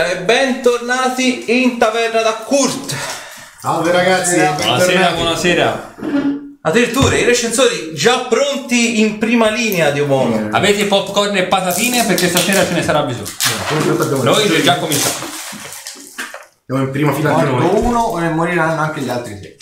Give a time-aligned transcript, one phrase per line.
[0.00, 2.94] Buonasera e bentornati in taverna da Kurt.
[3.60, 5.94] Salve ragazzi, Buonasera, buonasera.
[6.62, 10.48] Addirittura i recensori già pronti in prima linea di Omono.
[10.52, 13.28] Avete popcorn e patatine perché stasera ce ne sarà bisogno.
[13.68, 15.14] Come detto abbiamo Noi già cominciamo.
[16.64, 17.70] Siamo in prima fila di noi.
[17.74, 19.56] uno e moriranno anche gli altri sei.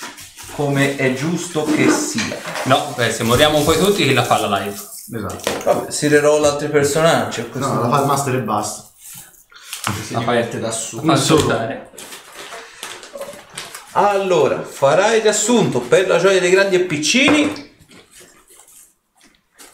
[0.55, 2.39] Come è giusto che sia.
[2.65, 4.77] No, beh, se moriamo poi tutti chi la fa la live?
[5.17, 5.51] Esatto.
[5.65, 7.45] Vabbè, si reroll altri personaggi.
[7.55, 8.88] No, la fa il master e basta.
[10.05, 11.01] Si La diverte fai- da su.
[11.03, 11.91] Fa soltare.
[13.93, 17.67] Allora, farai riassunto per la gioia dei grandi e piccini.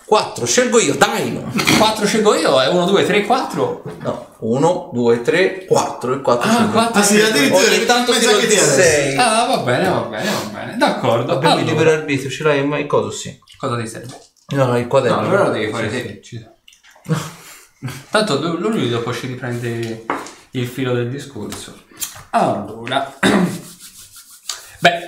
[0.06, 1.50] 4, scelgo io, Dino.
[1.78, 3.82] 4 scelgo io, è 1, 2, 3, 4.
[4.00, 6.12] No, 1, 2, 3, 4.
[6.14, 7.00] Il 4 Ah, 4.
[7.00, 8.64] Ah sì, addirittura Ogni tanto che ti adesso.
[8.74, 9.16] 6.
[9.16, 10.76] Ah, va bene, va bene, va bene.
[10.76, 11.32] D'accordo.
[11.32, 13.36] Abbiamo il Allora, libero arbitrio, ce l'hai mai cosa sì?
[13.56, 14.16] cosa ti serve?
[14.48, 15.20] No, no, il quaderno.
[15.20, 16.08] No, allora lo devi fare Sì, te.
[16.08, 16.46] sì, ci.
[18.10, 20.06] Tanto lui dopo ci riprende
[20.52, 21.82] il filo del discorso.
[22.30, 23.12] Allora,
[24.80, 25.00] beh,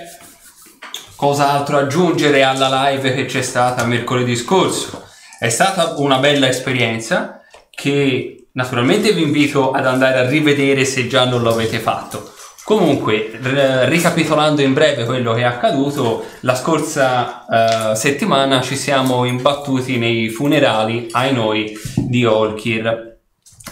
[1.15, 5.07] cos'altro aggiungere alla live che c'è stata mercoledì scorso?
[5.39, 11.25] È stata una bella esperienza che naturalmente vi invito ad andare a rivedere se già
[11.25, 12.33] non l'avete fatto.
[12.67, 17.45] Comunque, r- ricapitolando in breve quello che è accaduto, la scorsa
[17.91, 23.19] eh, settimana ci siamo imbattuti nei funerali, ai noi, di Olkir.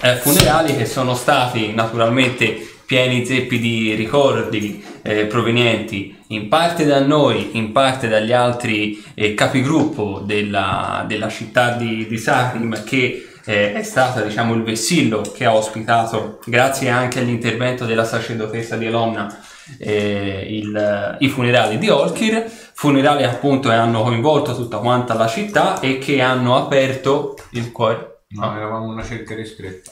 [0.02, 7.02] Eh, funerali che sono stati naturalmente pieni zeppi di ricordi eh, provenienti in parte da
[7.02, 13.74] noi, in parte dagli altri eh, capigruppo della, della città di, di Sacrim che eh,
[13.74, 19.36] è stata diciamo il vessillo che ha ospitato grazie anche all'intervento della sacerdotessa di Elonna
[19.80, 22.44] eh, il- i funerali di Olkir
[22.74, 28.12] funerali appunto che hanno coinvolto tutta quanta la città e che hanno aperto il cuore
[28.28, 29.92] No, eravamo una cerca ristretta.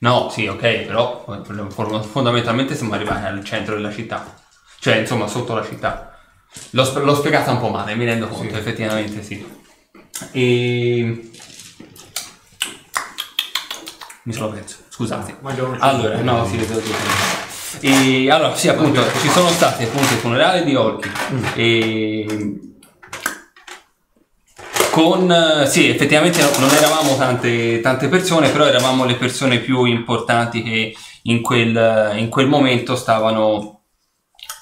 [0.00, 1.24] No, sì, ok, però
[2.00, 4.34] fondamentalmente siamo arrivati al centro della città,
[4.80, 6.18] cioè insomma sotto la città.
[6.70, 9.44] L'ho, l'ho spiegata un po' male, mi rendo conto, effettivamente sì.
[10.32, 11.30] E...
[14.26, 15.36] Mi sono perso, scusate.
[15.78, 16.96] Allora, no, sì, devo dire.
[17.78, 21.08] E allora, sì, appunto, ci sono stati appunto i funerali di Orchi
[21.54, 22.58] e
[24.90, 30.64] con sì, effettivamente no- non eravamo tante, tante persone, però eravamo le persone più importanti
[30.64, 33.82] che in quel, in quel momento stavano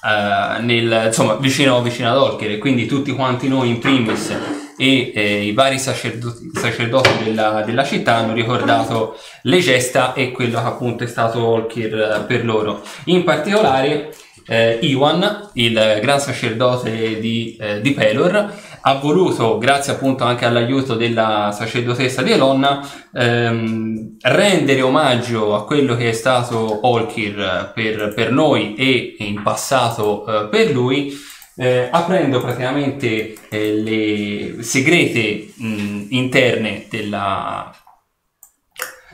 [0.03, 2.17] eh, nel, insomma, vicino, vicino ad
[2.51, 4.31] e quindi tutti quanti noi in primis
[4.77, 10.59] e eh, i vari sacerdoti, sacerdoti della, della città hanno ricordato le gesta e quello
[10.59, 12.81] che appunto è stato Olkir per loro.
[13.05, 14.13] In particolare
[14.47, 18.53] eh, Iwan, il gran sacerdote di, eh, di Pelor,
[18.87, 25.95] ha voluto, grazie appunto anche all'aiuto della sacerdotessa di Elonna, ehm, rendere omaggio a quello
[25.95, 31.11] che è stato Olkir per, per noi e in passato eh, per lui,
[31.57, 37.73] eh, aprendo praticamente eh, le segrete mh, interne della,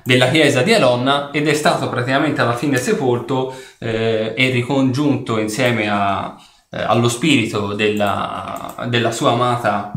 [0.03, 5.87] della chiesa di Elonna ed è stato praticamente alla fine sepolto eh, e ricongiunto insieme
[5.87, 6.35] a,
[6.71, 9.91] eh, allo spirito della, della sua amata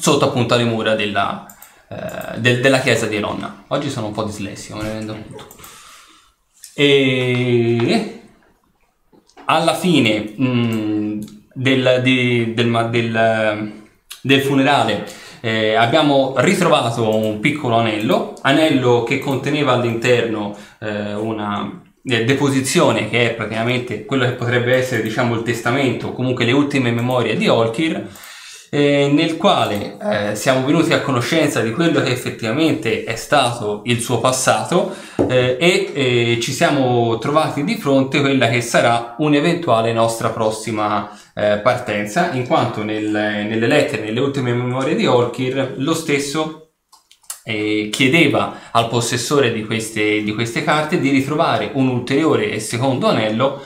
[0.00, 1.46] sotto appunto le mura della,
[1.88, 3.64] eh, del- della chiesa di Elonna.
[3.68, 5.46] Oggi sono un po' dislessico, me ne rendo conto.
[6.74, 8.17] E
[9.50, 11.18] alla fine mh,
[11.54, 13.72] del, di- del del-
[14.20, 15.06] del funerale
[15.40, 23.30] eh, abbiamo ritrovato un piccolo anello, anello che conteneva all'interno eh, una eh, deposizione che
[23.30, 28.06] è praticamente quello che potrebbe essere diciamo il testamento, comunque le ultime memorie di Olkir,
[28.70, 34.00] eh, nel quale eh, siamo venuti a conoscenza di quello che effettivamente è stato il
[34.00, 34.94] suo passato
[35.28, 41.10] eh, e eh, ci siamo trovati di fronte a quella che sarà un'eventuale nostra prossima
[41.34, 46.64] eh, partenza, in quanto nel- nelle lettere, nelle ultime memorie di Olkir, lo stesso
[47.48, 53.62] chiedeva al possessore di queste, di queste carte di ritrovare un ulteriore e secondo anello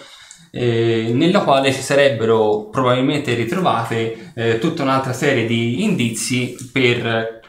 [0.55, 7.41] eh, nella quale ci sarebbero probabilmente ritrovate eh, tutta un'altra serie di indizi per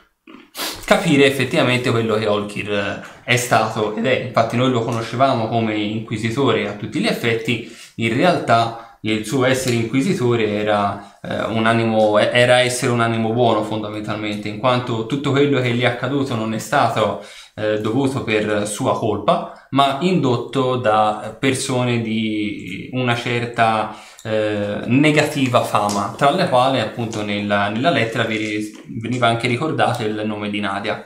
[0.86, 4.22] capire effettivamente quello che Olkir eh, è stato ed è.
[4.22, 9.76] Infatti noi lo conoscevamo come inquisitore a tutti gli effetti, in realtà il suo essere
[9.76, 15.60] inquisitore era, eh, un animo, era essere un animo buono fondamentalmente, in quanto tutto quello
[15.60, 17.22] che gli è accaduto non è stato
[17.56, 26.14] eh, dovuto per sua colpa, ma indotto da persone di una certa eh, negativa fama,
[26.18, 31.06] tra le quali appunto nella, nella lettera veniva anche ricordato il nome di Nadia.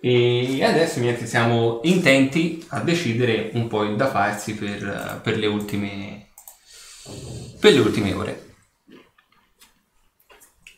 [0.00, 5.46] E adesso niente, siamo intenti a decidere un po' il da farsi per, per le
[5.46, 6.24] ultime
[7.60, 8.54] per le ultime ore.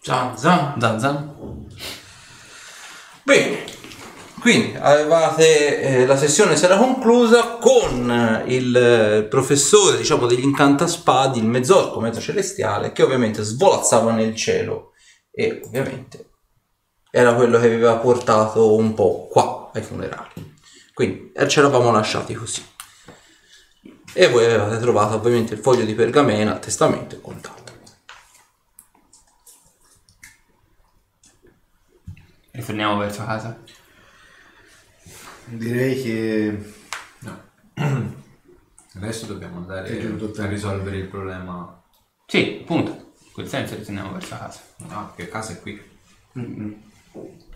[0.03, 0.81] Zan, zan.
[0.81, 1.67] Zan zan.
[3.25, 3.65] Bene,
[4.41, 10.45] quindi avevate eh, la sessione si era conclusa con eh, il eh, professore, diciamo, degli
[10.45, 14.93] incantaspadi, il mezzorco, mezzo celestiale, che ovviamente svolazzava nel cielo
[15.33, 16.31] e ovviamente
[17.11, 20.55] era quello che vi aveva portato un po' qua ai funerali.
[20.95, 22.63] Quindi ce l'avamo lasciati così.
[24.19, 27.77] E voi avevate trovato ovviamente il foglio di pergamena, testamento e quant'altro.
[32.53, 33.61] Ritorniamo verso casa.
[35.45, 36.75] Direi che
[38.97, 41.83] Adesso dobbiamo andare a risolvere il problema.
[42.25, 42.93] Sì, appunto.
[42.93, 44.61] In quel senso ritorniamo verso casa.
[44.89, 45.79] Ah, che casa è qui.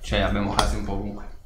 [0.02, 1.39] Cioè abbiamo case un po' ovunque.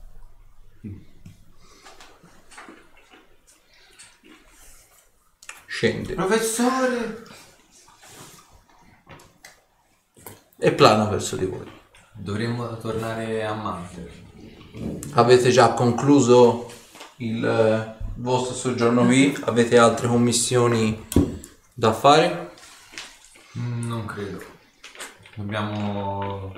[5.84, 7.22] Scende Professore!
[10.56, 11.70] e plana verso di voi.
[12.14, 14.22] Dovremmo tornare a Manchester.
[15.12, 16.72] Avete già concluso
[17.16, 19.36] il eh, vostro soggiorno qui?
[19.44, 21.06] Avete altre commissioni
[21.74, 22.52] da fare?
[23.58, 24.42] Mm, Non credo.
[25.34, 26.54] Dobbiamo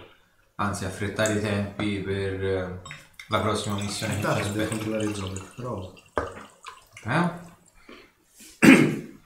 [0.54, 2.80] anzi affrettare i tempi per eh,
[3.26, 4.68] la prossima missione che ci aspetta.
[4.68, 5.92] controllare il gioco, però...
[7.06, 7.45] Eh?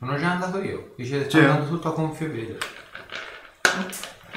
[0.00, 0.94] Sono già andato io.
[0.96, 1.44] Dice sta Sì.
[1.44, 2.58] andando tutto a gonfie vele.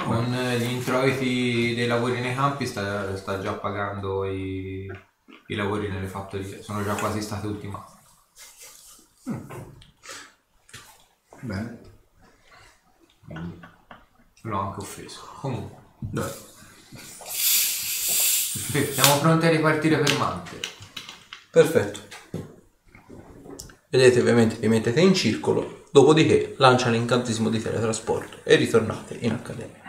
[0.04, 4.92] Con eh, gli introiti dei lavori nei campi sta, sta già pagando i,
[5.48, 6.62] i lavori nelle fattorie.
[6.62, 7.94] Sono già quasi stati ultimati.
[11.40, 11.80] Bene.
[13.26, 13.60] Quindi
[14.42, 15.22] l'ho anche offeso.
[15.40, 15.78] Comunque.
[16.00, 16.32] Dai.
[17.36, 20.60] Sì, siamo pronti a ripartire per Mante.
[21.50, 22.02] Perfetto.
[23.94, 29.82] Vedete ovviamente vi mettete in circolo, dopodiché lancia l'incantesimo di teletrasporto e ritornate in accademia.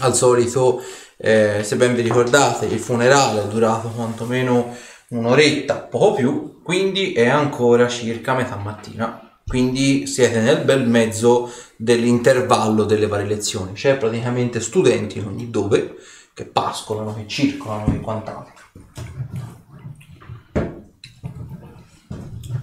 [0.00, 0.82] Al solito,
[1.16, 4.74] eh, se ben vi ricordate, il funerale è durato quantomeno
[5.10, 9.38] un'oretta, poco più, quindi è ancora circa metà mattina.
[9.46, 13.74] Quindi siete nel bel mezzo dell'intervallo delle varie lezioni.
[13.74, 15.98] C'è praticamente studenti in ogni dove
[16.34, 18.64] che pascolano, che circolano e quant'altro.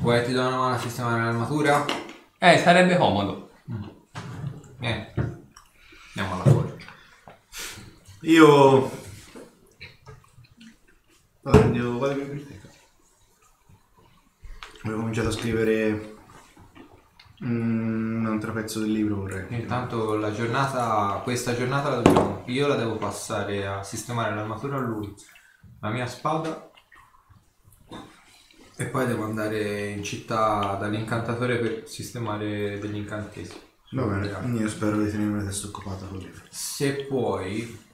[0.07, 1.86] Vuoi ti do una mano a sistemare l'armatura?
[2.38, 3.50] Eh, sarebbe comodo.
[4.77, 5.06] Vieni.
[6.15, 6.86] Andiamo alla forgia.
[8.21, 8.89] Io...
[11.42, 12.69] Vado, andiamo, vado in biblioteca.
[14.86, 16.15] Ho cominciato a scrivere
[17.44, 19.59] mm, un altro pezzo del libro vorrei.
[19.59, 24.80] Intanto la giornata, questa giornata la dobbiamo, io la devo passare a sistemare l'armatura a
[24.80, 25.13] lui,
[25.81, 26.67] la mia spada
[28.79, 33.59] e poi devo andare in città dall'incantatore per sistemare degli incantesimi.
[33.91, 36.44] Va bene, io spero di tenermi la testa occupata libro.
[36.50, 37.85] Se puoi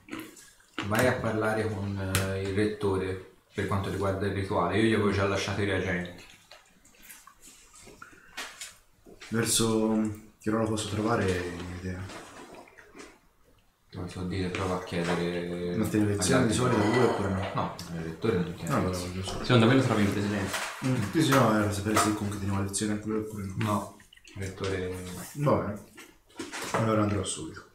[0.88, 5.12] vai a parlare con eh, il rettore per quanto riguarda il rituale, io gli avevo
[5.12, 6.24] già lasciato i reagenti.
[9.30, 10.02] Verso
[10.42, 12.23] che ora lo posso trovare, non idea.
[13.96, 15.76] Non so dire, prova a chiedere...
[15.76, 17.48] Ma te le lezioni di solito lui oppure no?
[17.54, 18.74] No, il rettore non chiede.
[18.74, 19.44] No, voglio so.
[19.44, 20.58] Secondo me lo trovi in presidenza.
[20.86, 23.44] Mm, Sì, sì, no, era per sapere se comunque tenevo la lezione anche lui oppure
[23.46, 23.54] no.
[23.58, 23.98] No,
[24.36, 24.94] il rettore...
[25.34, 25.82] Va bene.
[26.72, 27.66] Allora andrò subito.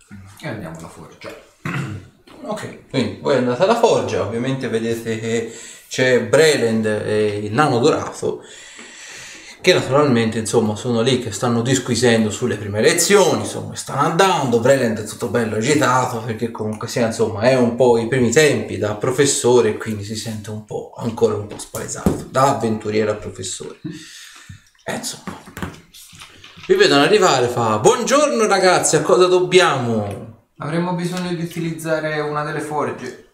[0.40, 1.30] E andiamo alla forgia.
[2.40, 5.52] Ok, quindi voi andate alla forgia, ovviamente vedete che
[5.88, 8.42] c'è Breland e il nano dorato
[9.68, 14.98] che naturalmente insomma sono lì che stanno disquisendo sulle prime lezioni, insomma stanno andando, Breland
[14.98, 18.94] è tutto bello agitato perché comunque sia insomma è un po' i primi tempi da
[18.94, 23.80] professore quindi si sente un po' ancora un po' spaesato, da avventuriero a professore.
[24.84, 25.38] E insomma,
[26.66, 30.46] vi vedono arrivare, fa buongiorno ragazzi, a cosa dobbiamo?
[30.60, 33.27] Avremmo bisogno di utilizzare una delle forge.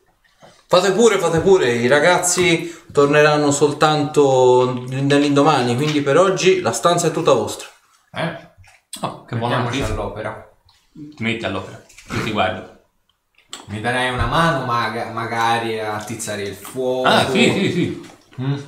[0.67, 7.11] Fate pure, fate pure, i ragazzi torneranno soltanto nell'indomani, quindi per oggi la stanza è
[7.11, 7.69] tutta vostra.
[8.13, 8.53] Eh?
[9.03, 9.87] Oh, che buona notizia.
[9.87, 10.49] all'opera.
[10.93, 11.83] Ti metti all'opera.
[12.13, 12.73] Io ti guardo.
[13.67, 17.09] Mi darai una mano maga- magari a tizzare il fuoco.
[17.09, 18.09] Ah, sì, sì, sì.
[18.41, 18.59] Mm.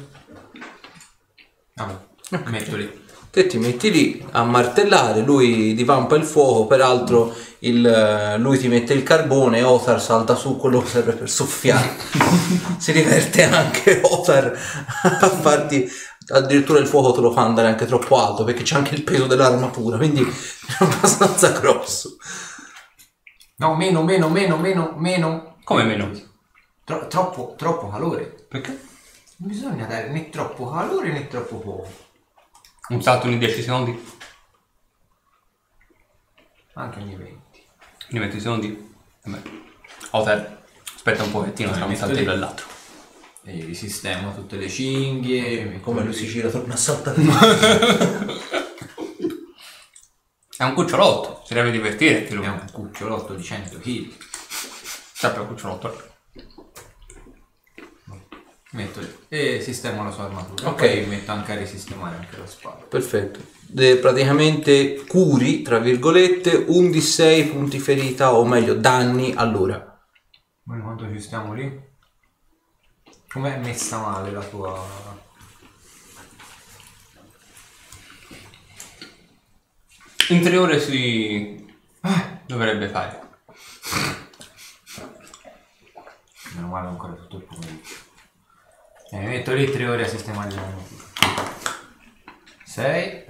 [1.75, 1.95] Vabbè,
[2.31, 3.05] mi metto lì.
[3.37, 8.67] Te ti metti lì a martellare, lui divampa il fuoco, peraltro il, eh, lui ti
[8.67, 11.97] mette il carbone, Othar salta su, quello che serve per soffiare.
[12.81, 14.59] si diverte anche Othar
[15.21, 15.87] a farti,
[16.29, 19.27] addirittura il fuoco te lo fa andare anche troppo alto perché c'è anche il peso
[19.27, 22.17] dell'armatura, quindi è abbastanza grosso.
[23.57, 25.57] No, meno, meno, meno, meno, meno.
[25.63, 26.11] Come meno?
[26.85, 28.47] Tro- troppo, troppo calore.
[28.49, 28.81] Perché?
[29.37, 32.06] Non bisogna dare né troppo calore né troppo poco.
[32.89, 34.15] Un salto ogni 10 secondi?
[36.75, 37.67] Anche ogni 20.
[38.11, 38.95] Ogni 20 secondi?
[39.25, 39.43] Vabbè.
[40.11, 40.65] Oter,
[40.95, 42.37] aspetta un pochettino tra un saltello lì.
[42.37, 42.67] e l'altro.
[43.43, 45.81] E gli risistemo tutte le cinghie.
[45.81, 47.21] Come lui si gira torna a saltare.
[50.57, 52.25] È un cucciolotto, si deve divertire.
[52.25, 54.15] Che È un cucciolotto di 100 kg.
[55.13, 56.15] Sempre un cucciolotto.
[58.77, 59.09] Metto lì.
[59.29, 60.69] E sistemo la sua armatura.
[60.69, 60.81] Ok.
[60.81, 62.85] Poi metto anche a risistemare anche la spada.
[62.85, 63.41] Perfetto.
[63.63, 69.99] De- praticamente curi, tra virgolette, 1 di 6 punti ferita o meglio danni all'ora.
[70.65, 71.85] Noi quanto ci stiamo lì?
[73.29, 75.25] Com'è messa male la tua...
[80.29, 81.67] In tre ore si
[82.45, 83.23] dovrebbe fare.
[86.55, 88.06] Meno male ancora tutto il pomeriggio.
[89.11, 91.05] E mi metto lì 3 ore a sistemare l'armatura.
[92.65, 93.25] 6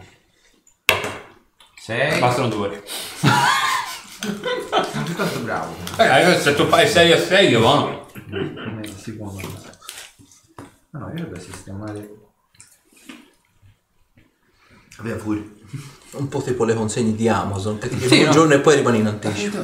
[1.87, 2.83] 6 Bastano due ore.
[2.87, 3.30] Sei
[5.14, 5.76] tanto bravo.
[5.99, 8.11] Eh, se tu fai 6 a 6 io vado.
[8.97, 9.78] Si può mandare?
[10.90, 12.11] No, no, io devo sistemare.
[15.00, 15.55] Via fuori.
[16.12, 18.30] Un po' tipo le consegne di Amazon che ti Sì, un no.
[18.33, 19.59] giorno e poi rimani in anticipo.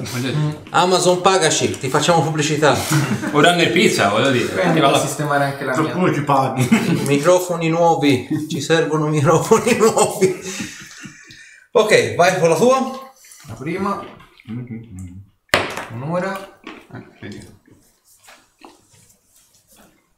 [0.71, 2.76] Amazon pagaci, ti facciamo pubblicità.
[3.33, 4.52] Ora nel pizza, voglio dire.
[4.52, 5.81] Quindi devo la- sistemare anche la mia.
[5.92, 6.69] Qualcuno ci paghi.
[7.07, 10.40] microfoni nuovi, ci servono microfoni nuovi.
[11.71, 13.12] Ok, vai con la tua.
[13.49, 14.04] La prima.
[15.95, 16.61] Un'ora.
[16.92, 17.49] Eh, vedi.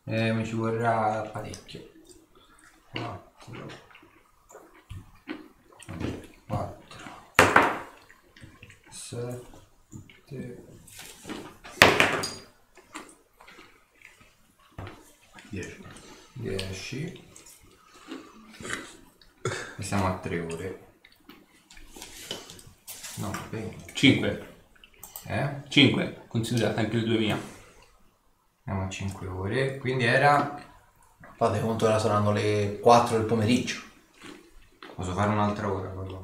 [0.06, 1.80] E mi ci vorrà parecchio.
[2.90, 3.83] 4
[6.46, 6.78] 4
[8.90, 10.64] 7
[15.50, 15.84] 10.
[16.32, 17.22] 10
[19.76, 20.86] e siamo a 3 ore.
[23.16, 23.94] No, 20.
[23.94, 24.54] 5.
[25.26, 25.62] Eh?
[25.68, 26.24] 5.
[26.26, 27.38] Considerate anche le due mie.
[28.64, 29.78] Siamo a 5 ore.
[29.78, 30.60] Quindi era.
[31.36, 33.82] Fate conto, ora saranno le 4 del pomeriggio.
[34.94, 36.20] Posso fare un'altra ora però.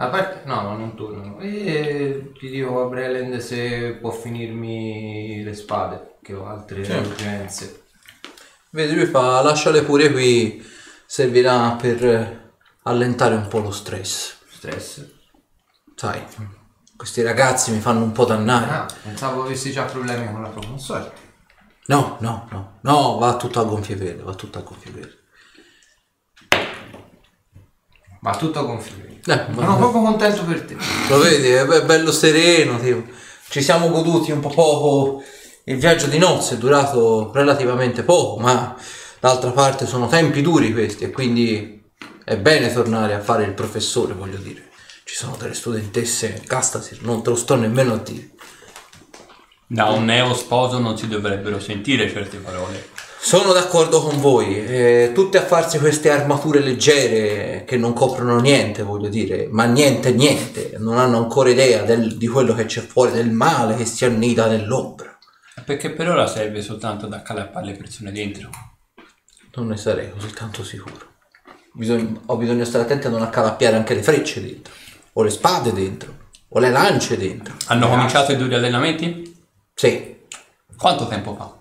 [0.00, 1.40] A parte, no, no, non tornano.
[1.40, 7.84] E ti dico a Breland se può finirmi le spade, che ho altre urgenze.
[8.70, 10.64] Vedi, lui fa, lasciale pure qui,
[11.04, 14.36] servirà per eh, allentare un po' lo stress.
[14.48, 15.04] Stress.
[15.96, 16.22] Sai,
[16.98, 18.70] questi ragazzi mi fanno un po' dannare.
[18.72, 21.12] Ah, pensavo avessi già problemi con la console.
[21.86, 25.16] No, no, no, no, va tutto a gonfie verde, va tutto a gonfie verde.
[28.20, 29.20] Ma tutto confine.
[29.24, 30.76] Eh, ma- Sono proprio contento per te.
[31.08, 33.04] Lo vedi, è be- bello sereno, tipo.
[33.48, 35.22] Ci siamo goduti un po' poco.
[35.66, 38.74] Il viaggio di nozze è durato relativamente poco, ma
[39.20, 41.80] d'altra parte sono tempi duri questi e quindi
[42.24, 44.67] è bene tornare a fare il professore, voglio dire.
[45.08, 48.28] Ci sono delle studentesse, Castasir, non te lo sto nemmeno a dire.
[49.66, 52.90] Da un neo sposo non si dovrebbero sentire certe parole.
[53.18, 58.82] Sono d'accordo con voi, eh, tutte a farsi queste armature leggere che non coprono niente,
[58.82, 63.12] voglio dire, ma niente, niente, non hanno ancora idea del- di quello che c'è fuori,
[63.12, 65.16] del male che si annida nell'ombra.
[65.64, 68.50] Perché per ora serve soltanto ad accalappare le persone dentro.
[69.54, 71.14] Non ne sarei così tanto sicuro.
[71.72, 74.72] Bisogna- ho bisogno di stare attenti a non accalappiare anche le frecce dentro,
[75.18, 76.14] o le spade dentro,
[76.50, 77.56] o le lance dentro.
[77.66, 79.36] Hanno cominciato i duri allenamenti?
[79.74, 80.16] Sì,
[80.76, 81.56] Quanto tempo fa?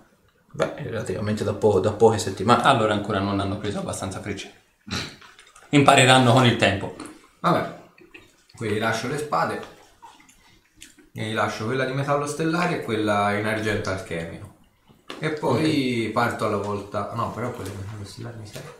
[0.51, 2.61] beh, relativamente da, po- da poche settimane.
[2.61, 4.53] Allora ancora non hanno preso abbastanza frecce.
[5.69, 6.95] Impareranno con il tempo.
[7.39, 7.79] Vabbè,
[8.55, 9.59] quindi lascio le spade.
[11.13, 14.53] E gli lascio quella di metallo stellare e quella in argento alchemico.
[15.17, 17.11] E poi parto alla volta.
[17.15, 18.75] No, però quella di metallo stellare mi serve.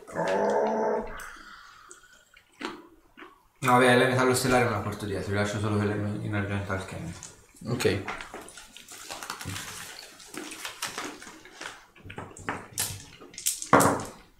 [3.60, 6.72] No, vabbè, la metallo stellare me la porto dietro, vi lascio solo quella in argento
[6.72, 7.18] alchemico.
[7.66, 8.02] Ok.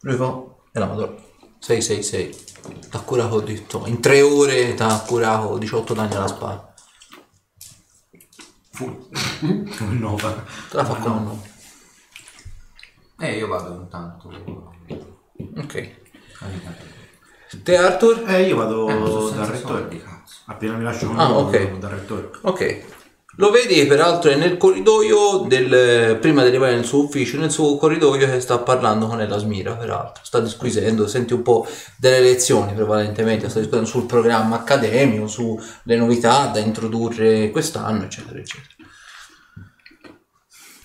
[0.02, 1.16] Lui fa e la madonna.
[1.58, 2.88] 666.
[2.88, 6.74] T'ha curato, ho detto, in tre ore t'ha curato 18 danni alla spada.
[8.78, 10.44] Un 9.
[10.70, 11.52] Te la fa con un nome.
[13.18, 14.28] E io vado intanto.
[15.56, 15.96] Ok.
[17.62, 18.24] Te Arthur?
[18.26, 19.80] Eh, io vado Eh, dal rettore.
[19.80, 20.34] soldi, cazzo.
[20.46, 21.64] Appena mi lascio con Ah, loro, ok.
[21.64, 22.30] vado dal rettore.
[22.42, 22.84] Ok.
[23.36, 27.76] Lo vedi peraltro è nel corridoio del, prima di arrivare nel suo ufficio, nel suo
[27.76, 31.64] corridoio che sta parlando con Elasmira peraltro, sta disquisendo, senti un po'
[31.98, 38.74] delle lezioni prevalentemente, sta discutendo sul programma accademico, sulle novità da introdurre quest'anno, eccetera, eccetera.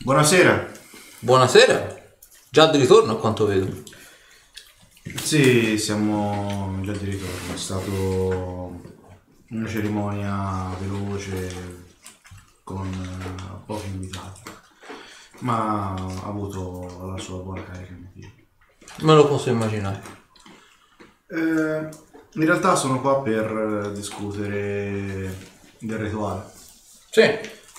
[0.03, 0.67] Buonasera.
[1.21, 1.95] Buonasera,
[2.51, 3.67] già di ritorno a quanto vedo.
[5.03, 7.53] Sì, siamo già di ritorno.
[7.53, 8.81] È stato
[9.49, 11.83] una cerimonia veloce
[12.63, 14.41] con eh, pochi invitati,
[15.39, 18.29] ma ha avuto la sua buona carica emotiva.
[19.01, 20.01] Me lo posso immaginare.
[21.27, 21.89] Eh,
[22.35, 25.35] in realtà sono qua per discutere
[25.79, 26.45] del rituale.
[27.09, 27.21] Sì,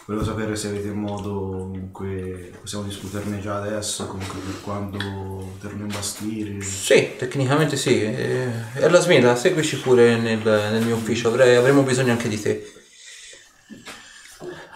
[0.07, 1.31] Volevo sapere se avete modo,
[1.71, 6.61] comunque possiamo discuterne già adesso, comunque per quando poterlo imbastire.
[6.61, 8.03] sì, tecnicamente sì.
[8.03, 12.39] Eh, E la Smila, seguici pure nel, nel mio ufficio, avrei- avremo bisogno anche di
[12.39, 12.71] te.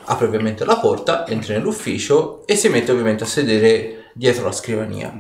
[0.04, 5.12] Apre ovviamente la porta, entri nell'ufficio e si mette ovviamente a sedere dietro la scrivania.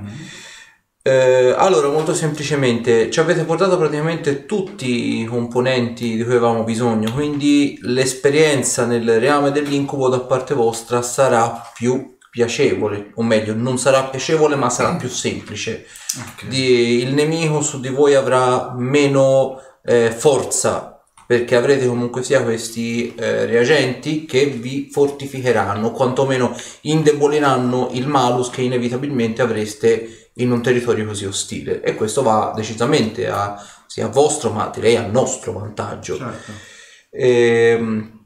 [1.08, 7.10] Eh, allora, molto semplicemente, ci avete portato praticamente tutti i componenti di cui avevamo bisogno,
[7.12, 14.04] quindi l'esperienza nel reame dell'incubo da parte vostra sarà più piacevole, o meglio, non sarà
[14.04, 15.86] piacevole ma sarà più semplice.
[16.46, 23.14] Di- il nemico su di voi avrà meno eh, forza perché avrete comunque sia questi
[23.14, 31.06] eh, reagenti che vi fortificheranno, quantomeno indeboliranno il malus che inevitabilmente avreste in un territorio
[31.06, 36.16] così ostile e questo va decisamente a, sia a vostro ma direi a nostro vantaggio.
[36.16, 36.52] Certo.
[37.10, 38.18] Ehm,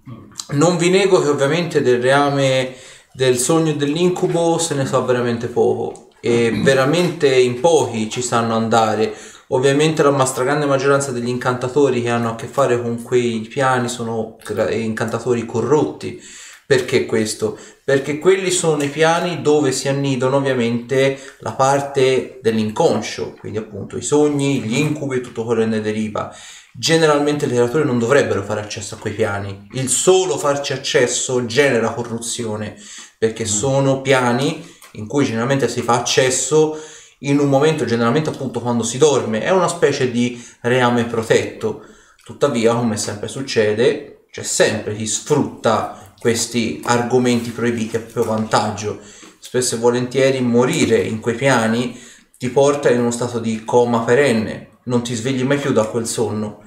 [0.50, 2.75] non vi nego che ovviamente del reame
[3.12, 8.54] del sogno e dell'incubo se ne sa veramente poco e veramente in pochi ci sanno
[8.54, 9.14] andare.
[9.49, 14.38] Ovviamente la stragrande maggioranza degli incantatori che hanno a che fare con quei piani sono
[14.70, 16.20] incantatori corrotti.
[16.66, 17.59] Perché questo?
[17.85, 24.03] Perché quelli sono i piani dove si annidano ovviamente la parte dell'inconscio, quindi appunto i
[24.03, 26.35] sogni, gli incubi e tutto quello che ne deriva.
[26.72, 29.68] Generalmente le creature non dovrebbero fare accesso a quei piani.
[29.72, 32.77] Il solo farci accesso genera corruzione,
[33.18, 36.81] perché sono piani in cui generalmente si fa accesso
[37.20, 41.85] in un momento, generalmente appunto quando si dorme, è una specie di reame protetto.
[42.25, 49.00] Tuttavia, come sempre succede, c'è sempre chi sfrutta questi argomenti proibiti a proprio vantaggio.
[49.40, 51.98] Spesso e volentieri morire in quei piani
[52.38, 56.06] ti porta in uno stato di coma perenne, non ti svegli mai più da quel
[56.06, 56.62] sonno.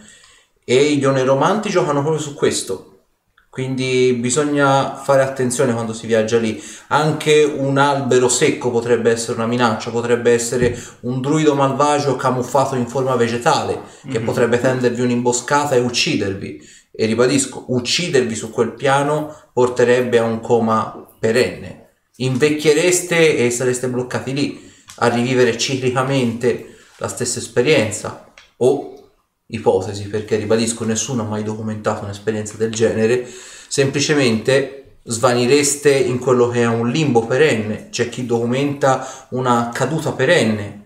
[0.66, 3.04] E gli oneromanti giocano proprio su questo.
[3.50, 6.62] Quindi bisogna fare attenzione quando si viaggia lì.
[6.88, 12.88] Anche un albero secco potrebbe essere una minaccia, potrebbe essere un druido malvagio camuffato in
[12.88, 16.84] forma vegetale che potrebbe tendervi un'imboscata e uccidervi.
[16.98, 21.90] E ribadisco, uccidervi su quel piano porterebbe a un coma perenne.
[22.18, 29.12] Invecchiereste e sareste bloccati lì a rivivere ciclicamente la stessa esperienza o
[29.48, 33.28] ipotesi, perché ribadisco, nessuno ha mai documentato un'esperienza del genere,
[33.68, 40.84] semplicemente svanireste in quello che è un limbo perenne, c'è chi documenta una caduta perenne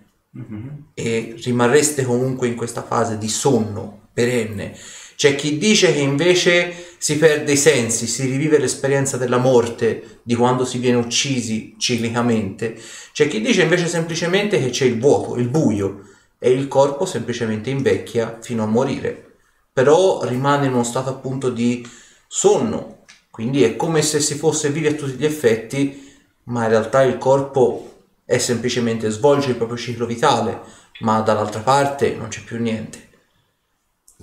[0.94, 4.76] e rimarreste comunque in questa fase di sonno perenne.
[5.20, 10.34] C'è chi dice che invece si perde i sensi, si rivive l'esperienza della morte, di
[10.34, 12.80] quando si viene uccisi ciclicamente.
[13.12, 16.04] C'è chi dice invece semplicemente che c'è il vuoto, il buio,
[16.40, 19.34] e il corpo semplicemente invecchia fino a morire.
[19.74, 21.86] Però rimane in uno stato appunto di
[22.26, 27.04] sonno, quindi è come se si fosse vivi a tutti gli effetti, ma in realtà
[27.04, 30.62] il corpo è semplicemente svolge il proprio ciclo vitale,
[31.02, 33.09] ma dall'altra parte non c'è più niente.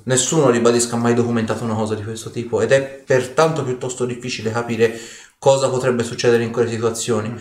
[0.04, 4.52] Nessuno, ribadisco, ha mai documentato una cosa di questo tipo ed è pertanto piuttosto difficile
[4.52, 4.98] capire
[5.38, 7.35] cosa potrebbe succedere in quelle situazioni.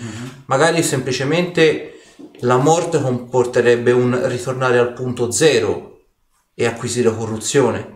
[0.46, 2.00] Magari semplicemente
[2.40, 6.02] la morte comporterebbe un ritornare al punto zero
[6.54, 7.94] e acquisire corruzione.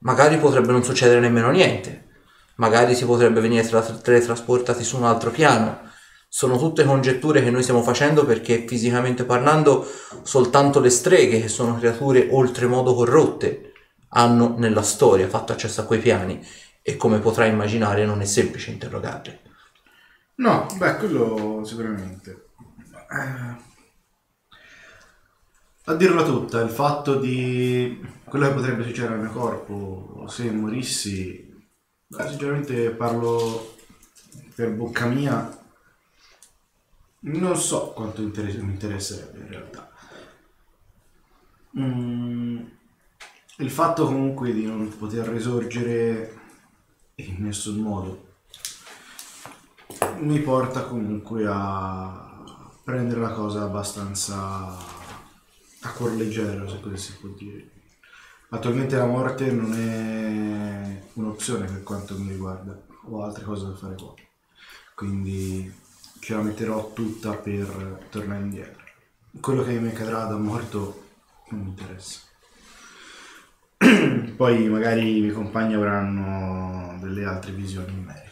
[0.00, 2.06] Magari potrebbe non succedere nemmeno niente.
[2.56, 5.80] Magari si potrebbe venire tra- teletrasportati su un altro piano.
[6.28, 9.86] Sono tutte congetture che noi stiamo facendo perché fisicamente parlando
[10.22, 13.67] soltanto le streghe, che sono creature oltremodo corrotte,
[14.10, 16.44] hanno nella storia fatto accesso a quei piani
[16.82, 19.40] e come potrai immaginare non è semplice interrogarle.
[20.36, 22.46] No, beh, quello sicuramente.
[23.10, 23.66] Eh,
[25.84, 31.66] a dirla tutta, il fatto di quello che potrebbe succedere al mio corpo se morissi,
[32.06, 33.74] beh, sinceramente parlo
[34.54, 35.56] per bocca mia,
[37.20, 39.90] non so quanto interesse- mi interesserebbe in realtà.
[41.78, 42.64] Mm,
[43.60, 46.36] il fatto comunque di non poter risorgere
[47.16, 48.26] in nessun modo
[50.20, 52.42] mi porta comunque a
[52.84, 54.76] prendere la cosa abbastanza
[55.80, 57.70] a cuor leggero, se così si può dire.
[58.50, 63.94] Attualmente la morte non è un'opzione per quanto mi riguarda, ho altre cose da fare
[63.94, 64.14] qua.
[64.94, 65.72] Quindi
[66.20, 68.82] ce la metterò tutta per tornare indietro.
[69.40, 71.04] Quello che mi accadrà da morto
[71.50, 72.27] non mi interessa.
[74.36, 78.26] Poi magari i miei compagni avranno delle altre visioni in merito.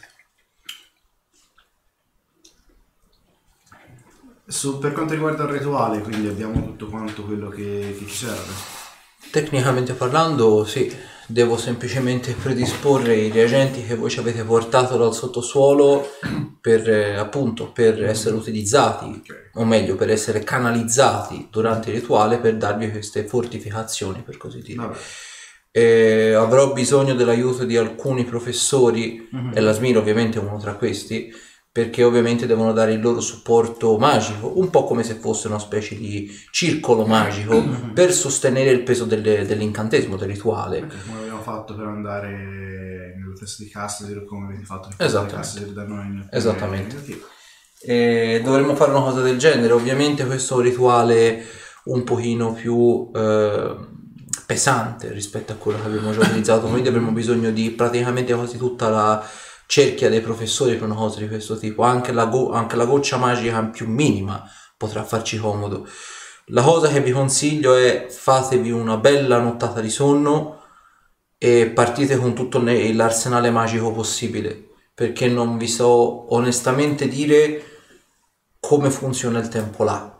[4.45, 8.53] Su- per quanto riguarda il rituale, quindi abbiamo tutto quanto quello che, che ci serve.
[9.29, 10.93] Tecnicamente parlando, sì,
[11.27, 16.07] devo semplicemente predisporre i reagenti che voi ci avete portato dal sottosuolo
[16.61, 19.21] per eh, appunto per essere utilizzati,
[19.55, 24.77] o meglio, per essere canalizzati durante il rituale per darvi queste fortificazioni, per così dire.
[24.81, 24.97] Vabbè.
[25.71, 31.31] Eh, avrò bisogno dell'aiuto di alcuni professori, e l'Asmir ovviamente è uno tra questi,
[31.71, 35.95] perché ovviamente devono dare il loro supporto magico, un po' come se fosse una specie
[35.95, 40.79] di circolo magico per sostenere il peso delle- dell'incantesimo, del rituale.
[40.79, 42.31] Ok, come abbiamo fatto per andare
[43.15, 45.35] nel testo di Castelli, come avete fatto nel di.
[45.35, 46.95] Castelli da noi nel Esattamente.
[47.79, 49.71] E dovremmo fare una cosa del genere.
[49.71, 51.45] Ovviamente questo rituale
[51.83, 53.75] un pochino più eh,
[54.47, 56.65] pesante rispetto a quello che abbiamo già utilizzato.
[56.67, 59.23] Quindi avremo bisogno di praticamente quasi tutta la
[59.67, 61.83] cerchia dei professori per una cosa di questo tipo.
[61.83, 64.43] Anche la, go- anche la goccia magica più minima
[64.75, 65.87] potrà farci comodo.
[66.47, 70.63] La cosa che vi consiglio è fatevi una bella nottata di sonno
[71.37, 77.63] e partite con tutto l'arsenale magico possibile perché non vi so onestamente dire
[78.59, 80.16] come funziona il tempo là.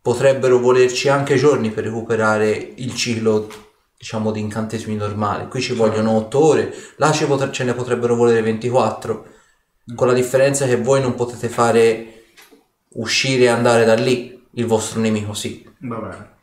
[0.00, 3.48] Potrebbero volerci anche giorni per recuperare il ciclo,
[3.96, 5.48] diciamo, di incantesimi normali.
[5.48, 9.26] Qui ci vogliono 8 ore, là potre- ce ne potrebbero volere 24.
[9.94, 12.24] Con la differenza che voi non potete fare
[12.94, 15.68] uscire e andare da lì, il vostro nemico sì.
[15.80, 16.36] Va bene.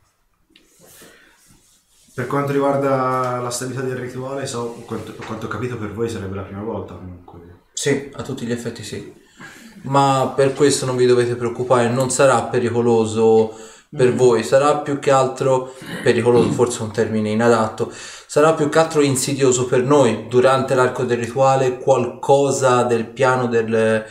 [2.13, 6.35] Per quanto riguarda la stabilità del rituale, so, quanto, quanto ho capito per voi sarebbe
[6.35, 7.63] la prima volta comunque.
[7.73, 9.13] Sì, a tutti gli effetti sì.
[9.85, 13.53] Ma per questo non vi dovete preoccupare, non sarà pericoloso
[13.95, 17.91] per voi, sarà più che altro pericoloso, forse un termine inadatto,
[18.27, 20.27] sarà più che altro insidioso per noi.
[20.27, 24.05] Durante l'arco del rituale qualcosa del piano del,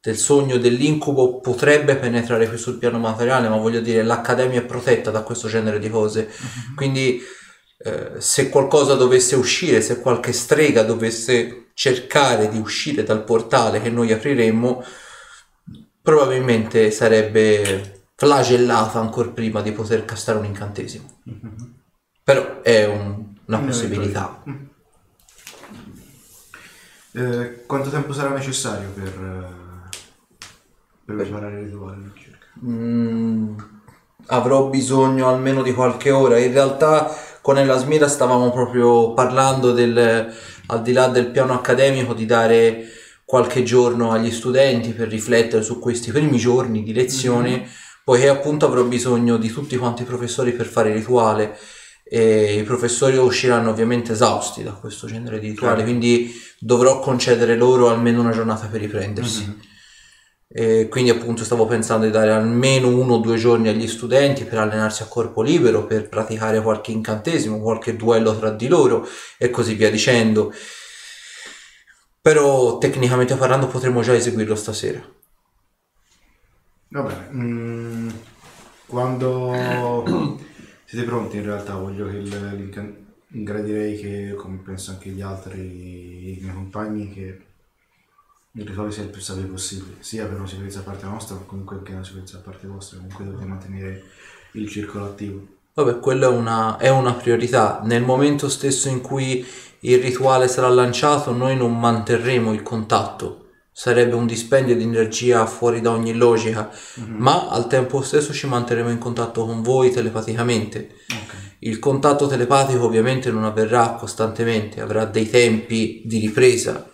[0.00, 5.10] del sogno, dell'incubo potrebbe penetrare qui sul piano materiale, ma voglio dire, l'accademia è protetta
[5.10, 6.28] da questo genere di cose.
[6.74, 7.22] Quindi
[7.82, 13.88] eh, se qualcosa dovesse uscire, se qualche strega dovesse cercare di uscire dal portale che
[13.88, 14.84] noi apriremmo,
[16.02, 21.08] probabilmente sarebbe flagellata ancora prima di poter castare un incantesimo.
[22.22, 24.42] Però è un- una Un possibilità.
[27.12, 29.96] Eh, quanto tempo sarà necessario per, eh,
[31.04, 32.10] per preparare il rituale?
[32.14, 32.46] circa?
[32.64, 33.58] Mm,
[34.26, 36.38] avrò bisogno almeno di qualche ora.
[36.38, 40.32] In realtà con Elasmira stavamo proprio parlando del,
[40.66, 42.84] al di là del piano accademico, di dare
[43.30, 47.64] qualche giorno agli studenti per riflettere su questi primi giorni di lezione,
[48.02, 51.56] poiché appunto avrò bisogno di tutti quanti i professori per fare il rituale.
[52.02, 55.88] E i professori usciranno ovviamente esausti da questo genere di rituale, Certo.
[55.88, 59.58] quindi dovrò concedere loro almeno una giornata per riprendersi.
[60.48, 64.58] E quindi appunto stavo pensando di dare almeno uno o due giorni agli studenti per
[64.58, 69.06] allenarsi a corpo libero, per praticare qualche incantesimo, qualche duello tra di loro
[69.38, 70.52] e così via dicendo.
[72.22, 75.02] Però tecnicamente parlando potremmo già eseguirlo stasera.
[76.88, 77.28] Va bene.
[77.32, 78.08] mm,
[78.86, 79.54] quando
[80.84, 82.20] siete pronti in realtà voglio che
[83.28, 87.44] gradirei che, come penso anche gli altri miei compagni, che
[88.52, 91.42] il rituale sia il più stabile possibile, sia per una sicurezza a parte nostra, ma
[91.42, 94.02] comunque anche una sicurezza a parte vostra, comunque dovete mantenere
[94.52, 95.46] il circolo attivo.
[95.74, 97.80] Vabbè, quella è una, è una priorità.
[97.84, 99.46] Nel momento stesso in cui
[99.82, 103.36] il rituale sarà lanciato, noi non manterremo il contatto.
[103.72, 106.70] Sarebbe un dispendio di energia fuori da ogni logica,
[107.06, 110.90] ma al tempo stesso ci manterremo in contatto con voi telepaticamente.
[111.10, 111.34] Ok.
[111.60, 116.90] Il contatto telepatico ovviamente non avverrà costantemente, avrà dei tempi di ripresa.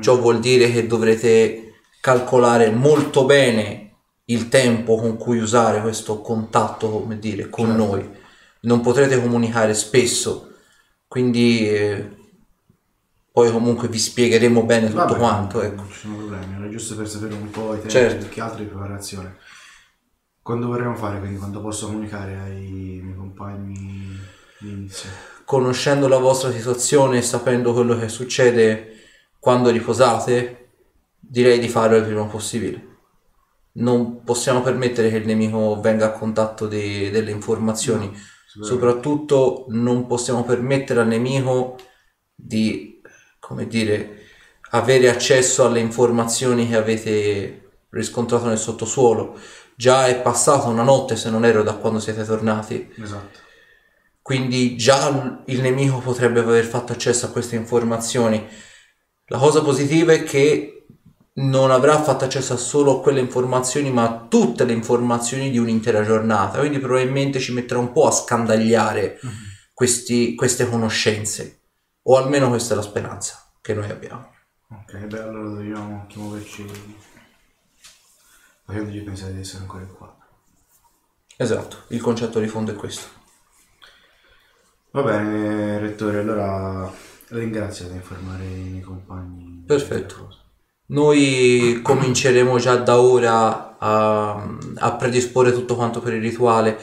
[0.00, 6.88] Ciò vuol dire che dovrete calcolare molto bene il tempo con cui usare questo contatto,
[6.88, 7.84] come dire, con Certo.
[7.84, 8.10] noi.
[8.62, 10.52] Non potrete comunicare spesso,
[11.08, 12.08] quindi eh,
[13.40, 15.62] poi comunque vi spiegheremo bene tutto Vabbè, quanto.
[15.62, 15.76] Ecco.
[15.82, 18.28] Non ci sono problemi, era giusto per sapere un po' i tempi Certo.
[18.28, 19.36] che altro di preparazione.
[20.42, 24.10] Quando vorremmo fare, quindi quando posso comunicare ai miei compagni
[24.58, 25.08] di inizio?
[25.46, 28.88] Conoscendo la vostra situazione sapendo quello che succede
[29.38, 30.72] quando riposate,
[31.18, 32.88] direi di farlo il prima possibile.
[33.72, 38.12] Non possiamo permettere che il nemico venga a contatto di- delle informazioni.
[38.60, 41.76] Soprattutto non possiamo permettere al nemico
[42.34, 42.99] di,
[43.50, 44.26] come dire,
[44.70, 49.36] avere accesso alle informazioni che avete riscontrato nel sottosuolo.
[49.74, 52.88] Già è passata una notte, se non ero, da quando siete tornati.
[53.02, 53.40] Esatto.
[54.22, 58.46] Quindi già il nemico potrebbe aver fatto accesso a queste informazioni.
[59.26, 60.86] La cosa positiva è che
[61.32, 66.04] non avrà fatto accesso a solo quelle informazioni, ma a tutte le informazioni di un'intera
[66.04, 66.60] giornata.
[66.60, 69.18] Quindi probabilmente ci metterà un po' a scandagliare
[69.74, 71.59] questi- queste conoscenze.
[72.02, 74.32] O almeno questa è la speranza che noi abbiamo.
[74.68, 76.66] Ok, beh, allora dobbiamo anche muoverci
[78.64, 80.16] facendogli pensare di essere ancora qua.
[81.36, 83.08] Esatto, il concetto di fondo è questo.
[84.92, 86.90] Va bene, rettore, allora
[87.28, 89.64] ringrazio di informare i miei compagni.
[89.66, 90.36] Perfetto.
[90.86, 96.78] Noi cominceremo già da ora a, a predisporre tutto quanto per il rituale.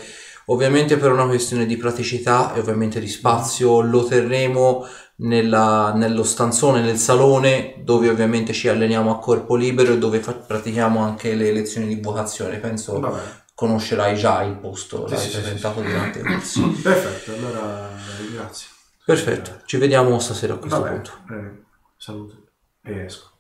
[0.45, 4.87] Ovviamente per una questione di praticità e ovviamente di spazio lo terremo
[5.19, 10.33] nella- nello stanzone, nel salone dove ovviamente ci alleniamo a corpo libero e dove fa-
[10.33, 12.57] pratichiamo anche le lezioni di vocazione.
[12.57, 13.45] Penso Va bene.
[13.55, 15.87] conoscerai già il posto, Sì, l'hai sì, presentato sì.
[15.87, 16.61] durante i corsi.
[16.83, 18.69] Perfetto, allora ringrazio.
[19.05, 21.33] Perfetto, ci vediamo stasera a questo Va bene, punto.
[21.33, 21.63] eh,
[21.97, 22.35] saluto
[22.83, 23.31] e esco.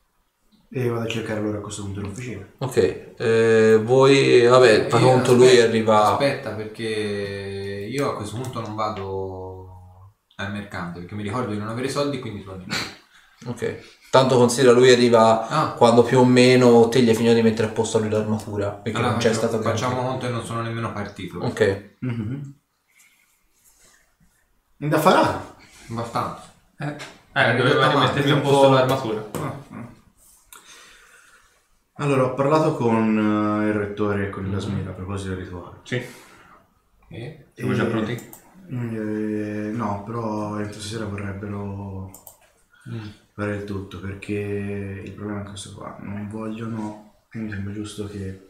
[0.69, 2.45] E vado a cercare allora a questo punto l'officina.
[2.57, 6.11] Ok, eh, voi, vabbè, fa conto lui arriva...
[6.11, 9.46] Aspetta, perché io a questo punto non vado
[10.39, 12.63] al mercante perché mi ricordo di non avere soldi, quindi sono.
[13.45, 13.95] Ok.
[14.09, 15.71] Tanto considera lui arriva Ah.
[15.73, 18.69] quando più o meno te gli hai finito di mettere a posto lui l'armatura.
[18.71, 19.81] Perché Allora, non c'è facciamo, stato granché.
[19.81, 21.39] facciamo conto che non sono nemmeno partito.
[21.39, 21.95] Ok.
[24.77, 25.55] Indaffarato.
[25.89, 26.53] Abbastanza.
[26.79, 26.95] Eh,
[27.33, 29.29] Eh, doveva rimettermi a posto po'- l'armatura.
[31.99, 33.17] Allora, ho parlato con
[33.63, 35.77] eh, il rettore e con il Lasmira a proposito del rituale.
[35.83, 36.03] Sì,
[37.09, 37.47] E?
[37.55, 38.29] siamo già pronti?
[38.69, 42.11] Eh, no, però entro stasera vorrebbero
[43.33, 45.97] fare il tutto perché il problema è questo qua.
[46.01, 48.49] Non vogliono, e mi sembra giusto che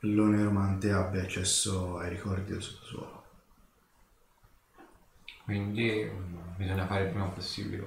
[0.00, 3.24] l'oneromante abbia accesso ai ricordi del sottosuolo.
[5.44, 7.86] Quindi mm, bisogna fare il prima possibile.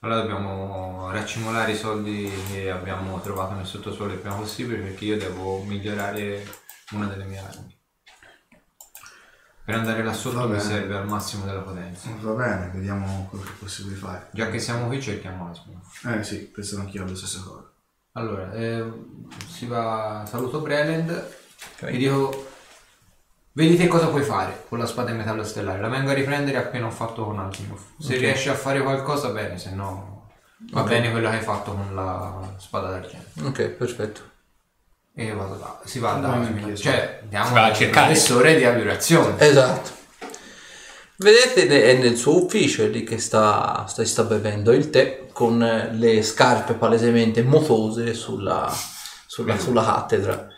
[0.00, 5.18] Allora dobbiamo raccimolare i soldi che abbiamo trovato nel sottosuolo il prima possibile perché io
[5.18, 6.44] devo migliorare
[6.92, 7.75] una delle mie armi.
[9.66, 12.08] Per andare là sotto mi serve al massimo della potenza.
[12.20, 14.28] Va bene, vediamo quello che è possibile fare.
[14.30, 15.82] Già che siamo qui cerchiamo Asmo.
[16.08, 17.68] Eh sì, penso anch'io alla stessa cosa.
[18.12, 18.88] Allora, eh,
[19.48, 21.30] si va, saluto Breland
[21.80, 22.48] e dico,
[23.54, 26.58] vedi te cosa puoi fare con la spada in metallo stellare, la vengo a riprendere
[26.58, 27.80] appena ho fatto con Altimov.
[27.98, 28.20] Se Ok.
[28.20, 30.28] riesci a fare qualcosa bene, se no
[30.70, 30.88] va Ok.
[30.88, 33.44] bene quello che hai fatto con la spada d'argento.
[33.48, 34.20] Ok, perfetto.
[35.18, 36.76] E vado là, si va da chiesto.
[36.76, 38.06] cioè andiamo va a cercare.
[38.08, 39.34] professore di abitazione.
[39.38, 39.90] Esatto.
[41.16, 45.62] Vedete, è nel suo ufficio, è lì che sta, sta, sta bevendo il tè con
[45.62, 48.70] eh, le scarpe palesemente motose sulla,
[49.26, 50.48] sulla, sulla cattedra.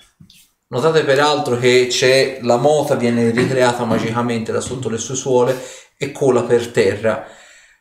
[0.66, 5.56] Notate peraltro che c'è la mota viene ricreata magicamente da sotto le sue suole
[5.96, 7.28] e cola per terra.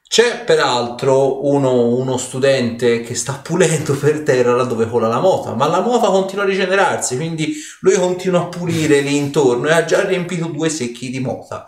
[0.08, 5.54] C'è peraltro uno, uno studente che sta pulendo per terra là dove cola la mota,
[5.54, 9.84] ma la mota continua a rigenerarsi, quindi lui continua a pulire lì intorno e ha
[9.84, 11.67] già riempito due secchi di mota.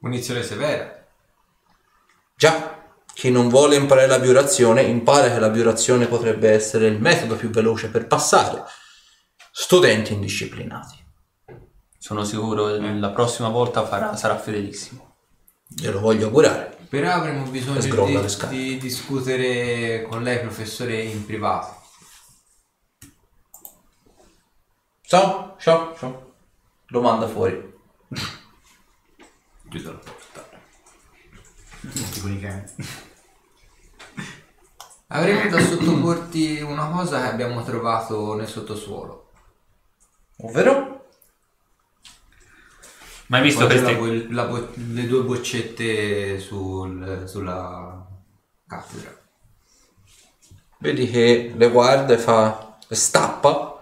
[0.00, 1.06] Munizione severa.
[2.36, 7.34] Già, chi non vuole imparare la biurazione impara che la biurazione potrebbe essere il metodo
[7.36, 8.62] più veloce per passare.
[9.50, 11.04] Studenti indisciplinati.
[11.98, 15.07] Sono sicuro che la prossima volta farà- sarà fedelissimo.
[15.68, 16.76] Glielo voglio augurare.
[16.88, 21.76] Però avremo bisogno di, di discutere con lei, professore, in privato.
[25.02, 26.34] Ciao, ciao, ciao.
[26.86, 27.76] Lo manda fuori.
[29.68, 30.48] Chiuso la porta.
[32.12, 32.64] Tipo i cani.
[35.10, 39.30] Avremo da sottoporti una cosa che abbiamo trovato nel sottosuolo.
[40.38, 40.97] Ovvero?
[43.28, 43.94] Ma hai visto queste?
[43.96, 48.06] bo- la bo- le due boccette sul- sulla
[48.66, 49.16] cattedra.
[50.78, 52.78] Vedi che le guarda e fa...
[52.88, 53.80] e stappa.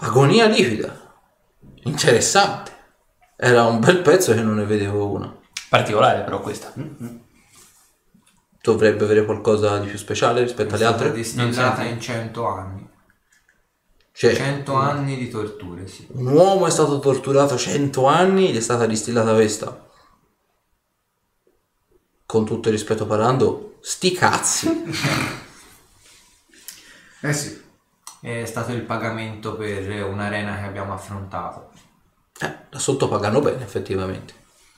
[0.00, 0.94] Agonia liquida.
[1.84, 2.72] Interessante.
[3.36, 5.34] Era un bel pezzo che non ne vedevo una.
[5.68, 6.72] Particolare però questa.
[8.60, 11.16] Dovrebbe avere qualcosa di più speciale rispetto alle È stata altre?
[11.16, 11.92] distillata senti.
[11.92, 12.87] in 100 anni.
[14.18, 16.04] Cioè, 100 anni di torture, sì.
[16.10, 19.86] un uomo è stato torturato 100 anni ed è stata distillata questa.
[22.26, 24.84] con tutto il rispetto parlando, sti cazzi.
[27.20, 27.60] Eh sì.
[28.20, 31.70] È stato il pagamento per un'arena che abbiamo affrontato.
[32.40, 34.34] Eh, da sotto pagano bene, effettivamente.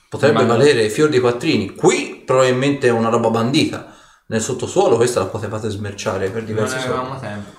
[0.09, 1.75] Potrebbe Ma- valere fior di quattrini.
[1.75, 3.95] Qui probabilmente è una roba bandita.
[4.27, 7.21] Nel sottosuolo questa la potevate smerciare per Non diversi avevamo soldi.
[7.21, 7.49] tempo.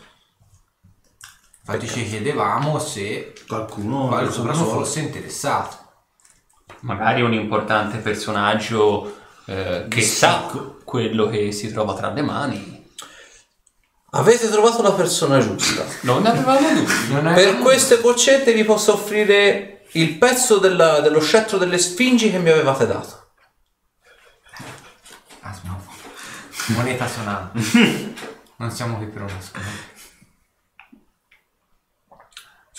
[1.65, 5.77] Infatti ci chiedevamo se Qualcuno, qualcuno fosse interessato.
[6.81, 10.51] Magari un importante personaggio eh, che sa
[10.85, 12.91] quello che si trova tra le mani.
[14.15, 15.85] Avete trovato la persona giusta.
[16.03, 17.13] Non avevamo dubbi.
[17.13, 22.31] Non Per avevamo- queste boccette vi posso offrire il pezzo della- dello scettro delle sfingi
[22.31, 23.31] che mi avevate dato.
[25.41, 25.83] Ah, no.
[26.75, 27.61] Moneta sonante.
[28.57, 29.65] non siamo qui per uno scopo.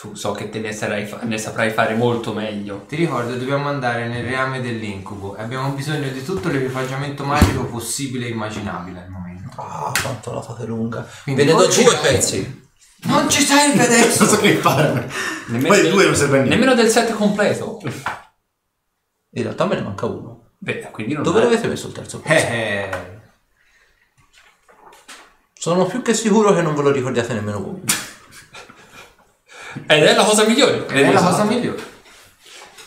[0.03, 2.83] Su, so che te ne, sarai fa- ne saprai fare molto meglio.
[2.89, 8.25] Ti ricordo, dobbiamo andare nel reame dell'incubo e abbiamo bisogno di tutto l'equipaggiamento magico possibile
[8.25, 9.49] e immaginabile al momento.
[9.61, 11.07] Ah, quanto la fate lunga.
[11.23, 12.67] Quindi Ve ne do non ci due pezzi.
[13.03, 14.25] Non ci serve Non adesso!
[14.25, 15.09] so che fare.
[15.47, 16.55] Nemmeno Poi del- due non serve a niente.
[16.57, 17.79] Nemmeno del set completo.
[17.85, 20.49] In realtà me ne manca uno.
[20.57, 22.45] Beh, quindi non Dove è- l'avete messo il terzo pezzo?
[22.45, 23.21] Eh, eh.
[25.53, 27.81] Sono più che sicuro che non ve lo ricordiate nemmeno voi.
[29.87, 30.85] Ed è la cosa migliore.
[30.87, 31.91] Ed è la cosa migliore.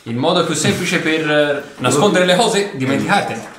[0.04, 3.50] Il modo più semplice per eh, nascondere le cose, dimenticartele.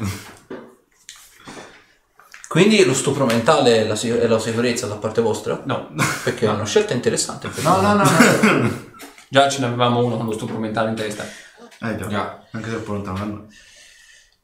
[2.48, 5.62] Quindi lo stupro mentale è la, si- è la sicurezza da parte vostra?
[5.66, 5.90] No,
[6.24, 7.50] Perché è una scelta interessante.
[7.62, 8.86] No, no, no, no.
[9.28, 11.26] già ce ne avevamo uno con lo stupro mentale in testa.
[11.26, 12.08] Eh già.
[12.08, 12.48] Già.
[12.52, 13.46] Anche se è un po' lontano da noi.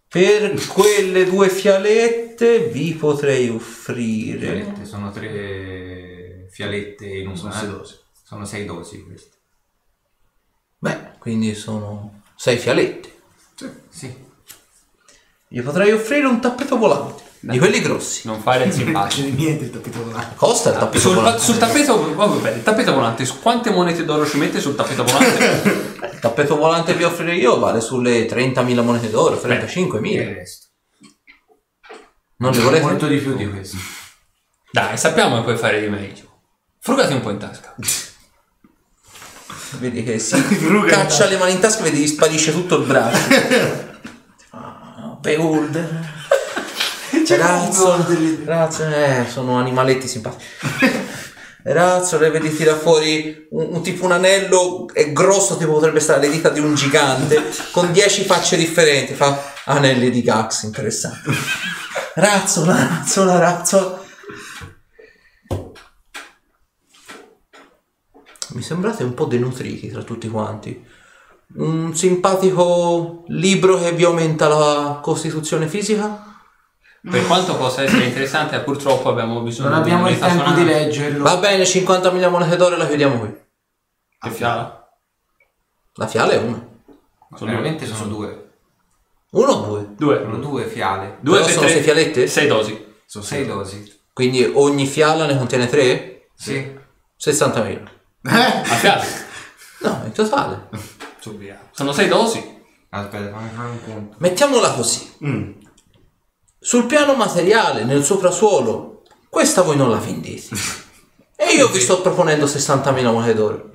[0.10, 4.46] Per quelle due fialette vi potrei offrire...
[4.46, 7.52] Fialette, sono tre fialette in una.
[7.52, 8.02] Sono eh.
[8.34, 9.38] Sono sei dosi queste.
[10.80, 13.22] Beh, quindi sono sei fialette.
[13.90, 14.12] Sì.
[15.48, 17.22] Gli potrei offrire un tappeto volante.
[17.42, 18.26] Di quelli grossi.
[18.26, 19.28] Non fare il simpatico.
[19.36, 20.36] niente il tappeto volante.
[20.36, 21.42] Costa il tappeto Sul, volante.
[21.44, 26.02] sul tappeto, vabbè, il tappeto volante, su quante monete d'oro ci mette sul tappeto volante?
[26.14, 30.06] Il tappeto volante che vi offrirei io vale sulle 30.000 monete d'oro, 35.000.
[30.06, 30.68] Il resto.
[32.38, 32.84] Non ne volete?
[32.86, 33.78] Molto di più di questo.
[34.72, 36.32] Dai, sappiamo che puoi fare di meglio.
[36.80, 37.76] Frugati un po' in tasca.
[39.80, 40.42] Vedi che si
[40.88, 43.92] caccia le mani in tasca e vedi che sparisce tutto il braccio.
[44.56, 46.12] Ah, Behold.
[47.28, 48.06] Razzo,
[48.46, 50.46] razzo, eh, sono animaletti simpatici.
[51.64, 56.20] Razzo, le vedi tira fuori un, un tipo un anello, è grosso, tipo potrebbe stare
[56.20, 59.14] alle dita di un gigante, con 10 facce differenti.
[59.14, 61.32] Fa anelli di Gax, interessante.
[62.16, 64.03] Razzola, razzola, razzola.
[68.54, 70.86] Mi sembrate un po' denutriti tra tutti quanti.
[71.56, 76.32] Un simpatico libro che vi aumenta la costituzione fisica?
[77.10, 81.24] Per quanto possa essere interessante, purtroppo abbiamo bisogno Non abbiamo di il tempo di leggerlo.
[81.24, 83.36] Va bene, 50.000 monete d'oro e la chiudiamo qui.
[84.20, 84.90] Che fiala?
[85.96, 86.66] La fiala è una.
[87.36, 88.52] Sono Veramente sono due.
[89.32, 89.88] Uno o due?
[89.98, 90.22] Due.
[90.24, 91.18] Sono due fiale.
[91.20, 91.76] Due Però per sono tre.
[91.76, 92.28] sei fialette?
[92.28, 92.86] Sei dosi.
[93.06, 94.02] Sono Sei dosi.
[94.14, 96.30] Quindi ogni fiala ne contiene tre?
[96.36, 96.80] Sì.
[97.20, 97.93] 60.000.
[98.26, 99.06] A fiale.
[99.82, 100.70] No, in totale.
[101.20, 101.60] Su, via.
[101.72, 102.62] Sono sei dosi.
[102.90, 104.16] Aspetta, fammi fare un conto.
[104.20, 105.14] Mettiamola così.
[105.26, 105.52] Mm.
[106.60, 110.56] Sul piano materiale, nel soprasuolo, questa voi non la vendete.
[111.36, 113.72] E io vi sto proponendo 60.000 monete d'oro.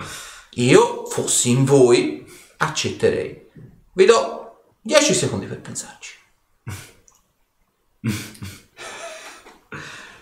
[0.53, 2.25] Io, fossi in voi,
[2.59, 3.51] accetterei.
[3.93, 6.17] Vi do 10 secondi per pensarci.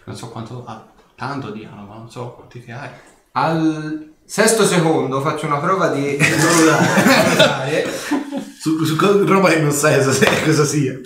[0.04, 0.64] Non so quanto.
[0.66, 2.90] ah, tanto dicono, ma non so quanti fiali.
[3.32, 7.84] Al sesto secondo faccio una prova di valutare.
[8.60, 10.98] Su, su co- roba che non sai cosa, cosa sia.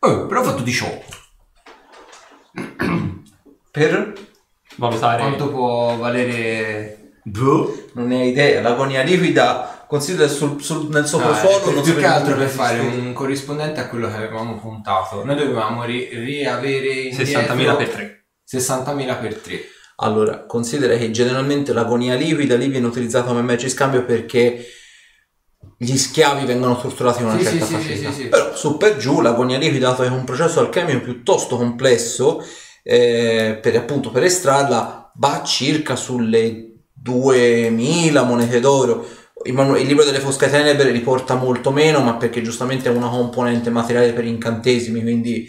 [0.00, 1.04] Oh, però ho fatto 18.
[3.70, 4.12] Per?
[4.76, 5.18] Valutare.
[5.22, 7.88] Quanto può valere Boh.
[7.94, 8.60] Non ne hai idea.
[8.60, 13.12] L'agonia liquida, considera sul, sul- nel Ah, non più si che altro per fare un
[13.12, 15.24] corrispondente a quello che avevamo puntato.
[15.24, 18.26] Noi dovevamo ri- riavere indietro 60.000 per 3.
[18.48, 19.60] 60.000 per 3.
[19.96, 24.64] Allora, considera che generalmente l'agonia liquida lì viene utilizzata come mezzo di scambio perché
[25.78, 28.12] gli schiavi vengono torturati con una Sì, certa sì, sì, facilità.
[28.12, 28.28] sì.
[28.28, 32.42] Però su per giù l'agonia liquida, dato che è un processo alchemico piuttosto complesso,
[32.82, 39.06] eh, per appunto per estrarla, va circa sulle 2000 monete d'oro.
[39.44, 43.08] Il, manu- il libro delle Fosche Tenebre riporta molto meno, ma perché giustamente è una
[43.08, 45.46] componente materiale per incantesimi, quindi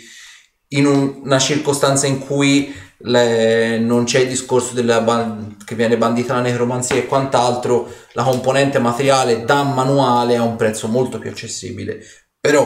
[0.69, 6.33] in un- una circostanza in cui le- non c'è il discorso ban- che viene bandita
[6.33, 11.99] la necromanzia e quant'altro, la componente materiale da manuale ha un prezzo molto più accessibile.
[12.39, 12.63] Però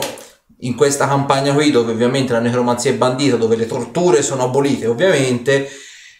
[0.60, 4.86] in questa campagna qui dove ovviamente la necromanzia è bandita, dove le torture sono abolite
[4.86, 5.68] ovviamente,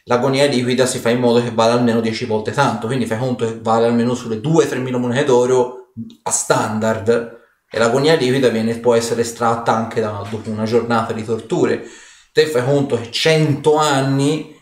[0.04, 3.46] l'agonia liquida si fa in modo che vada almeno 10 volte tanto, quindi fai conto
[3.46, 7.40] che vale almeno sulle 2-3 mila monete d'oro a standard
[7.74, 11.82] e l'agonia liquida viene, può essere estratta anche da, dopo una giornata di torture.
[12.30, 14.54] Te fai conto che 100 anni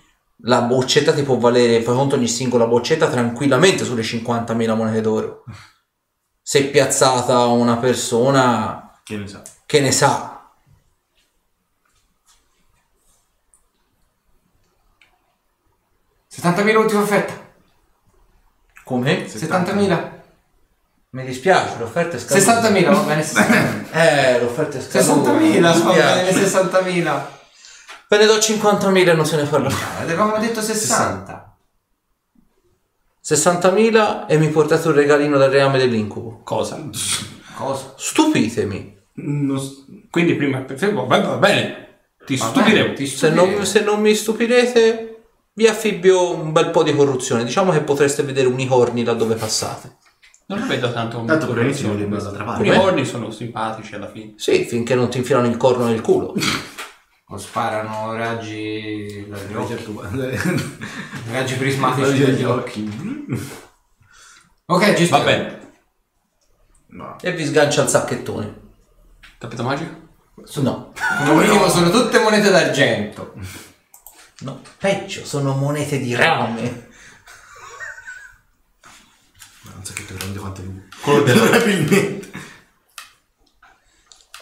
[0.44, 5.42] la boccetta ti può valere, fai conto ogni singola boccetta tranquillamente sulle 50.000 monete d'oro.
[6.40, 9.42] Se piazzata una persona Che ne sa.
[9.66, 10.52] che ne sa.
[16.28, 17.34] Settantamila ultima offerta.
[18.84, 19.26] Come?
[19.26, 20.19] 70.000.
[21.12, 22.70] Mi dispiace, l'offerta è scaduta.
[22.70, 23.90] 60.000 va bene 60.000.
[23.90, 25.32] Eh, l'offerta è scaduta.
[25.32, 27.20] 60.000 mi va bene 60.000.
[28.08, 29.76] Ve ne do 50.000 e non se ne parla più.
[30.00, 31.56] Avevamo detto 60.
[33.24, 36.40] 60.000 e mi portate un regalino dal reame dell'incubo.
[36.44, 36.80] Cosa?
[37.56, 37.94] Cosa?
[37.96, 38.98] Stupitemi.
[39.14, 39.60] Non
[40.10, 40.64] Quindi prima
[41.06, 41.88] va, bene.
[42.24, 42.92] Ti stupiremo.
[42.94, 45.22] ti Se non, se non mi stupirete,
[45.54, 47.44] vi affibbio un bel po' di corruzione.
[47.44, 49.96] Diciamo che potreste vedere unicorni laddove passate.
[50.50, 51.62] Non lo vedo tanto Tanto per corruzione.
[51.68, 52.66] inizio vedremo dall'altra parte.
[52.66, 54.32] I corni sono simpatici alla fine.
[54.36, 56.34] Sì, finché non ti infilano il corno nel culo.
[57.28, 59.96] O sparano raggi dagli occhi.
[61.30, 62.90] Raggi prismatici dagli gli occhi.
[62.90, 63.50] occhi.
[64.66, 65.06] Ok, ci.
[65.06, 65.72] Va bene.
[66.88, 67.16] No.
[67.20, 68.60] E vi sgancia il sacchettone.
[69.38, 70.08] Tappeto magico?
[70.62, 70.92] No,
[71.26, 73.34] Come minimo sono tutte monete d'argento.
[74.40, 76.88] no, peggio, sono monete di rame.
[80.00, 80.82] Ma che grande quanto lui.
[81.00, 82.30] Quello del- Probabilmente.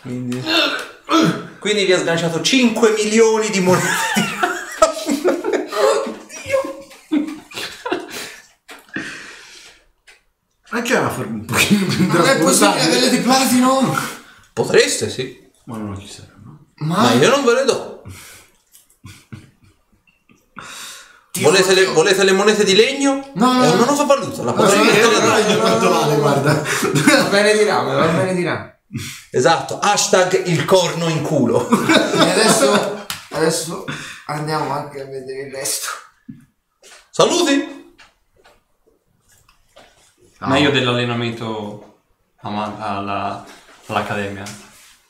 [0.02, 0.44] Quindi...
[1.58, 3.86] Quindi vi ha sganciato 5 milioni di monete.
[10.70, 13.96] Ma c'è una forma un pochino più Non è possibile avere di platino?
[14.52, 15.46] Potreste, sì.
[15.64, 16.58] Ma non ci serve, no?
[16.86, 18.02] Ma io non ve le do.
[21.42, 23.30] Volete le, volete le monete di legno?
[23.34, 23.74] No, no, È no.
[23.74, 26.52] una nuova valuta, la Ma potrei sì, mettere dai, quanto vale, guarda.
[26.52, 28.80] Va bene di rame, va bene di rame.
[29.30, 31.68] Esatto, hashtag il corno in culo.
[31.68, 33.84] E adesso, adesso
[34.26, 35.88] andiamo anche a vedere il resto.
[37.10, 37.76] Saluti!
[40.40, 42.00] Meglio dell'allenamento
[42.42, 43.44] ama- alla-
[43.86, 44.44] all'accademia.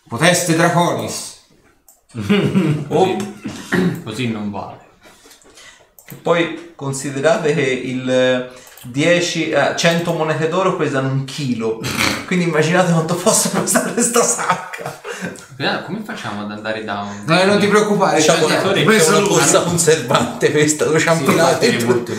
[0.09, 1.37] Poteste Draconis.
[2.11, 4.87] Così, così non vale.
[6.23, 8.51] Poi considerate che il
[8.85, 11.81] 10, eh, 100 monete d'oro pesano un chilo.
[12.27, 15.01] Quindi immaginate quanto possa pesare questa sacca.
[15.57, 17.25] Guarda, Come facciamo ad andare da un...
[17.27, 18.89] No, non ti preoccupare, Diciamo ci andiamo.
[18.89, 22.13] che è una borsa conservante questa, dove ci Sì, tutto.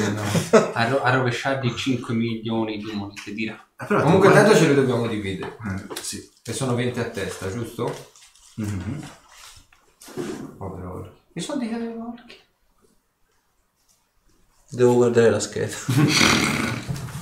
[0.74, 3.64] a, ro- a rovesciargli 5 milioni di monete di rame.
[3.80, 5.56] Eh, però Comunque tanto ce le dobbiamo dividere.
[5.66, 6.30] Eh, sì.
[6.44, 8.12] E sono 20 a testa, giusto?
[8.56, 9.02] Mhm.
[10.58, 11.18] Povero Orchi.
[11.34, 12.36] I soldi che aveva Orchi.
[14.72, 15.76] Devo guardare la scheda.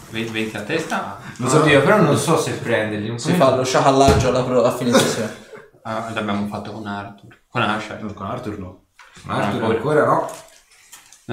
[0.10, 1.20] 20 a testa?
[1.38, 3.10] Non so io, però non so se prenderli.
[3.10, 5.46] Un Si fa lo sciacallaggio alla, pro- a fine sessione.
[5.84, 7.42] Ah, l'abbiamo fatto con Arthur.
[7.48, 8.02] Con Asher.
[8.04, 8.86] No, Con Arthur no.
[9.28, 9.76] Arthur ancora.
[9.78, 10.32] ancora no.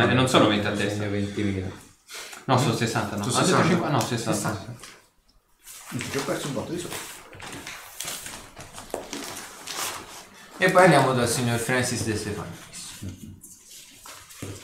[0.03, 1.03] Eh, non sono 20 a testa.
[1.05, 1.71] Segno 20.000.
[2.47, 3.23] No, sono 60, no.
[3.25, 3.69] Sono Ha detto 60.
[3.69, 3.89] 50?
[3.91, 4.75] No, 60.
[6.11, 6.97] Ti ho perso un botto di soldi.
[10.59, 13.34] E poi andiamo dal signor Francis De Stefanis.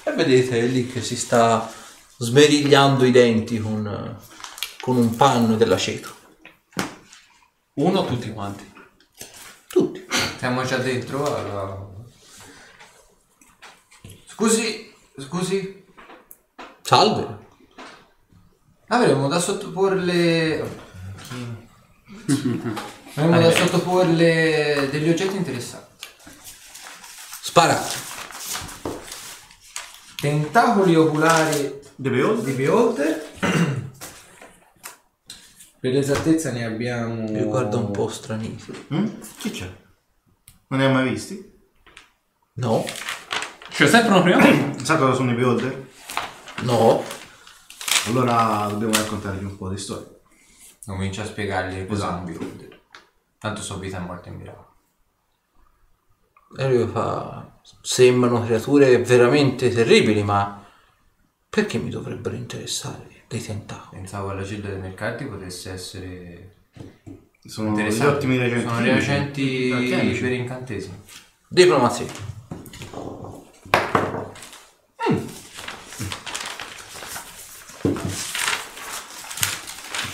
[0.04, 1.70] E vedete lì che si sta
[2.18, 4.18] smerigliando i denti con,
[4.80, 6.14] con un panno dell'aceto.
[7.74, 8.70] Uno tutti quanti.
[9.68, 10.06] Tutti.
[10.38, 11.88] Siamo già dentro alla...
[14.26, 15.84] Scusi, scusi.
[16.82, 17.38] Salve.
[18.88, 20.88] Avremmo da sottoporle...
[23.14, 26.06] Avremmo da sottoporle degli oggetti interessanti.
[27.42, 28.09] Sparate.
[30.20, 32.10] Tentacoli oculari di
[32.52, 33.28] Beholder.
[35.80, 37.22] Per l'esattezza ne abbiamo...
[37.22, 38.70] Mi guarda un po' stranito.
[38.92, 39.06] Mm?
[39.38, 39.72] Chi c'è?
[40.68, 41.58] Non ne hai mai visti?
[42.54, 42.84] No,
[43.70, 44.42] C'è sempre uno prima?
[44.84, 45.88] Sai cosa sono i Beholder?
[46.62, 47.02] no.
[48.06, 50.08] Allora dobbiamo raccontargli un po' di storia.
[50.84, 52.44] Comincia a spiegargli cosa è un Esatto.
[52.44, 52.80] Beholder.
[53.38, 54.69] Tanto so vita e morte in miracolo.
[56.58, 57.48] E lui fa...
[57.82, 60.64] Sembrano creature veramente terribili, ma
[61.48, 64.00] perché mi dovrebbero interessare dei tentacoli?
[64.00, 66.56] Pensavo alla cella dei mercati potesse essere
[67.44, 68.66] Sono degli ottimi reagenti.
[68.66, 70.20] Sono reagenti Alchemici.
[70.20, 71.00] per incantesimi.
[71.48, 72.06] Diplomazia.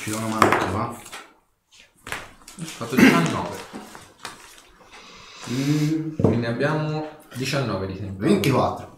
[0.03, 1.01] Ci do una mano qua, va?
[2.59, 3.56] Ho fatto 19.
[5.51, 8.23] Mm, Quindi abbiamo 19 di tempo.
[8.25, 8.95] 24.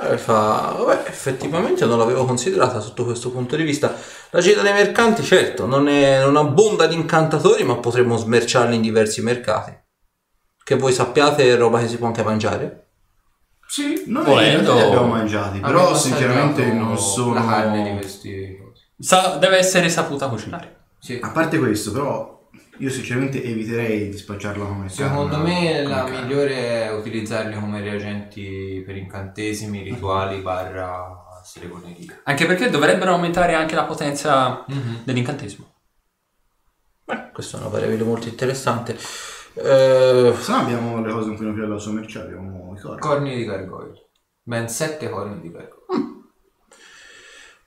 [0.00, 3.94] Eh, fa, vabbè, effettivamente non l'avevo considerata sotto questo punto di vista.
[4.30, 8.82] La città dei mercanti, certo, non, è, non abbonda di incantatori, ma potremmo smerciarli in
[8.82, 9.78] diversi mercati.
[10.64, 12.86] Che voi sappiate è roba che si può anche mangiare.
[13.66, 17.34] Sì, noi Volendo- li abbiamo mangiati, però Abbiamo sinceramente non sono...
[17.34, 18.58] La carne di questi.
[18.98, 20.80] Sa- deve essere saputa cucinare.
[20.98, 21.18] Sì.
[21.22, 22.41] A parte questo, però,
[22.78, 26.20] io sinceramente eviterei di spacciarla come Secondo me la carne.
[26.22, 26.54] migliore
[26.84, 32.20] è utilizzarli come reagenti per incantesimi, rituali, barra stregoneria.
[32.24, 35.02] Anche perché dovrebbero aumentare anche la potenza Mhm.
[35.04, 35.70] dell'incantesimo.
[37.04, 38.94] Beh, questa è una variabile molto interessante.
[39.54, 43.00] Eh, Se no abbiamo le cose un po' più alla sua merce, abbiamo i corpi.
[43.00, 44.08] Corni di gargoyle.
[44.42, 45.80] Ben sette corni di gargoyle.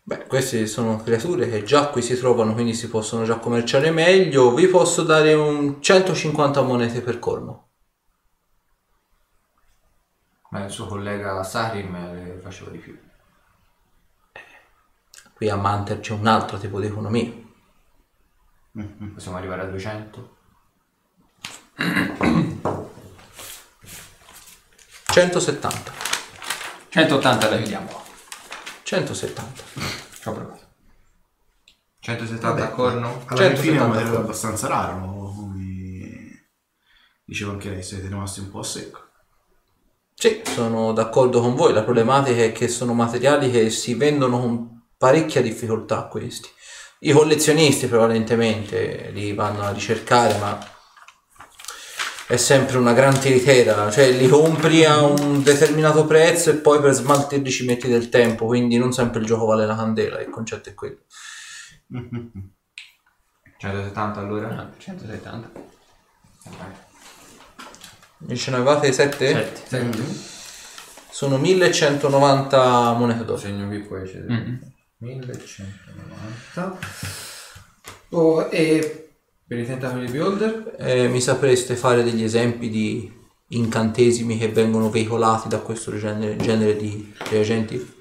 [0.08, 4.54] Beh, queste sono creature che già qui si trovano, quindi si possono già commerciare meglio.
[4.54, 7.70] Vi posso dare un 150 monete per corno.
[10.52, 12.96] Ma il suo collega Sarim le faceva di più.
[15.34, 17.34] Qui a Manter c'è un altro tipo di economia.
[19.12, 20.38] Possiamo arrivare a 200.
[25.06, 25.92] 170.
[26.90, 28.05] 180 le vediamo.
[28.86, 29.54] 170.
[30.22, 30.64] Ci ho provato.
[32.02, 33.24] 170 Vabbè, a corno?
[33.26, 34.26] Alla 170 fine è un materiale corpi.
[34.26, 36.48] abbastanza raro, come
[37.24, 39.00] diceva anche lei, siete rimasti un po' a secco.
[40.14, 41.74] Sì, sono d'accordo con voi.
[41.74, 46.48] La problematica è che sono materiali che si vendono con parecchia difficoltà questi.
[47.00, 50.60] I collezionisti prevalentemente li vanno a ricercare, ma
[52.28, 56.94] è sempre una gran tiritera, cioè li compri a un determinato prezzo e poi per
[56.94, 60.70] smaltirli ci metti del tempo, quindi non sempre il gioco vale la candela, il concetto
[60.70, 61.00] è quello.
[63.58, 64.50] 170 allora?
[64.50, 65.52] Ah, 170.
[68.18, 69.64] Ne ce ne avevate 7?
[69.68, 70.34] Sette.
[71.10, 73.38] Sono 1190 monete d'oro.
[73.40, 74.60] Segno qui poi c'è Mhm.
[74.98, 76.78] 1190.
[78.10, 79.05] Oh, e
[79.48, 80.76] per i tentacoli di Beholder?
[80.80, 83.12] Eh, mi sapreste fare degli esempi di
[83.50, 87.94] incantesimi che vengono veicolati da questo genere, genere di reagenti?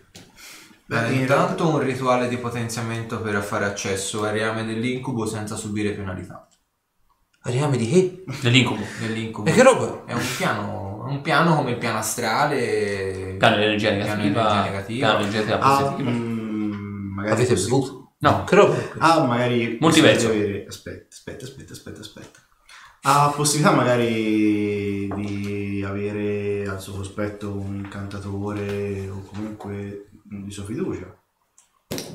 [0.86, 5.56] Beh, Eh, in intanto un rituale di potenziamento per fare accesso al reame dell'incubo senza
[5.56, 6.46] subire penalità.
[7.42, 8.24] Ariame di che?
[8.40, 8.82] Dell'incubo.
[9.00, 9.48] Dell'incubo.
[9.50, 10.04] E che roba?
[10.06, 13.36] È un piano, un piano come il piano astrale.
[13.38, 14.40] Piano di energia Piano di negativa.
[14.50, 15.08] energia negativa.
[15.08, 16.10] Piano di energia Ah, positiva.
[16.10, 18.03] mm, magari Avete bevuto?
[18.18, 18.44] No.
[18.44, 18.94] Questa?
[18.98, 20.28] Ah, magari Multiverso.
[20.28, 22.38] avere- Aspetta, aspetta, aspetta, aspetta, aspetta.
[23.06, 31.14] Ha possibilità magari di avere al suo cospetto un incantatore o comunque di sua fiducia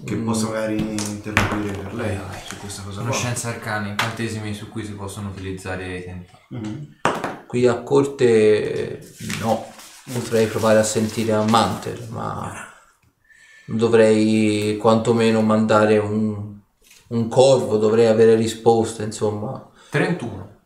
[0.04, 0.26] che Mm.
[0.26, 3.10] possa magari interloquire per lei su questa cosa qua.
[3.10, 6.60] Conoscenze arcane, incantesimi su cui si possono utilizzare i tentacoli.
[6.60, 6.96] Mhm.
[7.46, 9.08] Qui a corte eh,
[9.42, 9.72] no,
[10.12, 12.69] potrei provare a sentire a Manter, ma
[13.76, 16.58] dovrei quantomeno mandare un,
[17.08, 19.70] un corvo, dovrei avere risposte, insomma.
[19.90, 20.58] 31.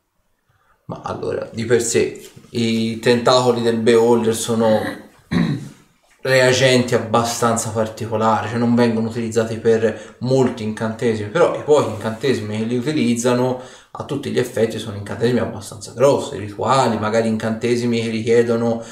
[0.85, 4.81] Ma allora, di per sé, i tentacoli del Beholder sono
[6.21, 12.63] reagenti abbastanza particolari, cioè non vengono utilizzati per molti incantesimi, però i pochi incantesimi che
[12.65, 18.83] li utilizzano a tutti gli effetti sono incantesimi abbastanza grossi, rituali, magari incantesimi che richiedono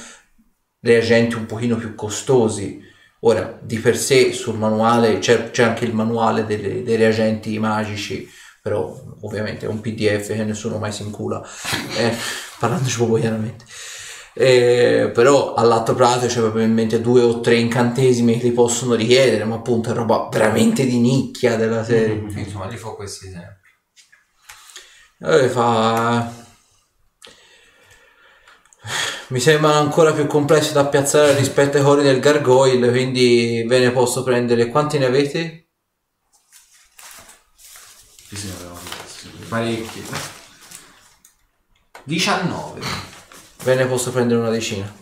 [0.80, 2.89] reagenti un pochino più costosi.
[3.24, 8.28] Ora, di per sé sul manuale c'è, c'è anche il manuale delle- dei reagenti magici,
[8.61, 11.41] però ovviamente è un pdf che nessuno mai si incula,
[11.97, 12.15] eh,
[12.59, 13.65] parlandoci proprio chiaramente.
[14.34, 19.55] Eh, però all'atto pratico c'è probabilmente due o tre incantesimi che li possono richiedere, ma
[19.55, 22.24] appunto è roba veramente di nicchia della serie.
[22.32, 23.59] Sì, Insomma, gli fa questi esempi.
[25.19, 26.32] Eh, fa...
[29.32, 33.92] Mi sembrano ancora più complessi da piazzare rispetto ai cori del gargoyle, quindi ve ne
[33.92, 34.68] posso prendere.
[34.68, 35.70] Quanti ne avete?
[39.48, 40.04] Parecchi.
[42.04, 42.82] 19.
[43.64, 44.94] Ve ne posso prendere una decina.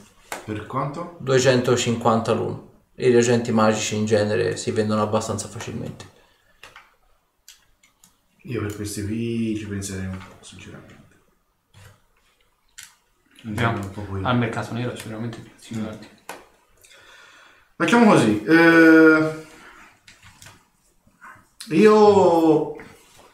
[0.46, 1.18] Per quanto?
[1.22, 2.84] 250 l'uno.
[2.98, 6.08] I reagenti magici in genere si vendono abbastanza facilmente.
[8.44, 10.99] Io per questi qui ci penserei un po', sinceramente.
[13.46, 13.80] Andiamo
[14.24, 16.08] al mercato nero sicuramente più sicurati.
[17.76, 18.44] Facciamo così.
[18.44, 19.48] eh,
[21.70, 22.76] io...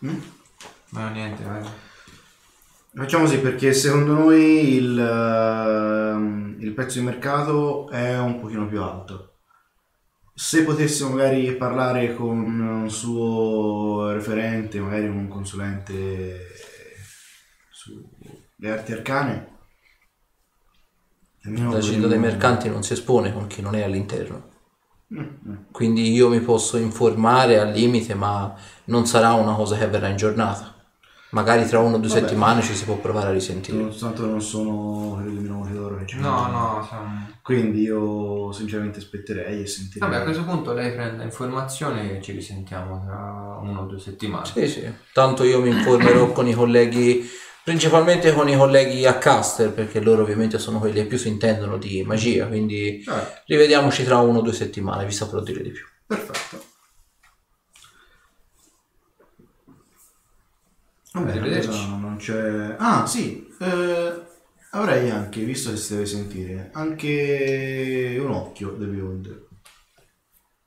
[0.05, 0.19] Mm?
[0.89, 1.63] Ma niente, vai.
[2.93, 8.81] Facciamo così perché secondo noi il, ehm, il prezzo di mercato è un pochino più
[8.81, 9.39] alto.
[10.33, 16.47] Se potessimo magari parlare con un suo referente, magari un consulente
[17.71, 18.01] su
[18.57, 19.54] le arti arcane.
[21.71, 24.53] La città dei mercanti non si espone con chi non è all'interno.
[25.13, 28.53] Mm, Quindi io mi posso informare al limite, ma
[28.85, 30.73] non sarà una cosa che avverrà in giornata.
[31.29, 32.21] Magari tra una o due Vabbè.
[32.21, 33.77] settimane ci si può provare a risentire.
[33.77, 37.27] Nonostante non sono quelli di nuovo loro che ci No, no, siamo...
[37.41, 40.07] Quindi io sinceramente aspetterei e sentirei.
[40.07, 44.45] Vabbè, a questo punto lei prende informazioni e ci risentiamo tra una o due settimane.
[44.45, 44.89] Sì, sì.
[45.11, 47.27] Tanto io mi informerò con i colleghi,
[47.65, 51.77] principalmente con i colleghi a Caster, perché loro ovviamente sono quelli che più si intendono
[51.77, 55.83] di magia, quindi Eh, rivediamoci tra una o due settimane, vi saprò dire di più.
[56.05, 56.63] perfetto.
[61.13, 61.67] Vabbè, Arrivederci.
[61.69, 62.75] adesso non c'è...
[62.77, 63.47] Ah, sì.
[63.59, 64.21] eh,
[64.71, 69.43] avrei anche, visto che si deve sentire, anche un occhio del Beyond.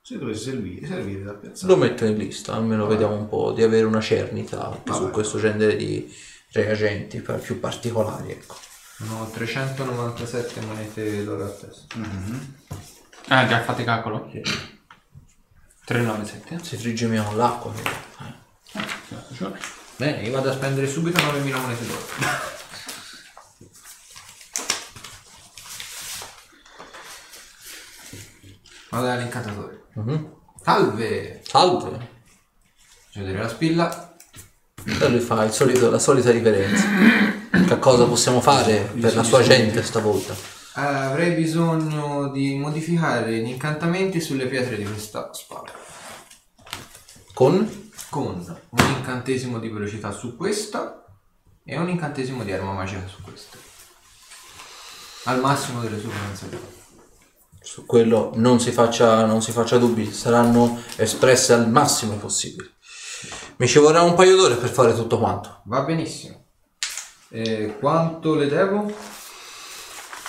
[0.01, 1.71] Se dovesse servire, servire da piazzare.
[1.71, 5.11] Lo metto in lista, almeno vediamo un po' di avere una cernita anche su Vabbè.
[5.11, 6.11] questo genere di
[6.51, 8.31] reagenti per- più particolari.
[8.31, 8.55] Ecco.
[8.97, 11.95] Sono 397 monete d'oro a testa.
[11.97, 12.55] Mhm.
[13.29, 14.29] Ah, già fate calcolo?
[15.85, 16.63] 397.
[16.63, 17.73] Si frigge con l'acqua.
[17.75, 18.47] eh.
[19.95, 22.05] Bene, io vado a spendere subito 9000 monete d'oro.
[28.89, 29.83] Vado dall'incantatore.
[29.93, 30.33] Mhm.
[30.63, 31.41] Salve!
[31.45, 32.07] Salve!
[33.13, 34.08] Vedere la spilla.
[34.85, 36.85] E lui fa il solito- la solita riverenza.
[37.67, 40.35] Che cosa possiamo fare per la sua gente stavolta?
[40.73, 45.71] Avrei bisogno di modificare gli incantamenti sulle pietre di questa spada.
[47.33, 47.91] Con?
[48.09, 51.03] Con un incantesimo di velocità su questa
[51.63, 53.57] e un incantesimo di arma magica su questa.
[55.25, 56.77] Al massimo delle sue potenzialità.
[57.61, 62.71] Su quello non si faccia, non si faccia dubbi, saranno espresse al massimo possibile.
[63.59, 65.59] Mi ci vorrà un paio d'ore per fare tutto quanto.
[65.65, 66.45] Va benissimo.
[67.27, 68.89] E quanto le devo?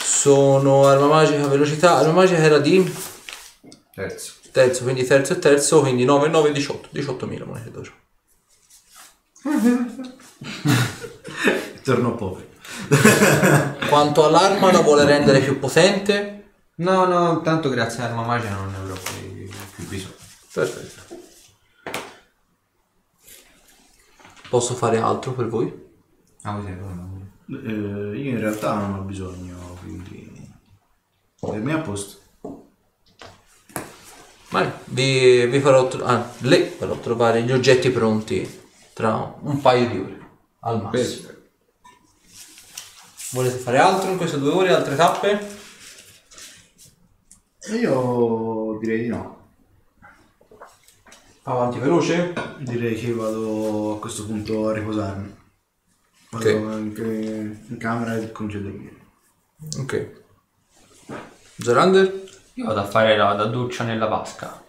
[0.03, 1.99] Sono arma magica, velocità.
[1.99, 2.93] Arma magica era di
[3.95, 4.33] Terzo.
[4.51, 6.89] terzo, quindi terzo e terzo, quindi 9 9 18.
[6.93, 7.93] 18.000 monete d'oro.
[11.85, 12.49] Torno povero.
[13.89, 16.51] Quanto all'arma la vuole rendere più potente?
[16.79, 18.95] No, no, tanto grazie all'arma magica non ne avrò
[19.77, 20.15] più bisogno.
[20.53, 21.00] Perfetto.
[24.51, 25.73] Posso fare altro per voi?
[26.43, 27.31] Ah, uno.
[27.49, 30.29] Eh, io in realtà non ho bisogno, quindi...
[31.39, 32.19] Per me è a posto.
[34.51, 38.61] Vai, vi, vi farò, tro- ah, le farò trovare gli oggetti pronti
[38.93, 40.31] tra un paio di ore
[40.61, 41.29] al massimo.
[43.31, 45.59] Volete fare altro in queste due ore, altre tappe?
[47.81, 49.40] Io direi di no.
[51.51, 52.33] Avanti veloce?
[52.59, 55.37] Direi che vado a questo punto a riposarmi.
[56.31, 56.53] Vado Ok.
[56.99, 58.97] in, in camera e comincio a dormire.
[59.79, 60.23] Ok.
[61.59, 62.29] Zorander?
[62.55, 64.63] Io vado a fare la, la doccia nella vasca.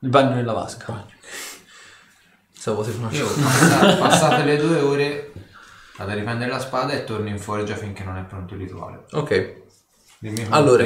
[0.00, 1.06] Il bagno nella vasca.
[2.52, 5.32] Stavo Io passa- passate le due ore
[5.96, 9.04] vado a riprendere la spada e torno in forgia finché non è pronto il rituale.
[9.12, 9.56] Ok.
[10.48, 10.84] Allora.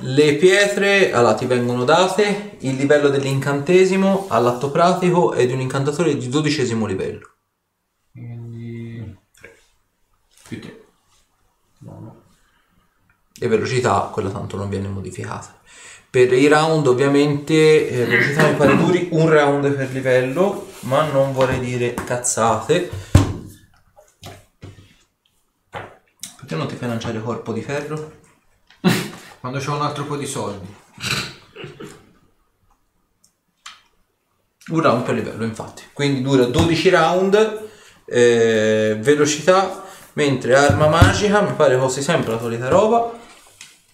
[0.00, 6.18] Le pietre allora, ti vengono date, il livello dell'incantesimo all'atto pratico è di un incantatore
[6.18, 7.30] di dodicesimo livello.
[8.12, 9.16] Quindi...
[10.46, 10.84] Più te.
[11.78, 12.22] No, no.
[13.38, 15.58] e velocità, quella tanto non viene modificata.
[16.10, 21.32] Per i round ovviamente eh, velocità mi pare duri un round per livello, ma non
[21.32, 22.90] vorrei dire cazzate.
[26.36, 28.24] Perché non ti fai lanciare corpo di ferro?
[29.40, 30.74] Quando c'ho un altro po' di soldi.
[34.68, 37.68] Un round per livello infatti, quindi dura 12 round,
[38.04, 39.84] eh, velocità,
[40.14, 43.12] mentre arma magica mi pare costi sempre la solita roba,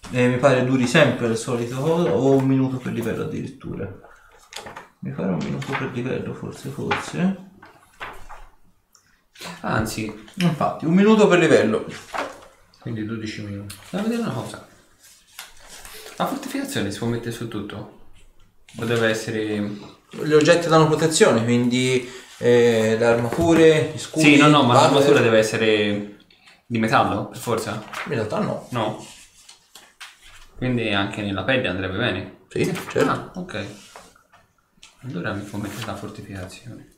[0.09, 3.87] e mi pare duri sempre il solito coso, o un minuto per livello addirittura.
[4.99, 7.51] Mi pare un minuto per livello forse, forse.
[9.61, 11.85] Anzi, Infatti, un minuto per livello.
[12.79, 13.75] Quindi 12 minuti.
[13.89, 14.67] Devo vedere una cosa.
[16.23, 17.99] La fortificazione si può mettere su tutto?
[18.77, 19.57] O deve essere...
[20.09, 24.35] Gli oggetti danno protezione, quindi eh, le armature, gli scudi...
[24.35, 26.19] Sì, no, no, ma l'armatura deve essere
[26.65, 27.83] di metallo, per forza?
[28.05, 28.67] In realtà no.
[28.69, 29.05] No.
[30.55, 32.37] Quindi anche nella pelle andrebbe bene.
[32.47, 33.09] Sì, certo.
[33.09, 33.65] Ah, ok.
[35.01, 36.93] Allora mi può mettere la fortificazione.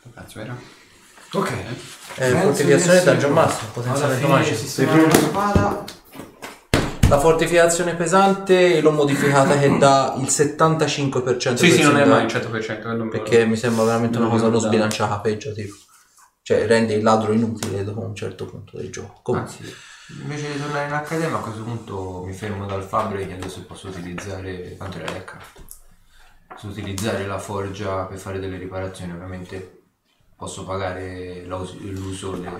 [0.00, 0.56] Che cazzo era?
[1.32, 1.52] Ok.
[2.14, 4.82] Eh, fortificazione Dungeon Master, potenziamento magico.
[4.82, 5.84] la spada.
[7.08, 12.32] La fortificazione pesante l'ho modificata che dà il 75% Sì, sì, non è mai il
[12.32, 12.80] danno, 100%.
[12.82, 15.74] quello me lo- Perché mi sembra veramente una cosa non sbilanciata, peggio tipo.
[16.42, 19.20] cioè rende il ladro inutile dopo un certo punto del gioco.
[19.22, 19.74] Comunque, Anzi,
[20.22, 23.60] invece di tornare in accademia a questo punto mi fermo dal fabbro e chiedo se
[23.60, 25.38] posso utilizzare quanto era lecca.
[26.48, 29.75] Posso utilizzare la forgia per fare delle riparazioni, ovviamente
[30.36, 32.50] posso pagare l'us- l'uso de-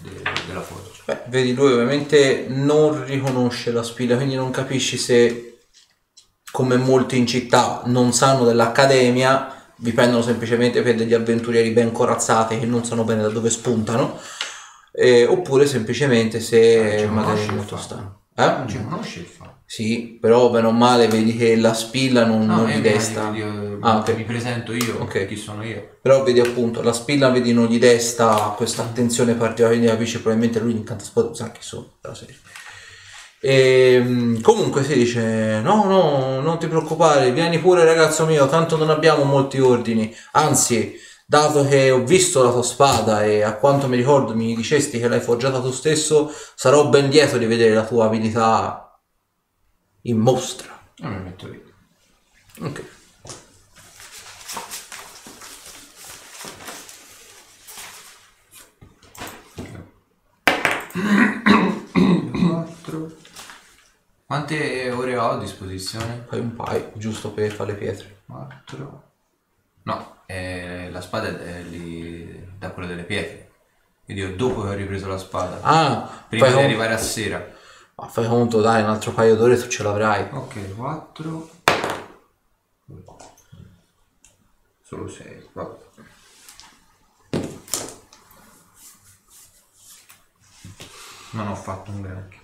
[0.00, 1.02] de- della forgia.
[1.06, 5.58] Beh, vedi, lui ovviamente non riconosce la spilla, quindi non capisci se,
[6.52, 12.58] come molti in città, non sanno dell'accademia, vi prendono semplicemente per degli avventurieri ben corazzati
[12.58, 14.18] che non sanno bene da dove spuntano,
[14.92, 18.22] eh, oppure semplicemente se ci magari conosci è molto stanco.
[18.36, 18.70] Non Eh?
[18.70, 19.52] ci conosci il fatto?
[19.66, 23.30] Sì, però bene o male vedi che la spilla non, non eh, gli desta.
[23.34, 24.14] io- Ah, ok.
[24.16, 25.26] Mi presento io, Ok.
[25.26, 25.96] chi sono io.
[26.02, 30.60] Però vedi appunto, la spilla vedi non gli desta questa attenzione particolare, quindi capisci probabilmente
[30.60, 32.36] lui incanta spot, sa chi sono della serie.
[33.40, 38.88] E, comunque si dice, no, no, non ti preoccupare, vieni pure ragazzo mio, tanto non
[38.90, 40.94] abbiamo molti ordini, anzi,
[41.24, 45.08] dato che ho visto la tua spada e a quanto mi ricordo mi dicesti che
[45.08, 48.98] l'hai forgiata tu stesso, sarò ben lieto di vedere la tua abilità
[50.02, 50.78] in mostra.
[50.98, 51.62] Non mi metto lì.
[52.60, 52.84] Ok.
[64.26, 66.24] Quante ore ho a disposizione?
[66.28, 68.22] Fai un paio, giusto per fare le pietre.
[68.26, 69.02] 4.
[69.84, 73.50] No, eh, la spada è lì da quella delle pietre.
[74.04, 77.46] Quindi io dopo che ho ripreso la spada, Ah, prima di con- arrivare a sera.
[77.96, 80.28] ma fai conto, dai, un altro paio d'ore tu ce l'avrai.
[80.32, 81.50] Ok, 4.
[84.82, 85.48] Solo 6.
[85.52, 85.76] Vabbè.
[91.30, 92.38] Non ho fatto un granché.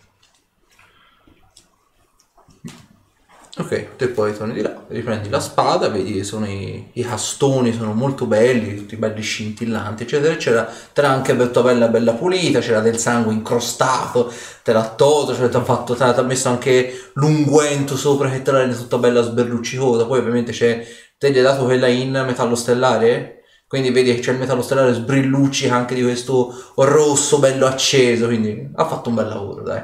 [3.59, 7.73] Ok, te poi torni di là, riprendi la spada, vedi che sono i, i castoni,
[7.73, 10.73] sono molto belli, tutti belli scintillanti, eccetera, eccetera.
[10.93, 14.33] Te l'ha anche detto bella bella pulita, c'era del sangue incrostato,
[14.63, 18.53] te l'ha tolto, cioè ti ha fatto, te l'ha messo anche l'unguento sopra che te
[18.53, 20.07] la rende tutta bella sberluccicosa.
[20.07, 20.87] Poi ovviamente c'è,
[21.19, 23.43] te gli hai dato quella in metallo stellare?
[23.67, 28.71] Quindi vedi che c'è il metallo stellare sbrilluccica anche di questo rosso bello acceso, quindi
[28.75, 29.83] ha fatto un bel lavoro, dai.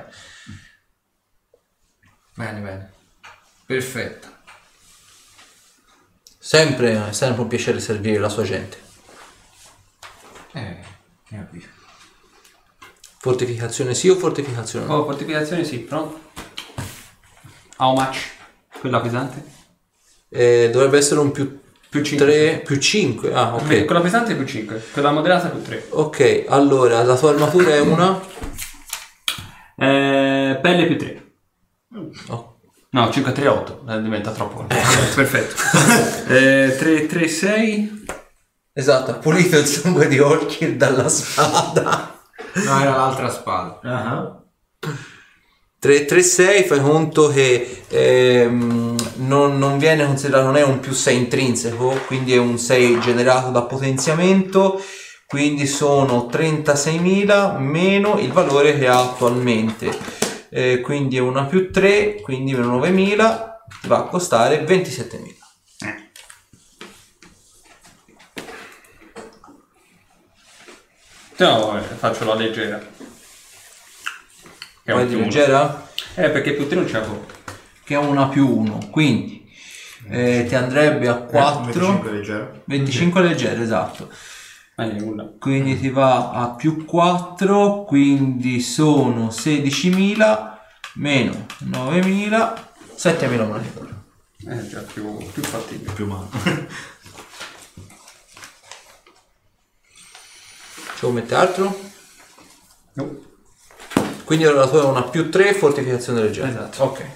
[2.34, 2.95] Bene, bene.
[3.66, 4.28] Perfetto.
[6.38, 8.78] Sempre, è sempre un piacere servire la sua gente.
[10.52, 10.78] Eh,
[11.24, 11.66] che capito.
[13.18, 14.94] Fortificazione sì o fortificazione no?
[14.94, 16.20] Oh, fortificazione sì, pronto?
[17.78, 18.30] How much?
[18.78, 19.44] Quella pesante?
[20.28, 21.58] Eh, dovrebbe essere un più
[21.88, 22.26] Più 5.
[22.26, 23.32] 3 più 5.
[23.32, 23.84] Ah, ok.
[23.84, 25.86] Quella pesante più 5, quella moderata più 3.
[25.90, 28.20] Ok, allora la tua armatura è una.
[29.76, 31.32] Eh, pelle più 3.
[32.28, 32.55] Oh.
[32.90, 34.64] No, 5 3 8, eh, diventa troppo.
[34.64, 35.54] Perfetto.
[36.32, 38.04] eh, 3 3 6.
[38.72, 42.14] Esatto, ha pulito il sangue di Orchid dalla spada.
[42.52, 43.80] No, era l'altra spada.
[43.82, 44.42] Ah,
[45.78, 50.92] 3 3 6 fai conto che ehm, non, non viene considerato, non è un più
[50.92, 54.80] 6 intrinseco, quindi è un 6 generato da potenziamento.
[55.26, 60.25] Quindi sono 36.000 meno il valore che ha attualmente.
[60.48, 63.16] Eh, quindi è una più 3, quindi meno 9.000
[63.86, 65.34] va a costare 27.000.
[71.38, 72.78] No, eh, faccio la leggera.
[72.78, 72.86] Che
[74.84, 75.86] è Vai di leggera?
[76.14, 77.26] Eh, perché più 3 non c'è poco.
[77.84, 79.46] Che è una più 1, quindi
[80.08, 81.64] eh, ti andrebbe a 4.
[81.64, 82.62] 25 leggero.
[82.64, 84.10] 25 leggere, esatto.
[85.38, 90.58] Quindi ti va a più 4, quindi sono 16.000
[90.96, 92.54] meno 9.000,
[92.94, 94.04] 7.000 monete d'oro.
[94.48, 95.92] Eh, già più, più fattibile.
[95.92, 96.28] Più mano.
[100.94, 101.80] Ci vuoi mettere altro?
[102.94, 103.16] No.
[104.24, 106.48] Quindi ora la tua è una più 3 fortificazione leggera.
[106.48, 106.82] Esatto.
[106.84, 107.06] Ok.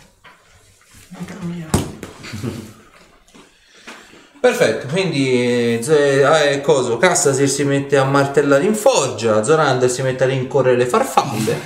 [4.41, 10.25] Perfetto, quindi eh, eh, coso, Cassasir si mette a martellare in foggia, Zorander si mette
[10.25, 11.61] a rincorrere le farfalle.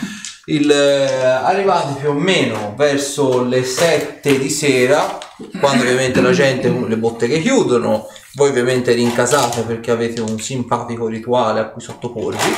[0.47, 5.19] Il, eh, arrivati più o meno verso le 7 di sera,
[5.61, 11.61] quando ovviamente la gente, le botteghe chiudono, voi ovviamente rincasate perché avete un simpatico rituale
[11.61, 12.57] a cui sottoporvi.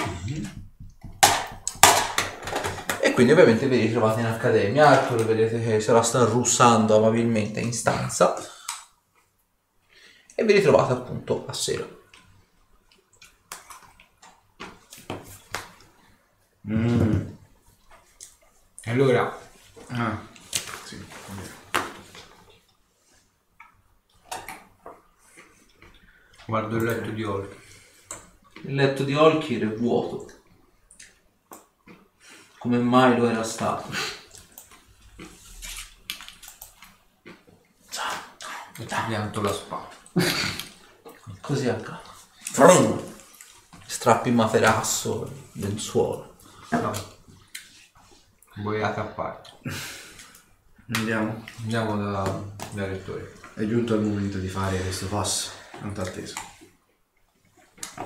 [3.00, 7.60] E quindi ovviamente vi ritrovate in accademia, Arthur vedete che se la sta russando amabilmente
[7.60, 8.34] in stanza
[10.38, 11.86] e vi ritrovate appunto a sera.
[18.84, 19.38] E allora,
[19.88, 20.20] Ah,
[20.84, 21.04] sì.
[26.46, 27.56] guardo il letto di Hulk.
[28.62, 30.32] Il letto di Olkir è vuoto.
[32.58, 33.88] Come mai lo era stato?
[39.06, 39.95] Pianto la spada.
[41.40, 42.00] Così accade.
[42.38, 43.02] Frum!
[43.86, 46.28] Strappi materasso, lenzuola.
[46.70, 46.92] No.
[48.54, 49.50] Boiata a parte.
[50.94, 51.44] Andiamo.
[51.60, 53.34] Andiamo da, da rettore.
[53.54, 55.50] È giunto il momento di fare questo passo.
[55.78, 56.34] Tanto atteso.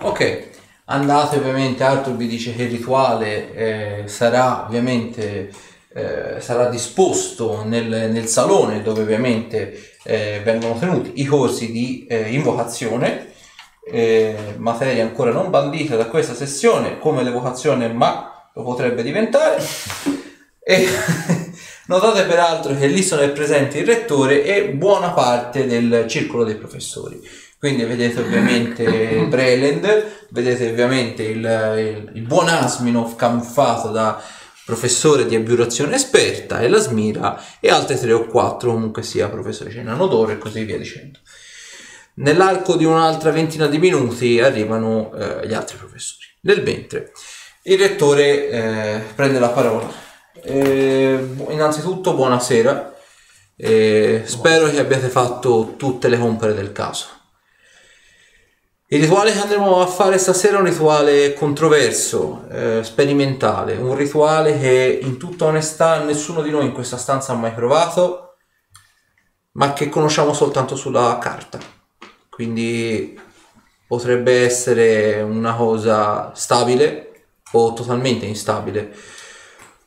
[0.01, 0.51] Ok,
[0.87, 5.53] andate ovviamente, Arthur vi dice che il rituale eh, sarà ovviamente
[5.93, 12.33] eh, sarà disposto nel, nel salone dove ovviamente eh, vengono tenuti i corsi di eh,
[12.33, 13.33] invocazione,
[13.87, 19.63] eh, materia ancora non bandita da questa sessione come l'evocazione ma lo potrebbe diventare.
[20.63, 20.87] E
[21.87, 27.21] notate peraltro che lì sono presenti il rettore e buona parte del circolo dei professori.
[27.59, 34.19] Quindi vedete ovviamente Breland, vedete ovviamente il, il, il buon Asminov camuffato da
[34.71, 39.73] professore di abiurazione esperta e la Smira e altre tre o quattro comunque sia professore
[39.73, 41.19] Cenanodoro e così via dicendo.
[42.15, 46.25] Nell'arco di un'altra ventina di minuti arrivano eh, gli altri professori.
[46.43, 47.11] Nel mentre
[47.65, 49.91] il rettore eh, prende la parola.
[50.41, 51.19] Eh,
[51.49, 52.89] innanzitutto buonasera,
[53.63, 57.09] Eh, spero che abbiate fatto tutte le compere del caso.
[58.93, 64.59] Il rituale che andremo a fare stasera è un rituale controverso, eh, sperimentale, un rituale
[64.59, 68.35] che in tutta onestà nessuno di noi in questa stanza ha mai provato,
[69.53, 71.61] ma che conosciamo soltanto sulla carta.
[72.29, 73.17] Quindi
[73.87, 78.93] potrebbe essere una cosa stabile o totalmente instabile.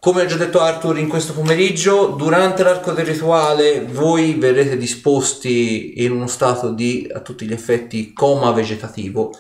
[0.03, 6.03] Come ha già detto Arthur in questo pomeriggio, durante l'arco del rituale voi verrete disposti
[6.03, 9.31] in uno stato di a tutti gli effetti coma vegetativo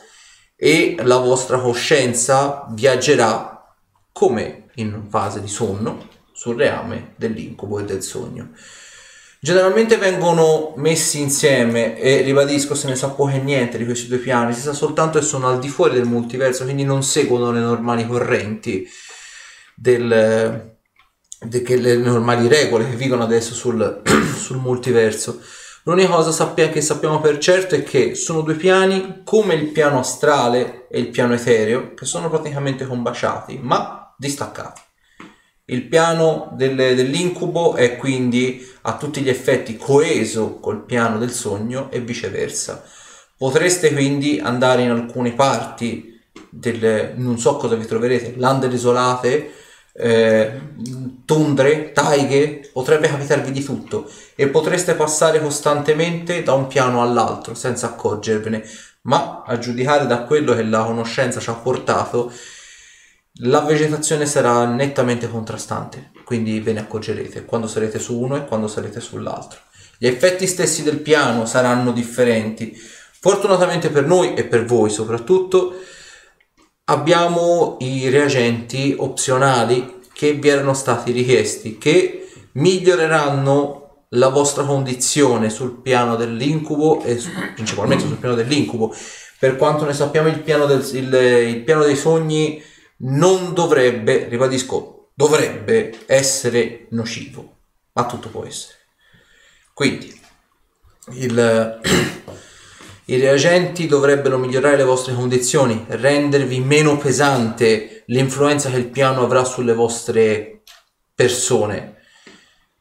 [0.55, 3.75] e la vostra coscienza viaggerà
[4.13, 8.51] come in fase di sonno sul reame dell'incubo e del sogno.
[9.41, 14.19] Generalmente vengono messi insieme e ribadisco se ne sa poco e niente di questi due
[14.19, 17.59] piani, si sa soltanto che sono al di fuori del multiverso, quindi non seguono le
[17.59, 18.87] normali correnti
[19.75, 20.77] del,
[21.39, 24.01] de- che le normali regole che vigono adesso sul,
[24.37, 25.41] sul multiverso.
[25.85, 29.99] L'unica cosa sappia- che sappiamo per certo è che sono due piani come il piano
[29.99, 34.81] astrale e il piano etereo, che sono praticamente combaciati, ma distaccati.
[35.65, 41.89] Il piano del- dell'incubo è quindi a tutti gli effetti coeso col piano del sogno
[41.89, 42.83] e viceversa.
[43.37, 46.19] Potreste quindi andare in alcune parti
[46.49, 49.51] del non so cosa vi troverete, lande desolate,
[49.93, 50.59] eh,
[51.25, 57.87] tundre, taighe, potrebbe capitarvi di tutto e potreste passare costantemente da un piano all'altro senza
[57.87, 58.63] accorgervene,
[59.01, 62.31] ma a giudicare da quello che la conoscenza ci ha portato,
[63.37, 68.67] la vegetazione sarà nettamente contrastante, quindi ve ne accorgerete quando sarete su uno e quando
[68.67, 69.59] sarete sull'altro.
[69.97, 72.75] Gli effetti stessi del piano saranno differenti.
[72.75, 75.79] Fortunatamente per noi e per voi soprattutto,
[76.85, 85.81] abbiamo i reagenti opzionali che vi erano stati richiesti, che miglioreranno la vostra condizione sul
[85.81, 88.93] piano dell'incubo e su- principalmente sul piano dell'incubo.
[89.39, 91.13] Per quanto ne sappiamo, il piano, del- il-
[91.55, 92.61] il piano dei sogni
[92.97, 97.55] non dovrebbe, ribadisco, dovrebbe essere nocivo,
[97.93, 98.75] ma tutto può essere.
[99.73, 100.21] Quindi,
[101.13, 101.79] il,
[103.05, 109.43] i reagenti dovrebbero migliorare le vostre condizioni, rendervi meno pesante l'influenza che il piano avrà
[109.43, 110.61] sulle vostre
[111.13, 111.97] persone,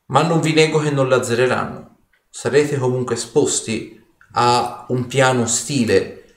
[0.06, 1.98] ma non vi nego che non la azzereranno.
[2.30, 4.00] Sarete comunque esposti
[4.34, 6.36] a un piano ostile,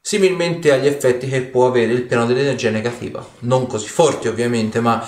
[0.00, 3.26] similmente agli effetti che può avere il piano dell'energia negativa.
[3.40, 5.06] Non così forti ovviamente, ma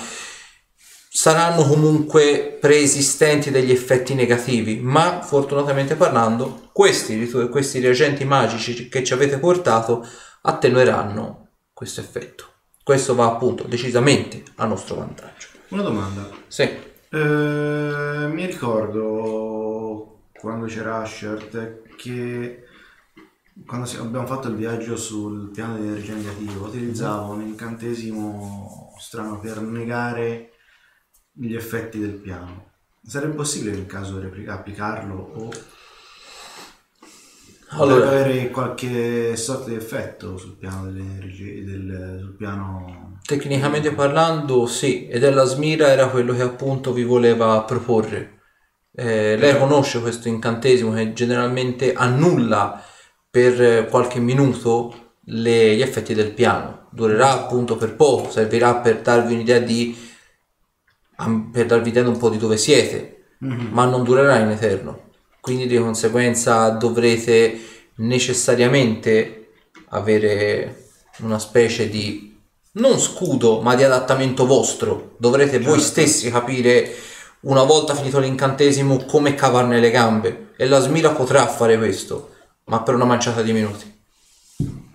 [1.18, 9.14] saranno comunque preesistenti degli effetti negativi, ma fortunatamente parlando, questi, questi reagenti magici che ci
[9.14, 10.06] avete portato
[10.42, 12.44] attenueranno questo effetto.
[12.84, 15.48] Questo va appunto decisamente a nostro vantaggio.
[15.70, 16.30] Una domanda.
[16.46, 16.62] Sì.
[16.62, 22.62] Eh, mi ricordo quando c'era Asher che
[23.66, 29.60] quando abbiamo fatto il viaggio sul piano di energia negativa utilizzavo un incantesimo strano per
[29.62, 30.52] negare
[31.38, 32.72] gli effetti del piano.
[33.06, 35.50] Sarebbe possibile in caso replica- applicarlo o
[37.70, 43.18] Allora, avere qualche sorta di effetto sul piano delle energie, del, sul piano...
[43.24, 48.40] tecnicamente parlando, sì, ed la Smira era quello che appunto vi voleva proporre.
[48.94, 52.82] Eh, lei conosce questo incantesimo che generalmente annulla
[53.30, 56.88] per qualche minuto le- gli effetti del piano.
[56.90, 60.07] Durerà appunto per poco, servirà per darvi un'idea di
[61.52, 65.06] per darvi idea un po' di dove siete, ma non durerà in eterno.
[65.40, 67.58] Quindi di conseguenza dovrete
[67.96, 69.50] necessariamente
[69.90, 70.84] avere
[71.20, 72.36] una specie di
[72.72, 75.14] non scudo, ma di adattamento vostro.
[75.18, 76.94] Dovrete voi stessi capire
[77.40, 82.82] una volta finito l'incantesimo come cavarne le gambe e la Smira potrà fare questo, ma
[82.82, 83.96] per una manciata di minuti.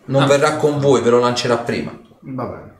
[0.05, 0.27] Non Ah.
[0.27, 1.97] verrà con voi, ve lo lancerà prima.
[2.19, 2.71] Va bene.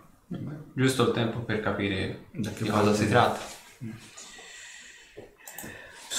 [0.76, 2.98] Giusto il tempo per capire Da che di cosa parte?
[2.98, 3.40] si tratta.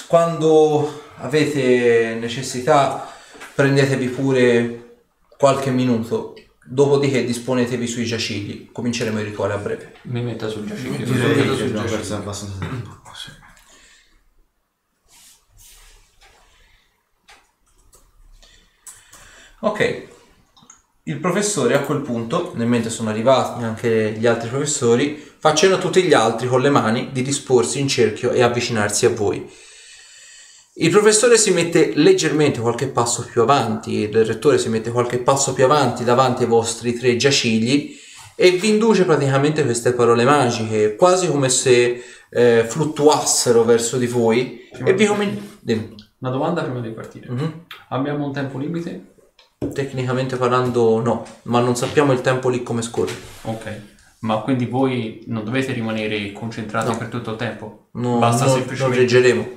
[0.07, 3.13] Quando avete necessità,
[3.55, 4.99] prendetevi pure
[5.37, 6.35] qualche minuto,
[6.65, 8.71] dopodiché disponetevi sui giacigli.
[8.71, 9.95] Cominceremo il rituale a breve.
[10.03, 11.05] Mi metto sul giaciglio.
[11.05, 13.03] Direi vedo che sul abbiamo perso abbastanza tempo.
[19.61, 20.09] Ok,
[21.07, 25.75] il professore a quel punto, nel mentre sono arrivati anche gli altri professori, fa cenno
[25.75, 29.47] a tutti gli altri con le mani di disporsi in cerchio e avvicinarsi a voi.
[30.77, 35.53] Il professore si mette leggermente qualche passo più avanti, il rettore si mette qualche passo
[35.53, 37.97] più avanti davanti ai vostri tre giacigli
[38.35, 44.69] e vi induce praticamente queste parole magiche, quasi come se eh, fluttuassero verso di voi
[44.85, 45.93] e vi cominciate...
[46.19, 47.31] Una domanda prima di partire.
[47.31, 47.67] Mhm.
[47.91, 49.14] Abbiamo un tempo limite?
[49.73, 53.13] Tecnicamente parlando no, ma non sappiamo il tempo lì come scorre.
[53.43, 53.81] Ok.
[54.21, 56.97] Ma quindi voi non dovete rimanere concentrati No.
[56.97, 57.89] per tutto il tempo?
[57.93, 58.99] No, Basta non, non semplicemente...
[59.01, 59.49] reggeremo.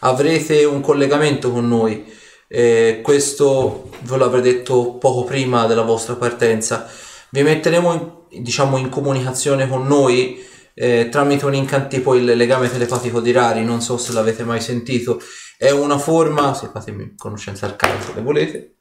[0.00, 2.04] Avrete un collegamento con noi.
[2.48, 6.86] eh, questo ve l'avrei detto poco prima della vostra partenza.
[7.30, 7.92] Vi metteremo
[8.28, 10.44] in, diciamo in comunicazione con noi
[10.74, 13.64] eh, tramite un incantipo il legame telepatico di Rari.
[13.64, 15.18] Non so se l'avete mai sentito.
[15.56, 16.52] È una forma.
[16.54, 18.74] Se fatemi conoscenza arcana se le volete.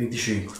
[0.00, 0.56] 25.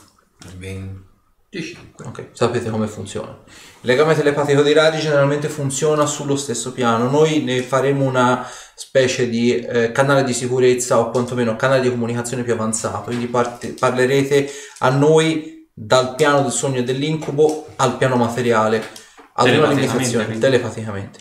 [0.58, 2.04] 25.
[2.04, 3.38] Ok, sapete come funziona.
[3.80, 7.08] Il legame telepatico di Radi generalmente funziona sullo stesso piano.
[7.08, 12.42] Noi ne faremo una specie di eh, canale di sicurezza o quantomeno canale di comunicazione
[12.42, 13.04] più avanzato.
[13.04, 18.84] Quindi parte- parlerete a noi dal piano del sogno e dell'incubo al piano materiale.
[19.32, 20.42] Ad una limitazione, quindi.
[20.42, 21.18] telepaticamente.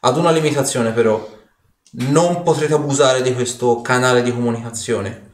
[0.00, 1.36] Ad una limitazione però,
[1.90, 5.27] non potrete abusare di questo canale di comunicazione.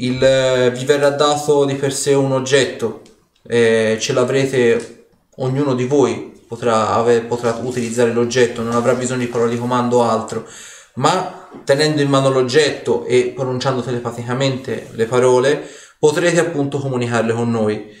[0.00, 3.02] Il, eh, vi verrà dato di per sé un oggetto,
[3.48, 9.26] eh, ce l'avrete, ognuno di voi potrà, ave- potrà utilizzare l'oggetto, non avrà bisogno di
[9.26, 10.46] parole di comando o altro,
[10.94, 15.68] ma tenendo in mano l'oggetto e pronunciando telepaticamente le parole,
[15.98, 17.96] potrete appunto comunicarle con noi.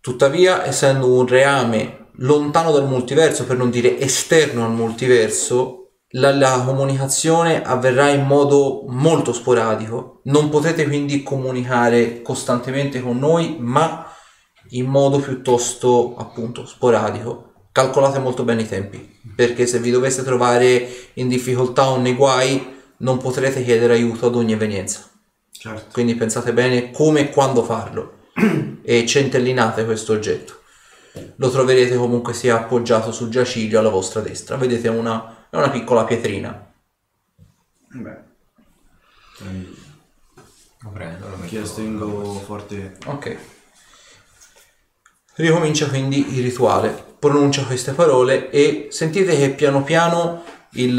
[0.00, 5.81] Tuttavia, essendo un reame lontano dal multiverso, per non dire esterno al multiverso,
[6.12, 10.20] la, la comunicazione avverrà in modo molto sporadico.
[10.24, 14.06] Non potete quindi comunicare costantemente con noi, ma
[14.70, 17.50] in modo piuttosto appunto sporadico.
[17.72, 22.80] Calcolate molto bene i tempi, perché se vi doveste trovare in difficoltà o nei guai,
[22.98, 25.08] non potrete chiedere aiuto ad ogni evenienza.
[25.50, 25.86] Certo.
[25.92, 28.28] Quindi pensate bene come e quando farlo
[28.82, 30.60] e centellinate questo oggetto.
[31.36, 34.56] Lo troverete comunque sia appoggiato sul giaciglio alla vostra destra.
[34.56, 36.72] Vedete una, è una piccola pietrina.
[37.88, 38.16] Beh.
[40.80, 41.66] Lo prendo, lo metto.
[41.66, 42.96] stringo forte.
[43.04, 43.36] Ok.
[45.34, 47.04] Ricomincia quindi il rituale.
[47.18, 50.42] Pronuncia queste parole e sentite che piano piano
[50.72, 50.94] il-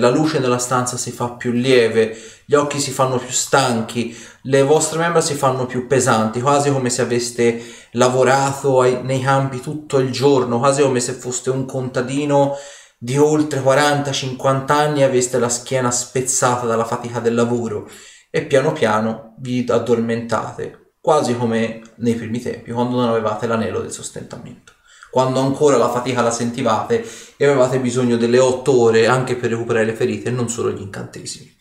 [0.00, 4.62] la luce nella stanza si fa più lieve, gli occhi si fanno più stanchi, le
[4.64, 9.98] vostre membra si fanno più pesanti, quasi come se aveste lavorato ai- nei campi tutto
[9.98, 12.56] il giorno, quasi come se foste un contadino
[12.98, 17.88] di oltre 40-50 anni aveste la schiena spezzata dalla fatica del lavoro
[18.30, 23.92] e piano piano vi addormentate, quasi come nei primi tempi, quando non avevate l'anello del
[23.92, 24.72] sostentamento,
[25.10, 29.84] quando ancora la fatica la sentivate e avevate bisogno delle 8 ore anche per recuperare
[29.84, 31.54] le ferite e non solo gli incantesimi.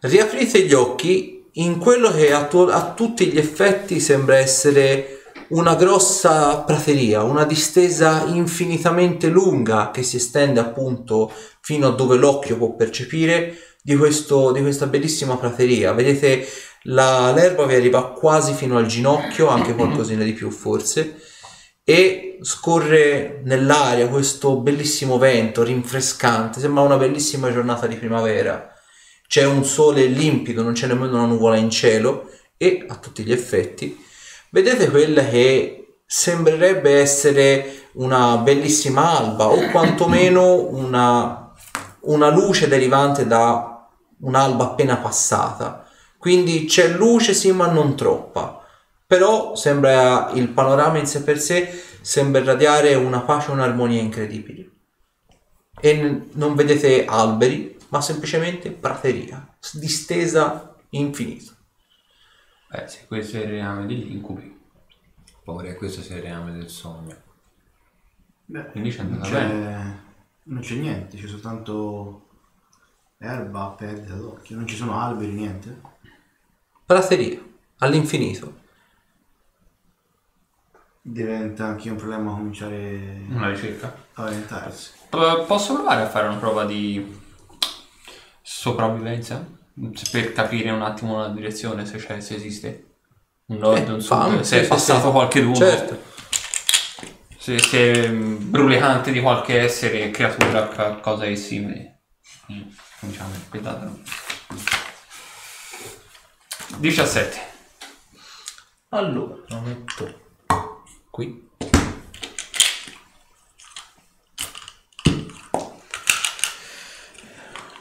[0.00, 5.19] Riaprite gli occhi in quello che a, tu- a tutti gli effetti sembra essere
[5.50, 12.56] una grossa prateria, una distesa infinitamente lunga che si estende appunto fino a dove l'occhio
[12.56, 15.92] può percepire di, questo, di questa bellissima prateria.
[15.92, 16.46] Vedete
[16.84, 21.20] la- l'erba vi arriva quasi fino al ginocchio, anche qualcosina di più forse,
[21.82, 28.72] e scorre nell'aria questo bellissimo vento rinfrescante, sembra una bellissima giornata di primavera.
[29.26, 33.32] C'è un sole limpido, non c'è nemmeno una nuvola in cielo e a tutti gli
[33.32, 34.08] effetti
[34.50, 41.52] vedete quella che sembrerebbe essere una bellissima alba o quantomeno una,
[42.00, 43.88] una luce derivante da
[44.20, 45.88] un'alba appena passata.
[46.18, 48.64] Quindi c'è luce sì ma non troppa.
[49.06, 54.68] Però sembra il panorama in sé per sé sembra irradiare una pace e un'armonia incredibili.
[55.80, 61.52] E n- non vedete alberi, ma semplicemente prateria, distesa infinito.
[62.72, 64.58] Eh, se questo è il reame degli incubi.
[65.44, 67.16] Paura che questo sia il reame del sogno.
[68.44, 70.02] Beh, Quindi c'è non andata c'è, bene.
[70.44, 72.28] non c'è niente, c'è soltanto
[73.18, 75.80] erba perdita d'occhio, non ci sono alberi, niente.
[76.84, 77.40] Prateria,
[77.78, 78.58] all'infinito.
[81.02, 83.94] Diventa anche un problema cominciare Una ricerca.
[84.14, 84.92] a orientarsi.
[85.08, 87.18] P- Posso provare a fare una prova di
[88.42, 89.44] sopravvivenza?
[90.10, 92.86] Per capire un attimo la direzione, se c'è, se esiste.
[93.46, 95.12] Un nord, Eh, un fammi, sud, se è passato sì.
[95.12, 95.54] qualche duno.
[95.54, 96.02] Certo.
[97.38, 102.02] Se, se è mm, brulicante di qualche essere, creatura, ca- cosa è simile.
[102.52, 102.62] Mm,
[103.00, 103.98] Cominciamo, aspettatelo.
[106.78, 107.38] 17.
[108.90, 110.20] Allora, lo metto
[111.10, 111.48] qui.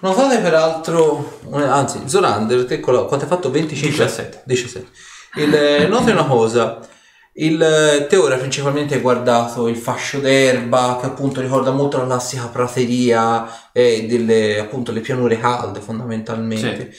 [0.01, 3.51] Notate peraltro, eh, anzi, Zorander, te con la- quanto hai fatto?
[3.51, 3.89] 25?
[4.05, 4.41] 17.
[4.45, 4.87] 17.
[5.35, 6.79] Il, eh, noti una cosa,
[7.33, 12.05] il, eh, te ora principalmente hai guardato il fascio d'erba che appunto ricorda molto la
[12.05, 16.91] classica prateria e delle appunto le pianure calde fondamentalmente.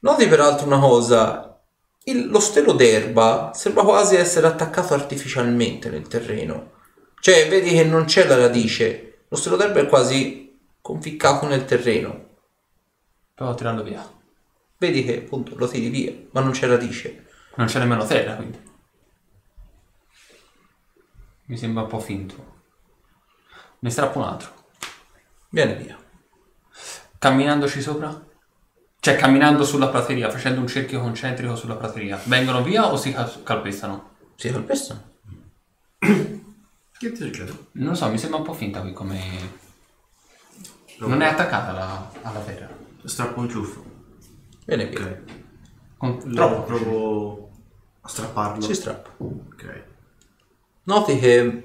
[0.00, 1.60] Noti peraltro una cosa,
[2.04, 6.70] il- lo stelo d'erba sembra quasi essere attaccato artificialmente nel terreno.
[7.20, 9.24] Cioè, vedi che non c'è la radice.
[9.28, 12.26] Lo stelo d'erba è quasi conficcato nel terreno.
[13.38, 14.04] Provo a tirarlo via.
[14.78, 17.28] Vedi che appunto lo tiri via, ma non c'è radice.
[17.54, 18.60] Non c'è nemmeno terra, quindi.
[21.44, 22.62] Mi sembra un po' finto.
[23.78, 24.50] Ne strappo un altro.
[25.50, 25.96] Viene via.
[27.16, 28.26] Camminandoci sopra?
[28.98, 32.20] Cioè, camminando sulla prateria, facendo un cerchio concentrico sulla prateria.
[32.24, 34.16] Vengono via o si cal- calpestano?
[34.34, 35.12] Si calpestano.
[35.98, 37.66] Che ti succede?
[37.74, 39.66] Non lo so, mi sembra un po' finta qui come...
[40.96, 42.77] Non è attaccata alla, alla terra.
[43.08, 43.84] Strappo un ciuffo.
[44.66, 45.00] Viene via.
[45.00, 45.18] Ok.
[45.96, 46.62] Con- Provo, Troppo.
[46.62, 47.50] provo
[48.02, 48.60] a strapparlo.
[48.60, 49.10] Si strappa.
[49.18, 49.84] Ok.
[50.84, 51.62] Noti che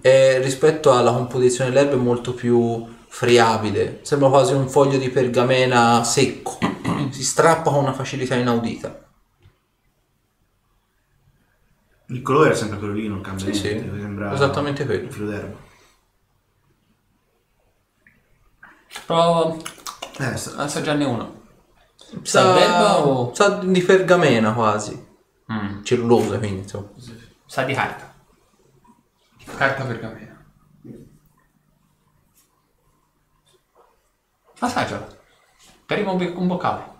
[0.00, 3.98] è, rispetto alla composizione dell'erba è molto più friabile.
[4.02, 6.58] Sembra quasi un foglio di pergamena secco.
[7.10, 9.04] si strappa con una facilità inaudita.
[12.06, 13.92] Il colore è sempre quello lì, non cambia Sì, niente.
[13.92, 14.00] sì.
[14.00, 15.04] Sembra Esattamente quello.
[15.06, 15.56] un filo d'erba.
[19.06, 19.62] Provo
[20.18, 21.44] Eh, a sta- assaggiarne uno.
[22.22, 25.04] Sa o- sa di pergamena quasi.
[25.52, 25.82] Mm.
[25.82, 26.88] Cellulosa quindi insomma.
[27.46, 28.14] Sa di carta.
[29.56, 30.34] Carta pergamena.
[34.58, 35.06] Assaggialo.
[35.86, 36.94] Ti arriva un, un boccale.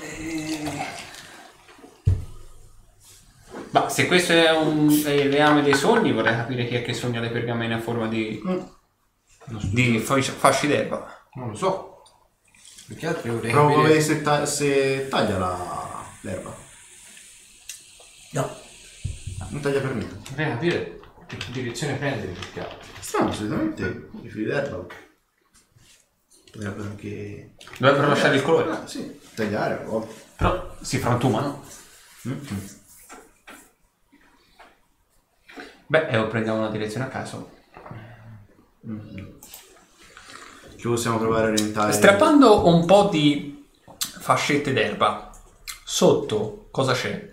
[0.00, 0.86] Eh.
[3.70, 6.94] Ma se questo è, un, è il reame dei sogni, vorrei capire chi è che
[6.94, 8.40] sogna le pergamene a forma di,
[9.70, 11.26] di fasci d'erba.
[11.34, 12.02] Non lo so.
[12.86, 13.88] Perché altri vorrei Provo a capire...
[13.88, 16.56] vedere se, ta- se taglia la- l'erba.
[18.32, 18.56] No.
[19.50, 20.06] Non taglia per me.
[20.30, 22.88] Vorrei capire che direzione prendere perché altro.
[23.00, 24.86] Strano, solitamente i fili d'erba
[26.50, 27.54] potrebbero anche...
[27.78, 28.70] Dovrebbero lasciare il colore.
[28.70, 30.14] Ah, sì, tagliare a volte.
[30.36, 31.62] Però si frantumano.
[35.86, 37.50] Beh, e prendiamo una direzione a caso.
[40.78, 41.92] Ci possiamo provare a orientare.
[41.92, 43.66] Strappando un po' di
[44.20, 45.28] fascette d'erba,
[45.84, 47.28] sotto cosa c'è?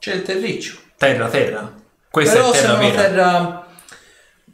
[0.00, 0.78] C'è il terriccio.
[0.96, 1.72] Terra, terra.
[2.10, 3.02] Questa Però è terra sembra una vera.
[3.02, 3.66] terra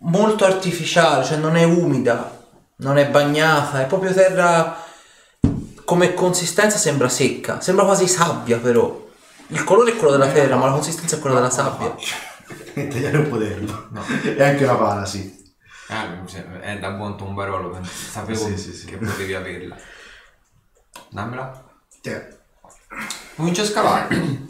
[0.01, 2.39] molto artificiale, cioè non è umida,
[2.77, 4.85] non è bagnata, è proprio terra
[5.87, 9.07] come consistenza sembra secca, sembra quasi sabbia però.
[9.47, 11.95] Il colore è quello della terra, ma la consistenza è quella della sabbia.
[12.75, 13.89] tagliare un po' d'erba.
[14.23, 15.38] E anche una pala, sì.
[15.89, 18.87] Ah, mi sembra- è da buon tombarolo, sapevo Sì, sì, sì.
[18.87, 19.77] che potevi averla.
[21.11, 21.65] Dammela.
[22.03, 22.37] Te.
[23.37, 24.47] Comincio a scavare.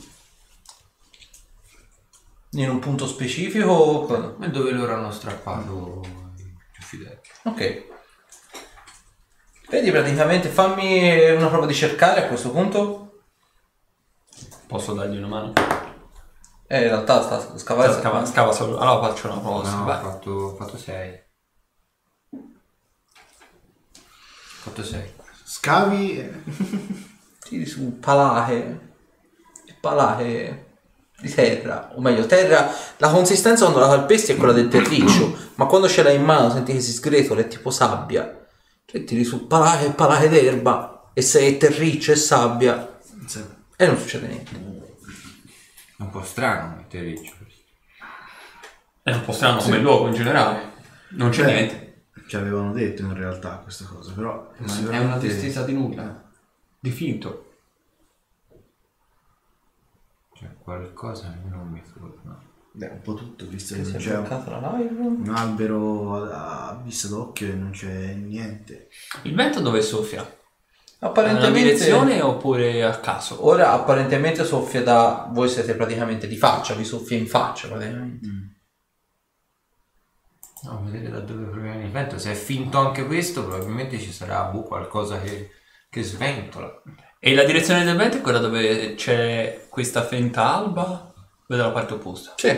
[2.52, 3.70] In un punto specifico?
[3.70, 6.00] o- Ma dove loro hanno strappato
[6.38, 7.20] i ciuffi d'erba?
[7.44, 7.84] Ok.
[9.68, 13.20] Vedi praticamente, fammi una prova di cercare a questo punto.
[14.66, 15.52] Posso dargli una mano?
[16.66, 17.92] Eh, in realtà sta scavare.
[17.92, 18.78] Scava, scava solo.
[18.78, 19.70] Allora faccio una prova.
[19.70, 20.00] No, ho Vai.
[20.02, 21.26] fatto, ho fatto 6.
[24.68, 25.12] Fatto 6.
[25.44, 26.18] Scavi...
[26.18, 26.42] e-
[27.48, 28.86] Tiri su palache.
[29.80, 30.64] Palache
[31.20, 32.70] di terra, o meglio, terra.
[32.98, 36.50] La consistenza quando la calpesti è quella del terriccio, ma quando ce l'hai in mano
[36.50, 38.46] senti che si sgretola, è tipo sabbia.
[38.84, 43.44] Te tiri su palache, palache d'erba e sei terriccio e sabbia Sì.
[43.76, 44.50] e non succede niente.
[45.96, 47.34] È un po' strano mettere riccio.
[49.02, 50.72] È un po' strano come luogo in generale.
[51.10, 51.87] Non c'è Beh, niente.
[52.28, 56.30] Ci avevano detto in realtà questa cosa, però Ma è sicuramente- una distesa di nulla.
[56.78, 57.52] Di finto.
[60.34, 62.38] Cioè qualcosa che non mi torna.
[62.70, 67.08] Beh, un po' tutto, visto che Che non è c'è un albero a, a vista
[67.08, 68.88] d'occhio e non c'è niente.
[69.22, 70.36] Il vento dove soffia?
[70.98, 73.46] Apparentemente direzione oppure a caso?
[73.46, 78.26] Ora apparentemente soffia da voi siete praticamente di faccia, vi soffia in faccia praticamente.
[80.64, 82.18] No, vedere da dove proviene il vento.
[82.18, 85.50] Se è finto anche questo, probabilmente ci sarà boh, qualcosa che,
[85.88, 86.82] che sventola.
[87.20, 91.12] E la direzione del vento è quella dove c'è questa fenta alba?
[91.50, 92.34] O dalla parte opposta?
[92.36, 92.48] Sì.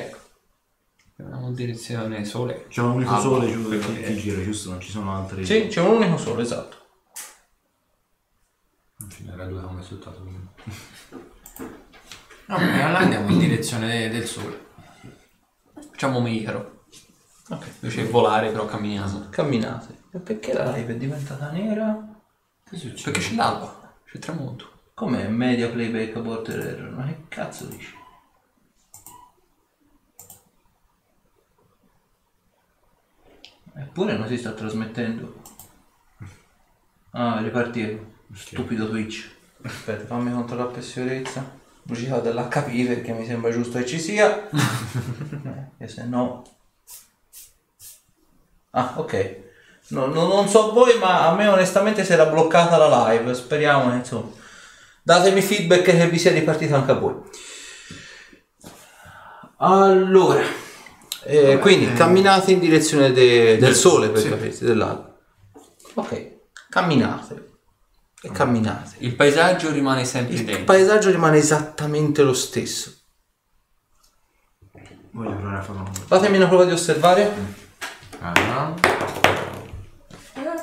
[1.19, 2.67] Andiamo in direzione sole.
[2.69, 4.71] C'è un unico Ah, sole giù che- che gira, giusto?
[4.71, 5.45] Non ci sono altri.
[5.45, 6.77] Sì, c'è un unico solo, esatto.
[8.97, 10.53] Non ce n'era due come soltanto uno.
[12.47, 14.67] No, perché allora andiamo in direzione del sole.
[15.91, 16.80] Facciamo Micaro.
[17.51, 17.67] Ok.
[17.81, 19.29] Invece di volare però camminiamo.
[19.31, 19.99] Camminate.
[20.13, 22.09] E perché la live è diventata nera?
[22.65, 23.11] Che succede?
[23.11, 24.71] Perché c'è l'alba, c'è il tramonto.
[24.95, 26.91] Com'è media playback border error?
[26.91, 27.99] Ma che cazzo dici?
[33.75, 35.43] Eppure non si sta trasmettendo.
[37.11, 38.19] Ah, ripartire.
[38.33, 39.29] Stupido Twitch.
[39.63, 41.59] Aspetta, fammi controllare per sicurezza.
[41.83, 44.49] Velocità dell'HP perché mi sembra giusto che ci sia.
[45.43, 46.45] Eh, e se no...
[48.71, 49.37] Ah, ok.
[49.89, 53.35] No, no- non so voi, ma a me onestamente si era bloccata la live.
[53.35, 54.31] Speriamo, insomma.
[55.03, 57.15] Datemi feedback che vi sia ripartita anche a voi.
[59.63, 60.43] Allora,
[61.25, 64.29] eh, quindi camminate in direzione de- del sole per sì.
[64.29, 65.19] capirsi, dell'alba.
[65.95, 66.37] Ok,
[66.71, 67.49] camminate.
[68.23, 68.97] E camminate.
[68.99, 70.65] Il paesaggio rimane sempre Il identico.
[70.67, 72.93] paesaggio rimane esattamente lo stesso.
[75.13, 75.91] Voglio provare a farlo.
[76.07, 77.69] Fatemi una prova di osservare.
[78.23, 78.75] Ah,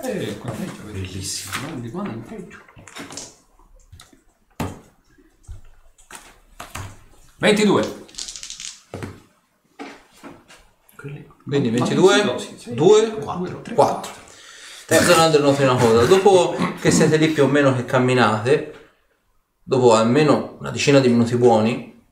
[0.03, 0.99] Eh, qua peggio, vedi.
[1.01, 1.67] Bellissimo.
[1.67, 2.59] No, di qua non peggio.
[7.39, 8.05] 22.
[11.43, 13.73] Quindi Ma 22, non si dosi, 2, Quattro.
[13.73, 14.11] 4.
[14.85, 16.05] Terzo round noti una cosa.
[16.05, 18.89] Dopo che siete lì più o meno che camminate,
[19.63, 22.05] dopo almeno una decina di minuti buoni,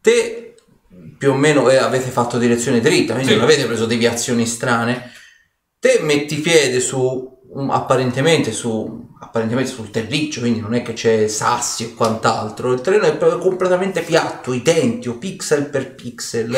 [0.00, 0.43] te
[1.24, 3.38] più o meno eh, avete fatto direzione dritta, quindi Sì.
[3.38, 5.10] non avete preso deviazioni strane.
[5.78, 11.26] Te metti piede su un- apparentemente su apparentemente sul terriccio, quindi non è che c'è
[11.28, 12.74] sassi o quant'altro.
[12.74, 16.54] Il terreno è proprio completamente piatto, identico, pixel per pixel.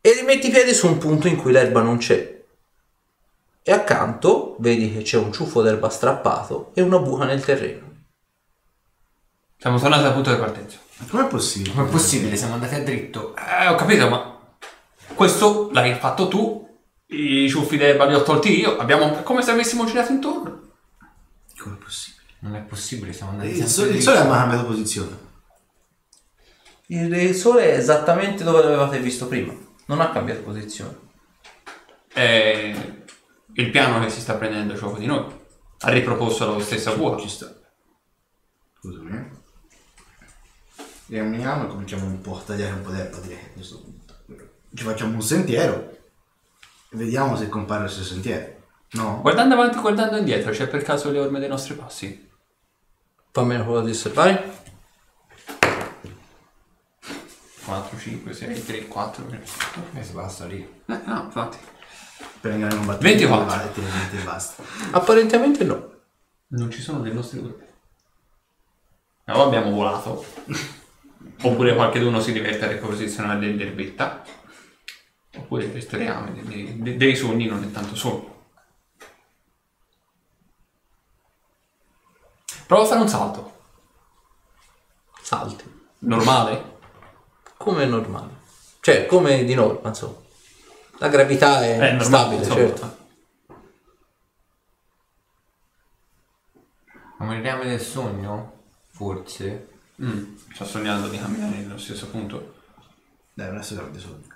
[0.00, 2.40] E rimetti piede su un punto in cui l'erba non c'è.
[3.64, 8.04] E accanto vedi che c'è un ciuffo d'erba strappato e una buca nel terreno.
[9.58, 10.78] Siamo tornati al punto di partenza.
[11.08, 11.74] Com'è possibile?
[11.74, 12.36] com'è possibile?
[12.36, 13.34] Siamo andati a dritto.
[13.36, 14.38] Eh, ho capito, ma
[15.14, 16.60] questo l'hai fatto tu.
[17.06, 18.78] I ciuffi d'erba li ho tolti io.
[18.78, 20.70] Abbiamo è come se avessimo girato intorno.
[21.58, 22.22] Com'è possibile?
[22.40, 24.10] Non è possibile, siamo andati Il sempre sole, il dritto.
[24.10, 25.30] sole ha cambiato posizione.
[26.86, 29.54] Il sole è esattamente dove l'avevate visto prima,
[29.86, 30.98] non ha cambiato posizione.
[32.12, 32.74] È
[33.54, 35.24] il piano che si sta prendendo gioco di noi.
[35.80, 37.54] Ha riproposto la stessa sta.
[38.80, 39.41] Scusami.
[41.12, 43.84] Riuniamo e cominciamo un po' a tagliare un po' d'erba direi questo.
[44.72, 45.90] Ci facciamo un sentiero
[46.88, 48.60] e vediamo se compare stesso sentiero.
[48.92, 49.20] No?
[49.20, 52.30] Guardando avanti, guardando indietro, c'è per caso le orme dei nostri passi?
[53.30, 54.60] Fammi una prova di osservare.
[57.66, 59.26] 4, 5, 6, 3, 4.
[59.94, 60.60] Eh, si basta lì.
[60.86, 61.58] Eh, no, infatti.
[62.40, 64.18] Per andare in combattimento 24.
[64.18, 64.62] e basta.
[64.92, 65.90] Apparentemente no.
[66.48, 67.66] Non ci sono dei nostri orme.
[69.26, 70.24] No, abbiamo volato.
[71.40, 74.22] Oppure qualcuno si diverte a riposizionare dell'erbetta.
[75.36, 78.30] Oppure resteriamo dei, dei- dei sogni non è tanto sogno.
[82.66, 83.60] Prova a fare un salto.
[85.22, 85.64] Salti.
[86.00, 86.78] Normale?
[87.56, 88.40] Come è normale.
[88.80, 90.16] Cioè, come di norma, insomma.
[90.98, 92.56] La gravità è, È normale, stabile, insomma.
[92.56, 93.00] certo.
[97.20, 98.60] Il reame del sogno?
[98.90, 99.68] Forse.
[100.02, 102.60] Mm, sto sognando di camminare nello stesso punto.
[103.34, 104.26] Dai, adesso grande sogno.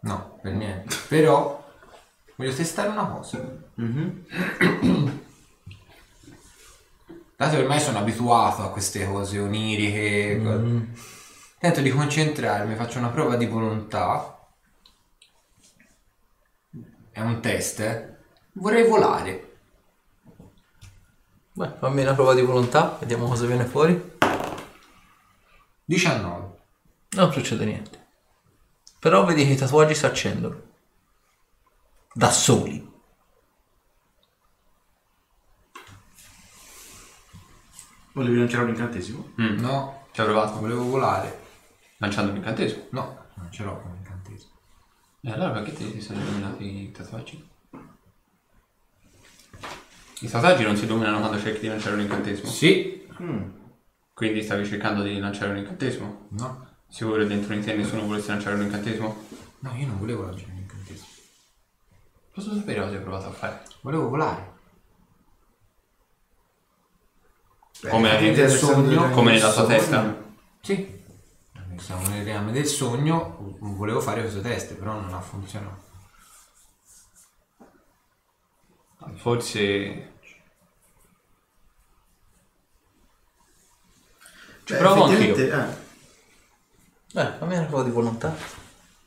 [0.00, 0.94] No, per niente.
[1.08, 1.64] Però
[2.36, 3.38] voglio testare una cosa.
[7.36, 11.00] Dato che ormai sono abituato a queste cose oniriche, co-
[11.58, 14.38] tento di concentrarmi, faccio una prova di volontà.
[17.10, 18.14] È un test, eh?
[18.52, 19.58] Vorrei volare.
[21.52, 24.15] Beh, fammi una prova di volontà, vediamo cosa viene fuori.
[25.86, 26.54] 19.
[27.10, 28.04] Non succede niente.
[28.98, 30.62] Però vedi che i tatuaggi si accendono.
[32.12, 32.92] Da soli.
[38.12, 39.32] Volevi lanciare un incantesimo?
[39.40, 39.58] Mm.
[39.60, 40.58] No, Ci hai provato?
[40.58, 41.44] volevo volare.
[41.98, 42.86] Lanciando un incantesimo.
[42.90, 44.50] No, non ce l'ho come incantesimo.
[45.20, 47.48] E allora perché ti sono illuminati i tatuaggi?
[50.20, 52.48] I tatuaggi non si illuminano quando cerchi di lanciare un incantesimo.
[52.48, 53.06] Sì.
[54.16, 56.28] Quindi stavi cercando di lanciare un incantesimo?
[56.30, 56.66] No.
[56.88, 59.24] Sicuro che dentro di te nessuno volesse lanciare un incantesimo?
[59.58, 61.06] No, io non volevo lanciare un incantesimo.
[62.32, 63.62] Posso sapere cosa hai provato a fare?
[63.82, 64.54] Volevo volare.
[67.82, 69.10] Beh, Come effettivamente nel essendo sogno?
[69.10, 70.16] Come nella tua sogno- testa?
[70.62, 71.04] Sì.
[71.76, 75.84] Siamo nel reame del sogno, volevo fare questo test, però non ha funzionato.
[79.16, 80.14] Forse...
[84.68, 85.32] Beh, provo anch'io.
[85.32, 85.84] effettivamente,
[87.12, 87.20] eh.
[87.20, 88.36] Eh, fammi una prova di volontà.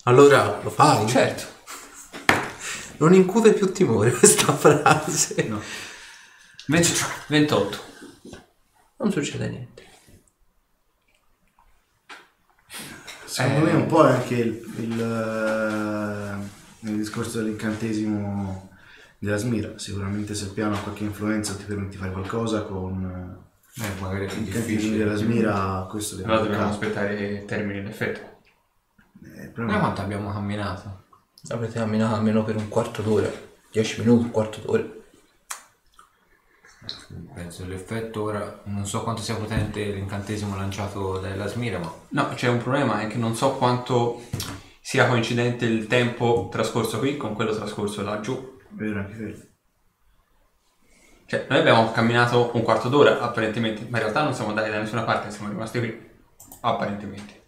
[0.03, 1.07] Allora, lo fai?
[1.07, 1.57] Certo.
[2.97, 5.35] Non incute più timore questa frase.
[6.67, 6.91] 20
[7.27, 7.79] 28.
[8.97, 9.87] Non succede niente.
[13.25, 16.47] Secondo me un po' è anche il, il, eh,
[16.79, 18.69] nel discorso dell'incantesimo
[19.17, 19.77] della smira.
[19.77, 23.47] Sicuramente se il piano ha qualche influenza ti permette di fare qualcosa con
[23.81, 24.97] Eh, magari è più difficile.
[24.97, 26.85] della smira, questo deve Allora dobbiamo toccare.
[26.87, 28.19] aspettare che termini l'effetto.
[29.23, 31.03] Eh, il Ma problema- quanto abbiamo camminato?
[31.49, 33.29] Avete camminato almeno per un quarto d'ora.
[33.71, 34.83] 10 minuti, un quarto d'ora.
[37.33, 42.47] Penso l'effetto ora, non so quanto sia potente l'incantesimo lanciato dalla Smira, ma No, c'è
[42.47, 44.21] un problema, è che non so quanto
[44.81, 48.57] sia coincidente il tempo trascorso qui con quello trascorso laggiù.
[48.69, 49.37] Vero, anche quello.
[51.29, 54.79] Cioè, noi abbiamo camminato un quarto d'ora, apparentemente, ma in realtà non siamo andati da
[54.79, 56.09] nessuna parte, siamo rimasti qui.
[56.61, 57.43] Apparentemente.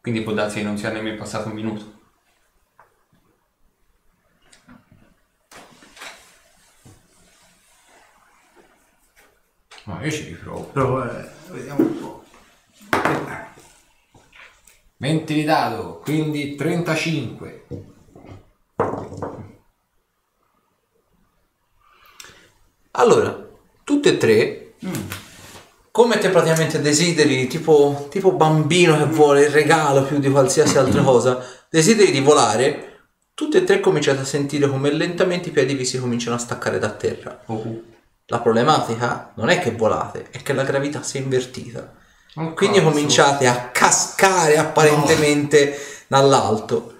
[0.00, 1.96] Quindi può darsi che non sia nemmeno passato un minuto.
[9.84, 10.64] ma io ci riprovo.
[10.64, 12.24] Però eh, vediamo un po'.
[14.96, 17.66] 20 di dado, quindi 35.
[22.98, 23.46] Allora,
[23.84, 24.72] tutte e tre,
[25.92, 31.02] come te praticamente desideri, tipo, tipo bambino che vuole il regalo più di qualsiasi altra
[31.02, 33.02] cosa, desideri di volare,
[33.34, 36.80] tutte e tre cominciate a sentire come lentamente i piedi vi si cominciano a staccare
[36.80, 37.40] da terra.
[38.26, 41.94] La problematica non è che volate, è che la gravità si è invertita.
[42.34, 42.90] Oh, Quindi cazzo.
[42.90, 46.97] cominciate a cascare apparentemente dall'alto.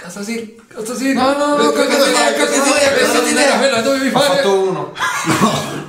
[0.00, 1.12] Casa sì, casa sì.
[1.12, 4.36] No, no, no, cosa cosa idea, cosa idea, cosa idea, quella dovevi Ho fare.
[4.36, 4.92] fatto uno.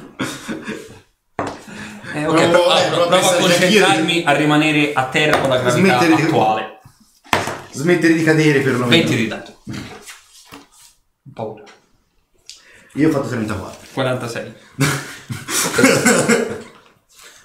[2.14, 5.48] Eh, ok, Provo- prova, eh, provo a prova a concentrarmi a rimanere a terra con
[5.48, 6.80] la gravità Smettere di- attuale.
[7.72, 8.90] Smettere di cadere perlomeno.
[8.90, 9.62] 20 di dato.
[11.34, 11.64] Paura.
[12.96, 13.88] Io ho fatto 34.
[13.94, 14.54] 46.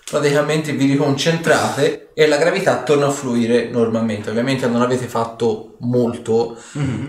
[0.09, 4.31] praticamente vi riconcentrate e la gravità torna a fluire normalmente.
[4.31, 6.57] Ovviamente non avete fatto molto,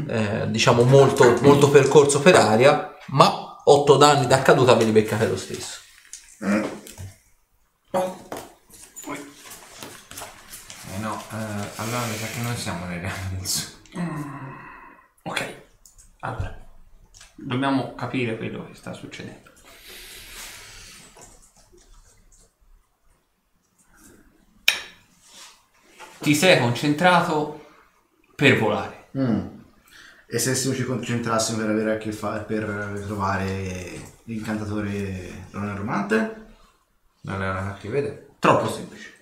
[0.08, 5.28] eh, diciamo molto, molto percorso per aria, ma 8 danni da caduta ve li beccate
[5.28, 5.80] lo stesso.
[10.96, 13.76] Eh no, eh, allora mi sa che noi siamo nel reame del sogno.
[15.24, 15.54] Ok.
[16.22, 16.66] Allora.
[17.36, 19.47] Dobbiamo capire quello che sta succedendo.
[26.20, 27.66] Ti sei concentrato
[28.36, 29.10] per volare.
[29.18, 29.48] Mm.
[30.30, 36.46] E se ci concentrassimo per avere a che fare per trovare l'incantatore romante?
[37.22, 38.18] Non è una cattiva idea.
[38.40, 39.14] Troppo semplice,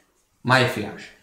[0.41, 1.13] ma efficace.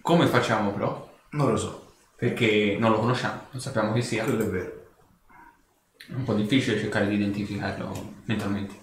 [0.00, 1.06] Come facciamo però?
[1.30, 4.24] Non lo so, Perché non lo conosciamo, non sappiamo chi sia.
[4.24, 4.86] quello è vero.
[6.08, 8.74] È un po' difficile cercare di identificarlo mentalmente.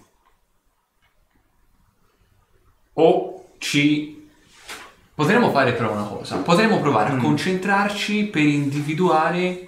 [2.94, 4.15] O ci...
[5.16, 6.36] Potremmo fare però una cosa.
[6.36, 9.66] Potremmo provare a concentrarci per individuare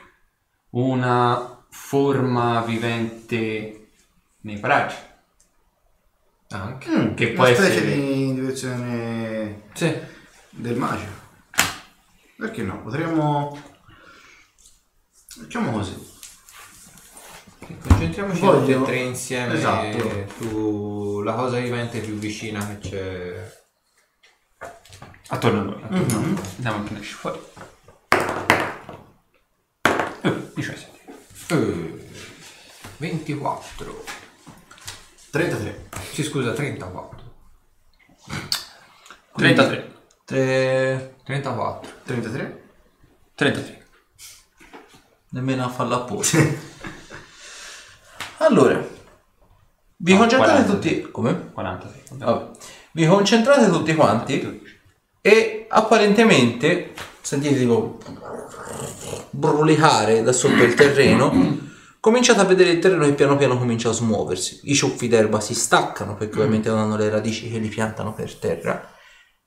[0.71, 3.89] una forma vivente
[4.43, 4.95] nei paraggi.
[6.51, 6.91] Anche.
[6.91, 9.99] Mm, Che una può specie essere- di individuazione Sì.
[10.51, 11.13] del magico.
[12.37, 12.83] Perché no?
[12.83, 13.59] Potremmo...
[15.41, 16.17] Facciamo così.
[17.89, 20.27] Concentriamoci Voglio- tutti e tre insieme Esatto.
[20.39, 23.57] sulla cosa vivente più vicina che c'è.
[25.29, 25.83] Attorno a noi.
[25.83, 26.31] attorno a noi.
[26.31, 26.41] Mhm.
[26.57, 27.41] Vediamo che ne esce fuori.
[30.55, 30.91] 17.
[31.49, 32.09] Eh,
[32.97, 34.05] 24.
[35.31, 35.89] 33.
[36.13, 37.17] Sì, scusa, 34.
[39.37, 39.95] 33.
[40.25, 41.15] 3...
[41.25, 41.91] 34.
[42.05, 42.63] 33?
[43.35, 43.87] 33.
[45.31, 46.39] Nemmeno a farla apposta.
[48.39, 48.83] allora,
[49.97, 50.73] vi No, concentrate 40.
[50.73, 51.11] tutti...
[51.11, 51.51] Come?
[51.53, 52.03] 46.
[52.19, 52.51] Vabbè.
[52.93, 54.68] Vi concentrate tutti quanti
[55.21, 57.99] e apparentemente sentite tipo
[59.31, 61.67] brulicare da sotto il terreno.
[62.01, 64.61] Cominciate a vedere il terreno che piano piano comincia a smuoversi.
[64.65, 68.35] I ciuffi d'erba si staccano perché ovviamente non hanno le radici che li piantano per
[68.35, 68.93] terra.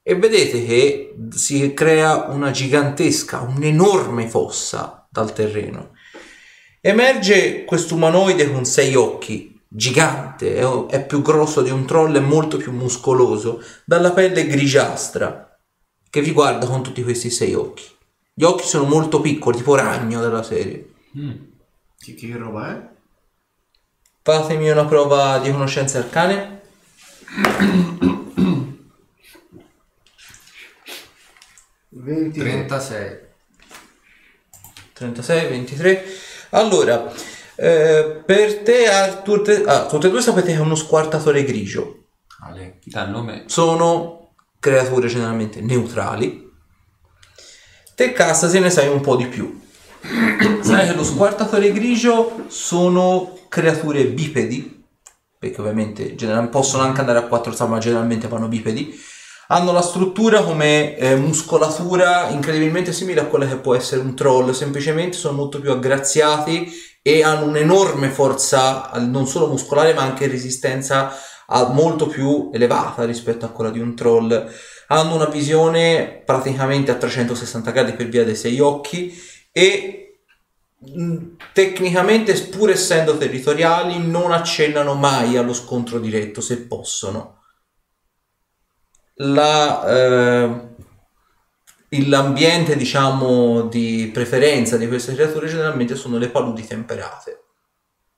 [0.04, 5.92] E vedete che si crea una gigantesca, un'enorme fossa dal terreno.
[6.82, 12.20] Emerge questo umanoide con sei occhi, gigante, è, è più grosso di un troll e
[12.20, 15.51] molto più muscoloso, dalla pelle grigiastra,
[16.12, 17.86] che vi guarda con tutti questi sei occhi.
[18.34, 20.94] Gli occhi sono molto piccoli, tipo ragno della serie.
[21.98, 22.90] Che, che roba è?
[24.22, 26.62] Fatemi una prova di conoscenze arcane.
[31.90, 32.40] 20.
[32.40, 33.20] 36.
[34.94, 36.06] 36, 23.
[36.50, 37.10] Allora,
[37.56, 42.08] eh, per te, Arthur, te- ah, tutte e due sapete che è uno squartatore grigio.
[42.42, 42.80] Ale.
[42.84, 43.46] Dal nome.
[43.48, 44.21] Sono
[44.62, 46.50] creature generalmente neutrali.
[47.96, 49.60] Te, Cassa, se ne sai un po' di più.
[50.62, 54.84] Sai che lo squartatore grigio sono creature bipedi,
[55.38, 58.98] perché ovviamente general- possono anche andare a quattro zampe, ma generalmente vanno bipedi.
[59.48, 64.52] Hanno la struttura come eh, muscolatura incredibilmente simile a quella che può essere un troll,
[64.52, 66.72] semplicemente sono molto più aggraziati
[67.02, 71.12] e hanno un'enorme forza non solo muscolare ma anche resistenza
[71.74, 74.50] molto più elevata rispetto a quella di un troll.
[74.88, 79.14] Hanno una visione praticamente a 360 gradi per via dei sei occhi
[79.52, 80.20] e
[80.78, 81.18] mh,
[81.54, 87.40] tecnicamente, pur essendo territoriali, non accennano mai allo scontro diretto se possono.
[89.16, 90.70] La, eh,
[91.90, 97.44] il- l'ambiente, diciamo, di preferenza di queste creature generalmente sono le paludi temperate.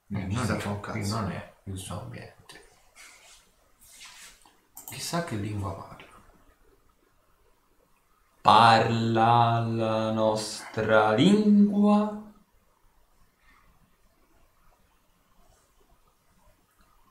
[0.08, 0.28] Non
[0.66, 0.92] un cazzo.
[0.92, 2.43] qui non è il suo ambiente.
[4.94, 6.22] Chissà che lingua parla.
[8.41, 12.22] Parla la nostra lingua.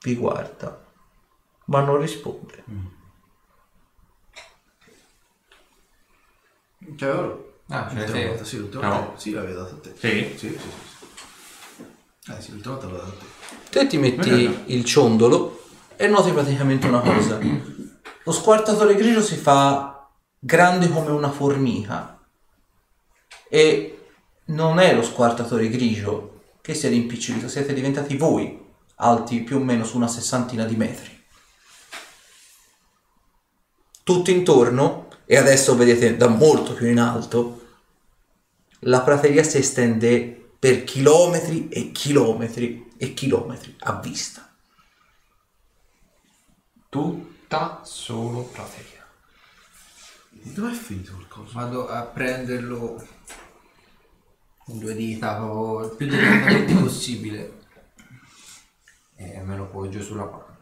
[0.05, 0.85] Vi guarda,
[1.67, 2.65] ma non risponde.
[6.97, 7.37] Cioè, ora.
[7.69, 8.27] Ah, ce L'ultima sei?
[8.29, 9.01] volta, sì, l'ultima No.
[9.01, 9.19] volta.
[9.19, 9.97] Sì, l'avevo dato a te.
[9.97, 10.09] Sì.
[10.37, 10.59] Sì, sì, sì.
[10.59, 12.33] sì.
[12.33, 13.71] Eh sì, l'ultima volta l'avevo dato a te.
[13.71, 14.63] Te ti metti Guarda.
[14.73, 15.62] il ciondolo
[16.03, 17.39] e noti praticamente una cosa.
[18.25, 22.21] Lo squartatore grigio si fa grande come una formica
[23.49, 24.07] e
[24.47, 28.61] non è lo squartatore grigio che si è rimpicciolito, siete diventati voi,
[28.97, 31.25] alti più o meno su una sessantina di metri.
[34.03, 37.61] Tutto intorno, e adesso vedete da molto più in alto,
[38.81, 44.52] la prateria si estende per chilometri e chilometri e chilometri a vista.
[46.93, 49.03] Tutta solo prateria.
[50.29, 51.61] Dov'è finito qualcosa?
[51.61, 53.03] Vado a prenderlo
[54.59, 57.61] con due dita, proprio il più delicatamente possibile.
[59.17, 60.57] E me lo poggio sulla mano.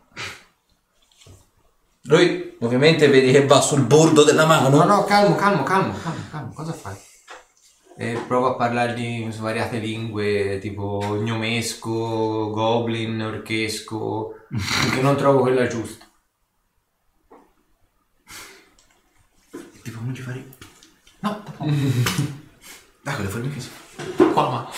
[2.02, 4.68] Lui ovviamente vedi che va sul bordo della mano.
[4.68, 6.52] No, no, calmo, calmo, calmo, calmo, calmo.
[6.52, 6.96] Cosa fai?
[7.96, 14.46] E provo a parlargli in svariate lingue, tipo gnomesco, goblin, orchesco,
[14.94, 16.06] che non trovo quella giusta.
[19.90, 20.52] Tipo, come ci fai?
[21.18, 21.42] No,
[23.02, 23.70] Dai, con le formiche sì.
[24.32, 24.70] Qua la mano.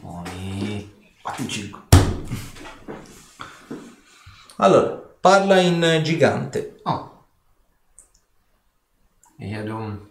[0.00, 1.10] Buoni.
[1.20, 1.80] 4 in 5.
[4.58, 6.78] Allora, parla in gigante.
[6.84, 7.24] Oh.
[9.36, 10.08] E do-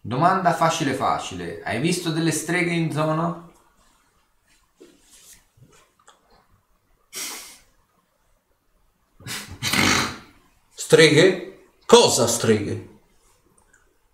[0.00, 1.62] Domanda facile facile.
[1.62, 3.48] Hai visto delle streghe in zona?
[10.88, 11.70] Streghe?
[11.86, 12.88] Cosa streghe?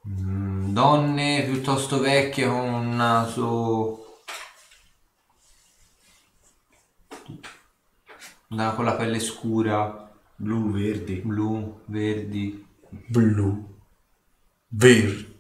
[0.09, 4.23] Mm, Donne piuttosto vecchie con un naso...
[8.47, 11.17] Da- con la pelle scura, Blu, verdi.
[11.17, 12.65] blu, verdi.
[12.89, 13.79] Blu.
[14.69, 15.37] Verdi.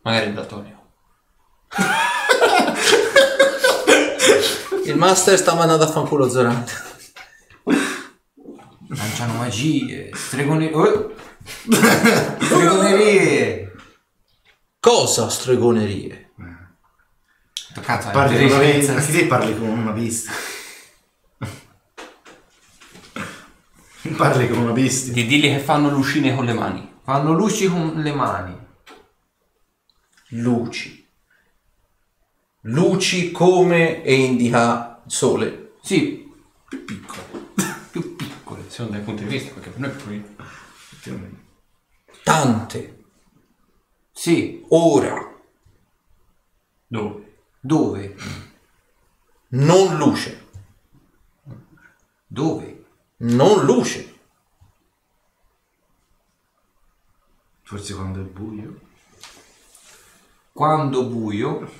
[0.00, 0.78] Magari il daltonio.
[4.86, 6.72] Il master sta mandando a fanculo Zorante.
[8.92, 10.72] Lanciano magie, stregone...
[10.72, 11.14] Oh!
[12.40, 13.72] Stregonerie!
[14.80, 16.32] Cosa stregonerie?
[17.80, 18.94] Cazzo, Parli con una vista.
[18.94, 20.32] Anche te parli con una vista.
[24.16, 25.12] parli con una bestia.
[25.12, 26.94] Di dirgli che fanno lucine con le mani.
[27.04, 28.58] Fanno luci con le mani.
[30.30, 31.08] Luci.
[32.62, 35.74] Luci come e indica sole.
[35.80, 36.28] Sì,
[36.68, 37.39] più piccole.
[38.80, 40.36] Secondo dai punti di vista, perché per noi.
[40.38, 41.44] Effettivamente.
[42.22, 43.04] Tante.
[44.10, 45.38] Sì, Ora.
[46.86, 47.42] Dove?
[47.60, 48.16] dove?
[49.48, 50.48] Non luce.
[52.26, 52.84] Dove?
[53.18, 54.18] Non luce.
[57.62, 58.80] Forse quando è buio.
[60.54, 61.70] Quando buio?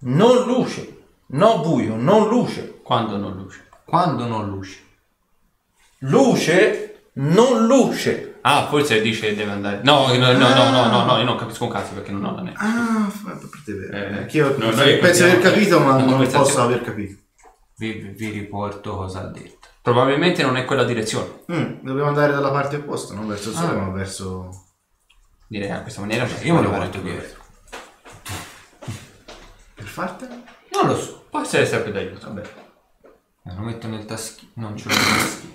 [0.00, 0.98] Non luce.
[1.26, 2.80] No buio, non luce.
[2.82, 3.68] Quando non luce.
[3.90, 4.78] Quando non luce?
[5.98, 8.38] Luce, non luce.
[8.42, 9.80] Ah, forse dice che deve andare.
[9.82, 12.34] No, no, no, no, no, no, no, io non capisco un cazzo perché non ho
[12.36, 12.56] la neve.
[12.58, 13.96] Ah, fa- per te è vero.
[13.96, 17.18] Eh, Anch'io no, penso di aver capito, ma non posso aver capito.
[17.76, 19.68] Vi, vi riporto cosa ha detto.
[19.82, 21.42] Probabilmente non è quella direzione.
[21.52, 23.80] Mm, dobbiamo andare dalla parte opposta, non verso il sole, Ah.
[23.82, 24.66] ma verso...
[25.46, 26.26] Direi a questa maniera.
[26.42, 27.38] Io me lo porto dietro.
[29.74, 30.36] Per fartela?
[30.72, 31.24] Non lo so.
[31.28, 32.26] Può essere sempre d'aiuto.
[32.28, 32.42] Vabbè.
[33.44, 34.50] Eh, Lo metto nel taschino.
[34.54, 35.54] Non ce l'ho nel taschino.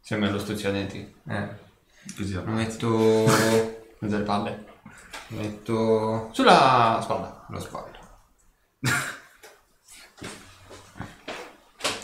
[0.00, 1.14] Sembra lo stuzzicadenti.
[1.28, 1.48] Eh.
[2.16, 2.88] Così Lo metto.
[4.00, 4.64] Mezzo alle palle.
[5.28, 6.30] Lo metto.
[6.32, 7.46] Sulla spalla.
[7.48, 7.96] Lo spalla.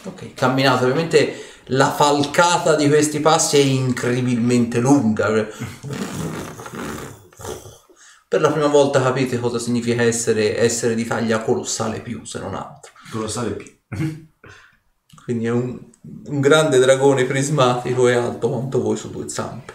[0.06, 0.84] Ok, camminate.
[0.84, 1.34] Ovviamente
[1.68, 5.28] la falcata di questi passi è incredibilmente lunga.
[8.28, 12.54] Per la prima volta capite cosa significa essere, essere di taglia colossale più, se non
[12.54, 12.92] altro.
[13.10, 13.74] Colossale più.
[15.24, 15.78] Quindi è un,
[16.26, 19.72] un grande dragone prismatico e alto quanto voi su due zampe.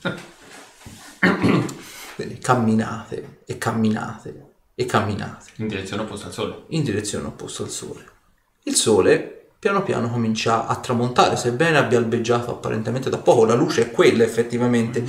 [2.14, 6.64] Quindi camminate e camminate e camminate In direzione opposta al sole.
[6.68, 8.04] in direzione opposta al sole.
[8.62, 13.82] Il sole piano piano comincia a tramontare, sebbene abbia albeggiato apparentemente da poco, la luce
[13.82, 15.04] è quella effettivamente.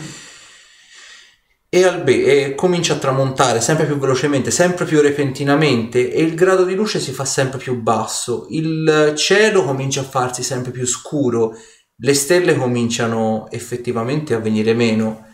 [1.72, 6.66] E, albe- e comincia a tramontare sempre più velocemente, sempre più repentinamente e il grado
[6.66, 11.56] di luce si fa sempre più basso, il cielo comincia a farsi sempre più scuro,
[12.02, 15.28] le stelle cominciano effettivamente a venire meno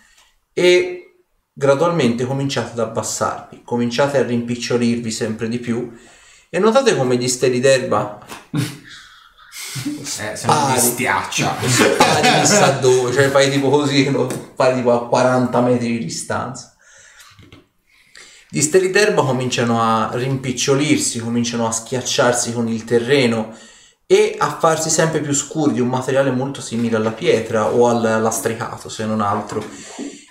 [0.51, 1.05] e
[1.53, 5.89] gradualmente cominciate ad abbassarvi, cominciate a rimpicciolirvi sempre di più.
[6.49, 8.19] E notate come gli steli d'erba
[9.83, 11.55] Eh, se non mi stiaccia.
[11.97, 14.27] pari chissà dove, cioè fai tipo così, no?
[14.55, 16.75] pari tipo a 40 metri di distanza.
[18.49, 23.53] Gli steli d'erba cominciano a rimpicciolirsi, cominciano a schiacciarsi con il terreno
[24.07, 28.01] e a farsi sempre più scuri di un materiale molto simile alla pietra o al
[28.21, 29.63] lastricato, se non altro.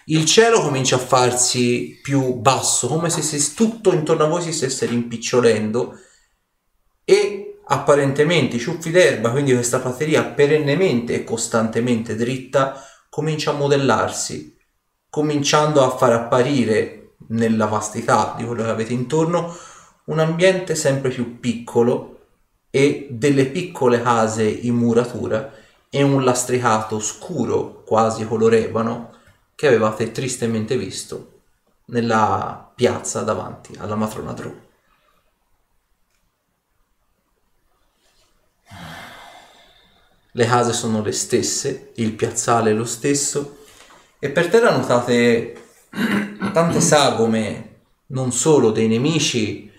[0.07, 4.87] Il cielo comincia a farsi più basso, come se tutto intorno a voi si stesse
[4.87, 5.99] rimpicciolendo
[7.05, 14.57] e apparentemente i ciuffi d'erba, quindi questa prateria perennemente e costantemente dritta, comincia a modellarsi,
[15.09, 19.57] cominciando a far apparire nella vastità di quello che avete intorno
[20.07, 22.19] un ambiente sempre più piccolo
[22.71, 25.53] e delle piccole case in muratura
[25.89, 29.13] e un lastricato scuro, quasi colorebano,
[29.55, 31.43] che avevate tristemente visto
[31.87, 34.64] nella piazza davanti alla matrona Drew.
[40.37, 43.59] Le case sono le stesse, il piazzale è lo stesso
[44.19, 45.55] e per terra notate
[46.53, 49.71] tante sagome, non solo dei nemici,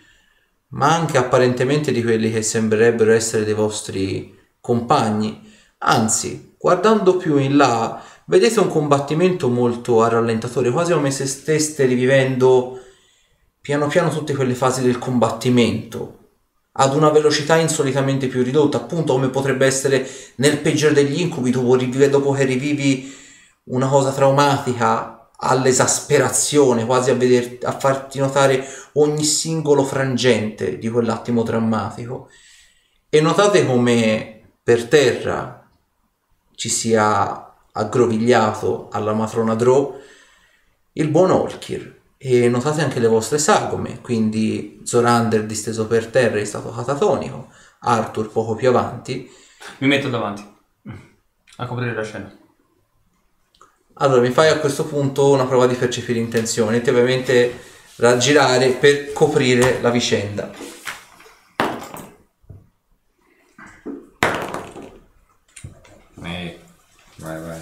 [0.69, 5.53] ma anche apparentemente di quelli che sembrerebbero essere dei vostri compagni.
[5.79, 11.83] Anzi, guardando più in là, vedete un combattimento molto a rallentatore, quasi come se steste
[11.83, 12.79] rivivendo
[13.59, 16.24] piano piano tutte quelle fasi del combattimento
[16.77, 22.31] ad una velocità insolitamente più ridotta, appunto come potrebbe essere nel peggiore degli incubi, dopo,
[22.31, 23.13] che rivivi
[23.65, 31.43] una cosa traumatica all'esasperazione, quasi a, veder, a farti notare ogni singolo frangente di quell'attimo
[31.43, 32.29] drammatico.
[33.09, 35.69] E notate come per terra
[36.55, 39.97] ci sia aggrovigliato alla matrona Drow
[40.93, 41.94] il buon Orkir.
[42.17, 48.31] E notate anche le vostre sagome, quindi Zorander disteso per terra è stato catatonico, Arthur
[48.31, 49.29] poco più avanti.
[49.79, 50.53] Mi metto davanti.
[51.57, 52.35] A coprire la scena.
[53.95, 57.59] Allora mi fai a questo punto una prova di percepire intenzioni, ti ovviamente
[57.97, 60.51] raggirare per coprire la vicenda.
[66.23, 66.59] Eh,
[67.17, 67.61] vai, vai.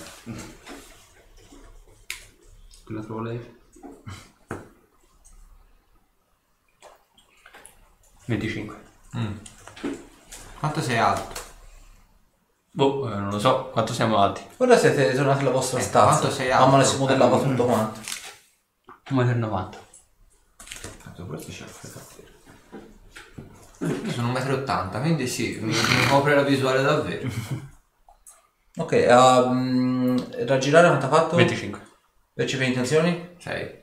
[2.86, 3.62] Che la trovo lei?
[8.26, 8.82] 25.
[10.60, 11.41] Quanto sei alto?
[12.72, 14.41] Boh, eh, non lo so, quanto siamo alti?
[14.58, 16.20] Ora siete tornati alla vostra Eh, stanza.
[16.20, 16.90] quanto sei Mamma alto?
[16.90, 18.00] si modellava tutto quanto.
[19.10, 19.70] 1,90
[21.04, 21.66] Tanto questo c'è
[23.80, 27.30] Io sono 1,80 m, quindi sì, mi, mi copre la visuale davvero.
[28.78, 31.36] Ok, um, raggirare quanto ha fatto?
[31.36, 31.82] 25.
[32.34, 33.36] Percepi intenzioni?
[33.38, 33.82] 6.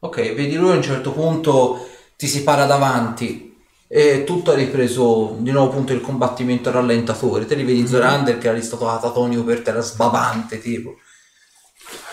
[0.00, 1.86] Ok, vedi lui a un certo punto
[2.16, 3.55] ti si para davanti
[3.88, 7.46] e tutto ha ripreso di nuovo appunto il combattimento al rallentatore.
[7.46, 10.96] Te li vedi Zorander che era stato catatonico per terra sbavante tipo.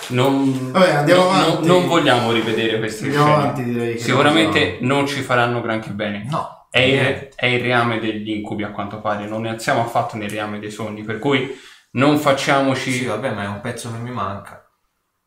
[0.10, 1.68] Non, Vabbè, andiamo non- avanti.
[1.68, 3.42] non vogliamo rivedere queste Andiamo scene.
[3.42, 6.26] avanti, direi che Sicuramente non ci faranno granché bene.
[6.30, 6.68] No.
[6.70, 10.30] È il, è il reame degli incubi a quanto pare, non ne siamo affatto nel
[10.30, 11.56] reame dei sogni, per cui
[11.92, 12.92] non facciamoci...
[12.92, 14.68] Sì, vabbè, ma è un pezzo che mi manca.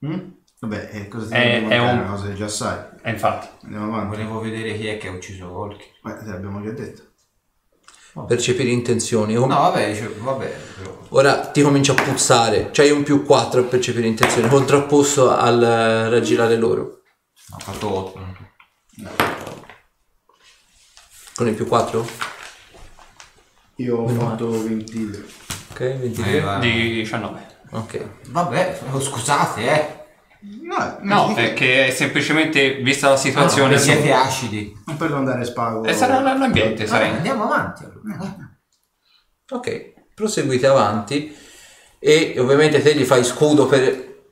[0.05, 0.19] Mm?
[0.61, 2.79] Vabbè, cosa ti È- è un- Una cosa che già sai.
[3.07, 4.17] Eh, infatti, Andiamo avanti.
[4.17, 5.85] Volevo vedere chi è che ha ucciso Volky.
[6.03, 7.03] Beh, te l'abbiamo già detto.
[8.27, 9.37] Percepire intenzioni.
[9.37, 10.99] Com- No, vabbè, dice, vabbè, però.
[11.11, 12.71] Ora ti comincia a puzzare.
[12.73, 17.03] C'hai un più 4 per percepire intenzioni, contrapposto al eh, raggirare loro.
[17.55, 18.27] Ho fatto 8.
[21.37, 22.07] Con il più 4?
[23.77, 25.25] Io ho fatto 23.
[25.71, 26.57] Ok, 23.
[26.57, 27.47] Eh, di 19.
[27.71, 28.05] Ok.
[28.31, 29.96] Vabbè, oh, scusate, eh.
[30.63, 33.75] No, No, è che semplicemente, vista la situazione...
[33.75, 34.77] Ah, siete acidi.
[34.87, 35.85] Non per andare spago.
[35.85, 37.11] E sarà l'ambiente, Vabbè, sai.
[37.11, 38.35] andiamo avanti allora.
[39.51, 41.35] Ok, proseguite avanti
[41.99, 44.25] e ovviamente te gli fai scudo per...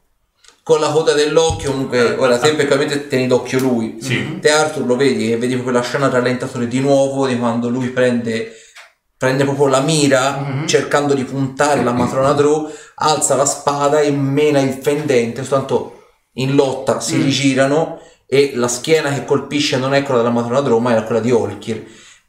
[0.62, 3.98] con la coda dell'occhio, comunque ora te praticamente tieni d'occhio lui.
[4.00, 4.38] Sì.
[4.40, 7.90] Te Arthur lo vedi e vedi proprio la scena rallentatore di nuovo di quando lui
[7.90, 8.52] prende,
[9.16, 14.58] prende proprio la mira cercando di puntare la matrona Drew, alza la spada e mena
[14.60, 15.93] il fendente, soltanto
[16.34, 20.78] in lotta si rigirano e la schiena che colpisce non è quella della matrona Drew
[20.78, 21.84] ma è quella di Olkir.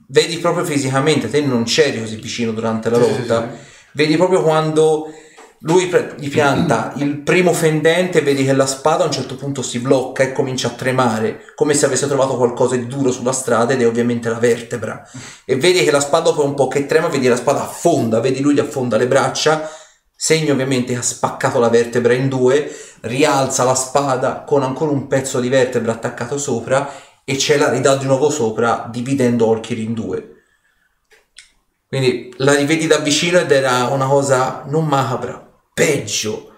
[0.07, 3.57] Vedi proprio fisicamente, te non c'eri così vicino durante la Sì, sì, lotta, sì.
[3.93, 5.07] vedi proprio quando
[5.59, 9.63] lui pre- gli pianta il primo fendente, vedi che la spada a un certo punto
[9.63, 13.73] si blocca e comincia a tremare, come se avesse trovato qualcosa di duro sulla strada
[13.73, 15.01] ed è ovviamente la vertebra.
[15.43, 18.41] E vedi che la spada dopo un po' che trema, vedi la spada affonda, vedi
[18.41, 19.67] lui gli affonda le braccia,
[20.25, 25.39] segno ovviamente ha spaccato la vertebra in due, rialza la spada con ancora un pezzo
[25.39, 26.91] di vertebra attaccato sopra
[27.23, 30.43] e ce la ridà di nuovo sopra, dividendo Olkir in due.
[31.87, 36.55] Quindi la rivedi da vicino ed era una cosa non macabra, peggio.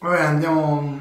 [0.00, 1.00] Vabbè, andiamo.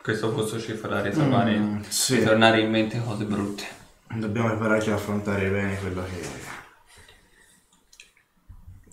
[0.00, 2.20] Questo posto ci farà ritrovare, Mm, sì.
[2.20, 3.81] ritornare in mente cose brutte.
[4.14, 6.50] Dobbiamo prepararci ad affrontare bene quello che.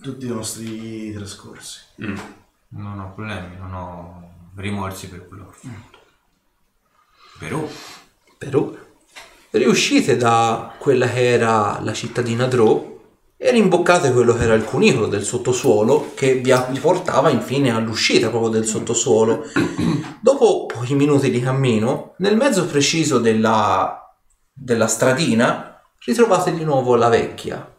[0.01, 1.79] Tutti i nostri trascorsi.
[2.03, 2.17] Mm.
[2.69, 5.99] Non ho problemi, non ho rimorsi per quello che ho fatto.
[7.37, 7.67] Però,
[8.37, 8.87] Per ora.
[9.51, 12.97] Riuscite da quella che era la cittadina Drò
[13.35, 18.51] e rimboccate quello che era il cunicolo del sottosuolo che vi portava infine all'uscita proprio
[18.51, 19.43] del sottosuolo.
[20.21, 24.08] Dopo pochi minuti di cammino, nel mezzo preciso della,
[24.61, 27.75] della stradina, ritrovate di nuovo la vecchia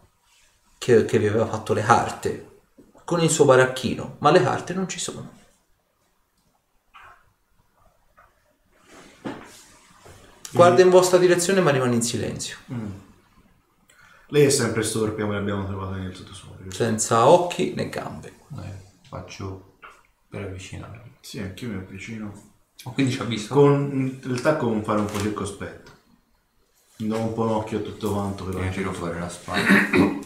[0.78, 2.46] che, che vi aveva fatto le carte
[3.04, 5.38] con il suo baracchino, ma le carte non ci sono.
[10.52, 12.56] Guarda in vostra direzione ma rimane in silenzio,
[14.32, 16.70] Lei è sempre storpia come l'abbiamo trovata nel sottosuolo.
[16.70, 18.34] senza occhi né gambe.
[18.58, 18.74] eh,
[19.08, 19.78] faccio
[20.28, 21.16] per avvicinare.
[21.20, 22.32] Sì, anch'io mi avvicino.
[22.84, 23.52] Oh, quindi ci ha visto?
[23.54, 25.98] Con, in realtà con fare un po' circospetto.
[27.00, 28.62] Do un po' un occhio a tutto quanto però.
[28.62, 29.62] E tiro fuori la spada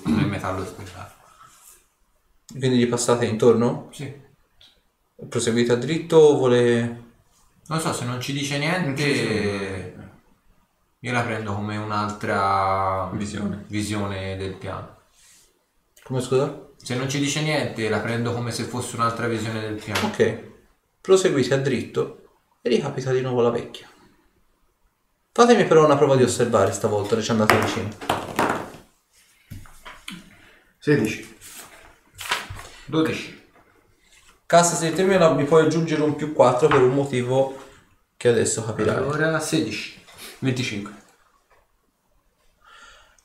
[0.06, 1.12] nel metallo spettato.
[2.48, 3.88] Quindi gli passate intorno?
[3.92, 4.12] Sì.
[5.28, 7.02] Proseguite a dritto o vuole...
[7.66, 9.94] Non so, se non ci dice Non ci dice niente,
[10.98, 13.64] io la prendo come un'altra Visione.
[13.68, 14.96] visione del piano.
[16.02, 16.70] Come scusa?
[16.76, 20.08] Se non ci dice niente, la prendo come se fosse un'altra visione del piano.
[20.08, 20.42] Ok.
[21.00, 22.28] Proseguite a dritto
[22.60, 23.88] e ricapita di nuovo la vecchia.
[25.36, 27.88] Fatemi però una prova di osservare stavolta, ci andate vicino.
[30.78, 31.36] 16.
[32.86, 33.42] 12.
[34.46, 37.60] Cassa se termina mi puoi aggiungere un più 4 per un motivo
[38.16, 38.94] che adesso capirai.
[38.94, 40.04] Allora 16.
[40.38, 40.92] 25.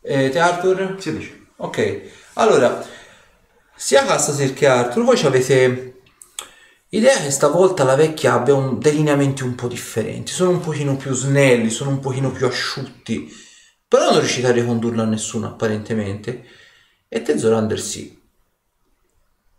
[0.02, 0.96] E te Arthur?
[0.98, 1.48] 16.
[1.58, 2.84] Ok, allora,
[3.76, 5.28] sia Castasir che Arthur, voi ci
[6.90, 10.60] avete idea che stavolta la vecchia abbia un, dei lineamenti un po' differenti, sono un
[10.60, 13.32] pochino più snelli, sono un pochino più asciutti,
[13.88, 16.46] però non riuscite a ricondurla a nessuno apparentemente,
[17.08, 18.18] e te Zorander sì.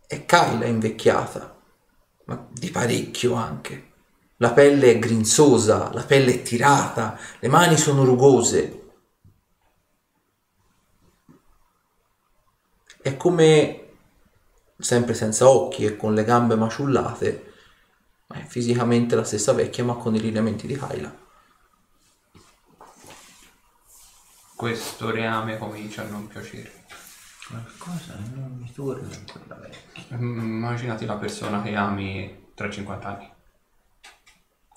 [0.07, 1.57] E Kyla è invecchiata,
[2.25, 3.89] ma di parecchio anche.
[4.37, 8.79] La pelle è grinzosa, la pelle è tirata, le mani sono rugose.
[13.01, 13.90] È come,
[14.81, 17.53] sempre senza occhi e con le gambe maciullate,
[18.27, 21.19] ma è fisicamente la stessa vecchia ma con i lineamenti di Kyla.
[24.55, 26.85] Questo reame comincia a non piacere.
[27.47, 30.17] Qualcosa non mi torna in quella vecchia.
[30.17, 33.33] Mm, Immaginati la persona che ami tra 50 anni.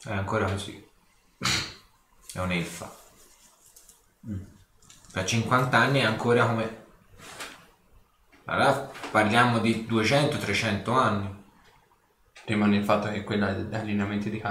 [0.02, 0.82] È ancora così.
[2.32, 2.96] È un'elfa.
[5.12, 6.82] Per 50 anni è ancora come...
[8.46, 11.44] Allora parliamo di 200-300 anni.
[12.46, 14.42] Rimane il fatto che quella è allineamenti di.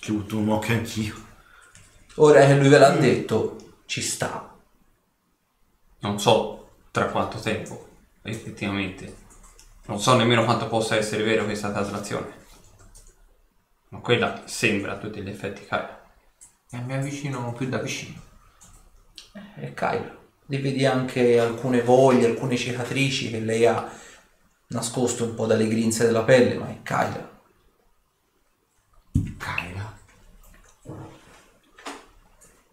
[0.00, 1.14] Ci butto un occhio anch'io.
[2.14, 4.56] Ora che lui ve l'ha detto, ci sta.
[5.98, 7.86] Non so tra quanto tempo,
[8.22, 9.14] effettivamente.
[9.88, 12.46] Non so nemmeno quanto possa essere vero questa traslazione.
[13.90, 16.02] Ma quella sembra a tutti gli effetti Kyla.
[16.70, 18.22] E mi avvicino più da vicino.
[19.56, 23.90] E Kyla, li vedi anche alcune voglie, alcune cicatrici che lei ha
[24.68, 27.40] nascosto un po' dalle grinze della pelle, ma è Kyla.
[29.12, 29.98] Kyla.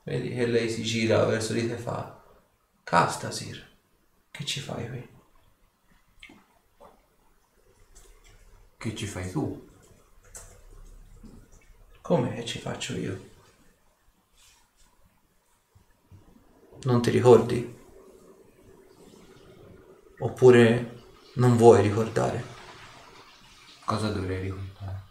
[0.03, 2.21] Vedi che lei si gira verso di te e fa
[2.83, 3.65] Castasir,
[4.29, 5.09] che ci fai qui?
[8.77, 9.69] Che ci fai tu?
[12.01, 13.31] Come ci faccio io?
[16.85, 17.81] Non ti ricordi?
[20.19, 21.03] Oppure
[21.35, 22.43] non vuoi ricordare?
[23.85, 25.01] Cosa dovrei ricordare?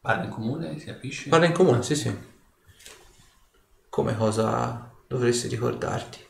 [0.00, 1.28] Parla in comune, si capisce?
[1.28, 2.16] Parla in comune, sì sì.
[3.88, 6.24] Come cosa dovresti ricordarti?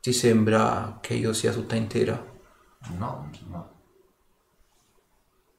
[0.00, 2.14] Ti sembra che io sia tutta intera?
[2.96, 3.76] No, no.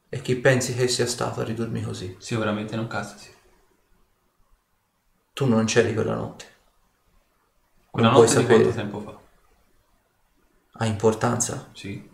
[0.09, 2.15] E chi pensi che sia stato a ridurmi così?
[2.19, 3.35] Sicuramente non Castasi.
[5.33, 6.57] Tu non c'eri quella notte.
[7.91, 8.63] Quella Non puoi notte di sapere.
[8.63, 9.17] quanto tempo fa?
[10.81, 11.69] Ha importanza?
[11.73, 12.09] Sì.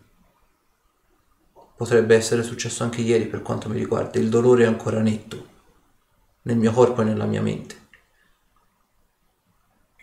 [1.75, 4.17] Potrebbe essere successo anche ieri per quanto mi riguarda.
[4.19, 5.53] Il dolore è ancora netto.
[6.43, 7.83] Nel mio corpo e nella mia mente.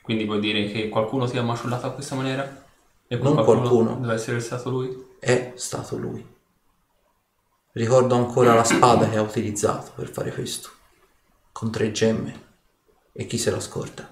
[0.02, 2.64] Quindi vuol dire che qualcuno ti ha maciullato a questa maniera?
[3.06, 3.96] E Non qualcuno.
[3.96, 5.14] Deve essere stato lui?
[5.18, 6.26] È stato lui.
[7.72, 10.68] Ricordo ancora la spada che ha utilizzato per fare questo.
[11.52, 12.50] Con tre gemme.
[13.12, 14.11] E chi se la scorda?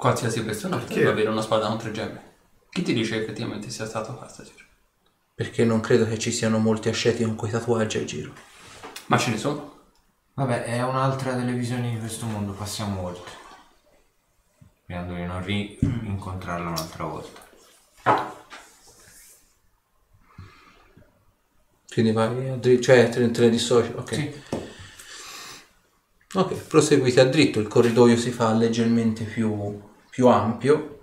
[0.00, 2.22] Qualsiasi persona potrebbe avere una spada con tre gemme.
[2.70, 4.66] Chi ti dice che effettivamente sia stato Castasir?
[5.34, 8.32] Perché non credo che ci siano molti asceti con quei tatuaggi al giro.
[9.08, 9.78] Ma ce ne sono.
[10.32, 13.30] Vabbè, è un'altra delle visioni di questo mondo, passiamo oltre.
[14.84, 17.48] Sperando di non rincontrarla un'altra volta.
[21.92, 23.92] Quindi vai a dritto, cioè te, te ne dissoci.
[23.94, 24.14] Ok.
[24.14, 24.34] Sì.
[26.32, 30.96] Ok, proseguite a dritto, il corridoio si fa leggermente più, più ampio.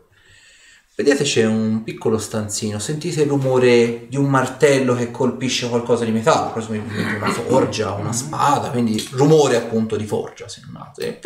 [0.96, 6.12] Vedete c'è un piccolo stanzino, sentite il rumore di un martello che colpisce qualcosa di
[6.12, 11.04] metallo, presumibilmente una forgia, una spada, quindi rumore appunto di forgia, se non altro.
[11.04, 11.20] Ting,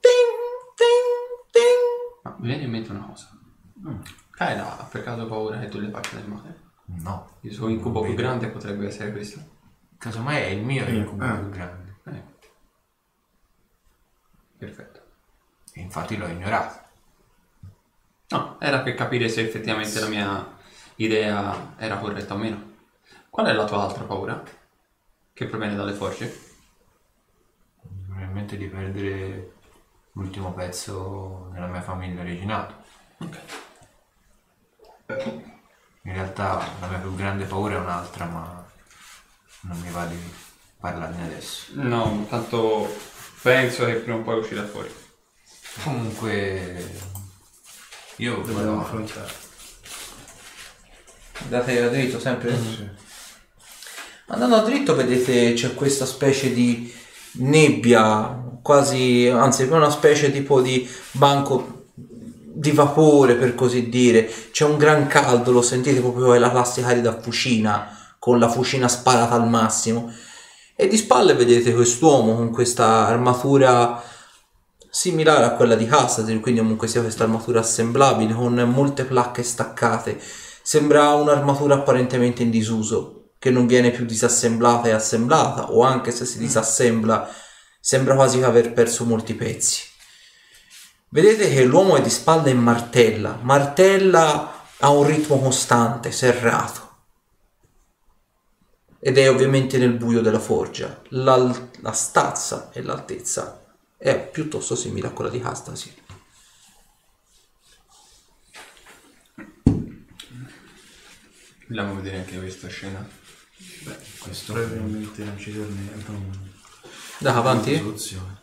[0.74, 2.22] ting, ting.
[2.22, 3.28] Ma mi viene in mente una cosa.
[4.30, 6.62] Kyla ha per caso paura che tu le faccia del male?
[6.86, 7.36] No.
[7.42, 9.38] Il suo incubo più grande potrebbe essere questo.
[9.98, 11.38] Casomai è il mio incubo eh.
[11.38, 11.96] più grande.
[12.06, 12.22] Eh.
[14.56, 15.00] Perfetto.
[15.72, 16.83] E infatti l'ho ignorato.
[18.34, 20.56] No, era per capire se effettivamente la mia
[20.96, 22.72] idea era corretta o meno.
[23.30, 24.42] Qual è la tua altra paura?
[25.32, 26.52] Che proviene dalle forge?
[28.06, 29.52] Probabilmente di perdere
[30.14, 32.76] l'ultimo pezzo della mia famiglia originaria.
[33.18, 33.38] Ok.
[36.02, 38.66] In realtà la mia più grande paura è un'altra, ma
[39.60, 40.18] non mi va di
[40.80, 41.66] parlarne adesso.
[41.74, 42.92] No, tanto
[43.42, 44.92] penso che prima o poi uscirà fuori.
[45.84, 47.22] Comunque
[48.16, 49.32] io Dobbiamo affrontare.
[51.42, 52.96] Andate a dritto sempre?
[54.26, 56.92] Andando a dritto vedete c'è questa specie di
[57.32, 64.30] nebbia, quasi, anzi è una specie tipo di banco di vapore per così dire.
[64.52, 68.86] C'è un gran caldo, lo sentite proprio è la classica da fucina, con la fucina
[68.86, 70.12] sparata al massimo.
[70.76, 74.02] E di spalle vedete quest'uomo con questa armatura
[74.94, 80.20] similare a quella di Cassatin, quindi comunque sia questa armatura assemblabile con molte placche staccate.
[80.62, 86.24] Sembra un'armatura apparentemente in disuso, che non viene più disassemblata e assemblata, o anche se
[86.24, 87.28] si disassembla,
[87.80, 89.82] sembra quasi aver perso molti pezzi.
[91.08, 96.82] Vedete che l'uomo è di spalle e martella, martella a un ritmo costante, serrato.
[99.00, 101.00] Ed è ovviamente nel buio della forgia.
[101.08, 103.58] La, la stazza e l'altezza
[104.04, 105.94] è piuttosto simile a quella di Castasi.
[111.66, 113.08] Vogliamo vedere anche questa scena.
[114.18, 116.52] Questo probabilmente non ci non...
[117.16, 117.76] Da avanti?
[117.76, 118.40] soluzione.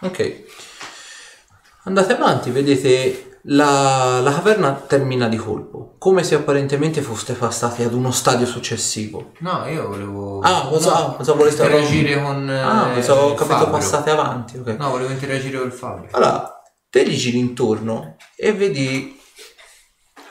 [0.00, 0.42] Ok.
[1.84, 7.94] Andate avanti, vedete la, la caverna termina di colpo, come se apparentemente foste passati ad
[7.94, 9.32] uno stadio successivo.
[9.38, 10.40] No, io volevo...
[10.40, 12.48] Ah, pensavo, no, ah, pensavo voleste interagire con...
[12.50, 13.70] Ah, eh, ho capito, fabbro.
[13.70, 14.58] passate avanti.
[14.58, 14.76] ok.
[14.78, 16.08] No, volevo interagire col fabbro.
[16.10, 16.60] Allora,
[16.90, 19.18] te gli giri intorno e vedi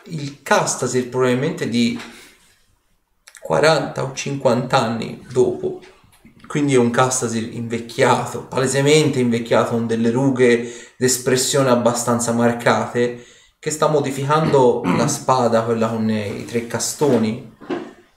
[0.04, 2.00] il Castasir probabilmente di
[3.42, 5.82] 40 o 50 anni dopo.
[6.50, 10.68] Quindi è un Castasir invecchiato, palesemente invecchiato, con delle rughe
[10.98, 13.24] d'espressione abbastanza marcate,
[13.60, 17.56] che sta modificando la spada, quella con i tre castoni.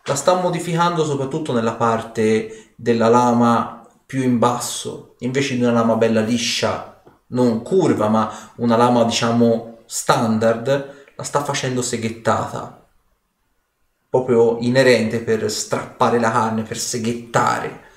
[0.05, 5.97] La sta modificando soprattutto nella parte della lama più in basso, invece di una lama
[5.97, 12.89] bella liscia, non curva, ma una lama diciamo standard, la sta facendo seghettata,
[14.09, 17.91] proprio inerente per strappare la carne, per seghettare.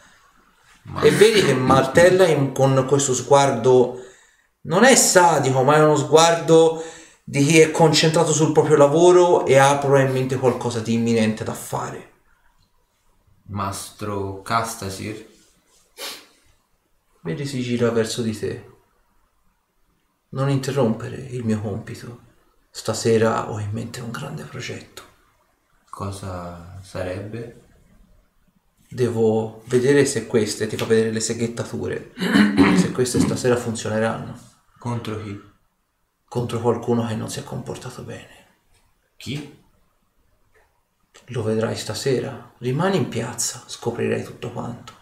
[1.02, 4.04] E vedi che martella in- con questo sguardo
[4.62, 6.84] non è sadico, ma è uno sguardo
[7.24, 12.12] di chi è concentrato sul proprio lavoro e ha probabilmente qualcosa di imminente da fare.
[13.48, 15.34] Mastro Castasir.
[17.22, 18.70] Vedi si gira verso di te.
[20.30, 22.22] Non interrompere il mio compito.
[22.70, 25.04] Stasera ho in mente un grande progetto.
[25.90, 27.65] Cosa sarebbe?
[28.96, 32.14] Devo vedere se queste, ti fa vedere le seghettature,
[32.80, 34.40] se queste stasera funzioneranno
[34.80, 35.38] Contro chi?
[36.30, 38.46] contro qualcuno che non si è comportato bene.
[39.18, 39.64] Chi?
[41.26, 42.54] Lo vedrai stasera.
[42.60, 44.94] Rimani in piazza, scoprirai tutto quanto.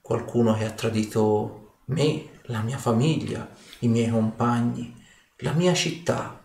[0.00, 3.48] Qualcuno che ha tradito me, la mia famiglia,
[3.80, 4.92] i miei compagni,
[5.36, 6.42] la mia città.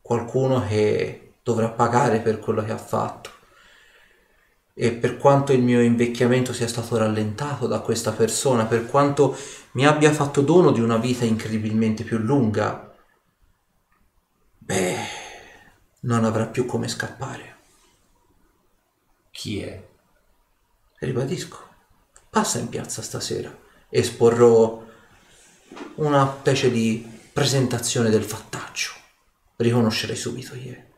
[0.00, 3.30] Qualcuno che dovrà pagare per quello che ha fatto.
[4.72, 9.36] E per quanto il mio invecchiamento sia stato rallentato da questa persona, per quanto
[9.72, 12.94] mi abbia fatto dono di una vita incredibilmente più lunga,
[14.58, 14.96] beh,
[16.00, 17.56] non avrà più come scappare.
[19.30, 19.88] Chi è?
[20.98, 21.58] Ribadisco,
[22.28, 23.54] passa in piazza stasera.
[23.88, 24.86] Esporrò
[25.96, 28.92] una specie di presentazione del fattaccio.
[29.56, 30.89] Riconoscerai subito chi è.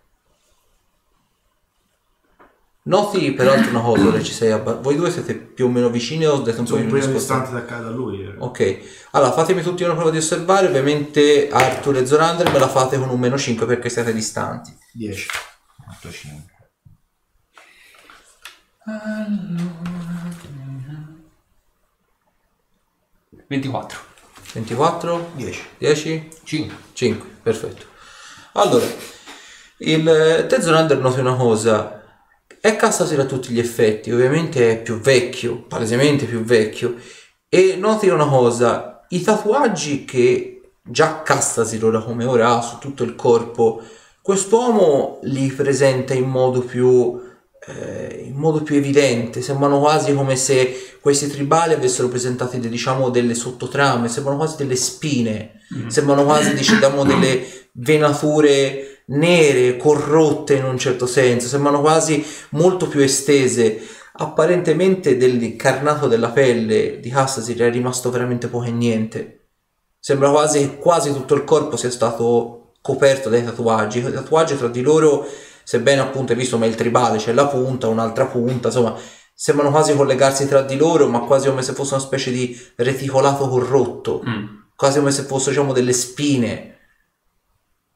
[2.84, 6.26] Noti peraltro una cosa, ora ci sei abba- voi due siete più o meno vicini
[6.26, 8.24] o siete un po' Sono un più distante da, ca- da lui.
[8.24, 8.34] eh.
[8.38, 8.78] Ok,
[9.12, 13.09] allora fatemi tutti una prova di osservare, ovviamente Arthur e Zorander me la fate con
[13.09, 14.76] un meno 5 perché siete distanti.
[14.94, 15.28] 10.
[15.96, 16.50] 8, 5.
[23.48, 23.98] 24.
[24.54, 25.30] 24?
[25.36, 25.62] 10.
[25.78, 26.28] 10?
[26.44, 26.76] 5.
[26.92, 27.86] 5, perfetto.
[28.52, 28.84] Allora,
[29.78, 32.01] il eh, te Zorander noti una cosa,
[32.64, 36.94] è Castasir a tutti gli effetti, ovviamente è più vecchio, palesemente più vecchio,
[37.48, 43.02] e noti una cosa, i tatuaggi che già Castasir ora come ora ha su tutto
[43.02, 43.82] il corpo,
[44.22, 47.20] quest'uomo li presenta in modo più,
[47.66, 53.34] eh, in modo più evidente, sembrano quasi come se questi tribali avessero presentato diciamo delle
[53.34, 61.06] sottotrame, sembrano quasi delle spine, sembrano quasi diciamo delle venature nere, corrotte in un certo
[61.06, 63.80] senso, sembrano quasi molto più estese.
[64.14, 69.39] Apparentemente dell'incarnato della pelle di Castasir è rimasto veramente poco e niente.
[69.98, 73.98] Sembra quasi che quasi tutto il corpo sia stato coperto dai tatuaggi.
[73.98, 75.26] I tatuaggi tra di loro,
[75.64, 78.94] sebbene appunto hai visto ma il tribale c'è la punta, un'altra punta, insomma,
[79.34, 83.48] sembrano quasi collegarsi tra di loro, ma quasi come se fosse una specie di reticolato
[83.48, 84.44] corrotto Mm.
[84.76, 86.76] quasi come se fossero diciamo delle spine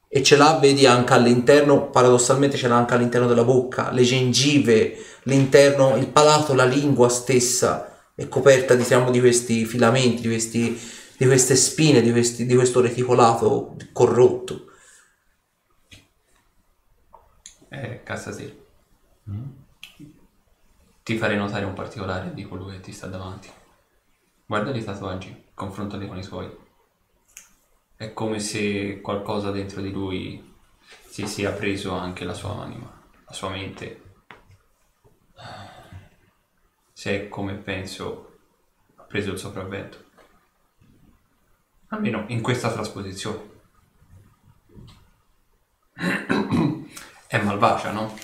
[0.09, 4.97] e ce l'ha vedi anche all'interno paradossalmente ce l'ha anche all'interno della bocca le gengive
[5.25, 10.81] l'interno il palato la lingua stessa è coperta diciamo di questi filamenti di, questi,
[11.17, 14.67] di queste spine di, questi, di questo reticolato corrotto
[17.77, 18.55] Eh, Castasir.
[21.03, 23.51] Ti farei notare un particolare di colui che ti sta davanti.
[24.47, 26.51] Guarda i tatuaggi, confrontali con i suoi.
[27.99, 30.55] È come se qualcosa dentro di lui
[31.09, 32.93] si sia preso anche la sua anima,
[33.25, 34.03] la sua mente.
[36.93, 38.37] Se è come penso,
[39.09, 40.05] preso il sopravvento.
[41.89, 43.55] Almeno in questa trasposizione.
[47.27, 48.15] È malvagia, no?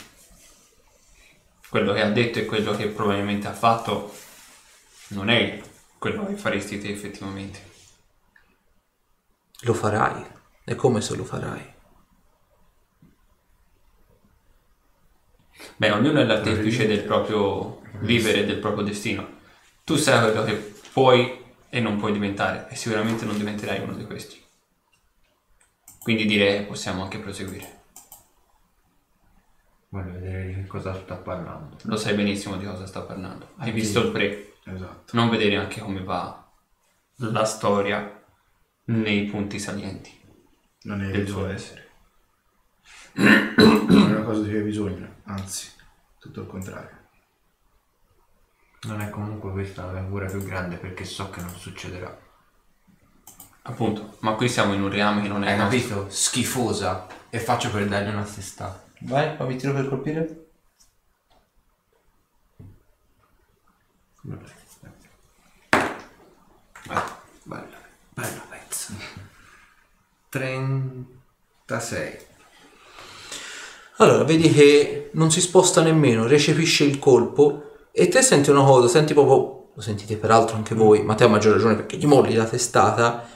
[1.70, 4.14] Quello che ha detto e quello che probabilmente ha fatto
[5.08, 5.62] non è
[5.96, 7.71] quello che faresti te effettivamente.
[9.62, 10.24] Lo farai.
[10.64, 11.72] E come se lo farai?
[15.76, 19.40] Beh, ognuno è l'artefice del proprio vivere e del proprio destino.
[19.84, 20.54] Tu sai quello che
[20.92, 24.40] puoi e non puoi diventare e sicuramente non diventerai uno di questi.
[26.00, 27.80] Quindi direi che possiamo anche proseguire.
[29.88, 31.76] Voglio vedere di che cosa sta parlando.
[31.82, 33.50] Lo sai benissimo di cosa sta parlando.
[33.56, 34.54] Hai visto il pre.
[34.64, 35.16] Esatto.
[35.16, 36.50] Non vedere anche come va
[37.16, 38.21] la storia
[39.00, 40.10] nei punti salienti
[40.82, 41.52] Non è del suo bisogno.
[41.54, 41.88] essere.
[43.14, 45.70] Non è una cosa di cui hai bisogno, anzi,
[46.18, 47.00] tutto il contrario.
[48.82, 52.18] Non è comunque questa la paura più grande perché so che non succederà.
[53.64, 55.78] Appunto, ma qui siamo in un reame che non è Hai nostro.
[55.78, 56.10] capito?
[56.10, 57.06] Schifosa.
[57.30, 58.84] E faccio per dargli una testata.
[59.02, 60.46] Vai, fammi tiro per colpire.
[64.22, 64.90] Bella pezza.
[70.28, 72.18] 36.
[73.98, 78.88] Allora, vedi che non si sposta nemmeno, recepisce il colpo e te senti una cosa,
[78.88, 82.34] senti proprio, lo sentite peraltro anche voi, ma te a maggior ragione perché gli molli
[82.34, 83.28] la testata,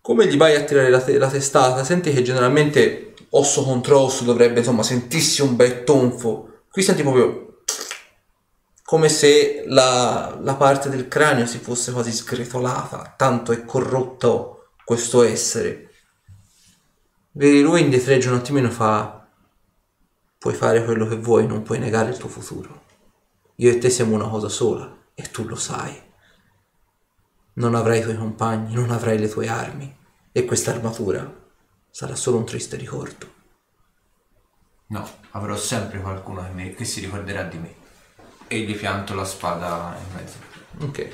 [0.00, 4.24] come gli vai a tirare la, te- la testata, senti che generalmente osso contro osso
[4.24, 7.60] dovrebbe insomma sentirsi un bel tonfo, qui senti proprio
[8.82, 14.55] come se la, la parte del cranio si fosse quasi sgretolata, tanto è corrotto
[14.86, 15.90] questo essere.
[17.32, 19.28] Vedi lui indietreggia un attimino e fa
[20.38, 22.84] puoi fare quello che vuoi, non puoi negare il tuo futuro.
[23.56, 26.00] Io e te siamo una cosa sola e tu lo sai.
[27.54, 29.92] Non avrai i tuoi compagni, non avrai le tue armi
[30.30, 31.34] e questa armatura
[31.90, 33.34] sarà solo un triste ricordo.
[34.86, 37.74] No, avrò sempre qualcuno che, mi- che si ricorderà di me.
[38.46, 40.38] E gli pianto la spada in mezzo.
[40.78, 41.08] Ok.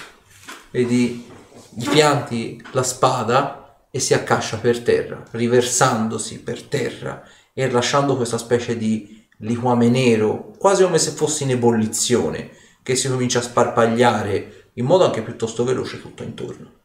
[0.73, 1.27] Vedi,
[1.71, 3.62] gli pianti la spada
[3.95, 10.53] e si accascia per terra, riversandosi per terra e lasciando questa specie di liquame nero,
[10.57, 15.63] quasi come se fosse in ebollizione, che si comincia a sparpagliare in modo anche piuttosto
[15.63, 16.81] veloce tutto intorno.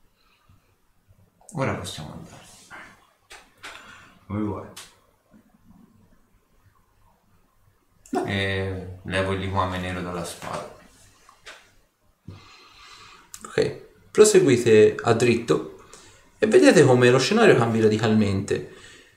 [1.53, 2.45] Ora possiamo andare.
[4.27, 4.67] Come vuoi.
[8.25, 10.75] E levo il liquame nero dalla spada.
[13.45, 13.81] Ok,
[14.11, 15.76] proseguite a dritto
[16.39, 18.73] e vedete come lo scenario cambia radicalmente.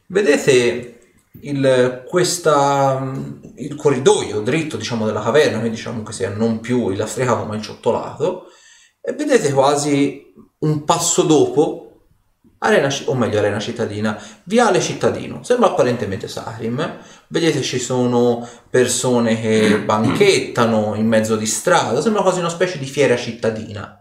[0.07, 1.01] Vedete
[1.43, 3.13] il, questa,
[3.57, 8.47] il corridoio dritto diciamo, della caverna, quindi diciamo che sia non più lastricato ma inciottolato,
[9.01, 11.85] e vedete quasi un passo dopo
[12.63, 16.99] Arena, o meglio Arena Cittadina, Viale Cittadino, sembra apparentemente Sarim,
[17.29, 22.85] vedete ci sono persone che banchettano in mezzo di strada, sembra quasi una specie di
[22.85, 23.99] fiera cittadina.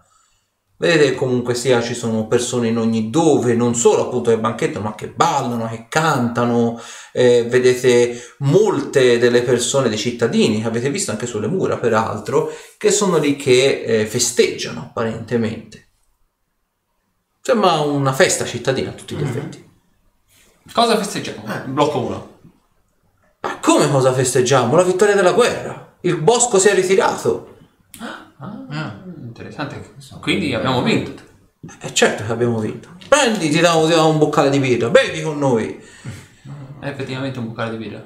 [0.81, 4.95] Vedete comunque sia ci sono persone in ogni dove, non solo appunto che banchettano, ma
[4.95, 6.79] che ballano, che cantano,
[7.11, 12.91] eh, vedete molte delle persone, dei cittadini, che avete visto anche sulle mura peraltro, che
[12.91, 15.87] sono lì che eh, festeggiano apparentemente.
[17.41, 19.69] Sembra una festa cittadina a tutti gli effetti.
[20.71, 21.43] Cosa festeggiamo?
[21.65, 22.39] Blocco 1.
[23.41, 24.77] Ma come cosa festeggiamo?
[24.77, 25.97] La vittoria della guerra!
[26.01, 27.57] Il bosco si è ritirato!
[27.99, 28.28] Ah,
[29.17, 29.95] interessante.
[30.21, 31.23] Quindi abbiamo vinto.
[31.81, 32.95] E certo che abbiamo vinto.
[33.07, 35.77] Prendi, ti diamo, ti diamo un boccale di birra, bevi con noi!
[36.79, 38.05] È effettivamente un boccale di birra.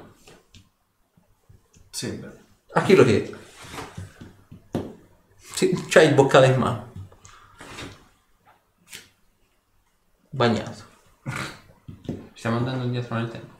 [1.90, 2.32] Sembra.
[2.72, 3.36] A chi lo chiedi?
[5.36, 6.92] Sì, c'hai il boccale in mano.
[10.30, 10.82] Bagnato.
[12.34, 13.52] Stiamo andando indietro nel tempo.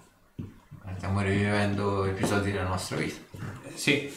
[0.97, 3.21] Stiamo rivivendo episodi della nostra vita.
[3.69, 4.13] Eh, sì,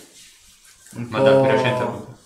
[0.94, 1.42] Un ma dal po'...
[1.42, 2.17] più recente appunto.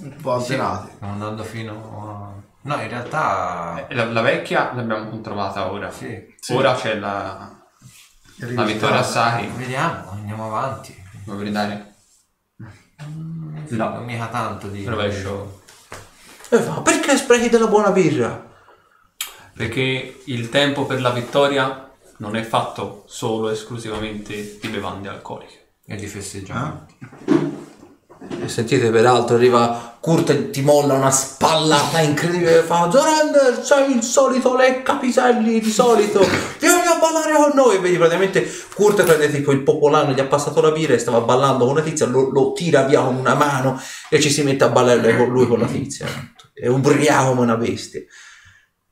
[0.00, 0.90] Un po' alterati.
[0.94, 2.46] Stiamo andando fino a...
[2.60, 3.86] No, in realtà...
[3.88, 5.90] Eh, La, la vecchia l'abbiamo trovata ora.
[5.90, 6.34] Sì.
[6.38, 6.54] Sì.
[6.54, 7.50] Ora c'è la,
[8.36, 9.50] la vittoria a Sari.
[9.56, 10.96] Vediamo, andiamo avanti.
[11.24, 11.94] Vuoi gridare?
[12.56, 13.88] No.
[13.90, 14.84] Non mica tanto di...
[14.84, 15.62] Rovescio.
[16.48, 18.46] E fa, perché sprechi della buona birra?
[19.54, 25.74] Perché il tempo per la vittoria non è fatto solo e esclusivamente di bevande alcoliche.
[25.84, 26.96] E di festeggiamenti.
[27.26, 27.77] E
[28.46, 34.02] sentite peraltro arriva Kurt e ti molla una spallata incredibile e fa Zorander sei il
[34.02, 36.20] solito lecca piselli di solito.
[36.58, 37.76] Vieni a ballare con noi.
[37.76, 41.20] E vedi praticamente Kurt prende tipo il popolano gli ha passato la birra e stava
[41.20, 44.64] ballando con una tizia lo, lo tira via con una mano e ci si mette
[44.64, 46.06] a ballare con lui con la tizia.
[46.54, 48.02] È ubriaco come una bestia.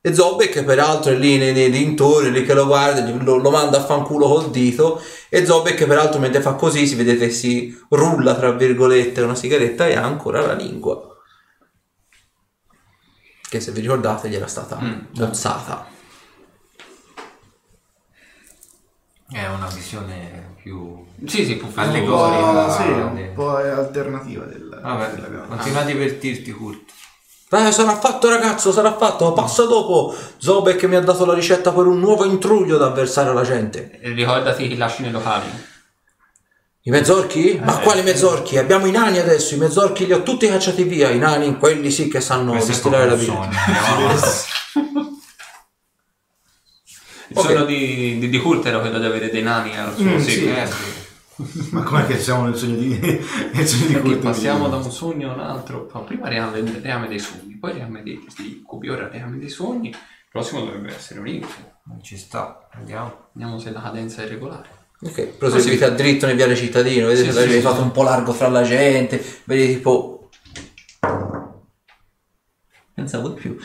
[0.07, 3.79] E Zobek peraltro è lì nei, nei dintorni, lì che lo guarda, lo, lo manda
[3.79, 8.33] a fanculo col dito e Zobek peraltro mentre fa così si vede che si rulla
[8.35, 11.13] tra virgolette una sigaretta e ha ancora la lingua.
[13.49, 14.99] Che se vi ricordate gli era stata Mm.
[15.15, 15.87] mozzata.
[19.29, 21.03] È una visione più...
[21.25, 22.37] Sì, sì, può fare Un Allegorica.
[22.37, 23.27] po', Gloria, sì, eh.
[23.27, 26.91] un po' è alternativa del, Vabbè, della continua a divertirti, Kurt.
[27.49, 30.13] Eh, sarà fatto ragazzo, sarà fatto, passa dopo.
[30.37, 33.99] Zobek mi ha dato la ricetta per un nuovo intruglio da versare alla gente.
[34.01, 35.45] E Ricordati chi lasci nei locali.
[36.81, 37.59] I mezzorchi?
[37.63, 38.57] Ma quali mezzorchi?
[38.57, 42.07] Abbiamo i nani adesso, i mezzorchi li ho tutti cacciati via, i nani, quelli sì
[42.09, 43.59] che sanno distillare la proprio un birra.
[43.61, 43.77] sogno.
[43.77, 44.25] Andiamo avanti.
[47.29, 47.45] Il Ok.
[47.45, 50.49] sogno di, di, di Kurt era quello di avere dei nani al suo Mm, sì.
[51.71, 52.97] Ma com'è che siamo nel sogno di,
[53.53, 54.21] nel sogno di Perché Kurt?
[54.21, 55.89] passiamo da un sogno a un altro.
[55.93, 59.89] No, prima reame, reame dei sogni, poi reame dei incubi, ora reame dei sogni.
[59.89, 59.95] Il
[60.31, 61.75] prossimo dovrebbe essere un incubo.
[61.85, 62.67] Non ci sta.
[62.73, 63.27] Andiamo.
[63.33, 64.69] Vediamo se la cadenza è regolare.
[64.99, 67.61] Ok, proseguite a dritto nel viale cittadino, vedete Sì, che sì, avete sì.
[67.61, 70.29] fatto un po' largo fra la gente, vedete tipo...
[72.95, 73.55] Pensavo di più.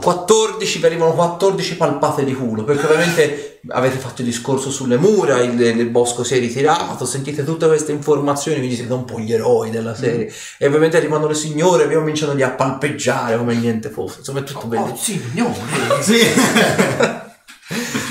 [0.00, 5.40] 14, vi arrivano 14 palpate di culo, perché ovviamente avete fatto il discorso sulle mura,
[5.40, 9.32] il, il bosco si è ritirato, sentite tutte queste informazioni, quindi siete un po' gli
[9.32, 10.32] eroi della serie.
[10.58, 14.66] E ovviamente arrivano le signore, vi cominciano a palpeggiare come niente fosse, insomma è tutto
[14.66, 15.20] bellissimo.
[15.22, 15.58] signore!
[16.00, 17.28] Sì.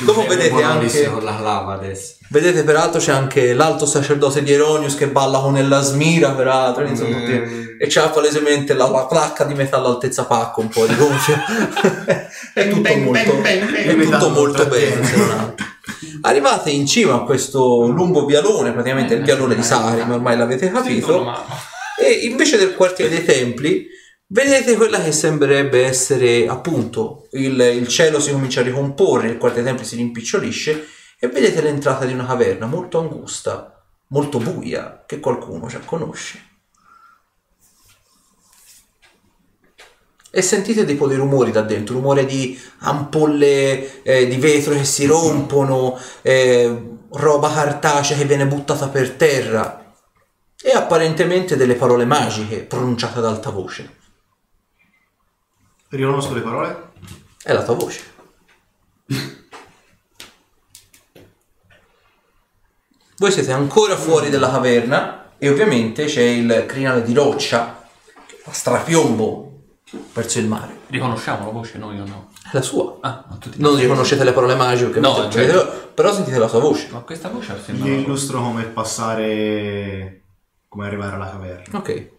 [0.06, 1.10] Dopo Ci vedete anche...
[1.10, 2.14] con la lava adesso.
[2.30, 7.18] Vedete peraltro c'è anche l'alto sacerdote di Eronius che balla con la smira peraltro, insomma,
[7.18, 7.26] Mm.
[7.26, 11.36] tutti- e c'ha palesemente la, la placca di metallo altezza pacco un po' di gonfio.
[12.54, 15.56] è tutto molto, è tutto molto bene.
[16.22, 21.26] Arrivate in cima a questo lungo vialone, praticamente il vialone di Sarim, ormai l'avete capito,
[22.00, 23.88] e invece del quartiere dei templi
[24.32, 29.64] vedete quella che sembrerebbe essere appunto il, il cielo si comincia a ricomporre, il dei
[29.64, 30.88] templi si rimpicciolisce
[31.20, 36.48] e vedete l'entrata di una caverna molto angusta, molto buia, che qualcuno già conosce.
[40.32, 45.08] E sentite tipo dei rumori da dentro, rumore di ampolle eh, di vetro che si
[45.08, 49.94] rompono, eh, roba cartacea che viene buttata per terra
[50.62, 53.98] e apparentemente delle parole magiche pronunciate ad alta voce.
[55.90, 56.92] Riconosco le parole?
[57.44, 58.02] È la tua voce.
[63.18, 67.86] Voi siete ancora fuori dalla caverna e ovviamente c'è il crinale di roccia
[68.46, 69.48] a strapiombo
[70.14, 70.78] verso il mare.
[70.88, 72.30] Riconosciamo la voce noi o no?
[72.44, 72.98] È la sua.
[73.02, 75.58] Ah, ma tutti Non riconoscete le parole magiche, No, ovviamente, certo.
[75.66, 76.88] vedete- però sentite la sua voce.
[76.92, 77.90] Ma questa voce Gli sembra...
[77.90, 80.24] illustro come passare...
[80.70, 81.78] come arrivare alla caverna.
[81.78, 82.12] Ok.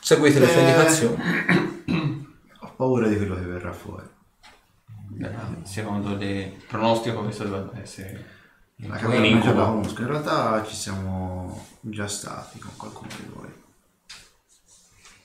[0.00, 0.60] Seguite le sue Eh.
[0.60, 1.16] indicazioni.
[2.78, 4.06] Paura di quello che verrà fuori.
[5.20, 5.30] Eh,
[5.64, 8.36] Secondo le pronostico questo dovrebbe essere...
[8.76, 10.00] La caverna già la conosco.
[10.02, 13.52] In realtà ci siamo già stati con qualcuno di voi.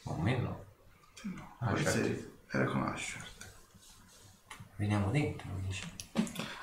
[0.06, 0.64] O meno.
[1.60, 2.58] Ah, Forse certo.
[2.58, 3.22] era con Asher.
[4.78, 5.84] Veniamo dentro, dici.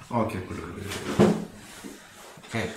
[0.09, 1.47] Occhio a quello che vedo.
[2.47, 2.69] Ok.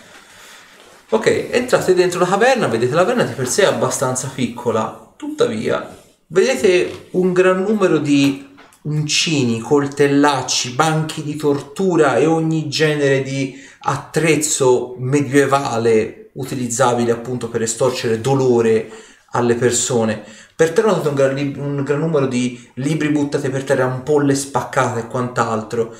[1.09, 6.01] Ok, entrate dentro la caverna, vedete la caverna di per sé è abbastanza piccola, tuttavia
[6.33, 8.49] vedete un gran numero di
[8.83, 18.19] uncini, coltellacci, banchi di tortura e ogni genere di attrezzo medievale utilizzabile appunto per estorcere
[18.19, 18.89] dolore
[19.31, 20.23] alle persone.
[20.55, 24.33] Per terra notate un gran, lib- un gran numero di libri buttati per terra, ampolle
[24.33, 25.95] spaccate e quant'altro.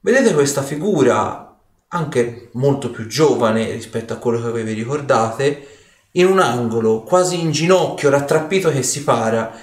[0.00, 1.48] Vedete questa figura
[1.88, 5.81] anche molto più giovane rispetto a quello che voi vi ricordate,
[6.12, 9.58] in un angolo, quasi in ginocchio, rattrappito che si para,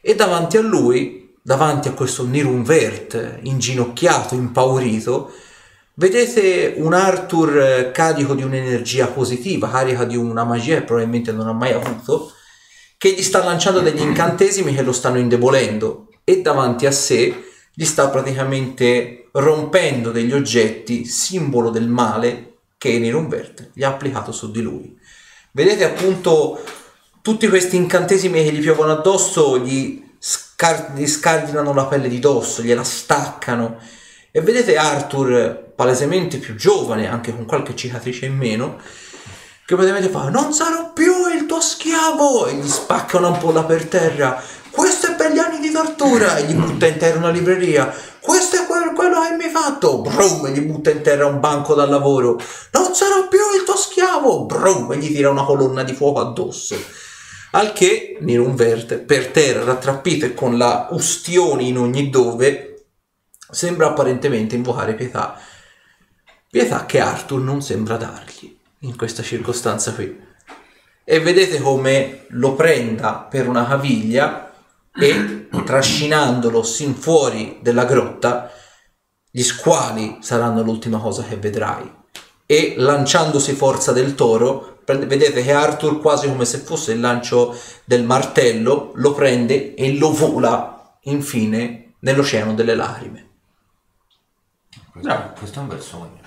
[0.00, 5.32] e davanti a lui, davanti a questo Nirunvert, inginocchiato, impaurito,
[5.94, 11.48] vedete un Arthur eh, carico di un'energia positiva, carica di una magia che probabilmente non
[11.48, 12.32] ha mai avuto,
[12.96, 17.84] che gli sta lanciando degli incantesimi che lo stanno indebolendo e davanti a sé gli
[17.84, 24.60] sta praticamente rompendo degli oggetti, simbolo del male che Nirunvert gli ha applicato su di
[24.60, 24.98] lui.
[25.52, 26.62] Vedete appunto
[27.22, 32.62] tutti questi incantesimi che gli piovono addosso, gli, scar- gli scardinano la pelle di dosso,
[32.62, 33.78] gliela staccano.
[34.30, 38.78] E vedete Arthur, palesemente più giovane, anche con qualche cicatrice in meno,
[39.66, 42.46] che praticamente fa non sarò più il tuo schiavo!
[42.46, 44.40] E gli spacca un'ampolla per terra.
[44.70, 46.36] Questo è per gli anni di tortura!
[46.36, 47.92] E gli butta in terra una libreria.
[48.20, 48.66] Questo è
[49.00, 52.38] quello che mi hai fatto brum e gli butta in terra un banco da lavoro
[52.72, 56.76] non sarò più il tuo schiavo brum e gli tira una colonna di fuoco addosso
[57.52, 62.88] Al che Nirunverte, per terra, rattrappito e con la ustione in ogni dove,
[63.50, 65.40] sembra apparentemente invocare pietà.
[66.50, 70.14] Pietà che Arthur non sembra dargli in questa circostanza qui.
[71.02, 74.52] E vedete come lo prenda per una caviglia
[74.94, 78.52] e trascinandolo sin fuori della grotta,
[79.30, 81.98] gli squali saranno l'ultima cosa che vedrai.
[82.46, 87.56] E lanciandosi forza del toro, prende- vedete che Arthur, quasi come se fosse il lancio
[87.84, 93.28] del martello, lo prende e lo vola infine nell'oceano delle lacrime.
[94.94, 96.18] Bravo, questo è un bel sogno.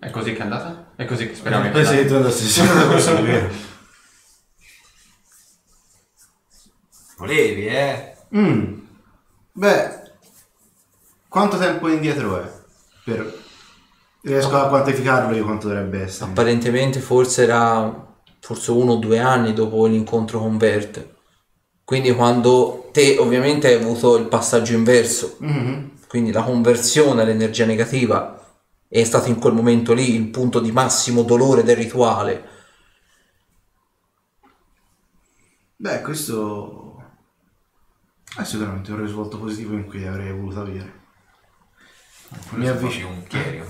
[0.00, 0.92] È così che è andata?
[0.96, 2.72] È così che speriamo che Eh è sì, andata?
[2.72, 3.50] una cosa vero.
[7.18, 8.16] Volevi, eh?
[8.36, 8.80] Mm.
[9.54, 10.00] Beh,
[11.28, 12.50] quanto tempo indietro è?
[13.04, 13.40] Per...
[14.22, 16.30] Riesco a quantificarlo io quanto dovrebbe essere.
[16.30, 18.10] Apparentemente forse era
[18.40, 21.06] forse uno o due anni dopo l'incontro con Bert.
[21.84, 25.90] Quindi quando te ovviamente hai avuto il passaggio inverso, Mhm.
[26.06, 28.38] quindi la conversione all'energia negativa
[28.88, 32.50] è stato in quel momento lì il punto di massimo dolore del rituale.
[35.78, 36.91] Beh, questo
[38.36, 41.00] è sicuramente un risvolto positivo in cui avrei voluto avere.
[42.52, 43.08] Mi avvicino.
[43.08, 43.66] un chierio.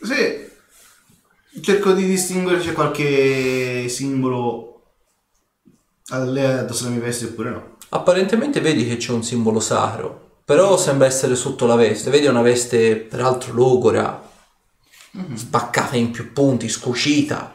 [0.00, 4.82] Sì, cerco di distinguere se c'è qualche simbolo
[6.08, 7.76] alle- addosso alle mie vesti oppure no.
[7.90, 12.10] Apparentemente vedi che c'è un simbolo sacro, però sembra essere sotto la veste.
[12.10, 14.28] Vedi una veste peraltro logora,
[15.34, 17.54] spaccata in più punti, scucita.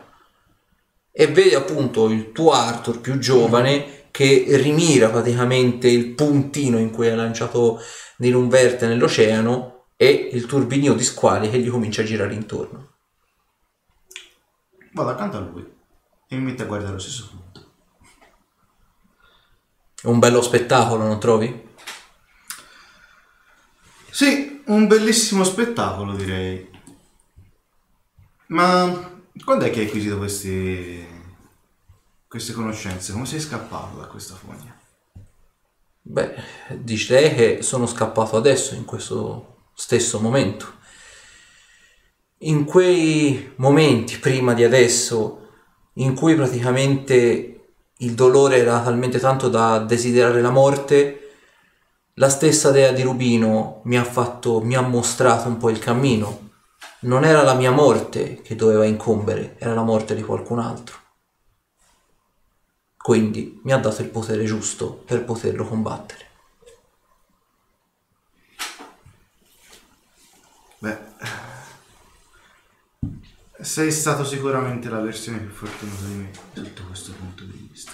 [1.12, 7.10] E vedi appunto il tuo Arthur più giovane che rimira praticamente il puntino in cui
[7.10, 7.80] ha lanciato
[8.18, 12.98] Nirunverte nell'oceano e il turbinio di squali che gli comincia a girare intorno.
[14.92, 15.68] Vado accanto a lui
[16.28, 17.72] e mi metto a guardare allo stesso punto.
[20.00, 21.70] È un bello spettacolo, non trovi?
[24.12, 26.70] Sì, un bellissimo spettacolo direi.
[28.50, 29.12] Ma
[29.44, 31.04] quando è che hai acquisito questi,
[32.34, 33.12] queste conoscenze?
[33.12, 34.76] Come sei scappato da questa fogna?
[36.02, 36.34] Beh,
[36.80, 40.66] direi che sono scappato adesso, in questo stesso momento.
[42.40, 45.48] In quei momenti, prima di adesso,
[45.98, 51.36] in cui praticamente il dolore era talmente tanto da desiderare la morte,
[52.16, 56.50] la stessa dea di Rubino mi ha fatto, mi ha mostrato un po' il cammino.
[57.02, 61.02] Non era la mia morte che doveva incombere, era la morte di qualcun altro.
[63.04, 66.30] Quindi mi ha dato il potere giusto per poterlo combattere.
[70.80, 70.98] Beh,
[73.60, 77.92] sei stato sicuramente la versione più fortunata di me sotto questo punto di vista.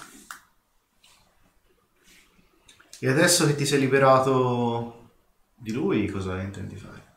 [2.99, 5.13] E adesso che ti sei liberato
[5.55, 7.15] di lui, cosa intendi fare?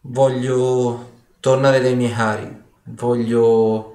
[0.00, 3.93] Voglio tornare dai miei cari, voglio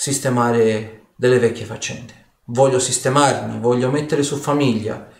[0.00, 5.10] sistemare delle vecchie faccende, voglio sistemarmi, voglio mettere su famiglia,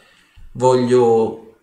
[0.52, 1.56] voglio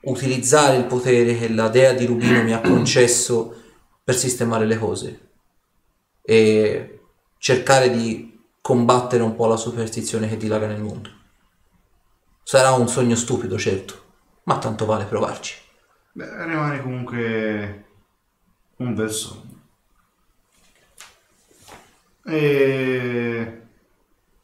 [0.00, 3.54] utilizzare il potere che la dea di Rubino mi ha concesso
[4.02, 5.28] per sistemare le cose
[6.22, 7.02] e
[7.38, 11.10] cercare di combattere un po' la superstizione che dilaga nel mondo.
[12.42, 14.02] Sarà un sogno stupido, certo,
[14.42, 15.54] ma tanto vale provarci.
[16.14, 17.84] Beh, rimane comunque
[18.78, 19.45] un bel sogno.
[22.26, 23.62] E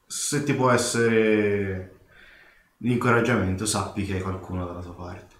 [0.06, 1.98] se ti può essere
[2.76, 5.34] di incoraggiamento, sappi che hai qualcuno dalla tua parte.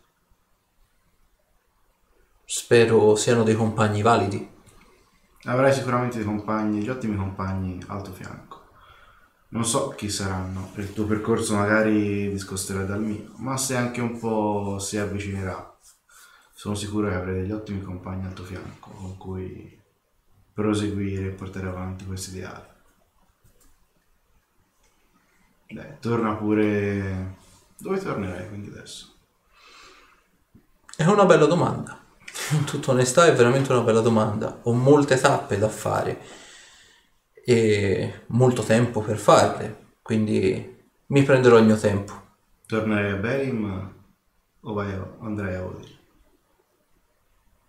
[2.44, 4.51] Spero siano dei compagni validi.
[5.44, 8.60] Avrai sicuramente dei compagni, degli ottimi compagni al tuo fianco.
[9.48, 14.19] Non so chi saranno, il tuo percorso magari discosterà dal mio, ma se anche un
[14.19, 15.78] po' si avvicinerà,
[16.55, 19.82] sono sicuro che avrai degli ottimi compagni al tuo fianco con cui
[20.53, 22.70] proseguire e portare avanti questo ideale.
[25.70, 27.37] Beh, torna pure...
[27.79, 29.15] Dove tornerai quindi adesso?
[30.95, 31.99] È una bella domanda.
[32.53, 34.61] In tutta onestà è veramente una bella domanda.
[34.65, 36.20] Ho molte tappe da fare
[37.45, 42.12] e molto tempo per farle, quindi mi prenderò il mio tempo.
[42.66, 43.95] Tornerai a Berim
[44.61, 45.99] o vai a, andrai a Odin?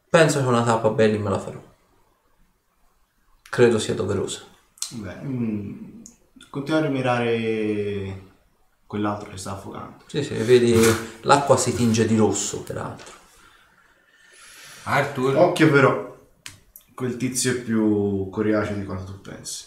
[0.10, 1.63] Penso che una tappa belli me la farò.
[3.54, 4.42] Credo sia doverosa.
[4.90, 6.02] Beh, mm,
[6.50, 8.22] continua a rimirare
[8.88, 10.06] quell'altro che sta affogando.
[10.08, 10.74] Sì, sì, vedi
[11.22, 13.14] l'acqua si tinge di rosso, peraltro.
[14.86, 16.18] Arthur, Occhio però,
[16.96, 19.66] quel tizio è più coriaceo di quanto tu pensi.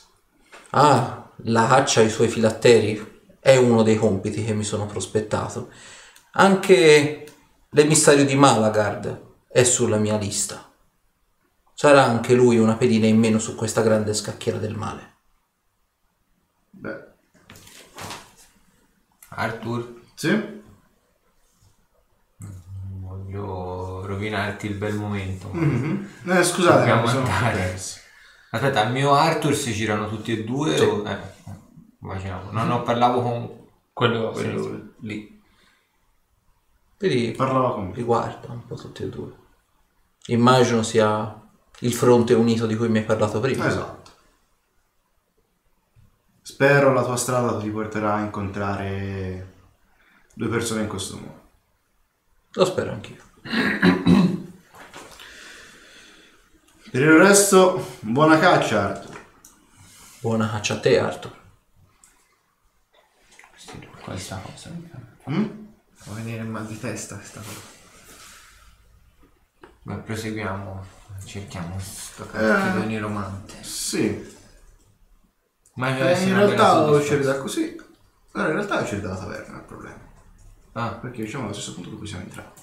[0.71, 5.69] Ah, la caccia ai suoi filatteri è uno dei compiti che mi sono prospettato.
[6.33, 7.25] Anche
[7.71, 10.75] l'emissario di Malagard è sulla mia lista.
[11.79, 15.15] Sarà anche lui una pedina in meno su questa grande scacchiera del male.
[16.71, 17.05] Beh,
[19.29, 20.31] Arthur, sì?
[22.39, 25.51] non voglio rovinarti il bel momento.
[25.53, 26.09] ma Mhm.
[26.29, 27.57] Eh, scusate, Dobbiamo mi sono andare.
[27.59, 27.99] perso.
[28.53, 30.81] Aspetta, al mio Arthur si girano tutti e due?
[30.81, 31.07] O...
[31.07, 31.19] Eh,
[32.01, 32.53] immaginavo.
[32.53, 34.93] No, no, parlavo con Quello, quello sì.
[35.07, 35.43] lì.
[36.97, 37.95] Quindi Parlava con me.
[37.95, 39.33] li guarda un po' tutti e due.
[40.29, 41.39] Immagino sia
[41.81, 43.67] il fronte unito di cui mi hai parlato prima.
[43.67, 44.11] Esatto.
[46.43, 49.55] Spero la tua strada ti porterà a incontrare
[50.33, 51.49] due persone in questo modo.
[52.53, 53.23] Lo spero anch'io.
[56.91, 59.21] Per il resto, buona caccia, Arthur.
[60.21, 61.45] Buona caccia a te, Arthur.
[64.03, 64.71] Questa cosa.
[65.29, 65.45] Mm?
[65.93, 67.61] Fa venire il mal di testa questa cosa.
[69.83, 70.96] Beh, proseguiamo.
[71.25, 73.55] Cerchiamo sto cacchio di romante.
[73.63, 74.35] Sì.
[75.75, 77.77] Ma Eh, in realtà lo uscire da così.
[78.33, 79.99] Allora, in realtà uscire dalla taverna è il problema.
[80.73, 82.63] Ah, Perché diciamo allo stesso punto in cui siamo entrati.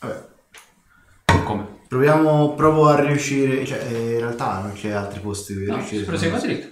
[0.00, 0.28] Vabbè.
[1.44, 1.80] Come?
[1.88, 3.64] Proviamo, provo a riuscire.
[3.66, 6.04] Cioè, eh, in realtà non c'è altri posti dove No, riuscire.
[6.04, 6.66] prosegue dritto.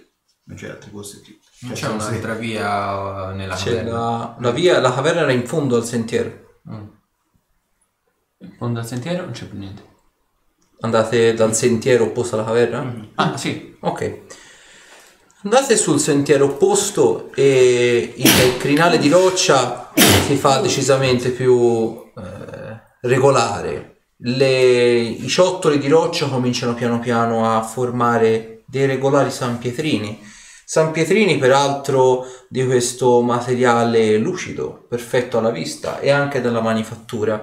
[0.44, 1.38] Non c'è altri posti qui.
[1.60, 3.92] non Cioè, c'è sono un'altra via eh, nella C'è caverna.
[3.92, 6.48] la, la via, la caverna era in fondo al sentiero.
[8.56, 9.82] Fondo al sentiero non c'è più niente.
[10.80, 13.08] Andate dal sentiero opposto alla caverna?
[13.16, 13.76] Ah, sì.
[13.80, 14.20] Ok.
[15.42, 24.04] Andate sul sentiero opposto e il crinale di roccia si fa decisamente più eh, regolare.
[24.16, 30.18] Le- I ciottoli di roccia cominciano piano piano a formare dei regolari sanpietrini.
[30.64, 37.42] Sanpietrini peraltro di questo materiale lucido, perfetto alla vista e anche dalla manifattura.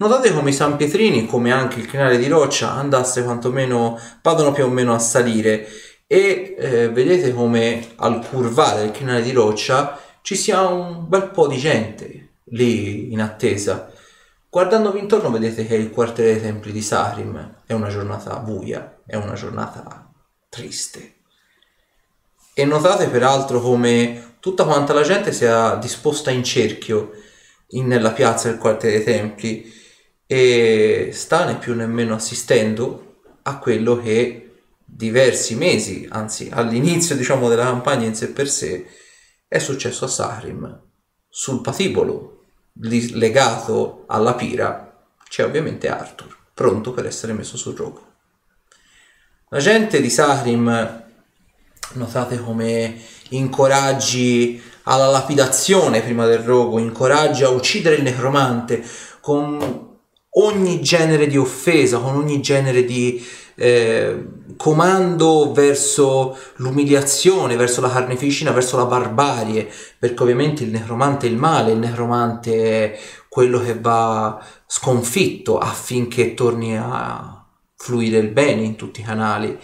[0.00, 4.68] Notate come i sanpietrini, come anche il crinale di roccia, andasse quantomeno, vadano più o
[4.68, 5.66] meno a salire
[6.06, 11.48] e eh, vedete come al curvare il crinale di roccia ci sia un bel po'
[11.48, 13.90] di gente lì in attesa.
[14.48, 19.16] Guardandovi intorno vedete che il quartiere dei templi di Sarim è una giornata buia, è
[19.16, 20.12] una giornata
[20.48, 21.16] triste.
[22.54, 27.10] E notate peraltro come tutta quanta la gente sia disposta in cerchio
[27.70, 29.76] in- nella piazza del quartiere dei templi
[30.30, 37.64] e sta né più nemmeno assistendo a quello che diversi mesi, anzi all'inizio diciamo della
[37.64, 38.86] campagna in sé per sé,
[39.48, 40.82] è successo a Sarim.
[41.30, 42.44] Sul patibolo
[42.74, 48.06] legato alla pira c'è ovviamente Arthur, pronto per essere messo sul rogo.
[49.48, 51.04] La gente di Sarim,
[51.94, 53.00] notate come
[53.30, 58.84] incoraggi alla lapidazione prima del rogo, incoraggia a uccidere il necromante
[59.22, 59.87] con
[60.30, 63.24] ogni genere di offesa, con ogni genere di
[63.54, 64.24] eh,
[64.56, 69.68] comando verso l'umiliazione, verso la carneficina, verso la barbarie,
[69.98, 72.98] perché ovviamente il necromante è il male, il necromante è
[73.28, 77.44] quello che va sconfitto affinché torni a
[77.76, 79.58] fluire il bene in tutti i canali.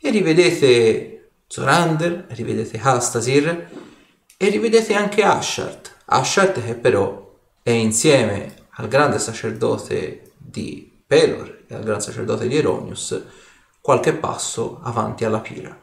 [0.00, 3.68] E rivedete Zorander, rivedete Hastasir
[4.36, 5.98] e rivedete anche Ashart.
[6.06, 7.30] Ashart che però
[7.62, 13.22] è insieme al grande sacerdote di Pelor e al grande sacerdote di Eronius
[13.80, 15.76] qualche passo avanti alla pira.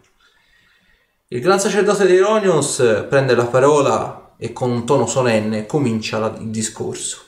[1.27, 6.35] Il gran sacerdote di Eronius prende la parola e con un tono solenne comincia la-
[6.39, 7.25] il discorso.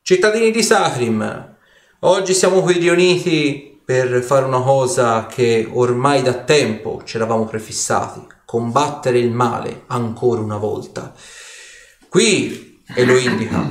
[0.00, 1.56] Cittadini di Sacrim,
[2.00, 8.26] oggi siamo qui riuniti per fare una cosa che ormai da tempo ci eravamo prefissati,
[8.46, 11.12] combattere il male ancora una volta.
[12.08, 13.62] Qui, e lo indica,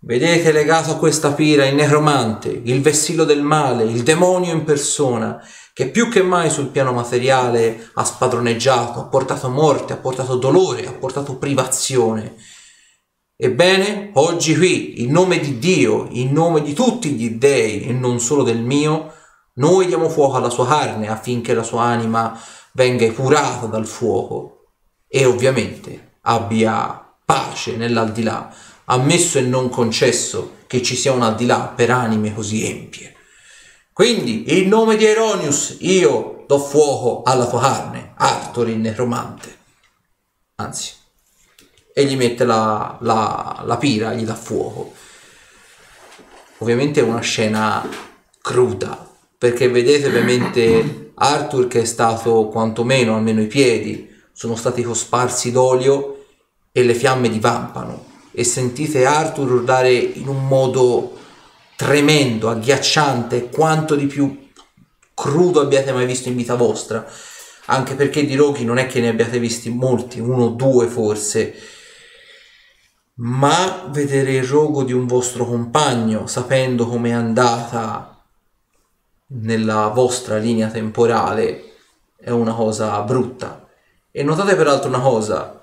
[0.00, 5.42] vedete legato a questa pira il necromante, il vessillo del male, il demonio in persona,
[5.72, 10.86] che più che mai sul piano materiale ha spadroneggiato, ha portato morte, ha portato dolore,
[10.86, 12.34] ha portato privazione.
[13.36, 18.20] Ebbene, oggi qui, in nome di Dio, in nome di tutti gli dei e non
[18.20, 19.14] solo del mio,
[19.54, 22.38] noi diamo fuoco alla sua carne affinché la sua anima
[22.72, 24.74] venga epurata dal fuoco
[25.08, 28.52] e ovviamente abbia pace nell'aldilà,
[28.90, 33.14] ammesso e non concesso che ci sia un aldilà per anime così empie.
[33.92, 39.58] Quindi, in nome di Eronius, io do fuoco alla tua carne, Arthur il necromante.
[40.56, 40.92] Anzi,
[41.92, 44.92] e gli mette la, la, la pira, gli dà fuoco.
[46.58, 47.88] Ovviamente è una scena
[48.40, 49.08] cruda.
[49.38, 56.26] Perché vedete ovviamente Arthur che è stato quantomeno, almeno i piedi, sono stati cosparsi d'olio
[56.72, 58.09] e le fiamme divampano.
[58.32, 61.18] E sentite Arthur urlare in un modo
[61.76, 64.48] tremendo, agghiacciante, quanto di più
[65.14, 67.06] crudo abbiate mai visto in vita vostra.
[67.66, 71.54] Anche perché di roghi non è che ne abbiate visti molti, uno o due forse.
[73.14, 78.24] Ma vedere il rogo di un vostro compagno, sapendo com'è andata
[79.32, 81.74] nella vostra linea temporale,
[82.16, 83.68] è una cosa brutta.
[84.10, 85.59] E notate peraltro una cosa,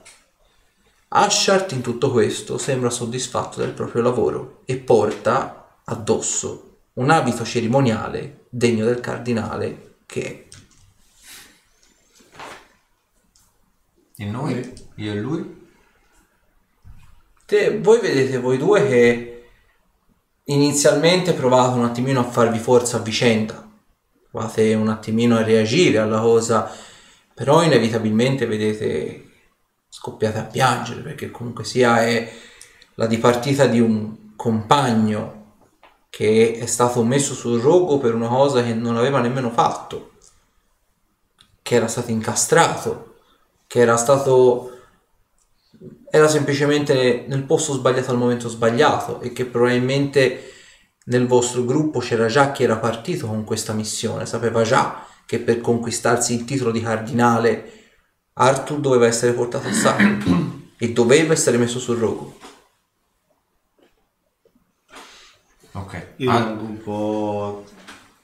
[1.09, 8.45] Ashart in tutto questo sembra soddisfatto del proprio lavoro e porta addosso un abito cerimoniale
[8.49, 10.45] degno del cardinale che è.
[14.19, 14.73] E noi?
[14.95, 15.67] Io e lui?
[17.45, 19.49] Te- voi vedete voi due che
[20.45, 23.65] inizialmente provate un attimino a farvi forza a vicenda,
[24.29, 26.69] provate un attimino a reagire alla cosa,
[27.33, 29.26] però inevitabilmente vedete
[29.97, 32.31] scoppiate a piangere perché comunque sia è
[32.95, 35.55] la dipartita di un compagno
[36.09, 40.11] che è stato messo sul rogo per una cosa che non aveva nemmeno fatto,
[41.63, 43.15] che era stato incastrato,
[43.65, 44.73] che era stato
[46.09, 50.53] era semplicemente nel posto sbagliato al momento sbagliato e che probabilmente
[51.05, 55.59] nel vostro gruppo c'era già chi era partito con questa missione, sapeva già che per
[55.59, 57.76] conquistarsi il titolo di cardinale
[58.39, 62.37] Arthur doveva essere portato a sangue e doveva essere messo sul rogo.
[65.71, 66.13] Ok.
[66.17, 67.65] Io Ah, rimango un po'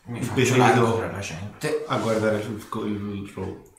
[0.05, 1.83] mi faccio largo tra la gente.
[1.87, 3.71] a guardare il, il, rogo.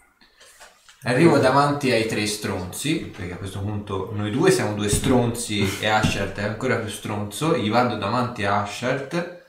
[1.03, 5.87] Arrivo davanti ai tre stronzi, perché a questo punto noi due siamo due stronzi e
[5.87, 7.57] Ashert è ancora più stronzo.
[7.57, 9.43] Gli vado davanti a Ashert,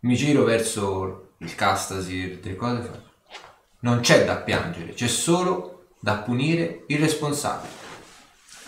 [0.00, 3.09] mi giro verso il Castasir, delle cose faccio.
[3.82, 7.78] Non c'è da piangere, c'è solo da punire il responsabile.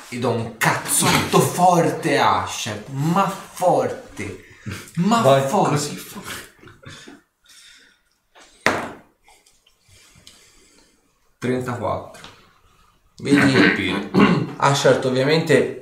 [0.08, 4.44] E do un cazzotto forte a Ashert, ma forte,
[4.96, 5.70] ma Vai, forte.
[5.70, 6.50] Così forte.
[11.40, 12.10] ...34.
[13.16, 14.10] Vedi.
[14.58, 15.81] Ashart ovviamente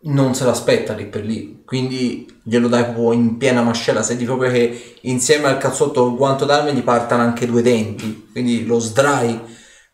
[0.00, 4.50] non se l'aspetta lì per lì, quindi glielo dai proprio in piena mascella, senti proprio
[4.50, 9.40] che insieme al cazzotto col guanto d'arme gli partano anche due denti, quindi lo sdrai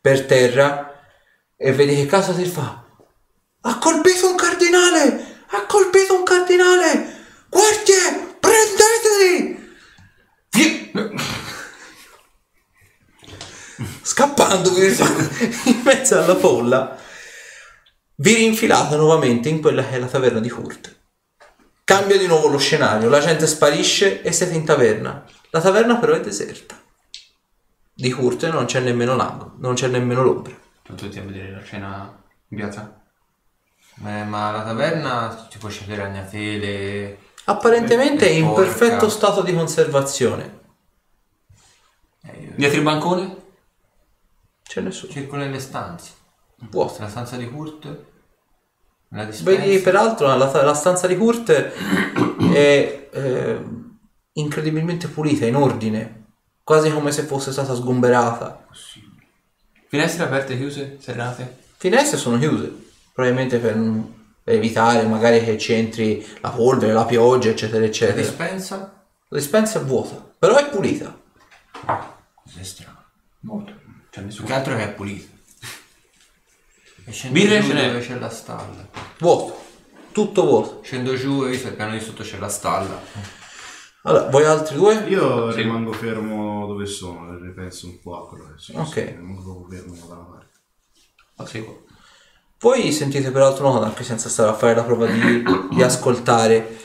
[0.01, 0.93] per terra
[1.57, 2.85] e vedi che casa si fa.
[3.63, 5.33] Ha colpito un cardinale!
[5.49, 7.23] Ha colpito un cardinale!
[7.49, 9.63] Guardie, prendeteli!
[14.03, 16.97] Scappando in mezzo alla folla,
[18.16, 20.97] vi rinfilate nuovamente in quella che è la taverna di Kurt.
[21.85, 25.24] Cambia di nuovo lo scenario, la gente sparisce e siete in taverna.
[25.51, 26.81] La taverna però è deserta.
[27.93, 30.57] Di Kurt non c'è nemmeno l'angolo, non c'è nemmeno l'ombra.
[30.85, 33.01] Sono tutti a vedere la scena in piazza.
[34.05, 37.19] Eh, ma la taverna si può scegliere ragnatele.
[37.45, 38.62] Apparentemente è in Porca.
[38.62, 40.61] perfetto stato di conservazione.
[42.23, 43.36] Eh, io Dietro il bancone?
[44.62, 45.12] C'è nessuno.
[45.12, 46.11] cerco nelle stanze.
[46.71, 47.01] Vuoto.
[47.03, 48.05] La stanza di Kurt.
[49.11, 49.61] La dispensa.
[49.61, 51.51] Vedi peraltro la, la stanza di Kurt
[52.53, 53.65] è eh,
[54.33, 56.25] incredibilmente pulita, in ordine,
[56.65, 58.67] quasi come se fosse stata sgomberata.
[59.89, 60.97] Finestre aperte e chiuse?
[61.01, 61.59] Serrate?
[61.77, 62.73] Finestre sono chiuse,
[63.13, 63.75] probabilmente per,
[64.43, 68.21] per evitare magari che ci entri la polvere, la pioggia, eccetera, La eccetera.
[68.21, 68.77] dispensa.
[69.29, 71.17] La dispensa è vuota, però è pulita.
[72.43, 73.03] Cos'è strano.
[73.41, 73.73] Molto.
[74.17, 74.47] Nessuno.
[74.47, 75.33] che altro che è pulita.
[77.07, 77.87] E scendo Birre giù ce n'è?
[77.93, 78.89] dove c'è la stalla.
[79.19, 79.63] Vuoto,
[80.13, 80.81] tutto vuoto.
[80.83, 83.01] Scendo giù e visto il piano di sotto c'è la stalla.
[84.07, 85.05] Allora, voi altri due?
[85.09, 85.63] Io Sì.
[85.63, 88.79] rimango fermo dove sono, ripenso un po' a quello che succede.
[88.87, 88.95] Ok.
[89.17, 90.53] Rimango proprio fermo da una parte.
[91.37, 91.83] Lo seguo.
[92.61, 96.79] Voi sentite peraltro nota anche senza stare a fare la prova di, di ascoltare.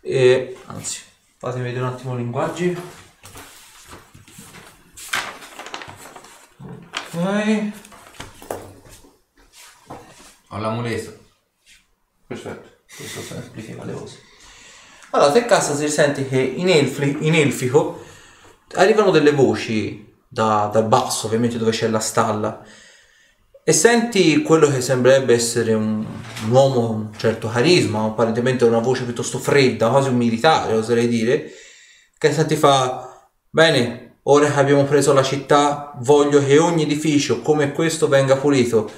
[0.00, 1.00] E, anzi,
[1.38, 2.76] fatemi vedere un attimo i linguaggi.
[7.14, 7.72] Ok.
[10.58, 11.16] L'amuleto.
[12.26, 14.18] Perfetto, questo semplifica le cose.
[15.10, 18.04] Allora, te casa si sente che in, elfi- in elfico
[18.74, 22.64] arrivano delle voci da- dal basso, ovviamente dove c'è la stalla,
[23.68, 26.04] e senti quello che sembrerebbe essere un,
[26.44, 31.08] un uomo con un certo carisma, apparentemente una voce piuttosto fredda, quasi un militare, oserei
[31.08, 31.50] dire,
[32.18, 37.72] che senti fa, bene, ora che abbiamo preso la città, voglio che ogni edificio come
[37.72, 38.90] questo venga pulito.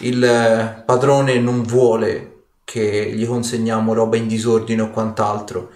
[0.00, 5.70] Il eh, padrone non vuole che gli consegniamo roba in disordine o quant'altro.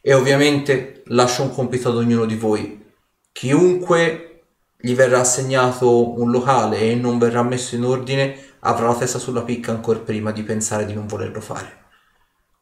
[0.00, 2.84] E ovviamente lascio un compito ad ognuno di voi.
[3.32, 4.42] Chiunque
[4.80, 9.42] gli verrà assegnato un locale e non verrà messo in ordine avrà la testa sulla
[9.42, 11.86] picca ancora prima di pensare di non volerlo fare.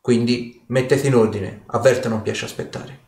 [0.01, 3.06] Quindi mettete in ordine, avverto non piace aspettare.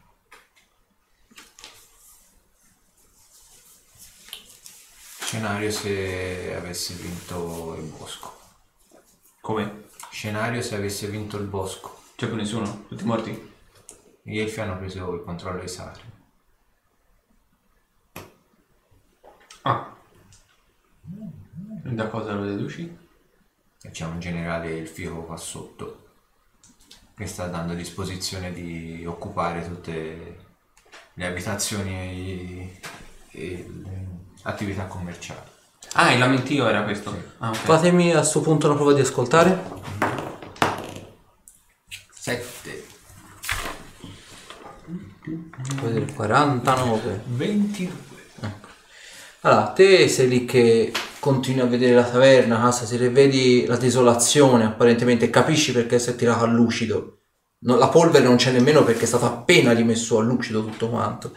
[5.28, 8.32] Scenario se avesse vinto il bosco.
[9.42, 9.88] Come?
[10.10, 12.00] Scenario se avesse vinto il bosco.
[12.16, 12.86] C'è più nessuno?
[12.88, 13.52] Tutti morti?
[14.22, 16.10] Gli elfi hanno preso il controllo dei sacri.
[19.64, 19.94] Ah.
[20.94, 22.98] Da cosa lo deduci?
[23.82, 26.08] E c'è un generale elfico qua sotto
[27.14, 30.46] che sta dando disposizione di occupare tutte
[31.12, 32.80] le abitazioni e,
[33.32, 34.07] e
[34.48, 35.40] attività commerciali.
[35.92, 37.16] Ah, il lamentio era questo.
[37.38, 37.56] Ah, ok.
[37.56, 39.76] Fatemi a questo punto una prova di ascoltare.
[42.12, 42.86] 7.
[45.76, 47.22] Puoi dire 49.
[47.26, 48.06] 22.
[49.42, 53.76] Allora, te sei lì che continui a vedere la taverna, casa, se ne vedi la
[53.76, 57.20] desolazione, apparentemente capisci perché si è tirato a lucido.
[57.60, 61.32] No, la polvere non c'è nemmeno perché è stato appena rimesso a lucido tutto quanto.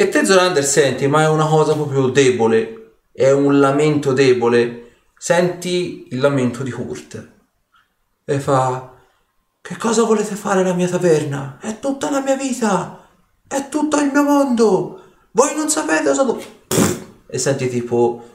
[0.00, 4.92] E te Zorander senti, ma è una cosa proprio debole, è un lamento debole.
[5.14, 7.32] Senti il lamento di Kurt.
[8.24, 8.94] E fa,
[9.60, 11.58] che cosa volete fare alla mia taverna?
[11.60, 13.10] È tutta la mia vita,
[13.46, 15.02] è tutto il mio mondo.
[15.32, 16.22] Voi non sapete cosa...
[16.22, 16.42] do-"
[17.26, 18.30] E senti tipo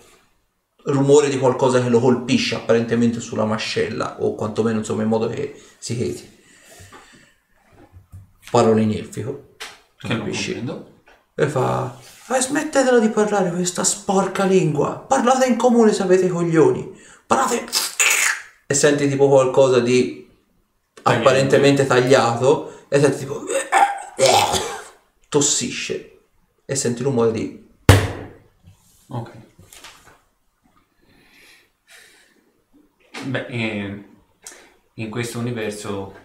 [0.84, 5.60] rumore di qualcosa che lo colpisce apparentemente sulla mascella o quantomeno insomma in modo che
[5.80, 6.30] si cheti.
[8.52, 9.56] Parole in elfico.
[9.98, 10.54] Che non Capisci?
[10.54, 10.94] comprendo.
[11.36, 11.98] E fa...
[12.30, 14.98] Eh, smettetela di parlare questa sporca lingua.
[14.98, 16.98] Parlate in comune se avete i coglioni.
[17.28, 17.66] Parlate...
[18.68, 20.28] E senti tipo qualcosa di
[21.04, 23.44] apparentemente tagliato e senti tipo...
[25.30, 26.20] Tossisce.
[26.66, 27.68] E senti il rumore di...
[29.10, 29.32] Ok.
[33.26, 34.04] Beh, eh,
[34.94, 36.16] in questo universo,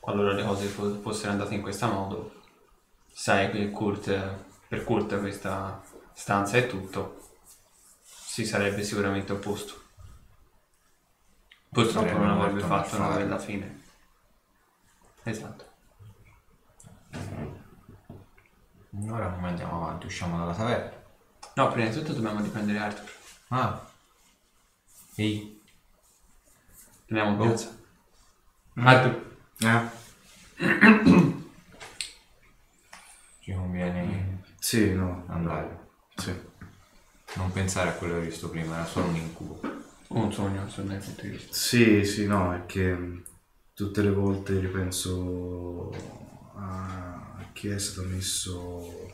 [0.00, 2.41] qualora le cose fo- fossero andate in questo modo,
[3.12, 4.10] sai che Kurt,
[4.68, 5.82] per Kurt questa
[6.12, 7.20] stanza è tutto,
[8.02, 9.80] si sarebbe sicuramente opposto.
[11.68, 13.82] Purtroppo non avrebbe fatto una bella fine.
[15.22, 15.70] Esatto.
[19.08, 20.06] Ora come andiamo avanti?
[20.06, 21.00] Usciamo dalla taverna.
[21.54, 23.10] No, prima di tutto dobbiamo dipendere Arthur.
[23.48, 23.90] Ah.
[25.14, 25.62] Ehi.
[27.08, 27.78] Andiamo in piazza.
[28.74, 29.36] Arthur.
[29.60, 31.40] Eh?
[33.42, 35.24] Ci conviene Sì, no.
[35.26, 35.88] andare.
[36.14, 36.32] Sì.
[37.34, 39.60] Non pensare a quello che hai visto prima, era solo un incubo.
[40.08, 41.52] Un sogno, sul mio punto di vista.
[41.52, 43.24] Sì, sì, no, è che mh,
[43.74, 45.90] tutte le volte ripenso
[46.56, 49.12] a chi è stato messo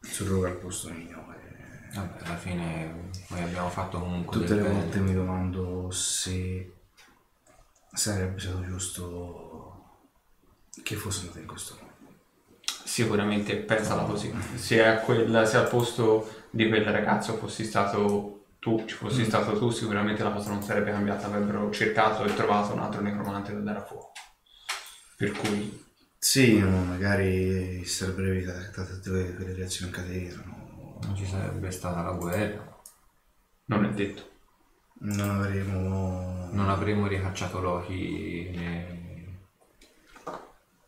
[0.00, 1.24] sul rogo al posto mio.
[1.34, 4.74] e Vabbè, alla fine noi abbiamo fatto comunque tutte le bene.
[4.74, 6.72] volte mi domando se
[7.92, 10.00] sarebbe stato giusto
[10.82, 11.87] che fosse andato in questo modo.
[13.02, 14.34] Sicuramente pensala così.
[14.56, 19.56] Se, a quel, se al posto di quel ragazzo fossi stato tu, ci fossi stato
[19.56, 21.26] tu, sicuramente la cosa non sarebbe cambiata.
[21.26, 24.10] Avrebbero cercato e trovato un altro necromante da dare a fuoco.
[25.16, 25.84] Per cui,
[26.18, 30.98] Sì, no, magari sarebbero evitate tutte quelle reazioni in catena, no?
[31.02, 32.80] Non ci sarebbe stata la guerra,
[33.66, 34.22] non è detto.
[35.00, 36.48] non avremo...
[36.52, 39.46] non avremmo ricacciato Loki né-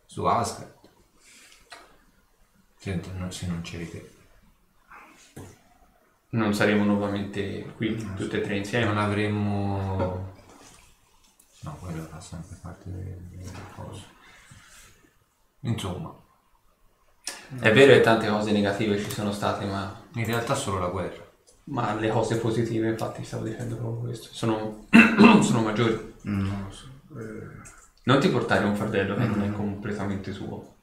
[0.05, 0.79] su Asgard.
[2.81, 4.09] Se, non- se non c'eri te.
[6.29, 8.85] Non saremo nuovamente qui tutte e tre insieme.
[8.85, 10.33] Non avremmo...
[11.63, 14.03] No, quello fa sempre parte delle, cose.
[15.59, 16.11] Insomma,
[17.59, 21.23] È vero che tante cose negative ci sono state, ma, in realtà solo la guerra.
[21.65, 24.87] ma le cose positive, infatti, stavo dicendo proprio questo, sono,
[25.43, 26.15] sono maggiori.
[26.27, 26.87] Mm, Non lo so.
[27.19, 27.61] eh,
[28.05, 30.77] Non ti portare un fardello che non è completamente tuo.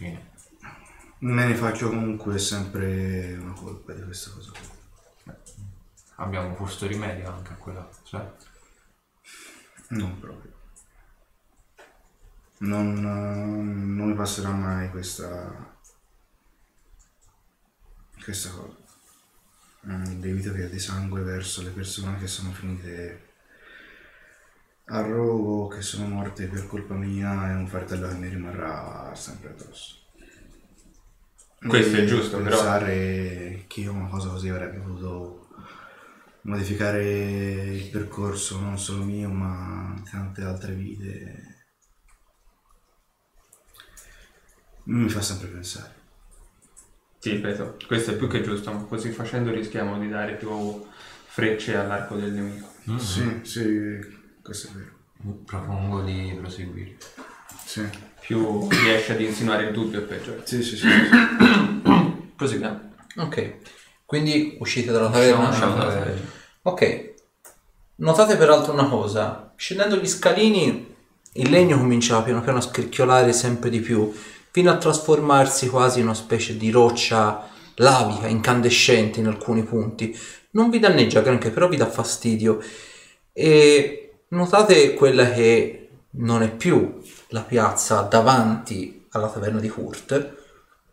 [0.00, 0.30] Fine.
[1.18, 4.50] me ne faccio comunque sempre una colpa di questa cosa.
[4.52, 5.34] qui.
[6.14, 8.26] Abbiamo posto rimedio anche a quella, sai?
[9.88, 10.52] Non proprio.
[12.60, 15.76] Non, non mi passerà mai questa
[18.24, 18.76] questa cosa.
[19.86, 23.29] Mm, Debito che di sangue verso le persone che sono finite
[24.90, 29.50] a rogo, che sono morte per colpa mia, è un fardello che mi rimarrà sempre
[29.50, 29.96] addosso.
[31.66, 35.48] Questo è E giusto, però- pensare che io una cosa così avrebbe potuto
[36.42, 37.02] modificare
[37.74, 41.66] il percorso non solo mio ma tante altre vite
[44.86, 45.94] mi fa sempre pensare.
[47.20, 50.86] Ti ripeto, questo è più che giusto, ma così facendo rischiamo di dare più
[51.26, 52.68] frecce all'arco del nemico.
[52.96, 54.98] Sì, sì, questo è vero.
[55.44, 56.96] Propongo di proseguire.
[57.64, 57.86] Sì,
[58.20, 60.40] Più riesce ad insinuare il dubbio, peggio.
[60.44, 60.76] sì, sì.
[60.76, 60.88] sì, sì.
[62.36, 62.92] Proseguiamo.
[63.16, 63.54] Ok,
[64.06, 65.48] quindi uscite dalla taverna.
[65.48, 66.28] Usciamo dalla taverna.
[66.62, 67.14] Ok,
[67.96, 70.88] notate peraltro una cosa, scendendo gli scalini
[71.34, 74.12] il legno comincia piano piano a scricchiolare sempre di più,
[74.50, 80.16] fino a trasformarsi quasi in una specie di roccia lavica, incandescente in alcuni punti.
[80.52, 82.60] Non vi danneggia granché, però vi dà fastidio.
[83.32, 83.99] E
[84.30, 90.36] notate quella che non è più la piazza davanti alla taverna di Hurt,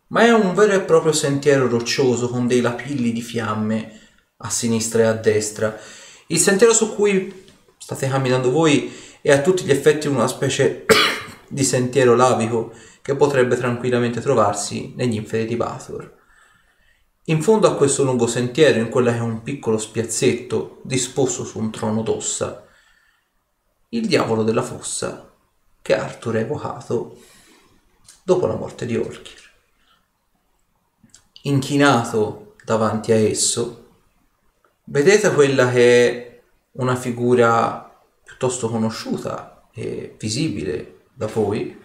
[0.08, 4.00] ma è un vero e proprio sentiero roccioso con dei lapilli di fiamme
[4.38, 5.76] a sinistra e a destra.
[6.28, 7.44] Il sentiero su cui
[7.76, 10.84] state camminando voi è a tutti gli effetti una specie
[11.48, 16.16] di sentiero lavico che potrebbe tranquillamente trovarsi negli inferi di Bathor.
[17.24, 21.58] In fondo a questo lungo sentiero, in quella che è un piccolo spiazzetto disposto su
[21.58, 22.67] un trono d'ossa,
[23.90, 25.32] il diavolo della fossa
[25.80, 27.18] che Arthur ha evocato
[28.22, 29.50] dopo la morte di Orkir.
[31.42, 33.86] Inchinato davanti a esso,
[34.84, 36.40] vedete quella che è
[36.72, 41.80] una figura piuttosto conosciuta e visibile da voi,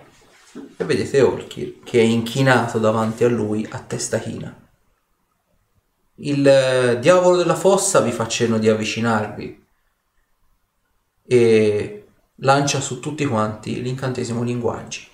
[0.76, 4.54] e vedete Orkir che è inchinato davanti a lui a testa china.
[6.16, 9.63] Il eh, diavolo della fossa vi fa cenno di avvicinarvi
[11.26, 15.08] e lancia su tutti quanti l'incantesimo linguaggi.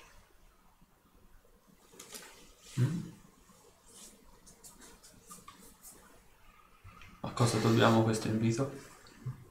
[7.20, 8.88] A cosa dobbiamo questo invito?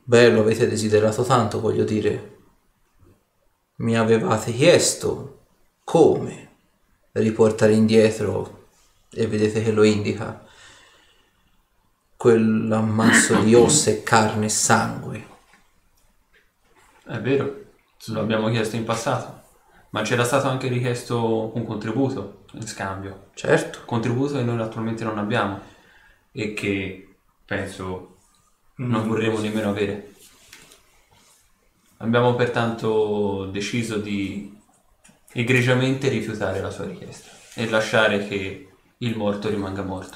[0.03, 2.37] Beh, lo avete desiderato tanto, voglio dire.
[3.75, 5.45] Mi avevate chiesto
[5.83, 6.55] come
[7.13, 8.67] riportare indietro,
[9.11, 10.45] e vedete che lo indica,
[12.17, 15.28] quell'ammasso di ossa e carne e sangue.
[17.09, 17.63] È vero,
[18.09, 19.41] lo abbiamo chiesto in passato,
[19.89, 23.29] ma c'era stato anche richiesto un contributo in scambio.
[23.33, 25.59] Certo, Contributo che noi attualmente non abbiamo
[26.31, 28.17] e che penso
[28.75, 30.13] non vorremmo nemmeno avere.
[31.97, 34.55] Abbiamo pertanto deciso di
[35.33, 40.15] egregiamente rifiutare la sua richiesta e lasciare che il morto rimanga morto.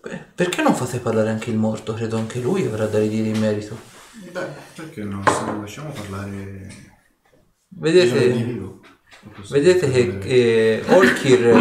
[0.00, 1.92] Beh, perché non fate parlare anche il morto?
[1.92, 3.98] Credo anche lui avrà da ridire in merito.
[4.12, 5.22] Beh, perché no?
[5.24, 6.88] Se lo lasciamo parlare...
[7.72, 8.58] Vedete,
[9.32, 11.54] posso vedete che, che Olkir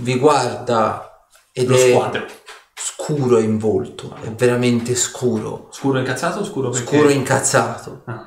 [0.00, 2.26] vi guarda ed Lo è squadro.
[2.74, 6.84] scuro in volto, è veramente scuro, Scuro incazzato o scuro perché...
[6.84, 8.02] scuro incazzato.
[8.06, 8.26] Ah.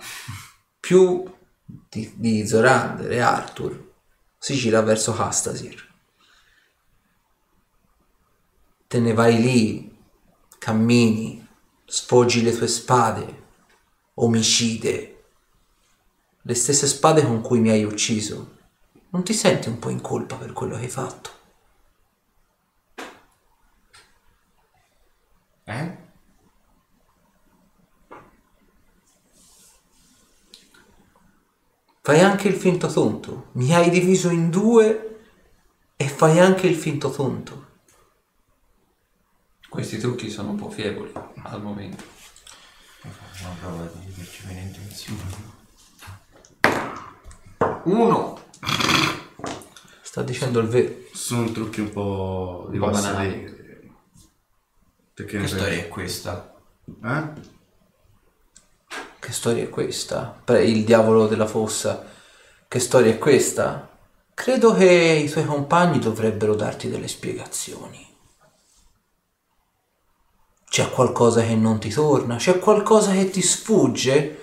[0.79, 1.29] Più
[1.65, 3.91] di, di Zorander e Arthur
[4.37, 5.89] si gira verso Castasir.
[8.87, 9.97] Te ne vai lì,
[10.57, 11.40] cammini,
[11.91, 13.43] sfoggi le tue spade,
[14.13, 15.23] omicide,
[16.41, 18.59] le stesse spade con cui mi hai ucciso.
[19.09, 21.29] Non ti senti un po' in colpa per quello che hai fatto?
[25.65, 25.97] Eh?
[32.01, 33.49] Fai anche il finto tonto.
[33.53, 35.23] Mi hai diviso in due
[35.97, 37.60] e fai anche il finto tonto.
[39.71, 42.03] Questi trucchi sono un po' fievoli al momento.
[43.03, 45.21] Una prova di percepimento insieme.
[47.85, 48.43] Uno!
[50.01, 50.93] Sta dicendo il vero.
[51.13, 53.89] Sono trucchi un po' di po' banali.
[55.13, 56.53] Perché Che storia è questa?
[57.05, 57.29] Eh?
[59.19, 60.37] Che storia è questa?
[60.43, 62.05] Pre- il diavolo della fossa.
[62.67, 63.97] Che storia è questa?
[64.33, 68.10] Credo che i tuoi compagni dovrebbero darti delle spiegazioni.
[70.71, 72.37] C'è qualcosa che non ti torna?
[72.37, 74.39] C'è qualcosa che ti sfugge?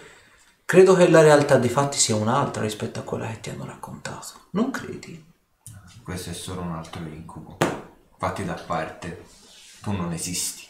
[0.66, 4.26] Credo che la realtà dei fatti sia un'altra rispetto a quella che ti hanno raccontato.
[4.50, 5.24] Non credi?
[6.02, 7.56] Questo è solo un altro incubo.
[8.18, 9.24] Fatti da parte.
[9.80, 10.66] Tu non esisti.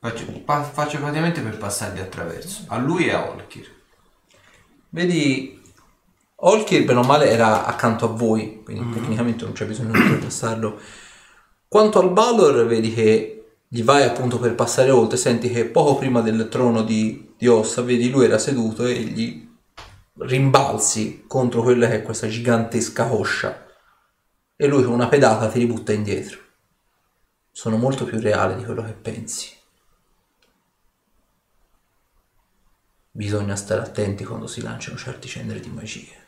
[0.00, 2.64] Faccio, pa- faccio praticamente per passarli attraverso.
[2.66, 3.72] A lui e a Olkir.
[4.88, 5.62] Vedi,
[6.34, 10.80] Olkir bene o male era accanto a voi, quindi tecnicamente non c'è bisogno di oltrepassarlo.
[11.68, 13.35] Quanto al Balor, vedi che
[13.76, 17.82] gli vai appunto per passare oltre, senti che poco prima del trono di, di Ossa,
[17.82, 19.46] vedi lui era seduto e gli
[20.20, 23.66] rimbalzi contro quella che è questa gigantesca coscia
[24.56, 26.40] e lui con una pedata ti ributta indietro.
[27.52, 29.52] Sono molto più reale di quello che pensi.
[33.10, 36.26] bisogna stare attenti quando si lanciano certi ceneri di magie.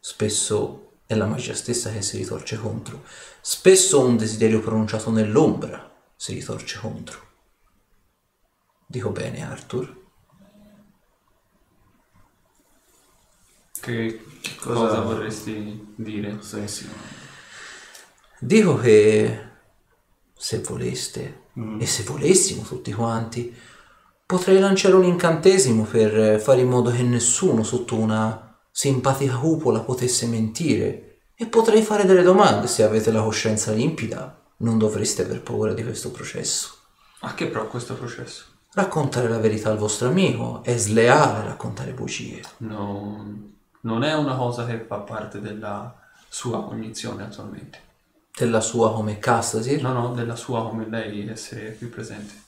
[0.00, 3.04] Spesso è la magia stessa che si ritorce contro.
[3.42, 7.20] Spesso un desiderio pronunciato nell'ombra si ritorce contro.
[8.86, 10.04] Dico bene, Arthur?
[13.80, 14.20] Che
[14.58, 16.38] cosa- cosa, vorresti dire?
[16.40, 17.04] Stai insinuando?
[18.40, 19.44] Dico che
[20.36, 21.44] se voleste,
[21.78, 23.54] e se volessimo tutti quanti,
[24.26, 30.26] potrei lanciare un incantesimo per fare in modo che nessuno sotto una simpatica cupola potesse
[30.26, 31.20] mentire.
[31.34, 34.45] E potrei fare delle domande se avete la coscienza limpida.
[34.58, 36.74] Non dovreste aver paura di questo processo.
[37.20, 38.44] A che pro questo processo?
[38.72, 42.42] Raccontare la verità al vostro amico è sleale raccontare bugie.
[42.58, 45.94] No, non è una cosa che fa parte della
[46.28, 47.80] sua cognizione attualmente.
[48.36, 52.44] Della sua come Castasir, No, no, della sua come lei essere qui presente.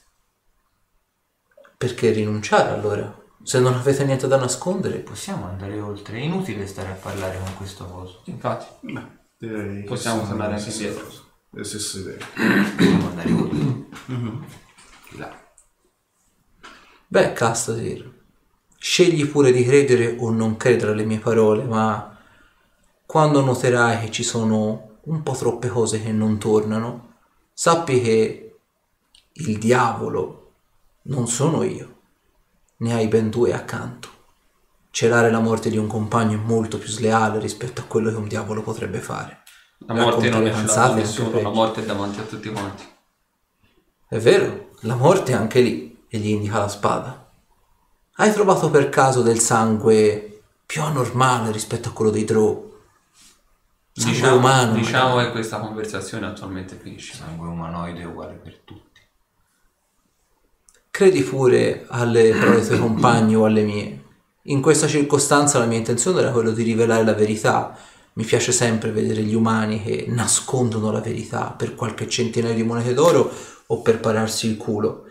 [1.77, 3.17] perché rinunciare allora?
[3.41, 7.55] Se non avete niente da nascondere, Possiamo andare oltre, è inutile stare a parlare con
[7.55, 8.21] questo coso.
[8.25, 11.07] Infatti, Beh, Possiamo siamo tornare anche indietro.
[11.51, 12.19] Le stesse idee.
[12.35, 13.57] Andare oltre.
[15.09, 15.47] Di là.
[17.07, 18.13] Beh, Castasir,
[18.77, 22.17] scegli pure di credere o non credere alle mie parole, ma
[23.05, 27.15] quando noterai che ci sono un po' troppe cose che non tornano,
[27.51, 28.57] sappi che
[29.31, 30.51] il diavolo
[31.03, 31.97] non sono io,
[32.77, 34.09] ne hai ben due accanto.
[34.91, 38.27] Celare la morte di un compagno è molto più sleale rispetto a quello che un
[38.27, 39.38] diavolo potrebbe fare.
[39.85, 42.23] La morte non è Raccontare celata cazzate da anche nessuno, la morte è davanti a
[42.23, 42.83] tutti quanti.
[44.07, 47.31] È vero, la morte è anche lì e gli indica la spada.
[48.15, 52.67] Hai trovato per caso del sangue più anormale rispetto a quello dei Drow?
[53.93, 54.73] Sangue Diciamo, umano.
[54.73, 55.25] diciamo magari.
[55.27, 57.15] che questa conversazione attualmente finisce.
[57.15, 58.99] Sangue umanoide è uguale per tutti.
[60.91, 64.03] Credi pure alle parole dei tuoi compagni o alle mie.
[64.43, 67.77] In questa circostanza la mia intenzione era quella di rivelare la verità.
[68.13, 72.93] Mi piace sempre vedere gli umani che nascondono la verità per qualche centinaio di monete
[72.93, 73.31] d'oro
[73.67, 75.05] o per pararsi il culo.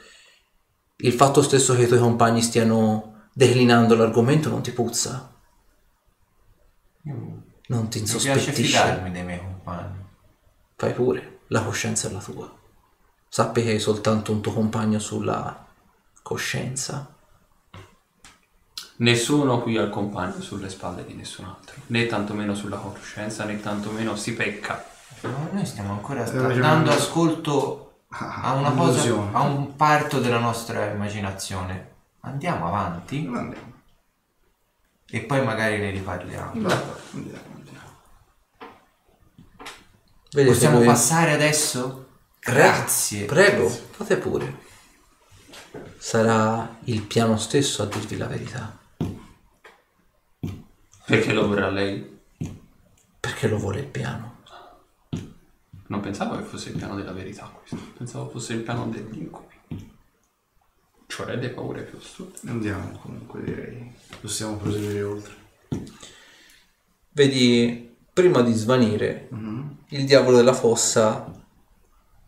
[0.96, 5.32] Il fatto stesso che i tuoi compagni stiano declinando l'argomento non ti puzza?
[7.02, 8.78] Non ti Mi piace insospettisce?
[8.78, 10.04] fidarmi dei miei compagni.
[10.76, 12.52] Fai pure, la coscienza è la tua.
[13.28, 15.66] Sappi che hai soltanto un tuo compagno sulla
[16.22, 17.14] coscienza.
[19.00, 23.60] Nessuno qui ha il compagno sulle spalle di nessun altro, né tantomeno sulla coscienza, né
[23.60, 24.84] tantomeno si pecca.
[25.22, 29.02] Ma noi stiamo ancora sta- dando ascolto a una cosa,
[29.32, 31.94] a un parto della nostra immaginazione.
[32.20, 33.72] Andiamo avanti Non andiamo.
[35.08, 36.50] e poi magari ne riparliamo.
[36.52, 36.82] Andiamo,
[37.14, 37.46] andiamo.
[40.30, 42.06] Vedete Possiamo voi- passare adesso?
[42.40, 43.24] Grazie.
[43.26, 44.66] Prego, fate pure.
[45.98, 48.76] Sarà il piano stesso a dirvi la verità,
[51.08, 52.16] Perché lo vorrà lei?
[53.38, 54.36] perché lo vuole il piano.
[55.86, 59.54] Non pensavo che fosse il piano della verità questo, pensavo fosse il piano degli incubi.
[61.06, 62.38] Cioè delle paure più assurde.
[62.46, 63.92] Andiamo comunque direi.
[64.20, 65.34] Possiamo proseguire oltre.
[67.10, 69.28] Vedi, prima di svanire,
[69.88, 71.32] il diavolo della fossa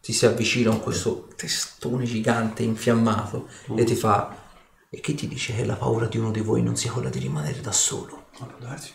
[0.01, 4.49] ti si avvicina con questo testone gigante infiammato e ti fa...
[4.93, 7.21] E chi ti dice che la paura di uno di voi non sia quella di
[7.21, 8.20] rimanere da solo?
[8.41, 8.93] Ma può darsi.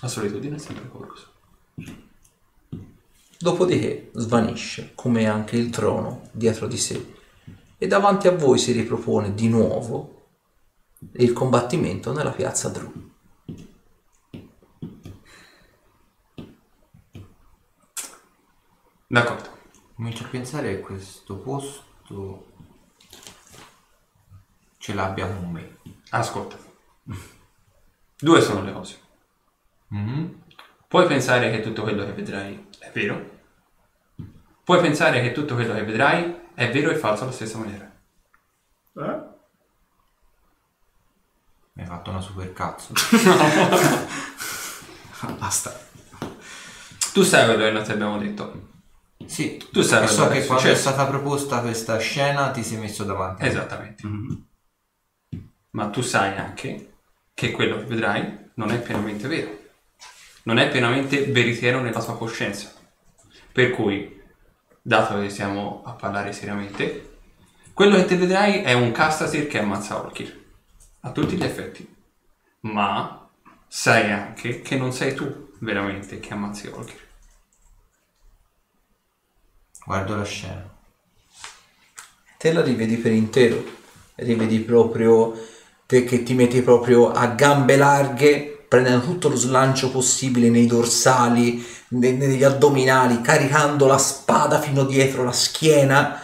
[0.00, 1.30] La solitudine è sempre paurosa.
[3.38, 7.14] Dopodiché svanisce, come anche il trono, dietro di sé,
[7.76, 10.28] e davanti a voi si ripropone di nuovo
[11.14, 13.10] il combattimento nella piazza Dru.
[19.08, 19.50] D'accordo.
[19.94, 22.46] Comincio a pensare che questo posto
[24.78, 25.78] ce l'abbia con me.
[26.10, 26.56] Ascolta.
[28.22, 29.00] Due sono le cose.
[29.88, 30.42] Mhm.
[30.86, 33.40] Puoi pensare che tutto quello che vedrai è vero.
[34.62, 37.84] Puoi pensare che tutto quello che vedrai è vero e falso alla stessa maniera.
[38.94, 39.30] Eh?
[41.72, 42.92] Mi hai fatto una super cazzo.
[45.38, 45.76] Basta.
[47.12, 48.68] Tu sai quello che noi ti abbiamo detto.
[49.26, 53.02] Sì, Tu sai so quello che quando è stata proposta questa scena ti sei messo
[53.02, 53.44] davanti.
[53.44, 54.02] Esattamente.
[55.70, 56.91] Ma tu sai anche
[57.42, 59.58] che quello che vedrai non è pienamente vero.
[60.44, 62.72] Non è pienamente veritiero nella tua coscienza.
[63.50, 64.22] Per cui,
[64.80, 67.18] dato che stiamo a parlare seriamente,
[67.72, 70.40] quello che te vedrai è un Castasir che ammazza Orkir.
[71.00, 71.96] A tutti gli effetti.
[72.60, 73.28] Ma
[73.66, 77.08] sai anche che non sei tu veramente che ammazzi Orkir.
[79.84, 80.78] Guardo la scena.
[82.38, 83.80] Te la rivedi per intero.
[84.14, 85.50] rivedi proprio
[86.00, 92.12] che ti metti proprio a gambe larghe, prendendo tutto lo slancio possibile nei dorsali, ne-
[92.12, 96.22] negli addominali, caricando la spada fino dietro la schiena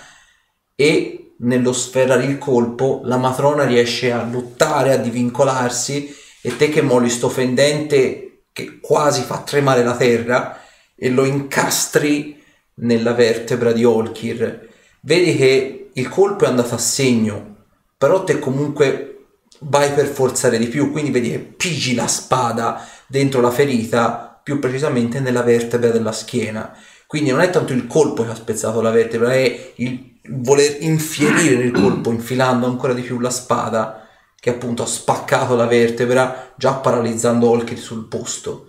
[0.74, 6.82] e nello sferrare il colpo la matrona riesce a lottare, a divincolarsi e te che
[6.82, 10.60] molli sto fendente che quasi fa tremare la terra
[10.96, 12.42] e lo incastri
[12.76, 14.68] nella vertebra di Olkir.
[15.00, 17.56] Vedi che il colpo è andato a segno,
[17.96, 19.17] però te comunque
[19.60, 24.58] vai per forzare di più, quindi vedi che pigi la spada dentro la ferita, più
[24.58, 26.74] precisamente nella vertebra della schiena.
[27.06, 31.56] Quindi non è tanto il colpo che ha spezzato la vertebra, è il voler infierire
[31.56, 34.06] nel colpo, infilando ancora di più la spada,
[34.38, 38.66] che appunto ha spaccato la vertebra, già paralizzando Olkir sul posto.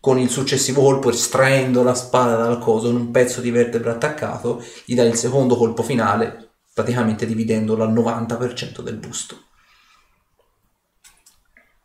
[0.00, 4.62] Con il successivo colpo, estraendo la spada dal coso, in un pezzo di vertebra attaccato,
[4.84, 9.45] gli dà il secondo colpo finale, praticamente dividendolo al 90% del busto.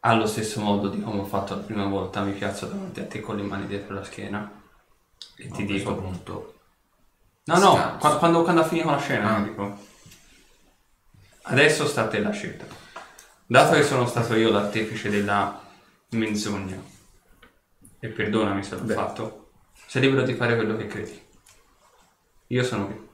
[0.04, 3.20] Allo stesso modo di come ho fatto la prima volta, mi piazzo davanti a te
[3.20, 4.52] con le mani dietro la schiena
[5.36, 5.96] e ti A questo dico...
[5.96, 6.56] punto
[7.44, 7.98] No, no, Scanso.
[7.98, 9.42] qua- quando, quando ha finito la scena, Ah.
[9.42, 9.78] dico.
[11.44, 12.66] Adesso sta a te la scelta.
[13.48, 15.60] Dato che sono stato io l'artefice della
[16.10, 16.80] menzogna,
[18.00, 18.94] e perdonami se l'ho Beh.
[18.94, 19.50] fatto,
[19.88, 21.20] sei libero di fare quello che credi.
[22.48, 23.10] Io sono qui.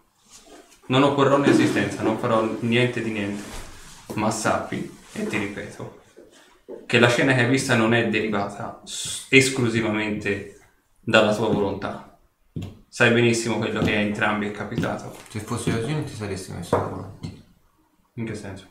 [0.87, 3.43] Non opporrò un'esistenza, non farò niente di niente.
[4.15, 6.01] Ma sappi, e ti ripeto,
[6.87, 8.81] che la scena che hai vista non è derivata
[9.27, 10.57] esclusivamente
[11.01, 12.17] dalla tua volontà.
[12.87, 15.15] Sai benissimo quello che a entrambi è capitato.
[15.27, 17.43] Se fosse così non ti saresti messo davanti.
[18.13, 18.69] In che senso?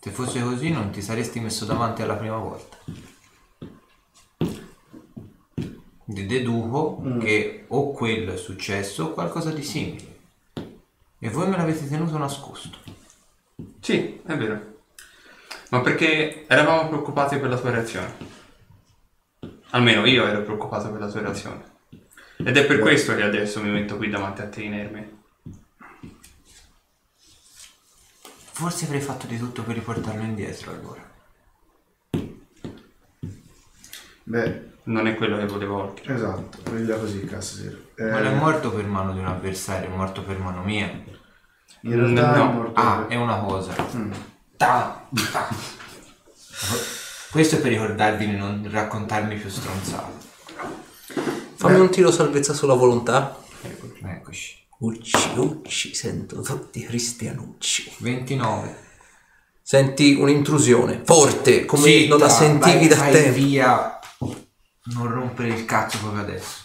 [0.00, 2.76] Se fosse così non ti saresti messo davanti alla prima volta.
[6.04, 10.16] De- Deduco che o quello è successo o qualcosa di simile.
[11.20, 12.78] E voi me l'avete tenuto nascosto.
[13.80, 14.67] Sì, è vero.
[15.70, 18.36] Ma perché eravamo preoccupati per la tua reazione.
[19.70, 21.76] Almeno io ero preoccupato per la tua reazione.
[22.38, 25.16] Ed è per questo che adesso mi metto qui davanti a te inerme.
[28.52, 31.06] Forse avrei fatto di tutto per riportarlo indietro allora.
[34.24, 36.10] Beh, Non è quello che volevo Olkir.
[36.12, 37.90] esatto, vedila così, Cassir.
[37.94, 40.86] Eh, Non è morto per mano di un avversario, è morto per mano mia.
[41.82, 42.50] in realtà No.
[42.50, 42.80] è morto.
[42.80, 43.74] Ah, è una cosa.
[43.94, 44.12] Mm.
[44.58, 45.48] Ta- ta.
[47.30, 50.26] Questo è per ricordarvi di non raccontarmi più stronzate.
[51.56, 53.36] Fammi un tiro salvezza sulla volontà.
[54.02, 54.56] Eccoci.
[54.80, 57.94] Ucci, ucci, sento tutti cristianucci.
[57.98, 58.86] 29.
[59.62, 63.32] Senti un'intrusione forte, come Zitta, non la sentivi vai- da vai tempo.
[63.38, 63.98] via.
[64.84, 66.60] Non rompere il cazzo proprio adesso.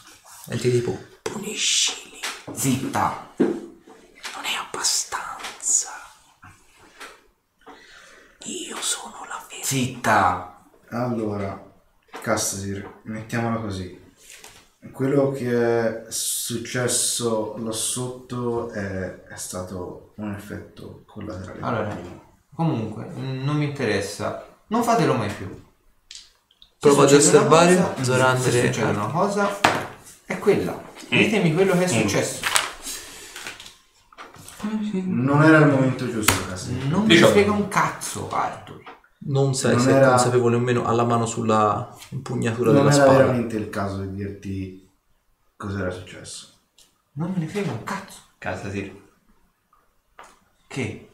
[0.46, 2.20] Senti tipo, puniscili,
[2.54, 3.34] Zitta.
[3.38, 3.50] non
[4.44, 5.23] è abbastanza.
[8.46, 9.64] Io sono la vera.
[9.64, 10.66] Zitta.
[10.90, 11.72] Allora,
[12.22, 14.02] Cassir, mettiamola così.
[14.92, 21.60] Quello che è successo là sotto è, è stato un effetto collaterale.
[21.62, 21.98] Allora,
[22.54, 24.46] comunque, non mi interessa.
[24.68, 25.48] Non fatelo mai più.
[26.08, 29.60] Se Prova ad succede una osservare, cosa- Zorander Se e- succede una cosa,
[30.26, 30.82] è quella.
[31.08, 32.44] Ditemi quello che è successo.
[35.06, 36.86] Non era il momento giusto, Cassir.
[36.86, 37.32] Non mi Diciamo.
[37.32, 38.82] frega un cazzo, Arthur.
[39.26, 42.94] Non sai Non se era- consapevole o meno, ha la mano sulla impugnatura Non della
[42.96, 43.18] era spada.
[43.20, 44.90] veramente il caso di dirti
[45.56, 46.50] cos'era successo.
[47.14, 48.20] Non me ne frega un cazzo.
[48.38, 49.02] Casa sì.
[50.68, 51.08] Che?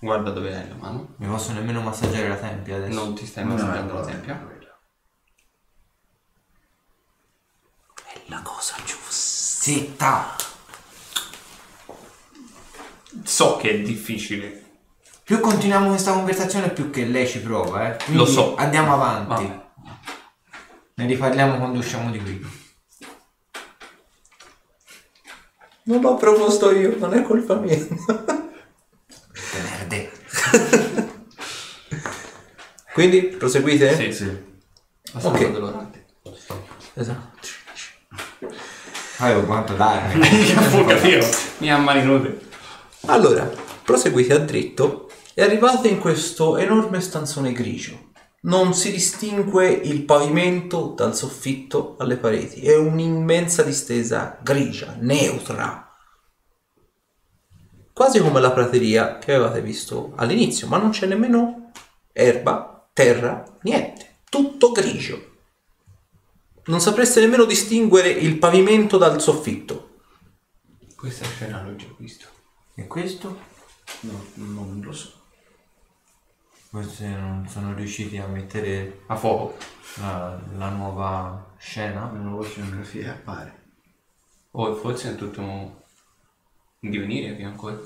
[0.00, 1.14] Guarda dove hai la mano.
[1.18, 2.98] Mi posso nemmeno massaggiare la tempia adesso.
[2.98, 4.34] Non ti stai Non massaggiando la tempia.
[4.36, 4.60] quella.
[8.12, 9.10] È la cosa giusta.
[9.12, 10.34] Zitta.
[13.24, 14.60] So che è difficile.
[15.24, 17.96] Più continuiamo questa conversazione, più che lei ci prova, eh.
[18.04, 18.54] Quindi Lo so.
[18.56, 19.46] Andiamo avanti.
[19.46, 19.60] Vabbè.
[20.94, 22.44] Ne riparliamo quando usciamo di qui.
[25.84, 27.76] Non l'ho proposto io, non è colpa mia.
[29.52, 30.10] Verde.
[32.92, 33.94] Quindi proseguite?
[33.96, 34.50] Sì, Sì.
[35.22, 35.50] Ok.
[35.50, 36.06] dell'orante.
[36.94, 37.48] Esatto.
[39.18, 40.20] Avevo quanto darmi.
[40.86, 41.26] capito?
[41.58, 42.50] Mi ha mani nude.
[43.06, 43.50] Allora,
[43.82, 48.10] proseguite a dritto e arrivate in questo enorme stanzone grigio.
[48.42, 55.92] Non si distingue il pavimento dal soffitto alle pareti, è un'immensa distesa grigia, neutra.
[57.92, 61.72] Quasi come la prateria che avevate visto all'inizio, ma non c'è nemmeno
[62.12, 65.30] erba, terra, niente, tutto grigio.
[66.66, 69.98] Non sapreste nemmeno distinguere il pavimento dal soffitto.
[70.94, 72.31] Questa scena l'ho già visto.
[72.74, 73.38] E questo?
[74.00, 75.20] No, non lo so.
[76.70, 79.56] Forse non sono riusciti a mettere A fuoco.
[80.00, 82.04] la, la nuova scena.
[82.06, 83.60] Una nuova scenografia appare.
[84.52, 85.70] O forse è tutto un
[86.80, 87.78] divenire più ancora.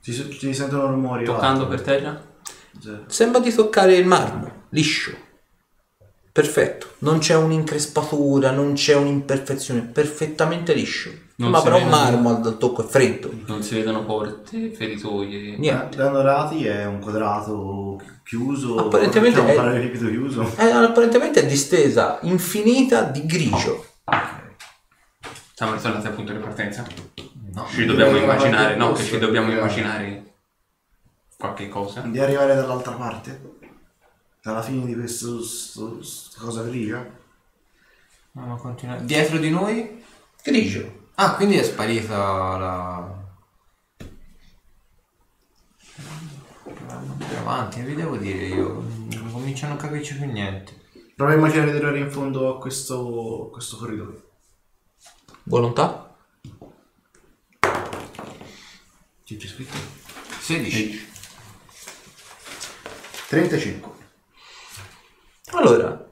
[0.00, 1.24] Si, si sentono rumori.
[1.24, 1.76] Toccando alti.
[1.76, 2.30] per terra?
[2.80, 3.04] Zero.
[3.06, 5.21] Sembra di toccare il marmo, liscio.
[6.32, 11.10] Perfetto, non c'è un'increspatura, non c'è un'imperfezione, perfettamente liscio.
[11.36, 13.30] Non Ma però marmo al tocco è freddo.
[13.46, 15.56] Non si vedono porte, feritoie.
[15.58, 15.96] Niente.
[15.98, 18.76] Da lati è un quadrato chiuso.
[18.78, 20.52] Apparentemente cioè un è- parallelepipedo chiuso.
[20.56, 23.84] È apparentemente distesa infinita di grigio.
[25.54, 26.86] Siamo ritornati al punto di partenza.
[27.54, 27.66] No.
[27.68, 29.56] Ci dobbiamo immaginare, no, che ci dobbiamo Eh.
[29.56, 30.24] immaginare
[31.36, 32.00] qualche cosa.
[32.02, 33.60] Di arrivare dall'altra parte?
[34.42, 37.08] Dalla fine di questo, sto- sta cosa grigia?
[38.32, 40.02] No, continua- Dietro di noi?
[40.42, 41.10] Grigio.
[41.14, 43.20] Ah, quindi è sparita la...
[46.66, 48.80] Più avanti, vi devo dire io.
[49.12, 50.80] Non comincio a non capirci più niente.
[51.14, 54.30] Prova a immaginare di arrivare in fondo a questo, questo corridoio.
[55.44, 56.16] Volontà?
[59.22, 59.76] Chi c'è scritto?
[60.40, 61.10] 16.
[63.28, 63.90] 35.
[65.52, 66.10] Allora,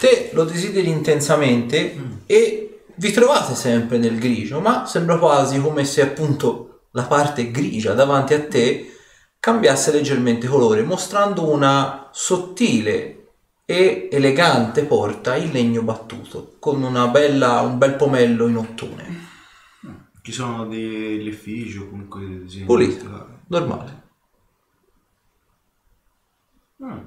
[0.00, 6.02] te lo desideri intensamente e vi trovate sempre nel grigio, ma sembra quasi come se
[6.02, 8.96] appunto la parte grigia davanti a te
[9.38, 13.18] cambiasse leggermente colore, mostrando una sottile
[13.64, 19.30] e elegante porta in legno battuto, con una bella, un bel pomello in ottone.
[20.22, 22.66] Ci sono degli effigi o comunque disegni.
[22.66, 24.02] Pulito, normale.
[26.80, 27.02] Ah,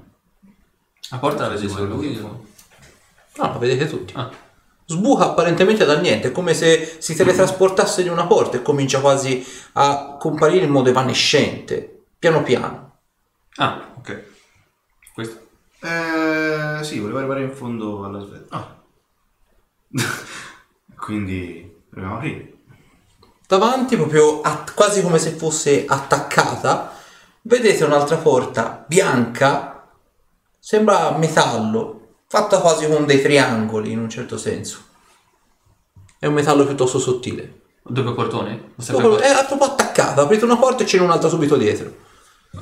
[1.10, 2.16] La porta la vede solo lui?
[2.18, 4.12] No, lo vedete tutti.
[4.16, 4.30] Ah,
[4.88, 9.44] Sbuca apparentemente dal niente, è come se si teletrasportasse di una porta e comincia quasi
[9.74, 12.98] a comparire in modo evanescente, piano piano.
[13.56, 14.24] ah, ok.
[15.12, 15.40] Questo.
[15.80, 18.46] Eh, sì, volevo arrivare in fondo alla sveglia.
[18.50, 18.74] Ah.
[20.96, 22.52] Quindi, proviamo a aprire.
[23.46, 26.92] Davanti, proprio a- quasi come se fosse attaccata,
[27.42, 29.75] vedete un'altra porta bianca,
[30.66, 34.78] sembra metallo, fatta quasi con dei triangoli in un certo senso.
[36.18, 37.60] È un metallo piuttosto sottile.
[37.84, 38.72] Doppio portone?
[38.84, 39.18] Proprio-?
[39.18, 41.94] È proprio attaccata, aprite una porta e ce n'è un'altra subito dietro.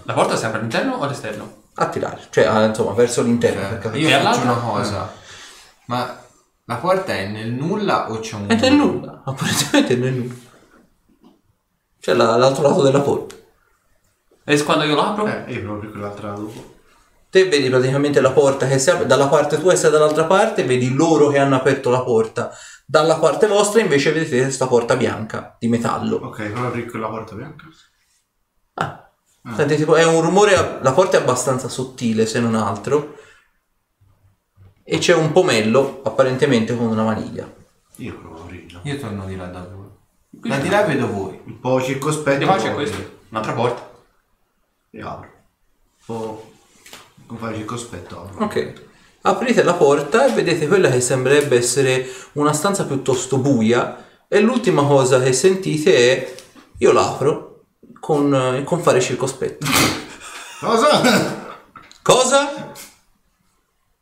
[0.02, 1.62] La porta è sempre all'interno o all'esterno?
[1.76, 3.60] A tirare, cioè insomma verso l'interno.
[3.60, 4.08] per Cioè, capire.
[4.10, 5.12] io faccio una cosa.
[5.86, 6.20] Ma
[6.66, 8.44] la porta è nel nulla o c'è un...
[8.49, 10.34] È nel nulla, apparentemente è nel nulla.
[12.00, 13.34] C'è la- l'altro lato della porta.
[14.44, 15.26] E quando io l'apro?
[15.26, 16.74] Eh, io provo per quell'altra dopo.
[17.35, 20.63] Te vedi praticamente la porta che si apre dalla parte tua e sei dall'altra parte,
[20.63, 22.53] vedi loro che hanno aperto la porta.
[22.87, 26.19] Dalla parte vostra invece vedete questa porta bianca di metallo.
[26.19, 27.65] Ok, prova a aprire quella porta bianca.
[28.75, 29.11] Ah.
[29.53, 33.17] Senti, tipo, è un rumore, la porta è abbastanza sottile se non altro.
[34.85, 37.53] E c'è un pomello apparentemente con una maniglia.
[37.97, 38.79] Io provo a aprirla.
[38.85, 39.89] Io torno di là da voi.
[40.31, 41.41] Da di là vedo voi.
[41.47, 42.39] Un po' circospetto.
[42.39, 43.23] Di qua c'è questo.
[43.31, 43.91] Un'altra porta.
[44.91, 45.33] E apro.
[46.07, 46.53] Un
[47.39, 48.44] fare circospetto apro.
[48.44, 48.73] Ok.
[49.23, 54.05] Aprite la porta e vedete quella che sembrerebbe essere una stanza piuttosto buia.
[54.28, 56.35] E l'ultima cosa che sentite è:
[56.78, 57.65] Io l'apro
[58.01, 59.67] con, eh, con fare circospetto.
[60.61, 61.47] Cosa?
[62.03, 62.73] Cosa?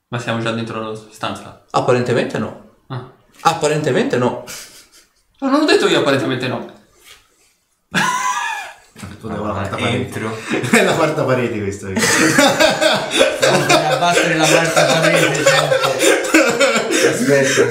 [0.09, 1.65] Ma siamo già dentro la stanza.
[1.71, 2.71] Apparentemente no.
[2.89, 3.11] Ah.
[3.43, 4.45] Apparentemente no.
[5.39, 6.81] No, non ho detto io apparentemente no.
[9.29, 9.97] La Allora, quarta parete.
[9.97, 10.37] entro.
[10.71, 11.87] È la quarta parete questa.
[13.89, 15.43] abbattere la quarta parete.
[17.09, 17.69] Aspetta.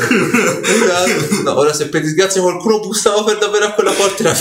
[0.61, 1.41] Esatto.
[1.43, 4.39] No, ora se per disgrazia qualcuno bussava per davvero a quella porta era.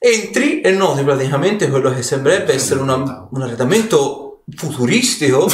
[0.00, 5.50] Entri e noti praticamente quello che sembrerebbe essere una- un arredamento futuristico,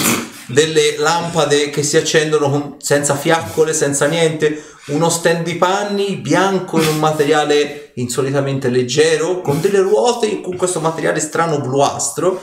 [0.47, 6.81] delle lampade che si accendono con- senza fiaccole, senza niente, uno stand di panni bianco
[6.81, 12.40] in un materiale insolitamente leggero, con delle ruote con questo materiale strano bluastro,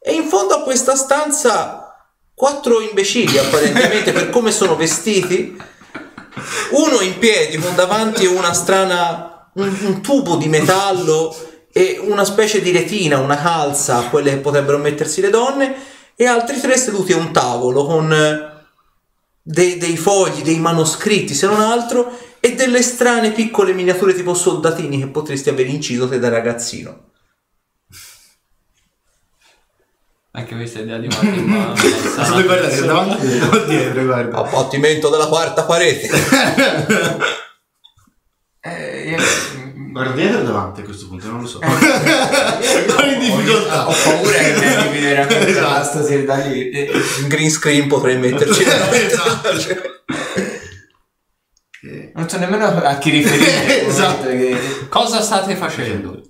[0.00, 1.94] e in fondo a questa stanza
[2.34, 5.56] quattro imbecilli apparentemente per come sono vestiti,
[6.72, 11.34] uno in piedi con davanti una strana un, un tubo di metallo
[11.72, 15.74] e una specie di retina, una calza, quelle che potrebbero mettersi le donne,
[16.16, 18.52] e altri tre seduti a un tavolo con eh,
[19.42, 24.98] dei, dei fogli, dei manoscritti, se non altro, e delle strane piccole miniature tipo soldatini
[24.98, 27.12] che potresti aver inciso te da ragazzino.
[30.36, 34.38] Anche questa idea di Martin ma state guardate davanti o dietro, guarda.
[34.38, 36.08] Abbattimento della quarta parete.
[38.66, 39.18] Eh, io,
[39.94, 41.60] Guarda dietro o davanti a questo punto, non lo so.
[41.62, 43.88] io- Sono in difficoltà.
[43.88, 45.68] Ho paura che mi viene veramente Esatto.
[45.72, 46.68] la stasera da lì.
[46.70, 46.90] Eh,
[47.20, 48.64] In green screen potrei metterci.
[48.90, 49.50] Esatto.
[52.14, 53.86] Non so nemmeno a chi riferire.
[53.86, 54.26] Esatto.
[54.26, 54.58] Che,
[54.88, 56.22] Cosa state facendo?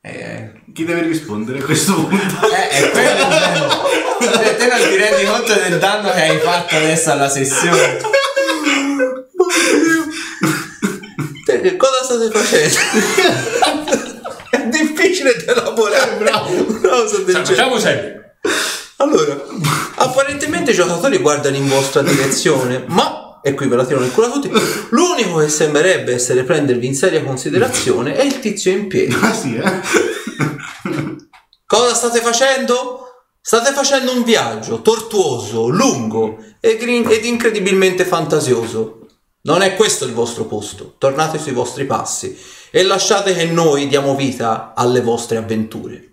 [0.00, 2.50] eh, Chi deve rispondere a questo punto?
[2.50, 4.30] eh, è quello.
[4.32, 7.98] Cioè, te non ti rendi conto del danno che hai fatto adesso alla sessione.
[11.44, 14.20] Te- Che cosa state facendo?
[14.50, 16.16] È difficile da elaborare.
[16.16, 16.50] Bravo.
[16.50, 18.20] Una cosa del Cioè, facciamo serio.
[18.96, 19.40] Allora,
[19.96, 24.26] apparentemente i giocatori guardano in vostra direzione, ma, e qui ve la tiro nel culo
[24.26, 24.50] a tutti,
[24.90, 29.16] l'unico che sembrerebbe essere prendervi in seria considerazione è il tizio in piedi.
[29.20, 29.80] Ah sì, eh?
[31.66, 32.98] Cosa state facendo?
[33.40, 39.01] State facendo un viaggio tortuoso, lungo ed incredibilmente fantasioso.
[39.44, 40.94] Non è questo il vostro posto.
[40.98, 42.38] Tornate sui vostri passi
[42.70, 46.10] e lasciate che noi diamo vita alle vostre avventure.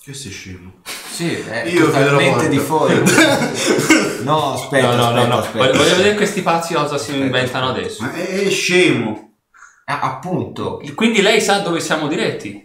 [0.00, 0.80] Che sei scemo.
[0.84, 3.00] Sì, è Io totalmente di fuori.
[4.22, 5.38] No, aspetta, No, no, aspetta, no.
[5.38, 5.66] aspetta.
[5.66, 8.02] Voglio, vedere questi pazzi cosa si inventano adesso.
[8.04, 9.38] Ma è, è scemo.
[9.84, 10.80] Ah, appunto.
[10.94, 12.64] Quindi lei sa dove siamo diretti?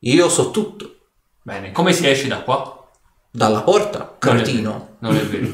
[0.00, 1.08] Io so tutto.
[1.42, 2.85] Bene, come si esce da qua?
[3.36, 5.52] Dalla porta, Non è vero, Non è vero.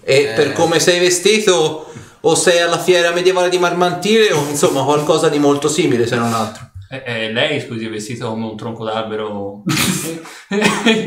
[0.00, 5.28] E per come sei vestito, o sei alla fiera medievale di Marmantile, o insomma qualcosa
[5.28, 6.70] di molto simile, se non altro.
[6.90, 9.62] E, e lei, scusi, è vestito come un tronco d'albero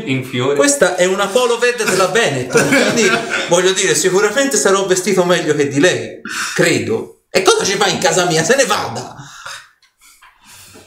[0.06, 0.54] in fiore.
[0.54, 3.10] Questa è una polo verde della Veneto, quindi
[3.48, 6.20] voglio dire, sicuramente sarò vestito meglio che di lei,
[6.54, 7.22] credo.
[7.30, 8.44] E cosa ci fa in casa mia?
[8.44, 9.16] Se ne vada!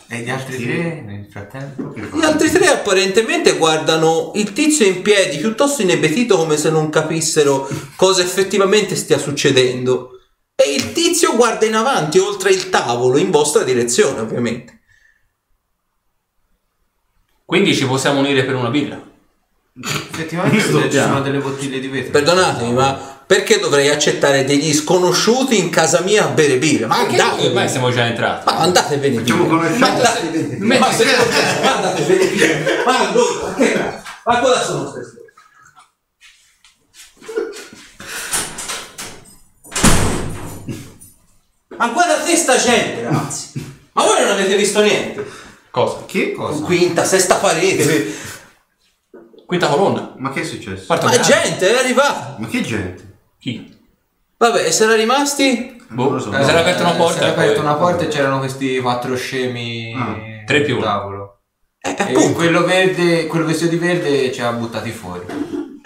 [0.08, 1.94] E gli altri tre nel frattempo?
[1.96, 7.68] Gli altri tre apparentemente guardano il tizio in piedi, piuttosto inebetito come se non capissero
[7.96, 10.12] cosa effettivamente stia succedendo.
[10.56, 14.82] E il tizio guarda in avanti, oltre il tavolo, in vostra direzione, ovviamente.
[17.44, 19.02] Quindi ci possiamo unire per una birra.
[19.84, 22.12] Effettivamente ci sono delle bottiglie di vetro.
[22.12, 26.88] Perdonatemi, ma perché dovrei accettare degli sconosciuti in casa mia a bere birra?
[26.88, 27.68] Ma Ormai andatevene!
[27.70, 28.44] siamo già entrati.
[28.46, 29.50] Ma andatevene Facciamo via!
[29.56, 30.80] come Ma andatevene via!
[30.80, 31.06] Ma se
[31.62, 32.58] ma andatevene via!
[32.86, 34.02] Ma allora, che?
[34.26, 35.14] Ma cosa sono queste?
[41.78, 43.52] Ma guarda te sta gente, ragazzi!
[43.94, 45.26] Ma voi non avete visto niente?
[45.72, 46.04] Cosa?
[46.06, 46.64] Che cosa?
[46.64, 48.14] Quinta, sesta parete.
[49.46, 50.14] Quinta colonna.
[50.18, 50.86] Ma che è successo?
[50.86, 51.26] Quarto Ma piano.
[51.28, 52.36] gente, è arrivata.
[52.40, 53.05] Ma che gente?
[53.46, 53.78] Chi?
[54.38, 55.80] Vabbè, e se era rimasti?
[55.90, 56.32] Boh, Non lo so.
[56.32, 57.14] si era aperta una porta.
[57.14, 59.94] Si era e aperta poi- una porta e c'erano questi quattro scemi.
[59.96, 60.16] Ah,
[60.48, 60.84] tre più uno.
[60.84, 61.40] tavolo.
[61.80, 62.32] Eh, E appunto.
[62.34, 65.22] quello verde, quello vestito di verde ci ha buttati fuori.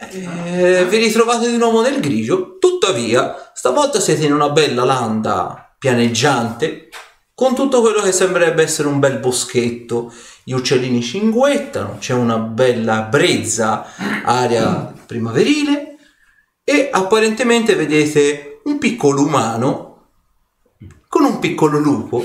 [0.10, 6.88] Eh, vi ritrovate di nuovo nel grigio, tuttavia stavolta siete in una bella landa pianeggiante
[7.34, 10.14] con tutto quello che sembrerebbe essere un bel boschetto.
[10.46, 13.86] Gli uccellini cinguettano, c'è una bella brezza
[14.24, 15.89] aria primaverile
[16.70, 20.06] e apparentemente vedete un piccolo umano
[21.08, 22.24] con un piccolo lupo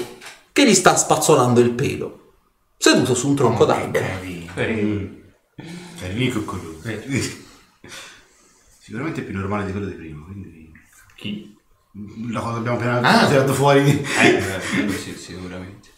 [0.52, 2.32] che gli sta spazzolando il pelo,
[2.76, 4.04] seduto su un tronco d'albero.
[4.54, 5.22] Vedi?
[5.98, 6.86] Carino coccoluto.
[8.78, 10.70] Sicuramente è più normale di quello di prima, quindi...
[11.16, 11.56] Chi?
[12.30, 13.26] La cosa abbiamo appena Ah.
[13.26, 13.80] tirato fuori.
[14.20, 14.42] Eh,
[15.02, 15.88] sì, sicuramente.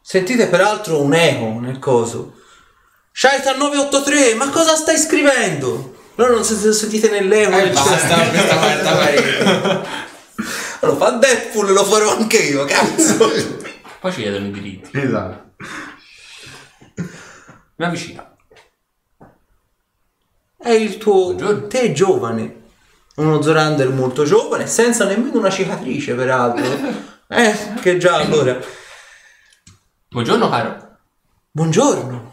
[0.00, 2.40] Sentite peraltro un eco nel coso.
[3.12, 5.94] Shaitan 983, ma cosa stai scrivendo?
[6.16, 7.50] No, non se- se- sentite nell'eco.
[7.52, 10.02] Eh, nel basta questa quarta parete.
[10.80, 13.30] Lo fa Deadpool, lo farò anche io, cazzo.
[14.00, 14.98] Poi ci chiedono i diritti.
[14.98, 15.52] Esatto.
[17.76, 18.36] Mi avvicina.
[20.56, 21.34] È il tuo...
[21.34, 21.66] Buongiorno.
[21.66, 22.62] Te giovane.
[23.16, 27.12] Uno Zorander molto giovane, senza nemmeno una cicatrice, peraltro.
[27.26, 28.56] Eh, che già allora.
[30.10, 30.98] Buongiorno caro.
[31.50, 32.32] Buongiorno.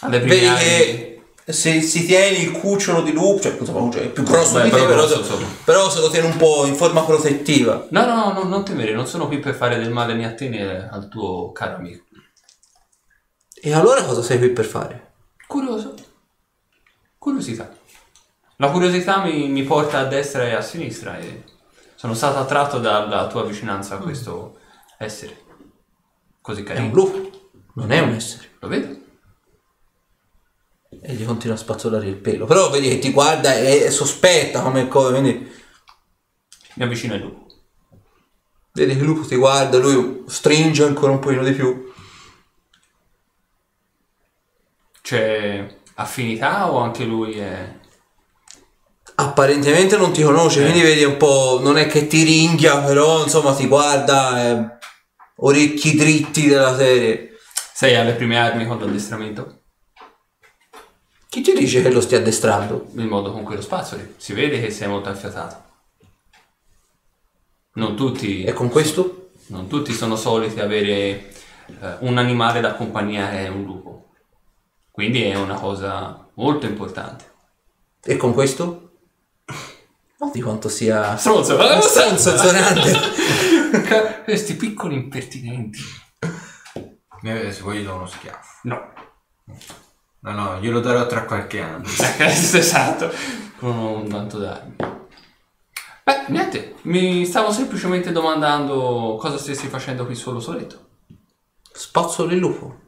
[0.00, 1.09] Alle prime Vedi che
[1.52, 4.70] se si tiene il cucciolo di lupo, cioè, insomma, cioè, è più grosso Beh, di
[4.70, 5.46] te, però però, grosso, insomma.
[5.64, 7.86] però se lo tiene un po' in forma protettiva.
[7.90, 10.48] No, no, no, non temere, non sono qui per fare del male né a te
[10.48, 12.04] né al tuo caro amico.
[13.62, 15.12] E allora cosa sei qui per fare?
[15.46, 15.94] Curioso.
[17.18, 17.70] Curiosità.
[18.56, 21.44] La curiosità mi, mi porta a destra e a sinistra e
[21.94, 24.58] sono stato attratto dalla tua vicinanza a questo
[24.98, 25.36] essere.
[26.40, 26.94] Così È un carino.
[26.94, 27.30] lupo,
[27.74, 28.48] non è un essere.
[28.60, 29.04] Lo vedi?
[31.02, 32.44] E gli continua a spazzolare il pelo.
[32.46, 35.50] Però vedi che ti guarda e è sospetta come cosa, quindi
[36.74, 37.46] Mi avvicino al lupo.
[38.72, 41.92] vedi che il lupo ti guarda, lui stringe ancora un pochino di più.
[45.02, 47.78] C'è affinità o anche lui è...
[49.16, 53.54] Apparentemente non ti conosce, quindi vedi un po', non è che ti ringhia, però insomma
[53.54, 54.78] ti guarda, eh,
[55.36, 57.32] orecchi dritti della serie.
[57.74, 59.59] Sei alle prime armi con l'addestramento?
[61.30, 62.88] Chi ti dice che lo stia addestrando?
[62.96, 64.14] Il modo con cui lo spazzoli.
[64.16, 65.62] Si vede che sei molto affiatato.
[67.74, 69.28] Non tutti, E con questo?
[69.46, 70.88] non tutti sono soliti avere
[71.66, 74.08] eh, un animale da accompagnare un lupo.
[74.90, 77.24] Quindi è una cosa molto importante.
[78.02, 78.90] E con questo?
[80.18, 81.16] Non di quanto sia...
[81.16, 81.56] Stronzo!
[81.80, 82.92] Stronzo, zonante.
[84.24, 85.78] Questi piccoli impertinenti.
[87.22, 88.58] Mi avete se poi gli do uno schiaffo.
[88.64, 88.92] No.
[90.22, 91.86] No, no, glielo darò tra qualche anno.
[92.18, 93.10] esatto.
[93.60, 94.76] Ho un tanto d'armi.
[96.04, 96.74] Beh, niente.
[96.82, 100.88] Mi stavo semplicemente domandando cosa stessi facendo qui sullo soletto.
[101.72, 102.78] Spazzolo il lupo.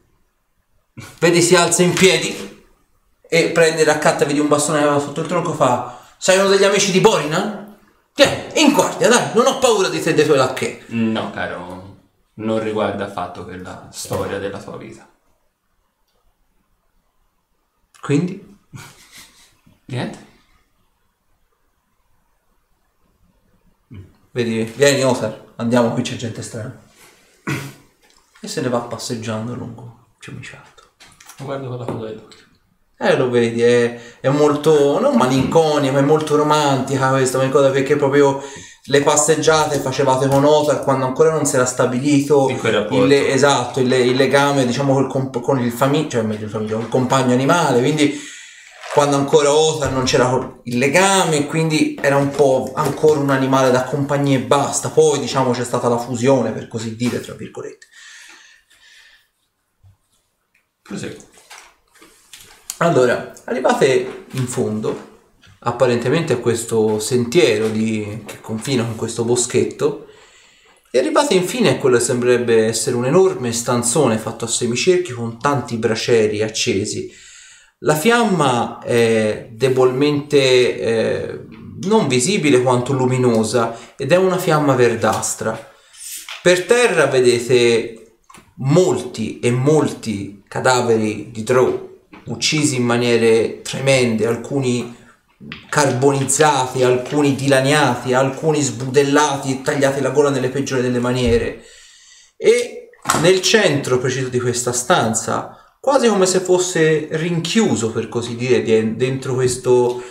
[1.19, 2.65] Vedi si alza in piedi
[3.23, 6.01] e prende, raccatta, vedi un bastone che aveva sotto il tronco, fa...
[6.19, 7.77] Sei uno degli amici di Borina?
[8.13, 10.85] Tieni, in guardia, dai, non ho paura di te e dei tuoi lacchè.
[10.89, 11.97] No, caro.
[12.35, 15.09] Non riguarda affatto quella storia della tua vita.
[18.03, 18.59] Quindi?
[19.85, 20.27] Niente.
[24.33, 26.83] Vedi, vieni Otar, andiamo, qui c'è gente strana.
[28.41, 30.95] E se ne va passeggiando lungo il fiumiciato.
[31.39, 32.42] Lo guardo con la coda dell'occhio.
[33.03, 37.71] Eh, lo vedi, è, è molto, non malinconia, ma è molto romantica questa come cosa,
[37.71, 38.41] perché proprio
[38.85, 44.15] le passeggiate facevate con Otar quando ancora non si era stabilito il, esatto, il, il
[44.15, 48.21] legame, diciamo, col comp- con il famiglia, cioè meglio il famiglia, col compagno animale, quindi
[48.93, 53.83] quando ancora Otar non c'era il legame, quindi era un po' ancora un animale da
[53.83, 57.87] compagnia e basta, poi diciamo c'è stata la fusione, per così dire, tra virgolette.
[60.83, 61.31] Proseguo.
[62.83, 65.11] Allora, arrivate in fondo,
[65.61, 70.09] apparentemente a questo sentiero di- che confina con questo boschetto,
[70.91, 75.39] e arrivate infine a quello che sembrerebbe essere un enorme stanzone fatto a semicerchio con
[75.39, 77.09] tanti bracieri accesi.
[77.79, 81.41] La fiamma è debolmente eh,
[81.83, 85.71] non visibile quanto luminosa ed è una fiamma verdastra.
[86.43, 88.17] Per terra vedete
[88.57, 91.91] molti e molti cadaveri di drow
[92.25, 94.97] uccisi in maniere tremende, alcuni
[95.69, 101.65] carbonizzati, alcuni dilaniati, alcuni sbudellati e tagliati la gola nelle peggiori delle maniere.
[102.37, 108.63] E nel centro preciso di questa stanza, quasi come se fosse rinchiuso, per così dire,
[108.63, 110.03] di- dentro questo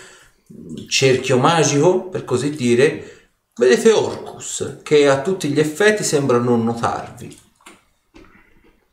[0.88, 7.49] cerchio magico, per così dire, vedete Orcus, che a tutti gli effetti sembra non notarvi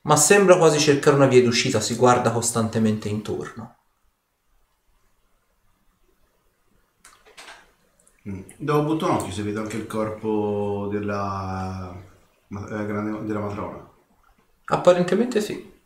[0.08, 3.76] ma sembra quasi cercare una via d'uscita, si guarda costantemente intorno.
[8.56, 11.94] Do butto un occhio se vedo anche il corpo della,
[12.48, 13.86] eh, della matrona.
[14.64, 15.76] Apparentemente sì.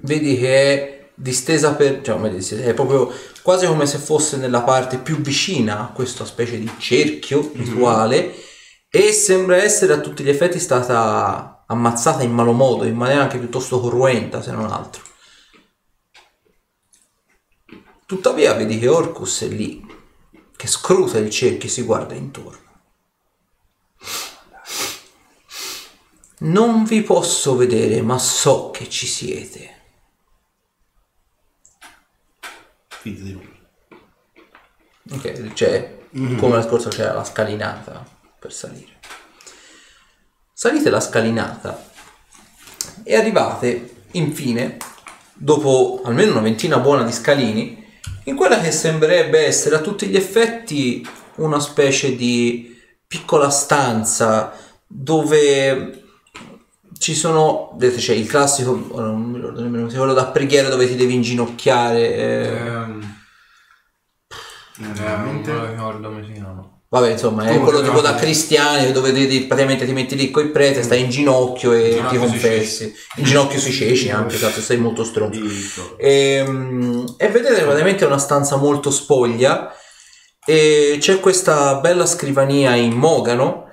[0.00, 2.00] Vedi che è distesa per...
[2.00, 3.12] cioè, come è proprio
[3.42, 8.34] quasi come se fosse nella parte più vicina a questa specie di cerchio rituale
[8.88, 13.38] e sembra essere a tutti gli effetti stata ammazzata in malo modo, in maniera anche
[13.38, 15.02] piuttosto cruenta se non altro.
[18.06, 19.84] Tuttavia vedi che Orcus è lì,
[20.56, 22.62] che scruta il cerchio e si guarda intorno.
[26.36, 29.82] Non vi posso vedere, ma so che ci siete.
[32.88, 33.62] Fidati di lui.
[35.10, 38.04] Ok, c'è, come la scorsa c'era la scalinata
[38.38, 39.00] per salire.
[40.56, 41.90] Salite la scalinata
[43.02, 44.76] e arrivate, infine,
[45.34, 47.84] dopo almeno una ventina buona di scalini,
[48.24, 54.52] in quella che sembrerebbe essere a tutti gli effetti una specie di piccola stanza
[54.86, 56.04] dove
[56.98, 60.86] ci sono, vedete, c'è il classico, ora non mi ricordo nemmeno, quello da preghiera dove
[60.86, 62.14] ti devi inginocchiare.
[62.14, 63.02] eh, Eh,
[64.76, 65.52] non veramente?
[65.52, 66.73] me lo ricordo come si chiama.
[66.94, 70.80] Vabbè, insomma, è quello tipo da cristiani dove devi, praticamente ti metti lì coi preti,
[70.80, 72.94] stai in ginocchio e In ti confessi.
[73.16, 75.98] In ginocchio sui ceci anche, esatto, sei molto stronzo.
[75.98, 76.36] E,
[77.18, 79.74] e vedete praticamente è una stanza molto spoglia
[80.46, 83.70] e c'è questa bella scrivania in mogano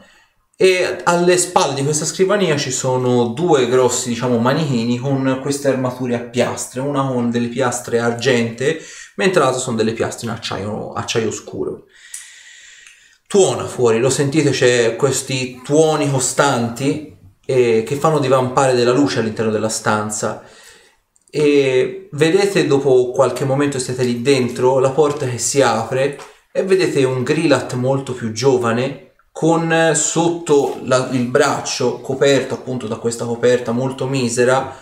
[0.55, 6.15] e alle spalle di questa scrivania ci sono due grossi, diciamo, manichini con queste armature
[6.15, 8.79] a piastre, una con delle piastre argente,
[9.17, 11.85] mentre l'altra sono delle piastre in acciaio, acciaio scuro.
[13.31, 19.51] Tuona fuori, lo sentite, c'è questi tuoni costanti eh, che fanno divampare della luce all'interno
[19.51, 20.43] della stanza.
[21.29, 26.19] E vedete dopo qualche momento siete lì dentro la porta che si apre
[26.51, 32.97] e vedete un Grillat molto più giovane con sotto la- il braccio coperto appunto da
[32.97, 34.77] questa coperta molto misera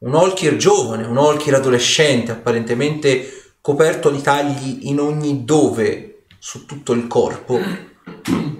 [0.00, 6.10] un Olkir giovane, un Olkir adolescente apparentemente coperto di tagli in ogni dove
[6.46, 7.58] su tutto il corpo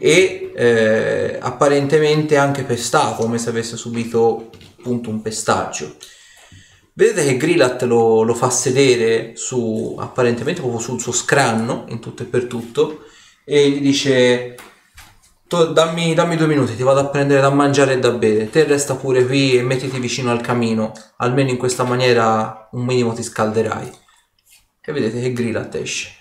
[0.01, 5.95] e eh, apparentemente anche pestato come se avesse subito appunto un pestaggio
[6.93, 12.23] Vedete che Grillat lo, lo fa sedere su, apparentemente proprio sul suo scranno, in tutto
[12.23, 13.05] e per tutto,
[13.45, 14.55] e gli dice:
[15.47, 18.49] "Tu dammi, dammi due minuti, ti vado a prendere da mangiare e da bere.
[18.49, 20.93] Te resta pure qui e mettiti vicino al camino.
[21.19, 23.93] Almeno in questa maniera un minimo ti scalderai.
[24.81, 26.16] E vedete che Grillat esce.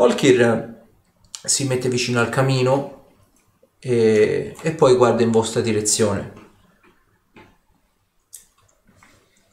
[0.00, 0.76] Olkir
[1.42, 3.06] si mette vicino al camino
[3.80, 6.32] e, e poi guarda in vostra direzione.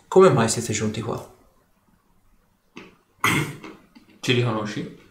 [0.07, 1.33] Come mai siete giunti qua?
[4.19, 5.03] Ci riconosci?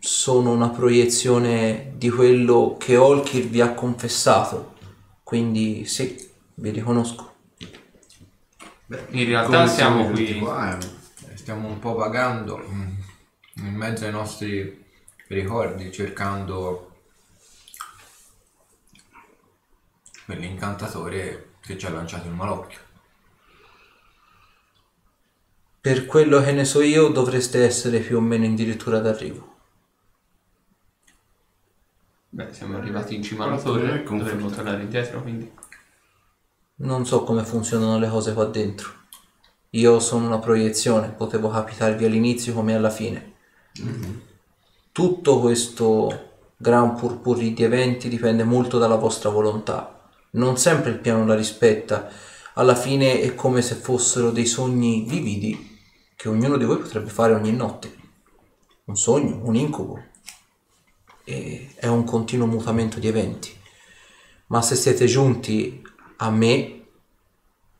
[0.00, 4.74] Sono una proiezione di quello che Olkir vi ha confessato.
[5.22, 7.32] Quindi sì, vi riconosco.
[9.10, 10.40] In realtà siamo venuti qui.
[10.40, 11.02] qua, eh.
[11.34, 13.03] Stiamo un po' vagando mm,
[13.56, 14.84] in mezzo ai nostri
[15.28, 16.92] ricordi, cercando
[20.24, 22.80] quell'incantatore che ci ha lanciato il malocchio.
[25.80, 29.52] Per quello che ne so io dovreste essere più o meno addirittura d'arrivo.
[32.30, 34.24] Beh, siamo arrivati in cima alla torre, confortante.
[34.24, 35.52] dovremmo tornare indietro, quindi.
[36.76, 39.02] Non so come funzionano le cose qua dentro.
[39.70, 43.33] Io sono una proiezione, potevo capitarvi all'inizio come alla fine.
[44.92, 50.10] Tutto questo gran purpurri di eventi dipende molto dalla vostra volontà.
[50.30, 52.08] Non sempre il piano la rispetta.
[52.54, 55.78] Alla fine è come se fossero dei sogni vividi
[56.14, 57.92] che ognuno di voi potrebbe fare ogni notte.
[58.84, 60.02] Un sogno, un incubo.
[61.24, 63.52] E è un continuo mutamento di eventi.
[64.46, 65.82] Ma se siete giunti
[66.18, 66.82] a me,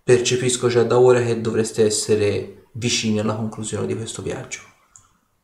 [0.03, 4.74] percepisco già da ora che dovreste essere vicini alla conclusione di questo viaggio.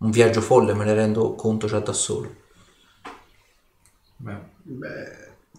[0.01, 2.35] Un viaggio folle, me ne rendo conto già da solo.
[4.17, 4.41] Beh,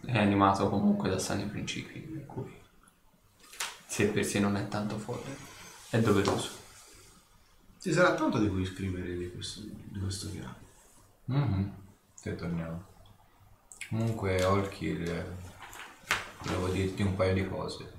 [0.05, 2.51] È animato comunque da sani principi, per cui
[3.85, 5.35] se per sé non è tanto folle,
[5.89, 6.49] è doveroso.
[7.81, 10.55] Ci sarà tanto di cui scrivere di questo, di questo piano.
[11.25, 11.71] mhm,
[12.13, 12.83] se torniamo.
[13.89, 15.37] Comunque, Olkir,
[16.43, 17.91] volevo dirti un paio di cose.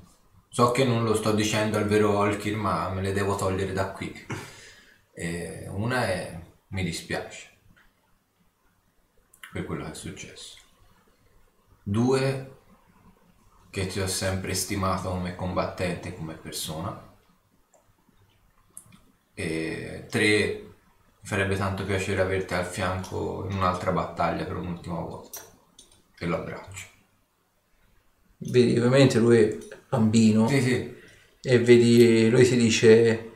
[0.48, 3.90] So che non lo sto dicendo al vero Olkir, ma me le devo togliere da
[3.92, 4.12] qui.
[5.14, 7.50] E una è, mi dispiace
[9.52, 10.56] per quello che è successo.
[11.84, 12.50] Due,
[13.70, 17.10] che ti ho sempre stimato come combattente, come persona.
[19.34, 20.62] E tre,
[21.20, 25.40] mi farebbe tanto piacere averti al fianco in un'altra battaglia per un'ultima volta.
[26.18, 26.86] E lo abbraccio.
[28.38, 29.58] Vedi, ovviamente lui è
[29.88, 30.94] bambino Sì, sì.
[31.42, 33.31] e vedi, lui ti dice,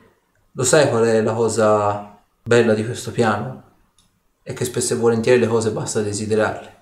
[0.57, 3.63] lo sai qual è la cosa bella di questo piano?
[4.41, 6.75] È che spesso e volentieri le cose basta desiderarle.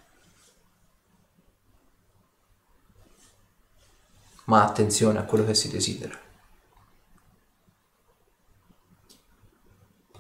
[4.46, 6.18] Ma attenzione a quello che si desidera.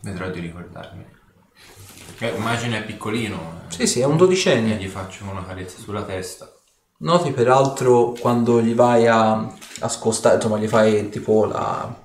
[0.01, 1.05] Vedrò di ricordarmi.
[2.19, 3.61] Eh, immagino è piccolino.
[3.69, 4.75] eh, Sì, sì, è un E dodicenne.
[4.75, 6.51] gli faccio una carezza sulla testa.
[6.97, 9.31] Noti peraltro quando gli vai a,
[9.79, 12.03] a scostare, insomma, gli fai tipo la.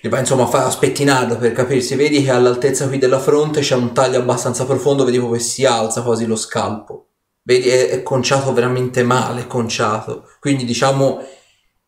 [0.00, 1.96] Gli vai insomma a, fa- a spettinarlo per capirsi.
[1.96, 6.02] Vedi che all'altezza qui della fronte c'è un taglio abbastanza profondo, vedi come si alza
[6.02, 7.08] quasi lo scalpo.
[7.42, 10.28] Vedi, è, è conciato veramente male, è conciato.
[10.38, 11.20] Quindi diciamo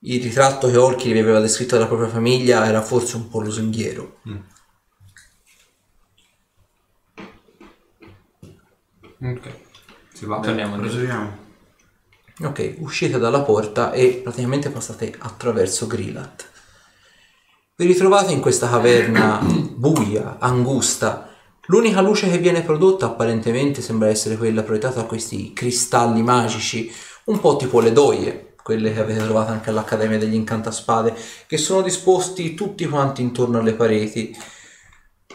[0.03, 4.21] il ritratto che Orchi vi aveva descritto della propria famiglia era forse un po' lusinghiero.
[9.23, 9.55] Ok.
[10.15, 10.41] Si va?
[10.41, 10.77] Torniamo.
[10.77, 11.49] Proseguiamo.
[12.43, 16.50] Ok, uscite dalla porta e praticamente passate attraverso Grillat.
[17.81, 21.31] Vi ritrovate in questa caverna buia, angusta.
[21.69, 26.93] L'unica luce che viene prodotta apparentemente sembra essere quella proiettata da questi cristalli magici,
[27.25, 31.15] un po' tipo le doie, quelle che avete trovato anche all'Accademia degli Incantaspade,
[31.47, 34.37] che sono disposti tutti quanti intorno alle pareti.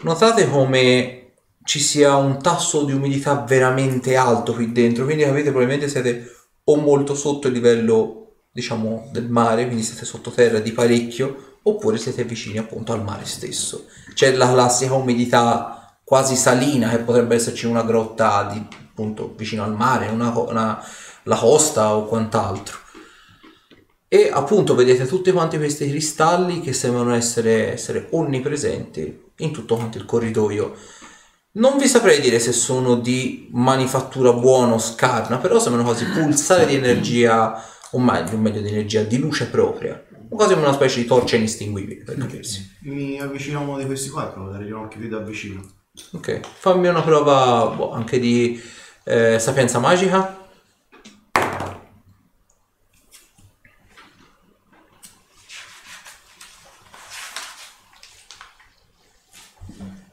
[0.02, 1.32] Notate come
[1.64, 6.30] ci sia un tasso di umidità veramente alto qui dentro, quindi capite probabilmente siete
[6.62, 12.24] o molto sotto il livello, diciamo, del mare, quindi siete sottoterra di parecchio, oppure siete
[12.24, 13.86] vicini appunto al mare stesso.
[14.14, 19.74] C'è la classica umidità quasi salina che potrebbe esserci una grotta di, appunto vicino al
[19.74, 20.84] mare, una, una-
[21.24, 22.78] la costa o quant'altro.
[24.08, 29.98] e appunto vedete tutti quanti questi cristalli che sembrano essere, essere onnipresenti in tutto quanto
[29.98, 30.74] il corridoio.
[31.52, 36.66] Non vi saprei dire se sono di manifattura buona o scarna, però sembrano quasi pulsare
[36.66, 37.60] di energia,
[37.92, 40.05] o meglio, o meglio di energia, di luce propria.
[40.28, 42.76] Quasi come una specie di torcia inestinguibile, per capirsi.
[42.80, 45.64] Mi avvicino a uno di questi qua, provo a dare un occhio più da vicino.
[46.12, 48.60] Ok, fammi una prova boh, anche di
[49.04, 50.44] eh, sapienza magica.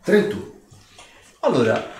[0.03, 0.51] 31.
[1.41, 1.91] Allora,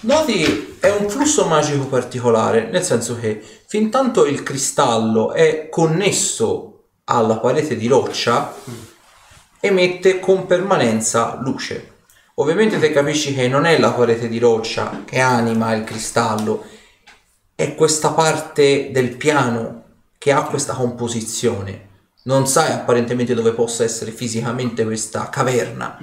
[0.00, 6.75] noti è un flusso magico particolare, nel senso che fin tanto il cristallo è connesso
[7.08, 8.54] alla parete di roccia,
[9.60, 11.94] emette con permanenza luce.
[12.34, 16.64] Ovviamente te capisci che non è la parete di roccia che anima il cristallo,
[17.54, 19.84] è questa parte del piano
[20.18, 21.84] che ha questa composizione.
[22.24, 25.96] Non sai apparentemente dove possa essere fisicamente questa caverna,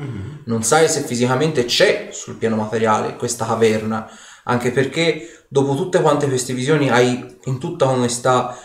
[0.46, 4.10] non sai se fisicamente c'è sul piano materiale questa caverna,
[4.46, 8.58] anche perché dopo tutte quante queste visioni hai in tutta onestà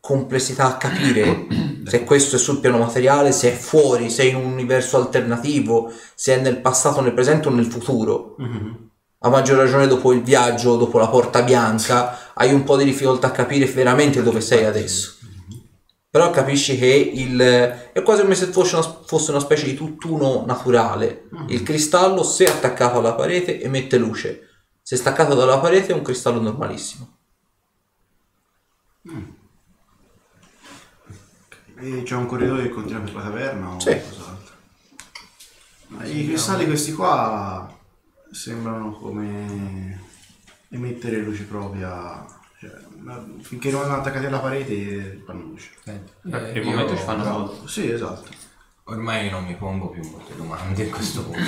[0.00, 1.46] complessità a capire
[1.86, 5.92] se questo è sul piano materiale, se è fuori, se è in un universo alternativo,
[6.14, 8.36] se è nel passato, nel presente o nel futuro.
[9.20, 13.28] A maggior ragione dopo il viaggio, dopo la porta bianca, hai un po' di difficoltà
[13.28, 15.16] a capire veramente dove sei adesso.
[16.10, 20.44] Però capisci che il, è quasi come se fosse una, fosse una specie di tutt'uno
[20.46, 21.28] naturale.
[21.48, 24.48] Il cristallo, se attaccato alla parete, emette luce.
[24.82, 27.16] Se staccato dalla parete, è un cristallo normalissimo.
[31.80, 33.90] E c'è un corridoio che continua per la caverna o Sì.
[33.90, 34.54] qualcos'altro?
[35.88, 37.72] Ma I cristalli questi qua
[38.30, 40.00] sembrano come
[40.70, 42.26] emettere luce propria.
[42.60, 45.70] Cioè, ma finché non attaccati alla parete fanno luce.
[45.84, 47.68] Senti, Per eh, il momento ci fanno soldi.
[47.68, 48.28] Sì, esatto.
[48.84, 51.40] Ormai non mi pongo più molte domande a questo punto.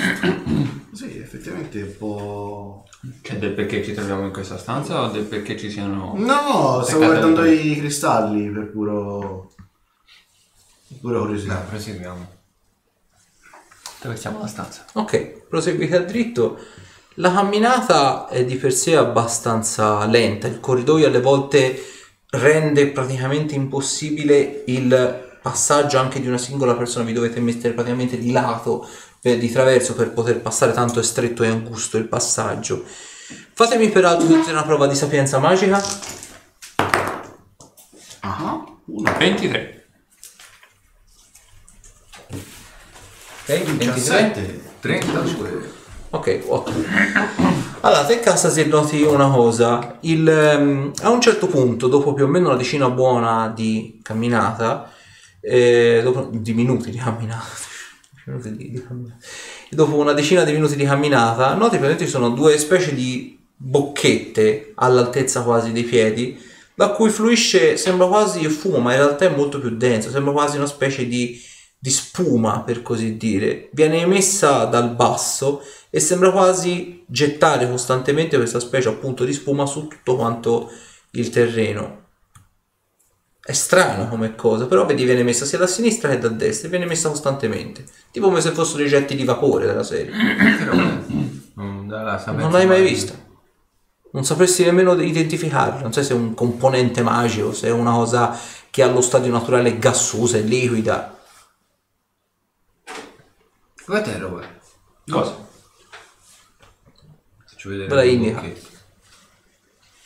[0.93, 2.85] Sì, effettivamente è un po'...
[3.21, 6.13] C'è del perché ci troviamo in questa stanza o del perché ci siano...
[6.17, 9.51] No, stavo guardando i cristalli per puro...
[10.99, 11.55] pura No, curiosità.
[11.55, 12.27] proseguiamo.
[13.97, 14.85] Attraversiamo la stanza.
[14.93, 16.59] Ok, proseguite a dritto.
[17.15, 21.79] La camminata è di per sé abbastanza lenta, il corridoio alle volte
[22.31, 28.31] rende praticamente impossibile il passaggio anche di una singola persona, vi dovete mettere praticamente di
[28.31, 28.87] lato,
[29.19, 32.83] per- di traverso per poter passare, tanto è stretto e angusto il passaggio.
[33.53, 35.81] Fatemi peraltro tutti una prova di sapienza magica.
[38.21, 39.15] Ah, uno.
[39.17, 39.80] 23.
[43.51, 43.93] Ok, 23.
[43.93, 44.61] 17.
[44.79, 45.71] 32.
[46.11, 46.83] Ok, ottimo.
[47.81, 52.27] Allora, te Cassasi noti una cosa, il, ehm, a un certo punto, dopo più o
[52.27, 54.89] meno una decina buona di camminata,
[55.41, 57.43] eh, dopo, di minuti di camminata,
[58.25, 59.17] minuti di- di camminata,
[59.69, 64.71] dopo una decina di minuti di camminata, noti praticamente ci sono due specie di bocchette
[64.75, 66.39] all'altezza quasi dei piedi,
[66.73, 70.57] da cui fluisce, sembra quasi fumo, ma in realtà è molto più denso, sembra quasi
[70.57, 71.41] una specie di,
[71.83, 73.69] di spuma, per così dire.
[73.71, 79.87] Viene emessa dal basso e sembra quasi gettare costantemente questa specie appunto di spuma su
[79.87, 80.71] tutto quanto
[81.11, 81.99] il terreno.
[83.43, 86.85] È strano come cosa, però vedi viene messa sia da sinistra che da destra, viene
[86.85, 87.83] messa costantemente.
[88.11, 90.13] Tipo come se fossero i getti di vapore della serie.
[92.19, 93.13] Sapienza Non l'hai mai vista.
[94.11, 95.81] Non sapresti nemmeno identificarla.
[95.81, 98.37] Non sai se è un componente magico, se è una cosa
[98.69, 101.17] che allo stadio naturale è gassosa e liquida.
[103.85, 104.61] Come te, Robert?
[105.09, 105.35] Cosa?
[107.45, 108.43] Faccio vedere Me la un indica.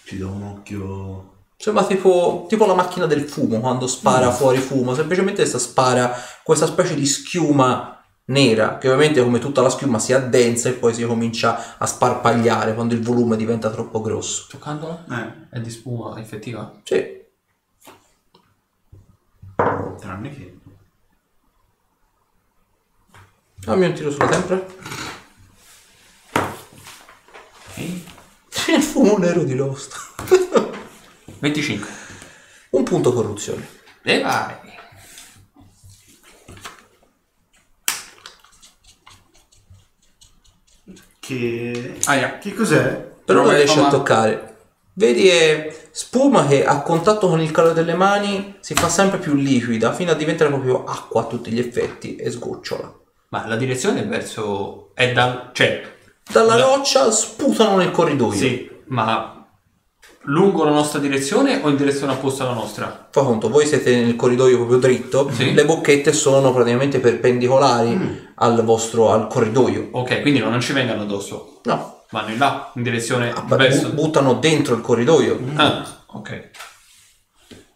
[0.04, 1.34] Ci do un occhio...
[1.58, 4.94] Sembra tipo, tipo la macchina del fumo quando spara fuori fumo.
[4.94, 6.14] Semplicemente sta spara
[6.44, 10.94] questa specie di schiuma nera che ovviamente come tutta la schiuma si addensa e poi
[10.94, 14.48] si comincia a sparpagliare quando il volume diventa troppo grosso.
[14.50, 15.06] Toccandola?
[15.10, 16.72] Eh, È di spuma effettiva?
[16.84, 17.24] Sì.
[20.00, 20.55] tranne che...
[23.66, 24.64] Dammi un tiro sulla tempra.
[27.78, 28.68] Ok.
[28.68, 29.96] Il fumo nero di Lost.
[31.40, 31.88] 25.
[32.72, 33.68] Un punto corruzione.
[34.04, 34.56] E vai.
[41.20, 42.00] Che...
[42.06, 42.38] Aia.
[42.38, 43.14] Che cos'è?
[43.26, 44.58] Però non riesci a toccare.
[44.94, 49.34] Vedi è spuma che a contatto con il calore delle mani si fa sempre più
[49.34, 53.05] liquida fino a diventare proprio acqua a tutti gli effetti e sgocciola.
[53.36, 54.92] Ma la direzione è verso...
[54.94, 55.50] È da...
[55.54, 55.94] Cioè...
[56.32, 58.32] Dalla Da- roccia sputano nel corridoio.
[58.38, 59.46] Sì, ma...
[60.22, 63.10] lungo la nostra direzione o in direzione opposta alla nostra?
[63.12, 65.54] Fa conto, voi siete nel corridoio proprio dritto, Sì.
[65.54, 69.90] le bocchette sono praticamente perpendicolari al vostro al corridoio.
[69.92, 71.60] Ok, quindi non ci vengano addosso.
[71.66, 73.90] No, Vanno in là, in direzione bu- verso...
[73.92, 75.38] buttano dentro il corridoio.
[75.56, 76.50] Ah, ok.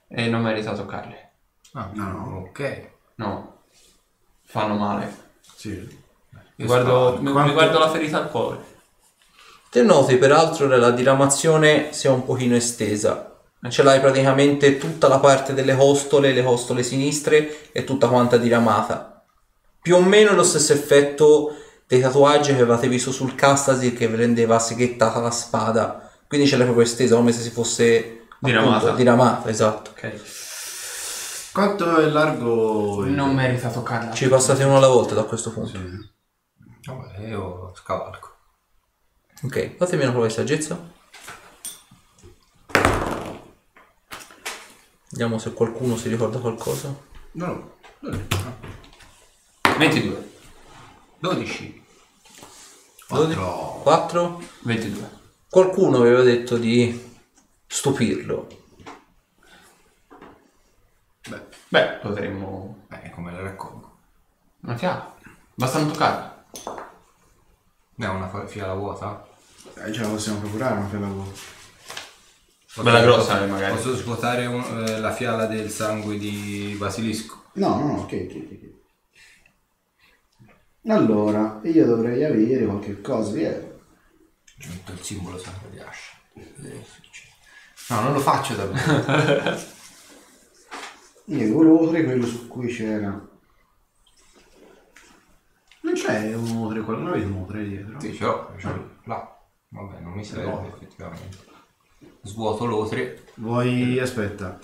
[0.07, 1.31] E non merita toccarle.
[1.73, 2.45] Ah, No, no.
[2.47, 2.87] Ok.
[3.15, 3.57] No.
[4.45, 5.27] Fanno male.
[5.55, 5.97] Sì.
[6.55, 8.57] Mi guardo, mi- mi Quanto- guardo la ferita al cuore.
[9.69, 13.25] Te noti peraltro che la diramazione si è un pochino estesa.
[13.69, 19.23] Ce l'hai praticamente tutta la parte delle costole, le costole sinistre e tutta quanta diramata.
[19.81, 21.55] Più o meno lo stesso effetto
[21.85, 26.09] dei tatuaggi che avevate visto sul Castasi che rendeva seghettata la spada.
[26.27, 28.75] Quindi ce l'hai proprio estesa come se si fosse Diramata.
[28.77, 29.91] appunto, diramata, esatto.
[29.91, 30.13] Ok.
[31.59, 33.03] Quanto è largo?
[33.03, 34.13] il- Non merita toccarla.
[34.13, 35.71] Ci passate uno alla volta da questo punto.
[35.71, 36.09] Sì.
[36.85, 38.29] Vabbè, io scavalco.
[39.43, 40.79] Ok, fatemi una prova di saggezza.
[45.09, 46.95] Vediamo se qualcuno si ricorda qualcosa.
[47.33, 48.09] No, no.
[48.09, 48.57] no.
[49.77, 50.31] 22.
[51.19, 51.83] 12.
[53.05, 53.79] 4.
[53.83, 54.41] 4.
[54.61, 55.09] 22.
[55.49, 57.17] Qualcuno aveva detto di
[57.67, 58.47] stupirlo.
[61.69, 62.85] Beh, potremmo...
[62.87, 63.97] Beh, come la raccolgo?
[64.61, 65.15] Una fiala.
[65.53, 66.45] Basta non toccarla.
[67.95, 69.27] Ne ho una fiala vuota?
[69.75, 71.57] eh, ce la possiamo procurare una fiala vuota.
[72.81, 73.73] Bella grossa, magari.
[73.75, 77.43] Posso svuotare un- eh, la fiala del sangue di basilisco?
[77.53, 78.77] No, no, no, ok, ok, ok.
[80.87, 83.43] Allora, io dovrei avere qualche cosa di
[84.59, 86.13] Ci metto il simbolo sacro di Asha.
[86.33, 87.33] Vedere che succede.
[87.89, 89.57] No, non lo faccio davvero.
[91.29, 93.09] Io volevo quello su cui c'era.
[95.81, 97.99] Non c'è un motre qua, non avete un motre dietro?
[97.99, 99.39] sì, ce l'ho, ce l'ho là.
[99.67, 101.37] Vabbè, non mi serve effettivamente.
[102.23, 103.25] Svuoto l'otre.
[103.35, 104.57] Vuoi, aspetta,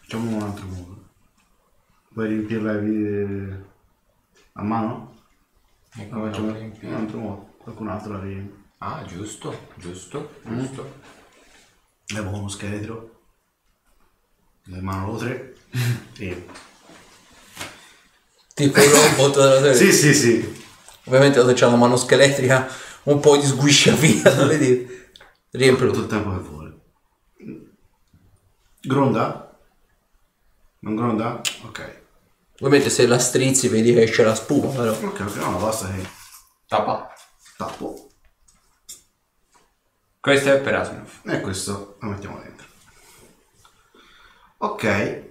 [0.00, 1.08] facciamo un altro modo.
[2.10, 3.64] Vuoi riempirla eh,
[4.52, 5.14] a mano?
[5.96, 6.94] E No, come facciamo lo un riempire?
[6.94, 8.64] altro modo, qualcun altro la riempie.
[8.78, 10.92] Ah, giusto, giusto, giusto.
[12.08, 13.20] Levo uno scheletro,
[14.64, 15.56] le mano l'otre
[18.54, 19.92] Tipo il robot della serie.
[19.92, 20.66] Sì, sì, sì.
[21.04, 22.68] Ovviamente se c'è la mano scheletrica,
[23.04, 24.96] un po' di sguiscia via, non vedi?
[25.50, 26.76] Riempilo Tutto il tempo che vuole.
[28.82, 29.58] Gronda?
[30.80, 31.40] Non gronda?
[31.62, 31.96] Ok.
[32.60, 34.92] Ovviamente se la strizzi vedi che esce la spuma, però.
[34.92, 36.06] Ok, ok, no, basta che
[36.66, 37.12] Tappa.
[37.56, 38.10] tappo.
[40.20, 41.08] Questo è per Asmov.
[41.24, 42.66] E questo lo mettiamo dentro.
[44.58, 45.26] Ok.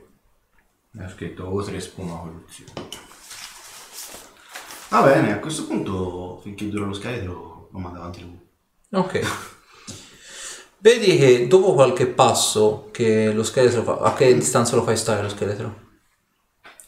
[0.98, 2.72] Mi ha scritto otre e spuma corruzione.
[4.90, 8.40] Va bene, a questo punto, finché dura lo scheletro, lo manda avanti lui.
[9.00, 9.20] Ok.
[10.80, 15.22] Vedi che dopo qualche passo che lo scheletro fa, a che distanza lo fai stare
[15.22, 15.86] lo scheletro?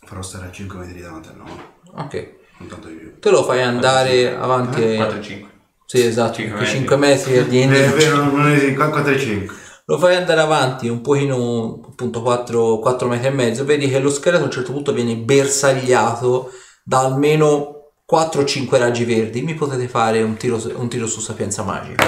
[0.05, 1.51] Farò stare a 5 metri davanti a noi,
[1.95, 2.33] Ok.
[2.59, 3.19] non tanto di più.
[3.19, 4.81] Te lo fai andare avanti.
[4.81, 5.49] e- 4 e 5.
[5.85, 6.77] Sì, esatto, Cinque perché metri.
[6.79, 9.55] 5 metri e di È vero, non è 4 e 5.
[9.89, 14.43] Lo fai andare avanti un pochino, appunto 4, metri e mezzo, vedi che lo scheletro
[14.43, 16.51] a un certo punto viene bersagliato
[16.83, 19.41] da almeno 4-5 raggi verdi.
[19.41, 22.05] Mi potete fare un tiro, un tiro su sapienza magica.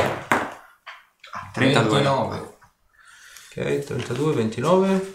[1.53, 2.01] 32.
[2.01, 2.37] 29.
[3.49, 5.13] Ok, 32, 29.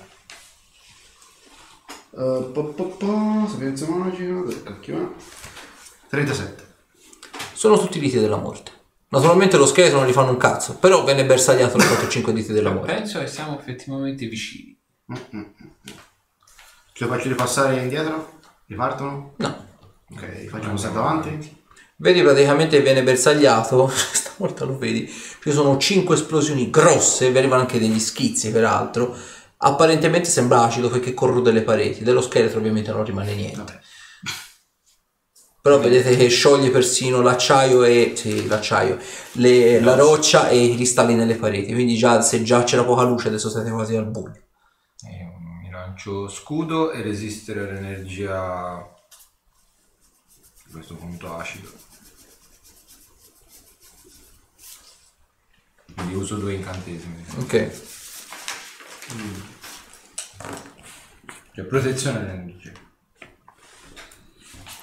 [2.10, 6.08] Uh, po, po, po, sapienza magica, dove cacchio è?
[6.08, 6.66] 37.
[7.52, 8.75] Sono tutti diti della morte.
[9.08, 12.72] Naturalmente lo scheletro non gli fanno un cazzo, però venne bersagliato da 4-5 diti della
[12.72, 12.92] morte.
[12.92, 14.76] Penso che siamo effettivamente vicini.
[16.92, 18.40] Ce lo faccio ripassare indietro?
[18.66, 19.34] Ripartono?
[19.36, 19.64] No.
[20.10, 21.64] Ok, li faccio passare davanti.
[21.98, 27.78] Vedi praticamente viene bersagliato, stavolta lo vedi, ci sono 5 esplosioni grosse, vi arrivano anche
[27.78, 29.16] degli schizzi peraltro,
[29.58, 33.56] apparentemente sembra acido perché corrode le pareti, dello scheletro ovviamente non rimane niente.
[33.56, 33.80] Vabbè.
[35.66, 39.00] Però vedete che scioglie persino l'acciaio e sì, l'acciaio,
[39.32, 43.26] le- la roccia e i cristalli nelle pareti, quindi già se già c'era poca luce
[43.26, 44.30] adesso siete quasi al buio.
[44.30, 45.26] E
[45.60, 48.88] mi lancio scudo e resistere all'energia a
[50.70, 51.68] questo punto acido.
[55.96, 57.24] Quindi uso due incantesimi.
[57.38, 57.70] Ok,
[61.54, 62.85] Cioè protezione all'energia.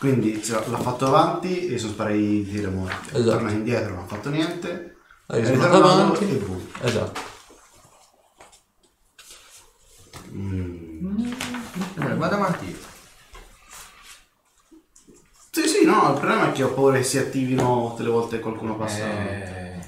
[0.04, 3.16] Quindi se l'ha fatto avanti e sono sparati i tiri morti.
[3.16, 3.24] Esatto.
[3.24, 4.98] Torna indietro, non ha fatto niente.
[5.28, 6.30] hai è ritornato avanti.
[6.30, 6.68] E boom.
[6.82, 7.22] Esatto.
[11.96, 12.78] Allora, vado avanti io.
[15.52, 18.36] Sì, sì, no, il problema è che ho paura che si attivino tutte le volte
[18.36, 19.06] che qualcuno passa.
[19.06, 19.88] Eh,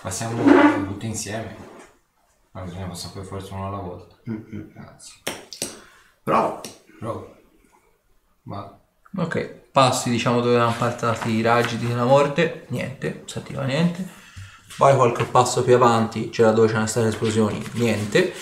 [0.00, 0.42] passiamo
[0.88, 1.56] tutti insieme.
[2.50, 4.16] Ma bisogna passare per forza uno alla volta.
[4.28, 4.72] Mm-mm.
[4.72, 5.14] Grazie.
[6.24, 6.60] Però
[6.98, 7.26] Prova.
[8.42, 8.81] Va.
[9.14, 14.08] Ok, passi diciamo dove erano partati i raggi della morte, niente, non si attiva niente.
[14.78, 18.32] Vai qualche passo più avanti, c'era dove c'erano state esplosioni, niente.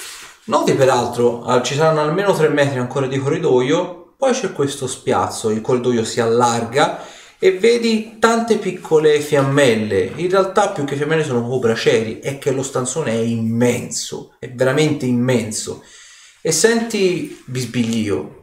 [0.45, 5.51] Noti peraltro, ah, ci saranno almeno 3 metri ancora di corridoio, poi c'è questo spiazzo,
[5.51, 7.05] il corridoio si allarga
[7.37, 10.13] e vedi tante piccole fiammelle.
[10.17, 14.49] In realtà più che fiammelle sono proprio bracieri, è che lo stanzone è immenso, è
[14.53, 15.83] veramente immenso.
[16.43, 18.40] E senti bisbiglio,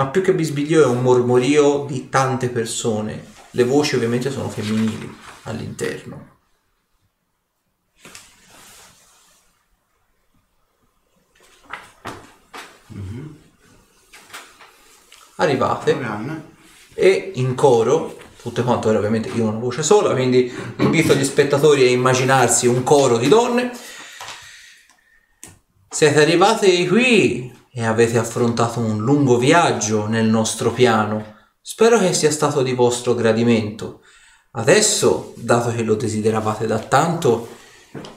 [0.00, 3.22] ma più che bisbiglio è un mormorio di tante persone.
[3.50, 6.38] Le voci ovviamente sono femminili all'interno.
[15.36, 16.44] Arrivate Run.
[16.94, 21.24] e in coro, tutte quante ora ovviamente io ho una voce sola, quindi invito gli
[21.24, 23.70] spettatori a immaginarsi un coro di donne.
[25.90, 31.36] Siete arrivati qui e avete affrontato un lungo viaggio nel nostro piano.
[31.60, 34.00] Spero che sia stato di vostro gradimento.
[34.52, 37.48] Adesso, dato che lo desideravate da tanto,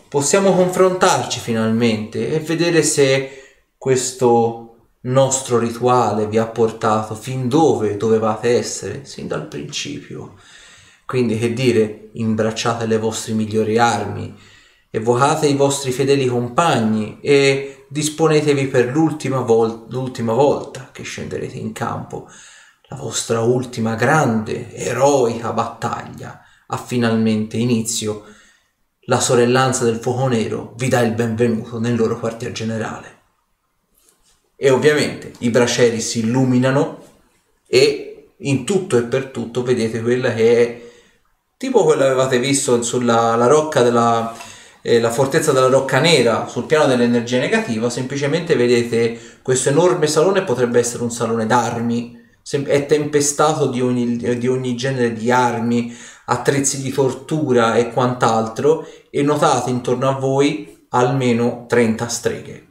[0.08, 3.42] possiamo confrontarci finalmente e vedere se
[3.78, 4.64] questo
[5.02, 10.36] nostro rituale vi ha portato fin dove dovevate essere, sin dal principio.
[11.06, 14.36] Quindi che dire, imbracciate le vostre migliori armi,
[14.90, 21.74] evocate i vostri fedeli compagni e disponetevi per l'ultima, vol- l'ultima volta che scenderete in
[21.74, 22.28] campo.
[22.88, 28.26] La vostra ultima grande, eroica battaglia ha finalmente inizio.
[29.02, 33.22] La sorellanza del fuoco nero vi dà il benvenuto nel loro quartier generale.
[34.56, 37.04] E ovviamente i bracieri si illuminano
[37.68, 40.92] e in tutto e per tutto vedete quella che è
[41.58, 44.36] tipo quella che avevate visto sulla la rocca della
[44.84, 50.44] eh, la fortezza della rocca nera sul piano dell'energia negativa semplicemente vedete questo enorme salone
[50.44, 52.22] potrebbe essere un salone d'armi.
[52.44, 55.96] È tempestato di ogni, di ogni genere di armi
[56.26, 62.68] attrezzi di tortura e quant'altro e notate intorno a voi almeno 30 streghe.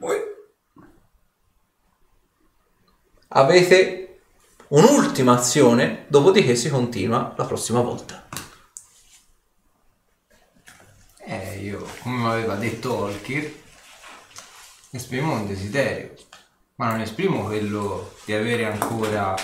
[3.29, 4.21] Avete
[4.69, 8.27] un'ultima azione, dopodiché si continua la prossima volta.
[11.25, 13.61] Eh, io, come mi aveva detto Olkir,
[14.91, 16.15] esprimo un desiderio,
[16.77, 19.35] ma non esprimo quello di avere ancora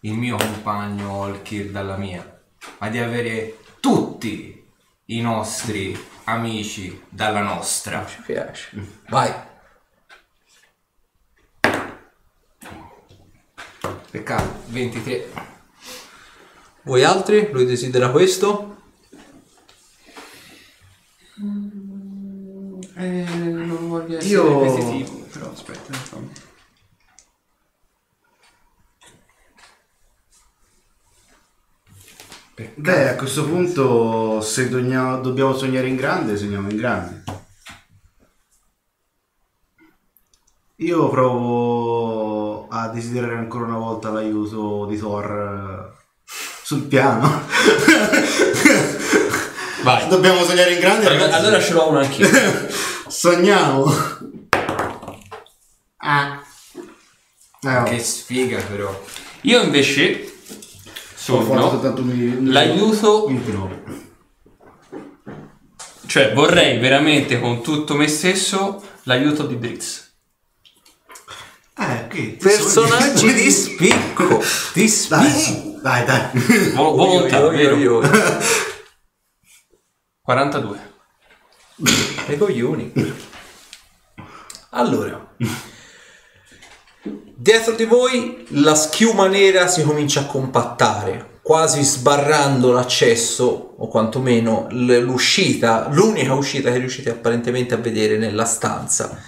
[0.00, 2.40] il mio compagno Olkir dalla mia,
[2.78, 4.66] ma di avere tutti
[5.06, 8.06] i nostri amici dalla nostra.
[8.06, 8.70] Ci piace.
[9.08, 9.32] Vai.
[14.10, 15.28] Peccato, 23.
[16.82, 17.50] Voi altri?
[17.50, 18.77] Lui desidera questo?
[22.98, 25.92] Eh, non voglio essere Io- ripetitivo, però aspetta.
[25.92, 26.32] fammi.
[32.74, 37.22] Beh, a questo punto se dogna- dobbiamo sognare in grande, sogniamo in grande.
[40.80, 45.96] Io provo a desiderare ancora una volta l'aiuto di Thor eh,
[46.62, 47.42] sul piano.
[49.82, 50.08] Vai.
[50.08, 52.26] Dobbiamo sognare in grande, Allora, ce l'ho uno anch'io.
[53.22, 53.84] Sogniamo.
[55.96, 56.40] Ah.
[57.62, 57.82] Eh, oh.
[57.82, 58.96] Che sfiga però.
[59.40, 60.32] Io invece
[61.26, 63.28] un- l'aiuto,
[66.06, 70.06] cioè vorrei veramente con tutto me stesso l'aiuto di Drizz.
[71.76, 72.36] Eh, ok.
[72.36, 74.40] Personaggi di spicco.
[74.74, 75.80] Di Dai, spicco.
[75.82, 76.30] dai, dai.
[76.72, 78.10] Vol- volontà, Io, io, io.
[80.22, 80.86] 42.
[81.80, 82.92] Le coglioni.
[84.70, 85.34] Allora.
[87.40, 94.66] Dietro di voi la schiuma nera si comincia a compattare, quasi sbarrando l'accesso, o quantomeno
[94.70, 99.22] l'uscita, l'unica uscita che riuscite apparentemente a vedere nella stanza.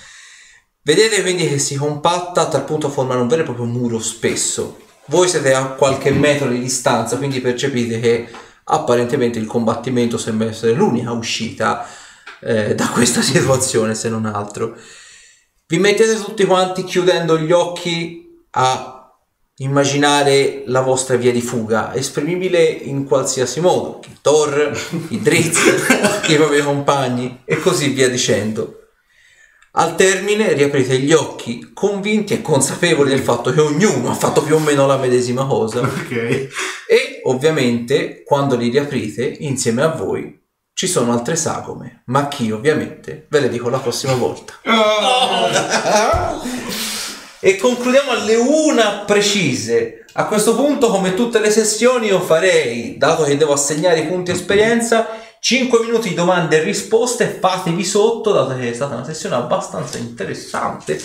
[0.82, 4.00] Vedete quindi che si compatta a tal punto a formare un vero e proprio muro
[4.00, 4.80] spesso.
[5.06, 8.28] Voi siete a qualche metro di distanza, quindi percepite che
[8.64, 11.86] apparentemente il combattimento sembra essere l'unica uscita
[12.40, 14.76] eh, da questa situazione, se non altro.
[15.66, 19.00] Vi mettete tutti quanti chiudendo gli occhi a
[19.56, 24.72] immaginare la vostra via di fuga, esprimibile in qualsiasi modo, il Thor,
[25.08, 25.58] i Drizz,
[26.28, 28.76] i propri compagni e così via dicendo.
[29.72, 34.56] Al termine riaprite gli occhi, convinti e consapevoli del fatto che ognuno ha fatto più
[34.56, 36.10] o meno la medesima cosa Ok.
[36.88, 40.39] e ovviamente quando li riaprite insieme a voi
[40.80, 44.54] ci sono altre sagome, ma chi ovviamente ve le dico la prossima volta.
[47.38, 50.06] e concludiamo alle una precise.
[50.14, 54.30] A questo punto, come tutte le sessioni, io farei, dato che devo assegnare i punti
[54.30, 55.06] esperienza,
[55.38, 59.98] 5 minuti di domande e risposte, fatevi sotto, dato che è stata una sessione abbastanza
[59.98, 60.98] interessante.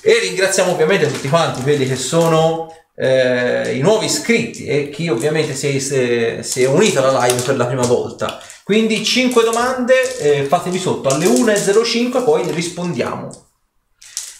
[0.00, 5.54] E ringraziamo ovviamente tutti quanti quelli che sono eh, i nuovi iscritti e chi ovviamente
[5.54, 8.40] si è, si è- si è unito alla live per la prima volta.
[8.66, 13.30] Quindi 5 domande, eh, fatevi sotto alle 1.05 poi rispondiamo.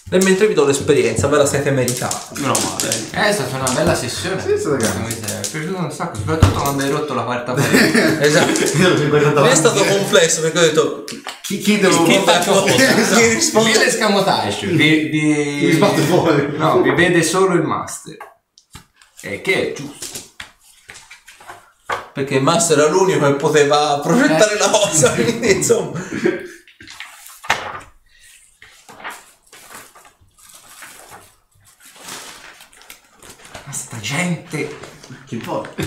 [0.09, 2.41] Nel mentre vi do l'esperienza, ve la siete meritati.
[2.41, 2.93] Meno male.
[3.11, 4.41] Eh, è stata una bella sessione.
[4.41, 4.99] Sì, è stata grande.
[4.99, 8.19] Mi è piaciuto un sacco, soprattutto quando hai rotto la quarta parete.
[8.19, 8.77] Esatto.
[8.77, 11.03] Io l'ho guardato Non è stato complesso perché ho detto
[11.41, 16.57] Chi, chi devo Chi faccio chi risponde Vede scamotage, vi, vi, Mi fuori.
[16.57, 18.17] No, vi vede solo il master.
[19.21, 20.26] E che è giusto.
[22.17, 25.91] Perché il master era l'unico che poteva progettare la cosa quindi insomma
[33.65, 34.77] Ma sta gente.
[35.25, 35.83] Che importa?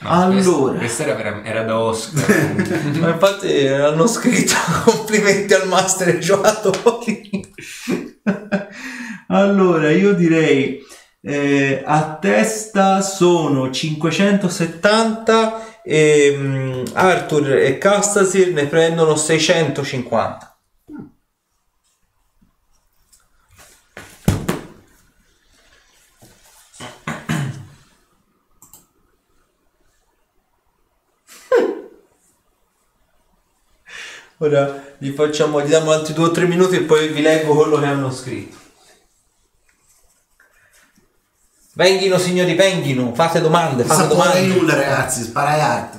[0.00, 0.78] No, Allora.
[0.78, 2.54] Questa, era, era da Oscar.
[3.00, 4.54] ma infatti hanno scritto
[4.84, 7.52] complimenti al master e giocatori
[9.28, 10.86] allora io direi
[11.22, 20.50] eh, a testa sono 570 e mm, Arthur e Castasir ne prendono 650
[34.42, 37.78] Ora gli facciamo, gli diamo altri due o tre minuti e poi vi leggo quello
[37.78, 38.59] che hanno scritto.
[41.74, 44.54] Venghino signori, venghino, fate domande, fate Sapore domande.
[44.54, 45.98] nulla ragazzi, sparai art.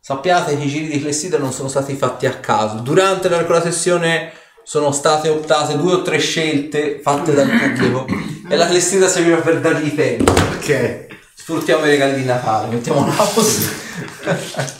[0.00, 2.78] Sappiate che i giri di Clessida non sono stati fatti a caso.
[2.78, 4.32] Durante la, la sessione
[4.64, 8.06] sono state optate due o tre scelte fatte dal pubblico
[8.48, 10.32] e la Clessida serviva per dargli tempo.
[10.32, 11.06] Ok.
[11.34, 14.78] Sfruttiamo i regali di Natale, mettiamo una pausa.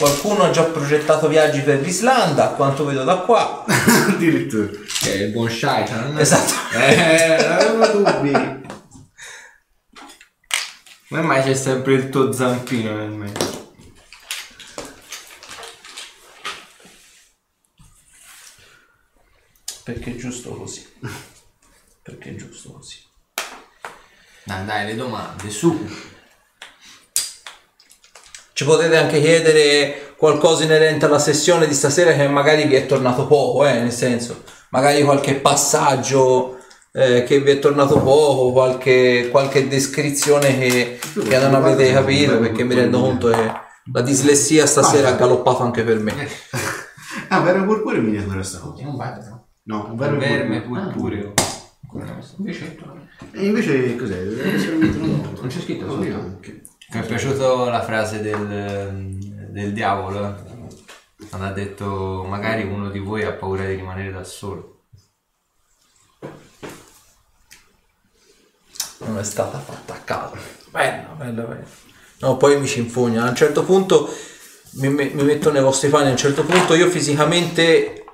[0.00, 3.66] Qualcuno ha già progettato viaggi per l'Islanda, a quanto vedo da qua.
[4.08, 4.70] Addirittura.
[4.98, 6.18] che è il buon Shaitan.
[6.18, 6.54] Esatto.
[6.74, 8.30] Eh, avevo dubbi.
[11.08, 13.74] Ma mai c'è sempre il tuo zampino nel mezzo.
[19.84, 20.90] Perché è giusto così.
[22.00, 22.96] Perché è giusto così.
[24.44, 26.18] Dai, dai, le domande, su.
[28.60, 33.26] Ci potete anche chiedere qualcosa inerente alla sessione di stasera che magari vi è tornato
[33.26, 36.58] poco, eh, nel senso, magari qualche passaggio
[36.92, 42.62] eh, che vi è tornato poco, qualche, qualche descrizione che, che non avete capito, perché
[42.64, 43.50] mi rendo conto che
[43.94, 46.12] la dislessia stasera ha galoppato anche per me.
[47.28, 48.84] Ah, verme purpure in miniatura sta cosa.
[48.84, 49.48] Non vado, no?
[49.62, 51.32] No, un Un verme verme purpureo.
[51.88, 52.18] purpureo.
[52.36, 52.76] Invece
[53.32, 54.22] E invece cos'è?
[54.22, 56.62] Non c'è scritto anche.
[56.92, 59.16] Mi è piaciuta la frase del,
[59.50, 60.48] del diavolo
[61.28, 64.76] quando ha detto magari uno di voi ha paura di rimanere da solo.
[69.02, 70.36] non è stata fatta a caso.
[70.70, 71.64] Bella, bella, bella.
[72.18, 73.24] No, poi mi ci infogna.
[73.24, 74.12] A un certo punto
[74.72, 76.08] mi, mi- metto nei vostri panni.
[76.08, 78.04] A un certo punto io fisicamente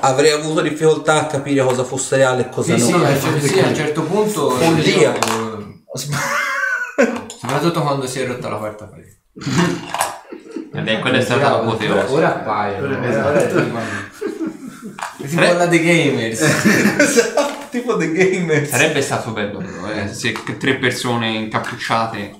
[0.00, 3.40] avrei avuto difficoltà a capire cosa fosse reale e cosa Sì, sì, no.
[3.40, 4.50] sì, a un certo punto...
[4.50, 5.12] Follia.
[5.14, 5.82] io-
[7.38, 9.20] soprattutto quando si è rotta la quarta parete.
[10.74, 12.12] Ed è quella è stata Ora, apoteosi.
[12.12, 12.86] ora appaiono.
[12.86, 13.62] Ora- Ora, ora esatto.
[13.62, 14.14] ti fanno-
[15.22, 16.40] È tipo la dei gamers.
[16.98, 18.68] Esatto, tipo The Gamers.
[18.70, 22.34] Sarebbe stato bello però, eh, se tre persone incappucciate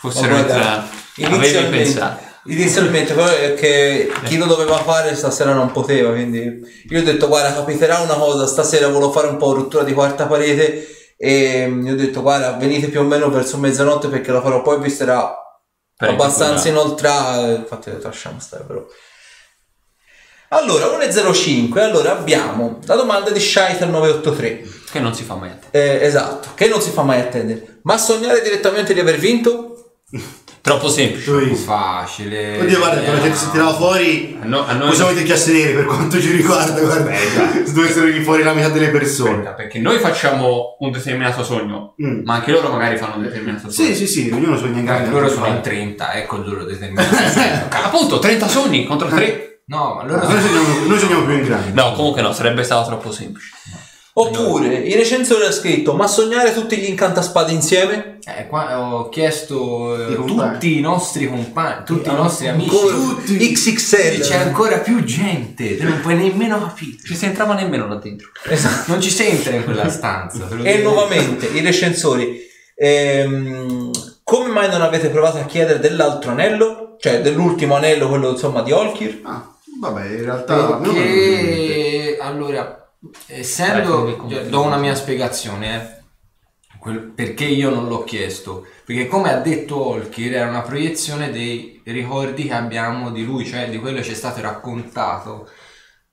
[0.00, 0.88] fossero guarda, entrate.
[1.24, 2.22] Avevi inizialmente, pensato.
[2.46, 7.28] inizialmente però è che chi lo doveva fare stasera non poteva quindi io ho detto
[7.28, 11.88] guarda capiterà una cosa stasera volevo fare un po' rottura di quarta parete e gli
[11.88, 15.32] ho detto guarda venite più o meno verso mezzanotte perché la farò poi visto era
[15.96, 17.46] Parecchio abbastanza inoltrata.
[17.48, 18.84] Infatti ho detto lasciamo stare però.
[20.48, 25.58] Allora 1.05 allora abbiamo la domanda di Shaiter 983 Che non si fa mai a
[25.70, 26.00] te.
[26.00, 27.78] eh, esatto che non si fa mai attendere.
[27.82, 29.92] Ma sognare direttamente di aver vinto
[30.62, 31.28] Troppo semplice.
[31.28, 32.60] Poi- Facile.
[32.60, 34.38] Oddio, guarda, te l'ho detto, se tiravo fuori.
[34.44, 37.12] No- a noi Possiamo sedere per quanto ci riguarda, guarda.
[37.12, 39.30] Se dovessero venire fuori la metà delle persone.
[39.30, 42.20] Aspetta, perché noi facciamo un determinato sogno, Mm.
[42.24, 43.88] ma anche loro magari fanno un determinato sogno.
[43.88, 45.10] Sì, sì, sì, ognuno sogna in casa.
[45.10, 47.08] loro sono in 30, ecco il loro determinato.
[47.82, 49.62] Appunto, 30 sogni contro 3.
[49.66, 51.70] No, ma loro Noi sogniamo, noi sogniamo più in grande.
[51.72, 53.50] No, comunque no, sarebbe stato troppo semplice.
[54.14, 58.18] Oppure il recensore ha scritto: Ma sognare tutti gli incantaspade insieme?
[58.24, 62.76] Eh, qua ho chiesto eh, tutti i nostri compagni, tutti i nostri amici.
[63.38, 64.20] E XXL.
[64.20, 66.98] c'è ancora più gente, te non puoi nemmeno capire.
[67.02, 68.28] Ci si entrava nemmeno là dentro.
[68.44, 68.92] Esatto.
[68.92, 70.46] Non ci si entra in quella stanza.
[70.62, 72.38] E nuovamente i recensori.
[72.74, 73.90] ehm,
[74.24, 76.96] come mai non avete provato a chiedere dell'altro anello?
[77.00, 79.20] Cioè dell'ultimo anello, quello insomma di Olkir?
[79.24, 80.76] Ah, vabbè, in realtà...
[80.76, 82.81] Perché allora, Dai,
[83.26, 84.50] essendo, fammi comprendere.
[84.50, 86.00] do una mia spiegazione, eh.
[86.78, 91.80] Quel- perché io non l'ho chiesto, perché come ha detto Olkir era una proiezione dei
[91.84, 95.48] ricordi che abbiamo di lui, cioè di quello che ci è stato raccontato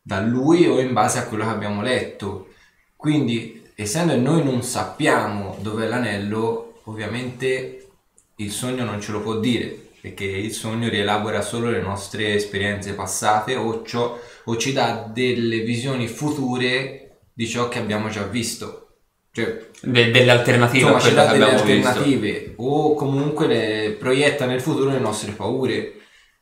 [0.02, 2.50] da lui o in base a quello che abbiamo letto.
[2.96, 7.88] Quindi, essendo che noi non sappiamo dov'è l'anello, ovviamente
[8.36, 12.94] il sogno non ce lo può dire, perché il sogno rielabora solo le nostre esperienze
[12.94, 18.86] passate o, ciò- o ci dà delle visioni future di ciò che abbiamo già visto.
[19.32, 22.00] Cioè, De- delle alternative insomma, a ci dà che delle abbiamo visto.
[22.00, 25.94] alternative o comunque proietta nel futuro le nostre paure.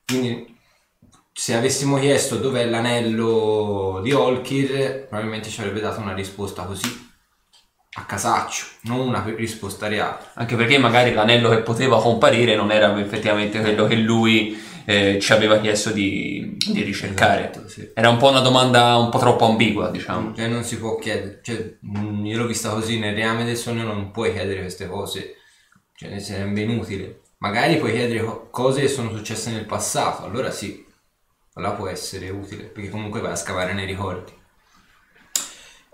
[0.06, 0.56] Quindi
[1.32, 7.07] se avessimo chiesto dov'è l'anello di Olkir, probabilmente ci avrebbe dato una risposta così
[8.00, 10.20] a casaccio, non una risposta reale.
[10.36, 15.34] Anche perché magari l'anello che poteva comparire non era effettivamente quello che lui eh, ci
[15.34, 17.50] aveva chiesto di, di ricercare.
[17.50, 17.90] Esatto, sì.
[17.96, 20.36] Era un po' una domanda un po' troppo ambigua, diciamo.
[20.36, 23.84] Cioè non si può chiedere, cioè, mh, io l'ho vista così, nel reame del sogno
[23.84, 25.34] non puoi chiedere queste cose,
[25.96, 27.22] cioè ne sarebbe inutile.
[27.40, 30.86] Magari puoi chiedere co- cose che sono successe nel passato, allora sì,
[31.54, 34.32] allora può essere utile, perché comunque vai a scavare nei ricordi.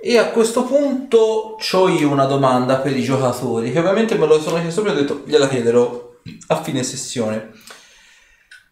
[0.05, 4.41] E a questo punto ho io una domanda per i giocatori, che ovviamente me lo
[4.41, 6.15] sono chiesto prima e ho detto gliela chiederò
[6.47, 7.51] a fine sessione.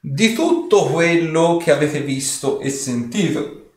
[0.01, 3.75] Di tutto quello che avete visto e sentito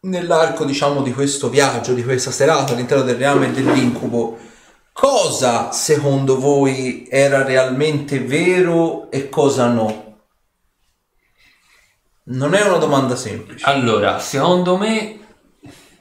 [0.00, 4.36] nell'arco, diciamo, di questo viaggio, di questa serata all'interno del reame e dell'incubo,
[4.92, 10.22] cosa secondo voi era realmente vero e cosa no?
[12.24, 13.64] Non è una domanda semplice.
[13.64, 15.25] Allora, secondo me,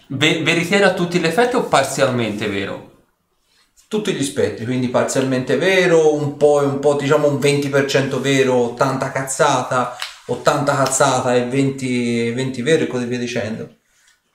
[0.08, 2.94] ve- veritiera a tutti gli effetti o parzialmente vero?
[3.88, 8.56] tutti gli spettri, quindi parzialmente vero, un po' e un po', diciamo un 20% vero,
[8.72, 13.76] 80 cazzata, 80 cazzata e 20, 20 vero e così via dicendo.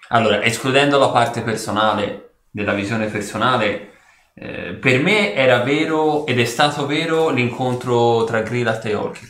[0.09, 3.91] Allora, escludendo la parte personale, della visione personale,
[4.35, 9.29] eh, per me era vero ed è stato vero l'incontro tra Grillat e Olkir.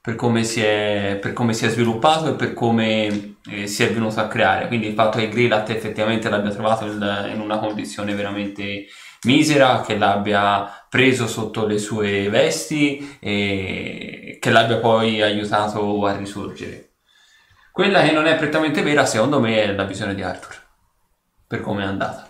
[0.00, 3.92] Per come, si è, per come si è sviluppato e per come eh, si è
[3.92, 4.68] venuto a creare.
[4.68, 8.86] Quindi il fatto che Grillat effettivamente l'abbia trovato in, una condizione veramente
[9.22, 16.90] misera, che l'abbia preso sotto le sue vesti e che l'abbia poi aiutato a risorgere.
[17.70, 20.54] Quella che non è prettamente vera, secondo me, è la visione di Arthur,
[21.46, 22.28] per come è andata.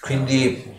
[0.00, 0.74] Quindi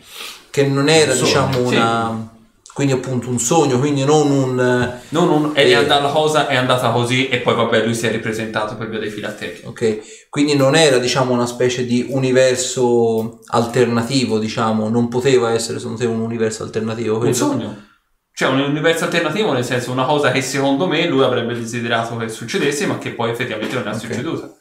[0.50, 1.26] che non era sogno,
[1.60, 2.37] diciamo sì.
[2.78, 5.00] Quindi appunto un sogno, quindi non un...
[5.10, 5.74] Non un- è Eh.
[5.74, 9.00] andata la cosa è andata così e poi vabbè lui si è ripresentato per via
[9.00, 9.62] dei filatteri.
[9.64, 16.02] Ok, quindi non era diciamo una specie di universo alternativo, diciamo, non poteva essere secondo
[16.02, 17.14] te un universo alternativo.
[17.16, 17.34] Un quello?
[17.34, 17.86] sogno.
[18.32, 22.30] Cioè un universo alternativo nel senso una cosa che secondo me lui avrebbe desiderato che
[22.30, 24.00] succedesse ma che poi effettivamente non è Ok.
[24.00, 24.52] succeduta.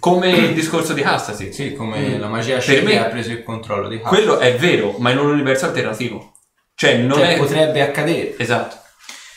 [0.00, 1.52] Come il discorso di Hastasi.
[1.52, 4.08] Sì, come la magia me- ha preso il controllo di Hades.
[4.08, 6.32] Quello è vero, ma in un universo alternativo.
[6.74, 7.38] Cioè non Cioè, è...
[7.38, 8.36] potrebbe accadere.
[8.38, 8.76] Esatto.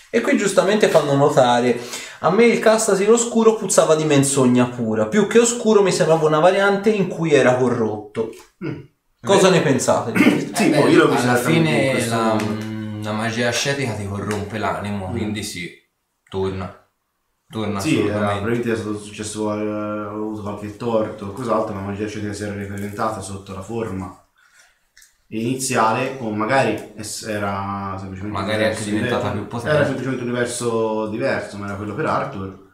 [0.09, 1.80] E qui giustamente fanno notare,
[2.19, 6.40] a me il Castasino oscuro puzzava di menzogna pura, più che oscuro mi sembrava una
[6.40, 8.30] variante in cui era corrotto.
[8.66, 8.82] Mm.
[9.22, 10.17] Cosa ne pensate?
[10.53, 14.07] Sì, Eh, poi io l'ho visto alla fine questo la, mm, la magia ascetica ti
[14.07, 15.69] corrompe l'animo, quindi sì,
[16.30, 16.74] torna.
[17.49, 18.27] Torna Sì, assolutamente.
[18.27, 19.66] probabilmente è stato successo, eh,
[20.06, 24.26] ho avuto qualche torto, cos'altro, la magia scetica si era ripresentata sotto la forma
[25.30, 26.93] iniziale, o magari
[27.27, 29.31] era semplicemente Magari anche diventata diverso.
[29.38, 29.75] più potente.
[29.75, 32.65] Era semplicemente un universo diverso, ma era quello per Arthur.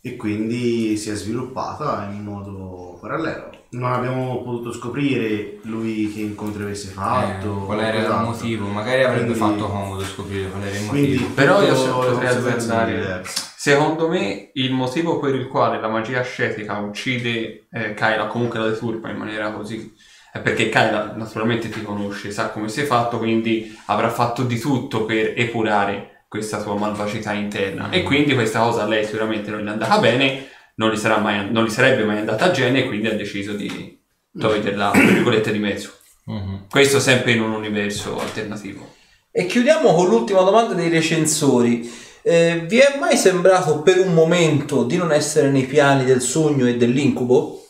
[0.00, 3.50] E quindi si è sviluppata in modo parallelo.
[3.70, 7.62] Non abbiamo potuto scoprire lui che incontri avesse fatto.
[7.62, 8.30] Eh, qual era il qualcos'altro.
[8.30, 8.66] motivo?
[8.68, 11.34] Magari avrebbe Quindi- fatto comodo scoprire qual era il Quindi, motivo.
[11.34, 13.22] Però io potrei azzardare-.
[13.56, 18.68] Secondo me il motivo per il quale la magia ascetica uccide eh, Kyla, comunque la
[18.68, 19.92] deturpa in maniera così,
[20.40, 25.34] perché Kyla naturalmente ti conosce, sa come sei fatto, quindi avrà fatto di tutto per
[25.36, 27.90] epurare questa tua malvagità interna.
[27.90, 31.50] E quindi questa cosa a lei sicuramente non è andata bene, non gli, sarà mai,
[31.50, 33.98] non gli sarebbe mai andata a genio e quindi ha deciso di
[34.38, 35.92] toglierla, tra virgolette, di mezzo.
[36.24, 36.66] Mhm.
[36.68, 38.94] Questo sempre in un universo alternativo.
[39.30, 41.90] E chiudiamo con l'ultima domanda dei recensori.
[42.22, 46.66] Eh, vi è mai sembrato per un momento di non essere nei piani del sogno
[46.66, 47.65] e dell'incubo?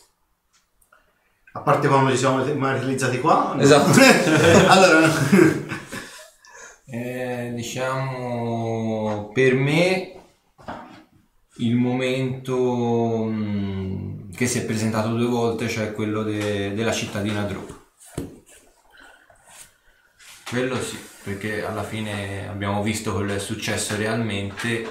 [1.57, 3.53] A parte quando ci siamo materializzati qua?
[3.55, 3.61] no?
[3.61, 3.89] Esatto.
[4.69, 5.09] allora,
[6.89, 10.13] Eh, diciamo, per me
[11.57, 17.75] il momento mm, che si è presentato due volte, cioè quello de- della cittadina Druk.
[20.49, 24.87] Quello sì, perché alla fine abbiamo visto quello che è successo realmente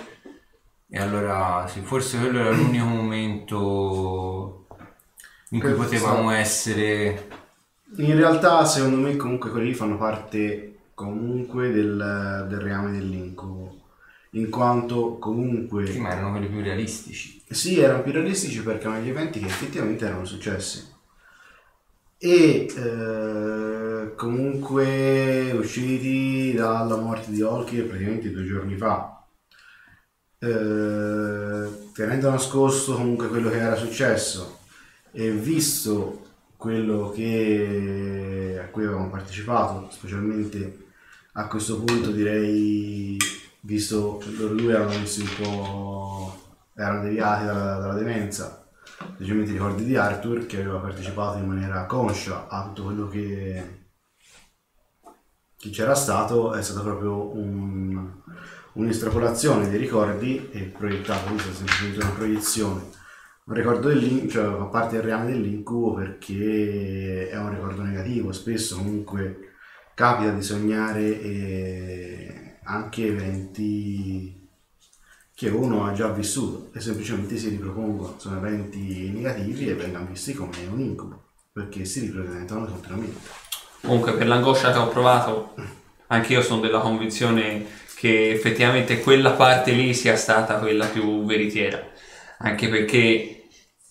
[0.89, 4.56] e allora sì, forse quello era l'unico momento
[5.57, 7.44] in cui potevamo essere
[7.99, 13.75] in realtà secondo me comunque quelli fanno parte comunque del, del reame dell'incubo.
[14.31, 15.86] In quanto comunque...
[15.86, 17.43] sì, ma erano quelli più realistici.
[17.49, 20.94] Sì, erano più realistici perché erano gli eventi che effettivamente erano successi.
[22.18, 29.25] E eh, comunque usciti dalla morte di Olki praticamente due giorni fa.
[30.39, 34.65] Eh, tenendo nascosto comunque quello che era successo
[35.12, 36.25] e visto
[36.57, 40.85] quello che, a cui avevamo partecipato, specialmente
[41.33, 43.17] a questo punto direi,
[43.60, 46.07] visto che loro due erano messi un po'
[46.75, 48.68] erano deviati dalla, dalla demenza,
[49.15, 53.86] specialmente i ricordi di Arthur che aveva partecipato in maniera conscia a tutto quello che,
[55.57, 58.12] che c'era stato, è stata proprio un-
[58.73, 62.83] un'estrapolazione dei ricordi e proiettato, quindi è semplicemente una proiezione.
[63.49, 68.76] Un ricordo dell'incubo, cioè fa parte del reame dell'incubo perché è un ricordo negativo, spesso
[68.76, 69.52] comunque
[69.94, 74.49] capita di sognare eh, anche eventi
[75.33, 80.34] che uno ha già vissuto e semplicemente si ripropongono, sono eventi negativi e vengono visti
[80.34, 83.20] come un incubo, perché si ripresentano continuamente.
[83.81, 85.55] Comunque, per l'angoscia che ho provato,
[86.08, 91.94] anch'io sono della convinzione che effettivamente quella parte lì sia stata quella più veritiera.
[92.39, 93.44] Anche perché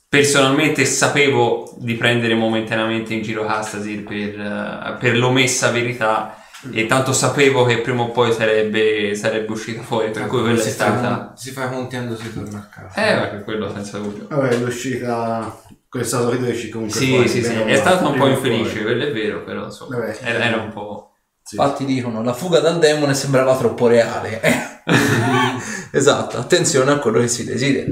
[0.08, 6.38] personalmente sapevo di prendere momentaneamente in giro Castasir per, eh, per l'omessa verità
[6.72, 10.64] e tanto sapevo che prima o poi sarebbe, sarebbe uscita fuori, per cui quella è
[10.64, 11.02] si, stata...
[11.02, 13.08] fa, si fa conti quando si torna a casa.
[13.08, 14.28] Eh, perché quello senza dubbio.
[14.30, 18.82] Vabbè, l'uscita, questo solito esci comunque Sì, fuori, sì, sì, è stato un po' infelice,
[18.82, 20.18] quello è vero, però insomma, Vabbè.
[20.22, 21.12] era, era un po'...
[21.44, 21.56] Sì.
[21.58, 24.42] Infatti dicono la fuga dal demone sembrava troppo reale.
[25.98, 27.92] esatto, attenzione a quello che si desidera.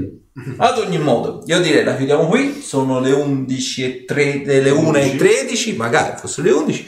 [0.56, 4.98] Ad ogni modo, io direi la chiudiamo qui, sono le 11 e 3, le 1
[4.98, 6.86] e 13, magari fossero le 11.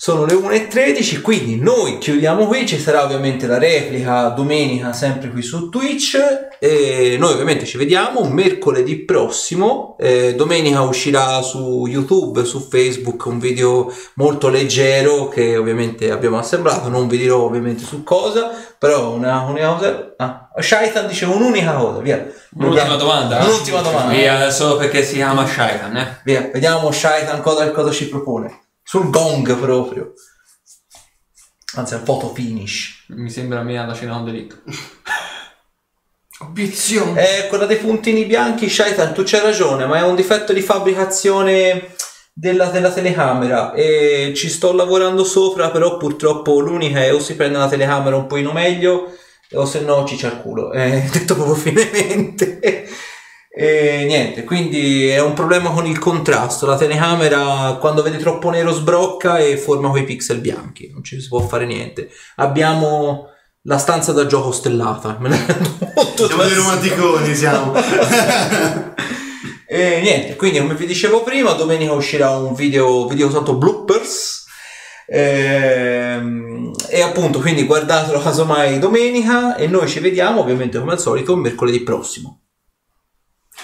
[0.00, 4.92] Sono le 1 e 13, quindi noi chiudiamo qui, ci sarà ovviamente la replica domenica
[4.92, 6.16] sempre qui su Twitch
[6.60, 13.40] e noi ovviamente ci vediamo mercoledì prossimo, eh, domenica uscirà su YouTube, su Facebook un
[13.40, 19.40] video molto leggero che ovviamente abbiamo assemblato, non vi dirò ovviamente su cosa, però una,
[19.40, 20.14] unica cosa...
[20.18, 22.24] Ah, Shaitan dice un'unica cosa, via.
[22.54, 23.44] Un'ultima domanda?
[23.44, 24.14] Un'ultima domanda.
[24.14, 26.20] Via, solo perché si chiama Shaitan, eh?
[26.22, 28.66] Via, vediamo Shaitan cosa, cosa ci propone.
[28.90, 30.14] Sul gong proprio.
[31.74, 33.04] Anzi, al photo finish.
[33.08, 34.62] Mi sembra a me alla cena on the league.
[36.40, 37.20] Obiezione!
[37.20, 41.96] Eh, quella dei puntini bianchi, Shaitan, tu c'hai ragione, ma è un difetto di fabbricazione
[42.32, 47.58] della, della telecamera e ci sto lavorando sopra, però purtroppo l'unica è o si prende
[47.58, 49.12] la telecamera un pochino meglio
[49.52, 50.72] o se no ci c'è il culo.
[50.72, 52.88] Eh, detto proprio finemente.
[53.50, 56.66] E niente, quindi è un problema con il contrasto.
[56.66, 61.28] La telecamera quando vede troppo nero sbrocca e forma quei pixel bianchi, non ci si
[61.28, 62.10] può fare niente.
[62.36, 63.26] Abbiamo
[63.62, 67.72] la stanza da gioco stellata, me ne rendo molto Siamo dei romanticoni, siamo.
[69.66, 74.46] e niente, quindi come vi dicevo prima, domenica uscirà un video, video usato bloopers.
[75.10, 79.56] Ehm, e appunto, quindi guardatelo casomai domenica.
[79.56, 82.42] E noi ci vediamo ovviamente come al solito mercoledì prossimo.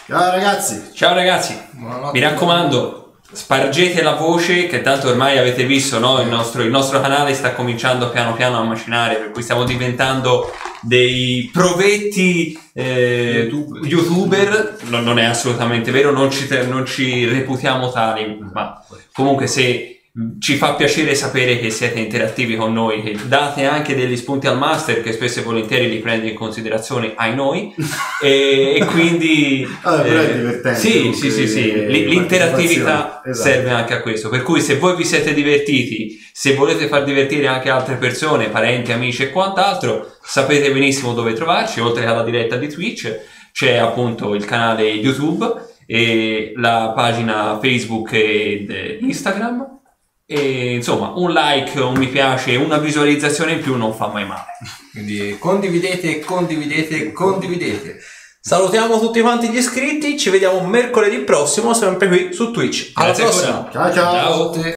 [0.06, 0.90] Ciao ragazzi.
[0.92, 2.18] Ciao ragazzi, Buonanotte.
[2.18, 6.20] mi raccomando, spargete la voce che tanto ormai avete visto, no?
[6.20, 10.52] il, nostro, il nostro canale sta cominciando piano piano a macinare, per cui stiamo diventando
[10.82, 13.84] dei provetti eh, YouTuber.
[13.86, 14.76] youtuber.
[14.88, 20.02] No, non è assolutamente vero, non ci, te- non ci reputiamo tali, ma comunque se
[20.38, 24.56] ci fa piacere sapere che siete interattivi con noi, che date anche degli spunti al
[24.56, 27.74] master che spesso e volentieri li prende in considerazione ai noi
[28.22, 31.72] e, e quindi Vabbè, però è eh, divertente, sì, sì, sì, sì.
[31.72, 33.34] L- l'interattività esatto.
[33.34, 37.48] serve anche a questo per cui se voi vi siete divertiti se volete far divertire
[37.48, 42.68] anche altre persone parenti, amici e quant'altro sapete benissimo dove trovarci oltre alla diretta di
[42.68, 43.18] Twitch
[43.50, 49.82] c'è appunto il canale YouTube e la pagina Facebook ed eh, Instagram
[50.26, 54.46] e insomma un like, un mi piace, una visualizzazione in più non fa mai male
[54.92, 57.98] Quindi condividete, condividete, condividete.
[58.40, 62.90] Salutiamo tutti quanti gli iscritti, ci vediamo mercoledì prossimo sempre qui su Twitch.
[62.94, 63.56] Alla Grazie prossima!
[63.56, 63.72] ancora.
[63.72, 64.14] Ciao ciao!
[64.14, 64.50] Ciao.
[64.50, 64.73] Tutte.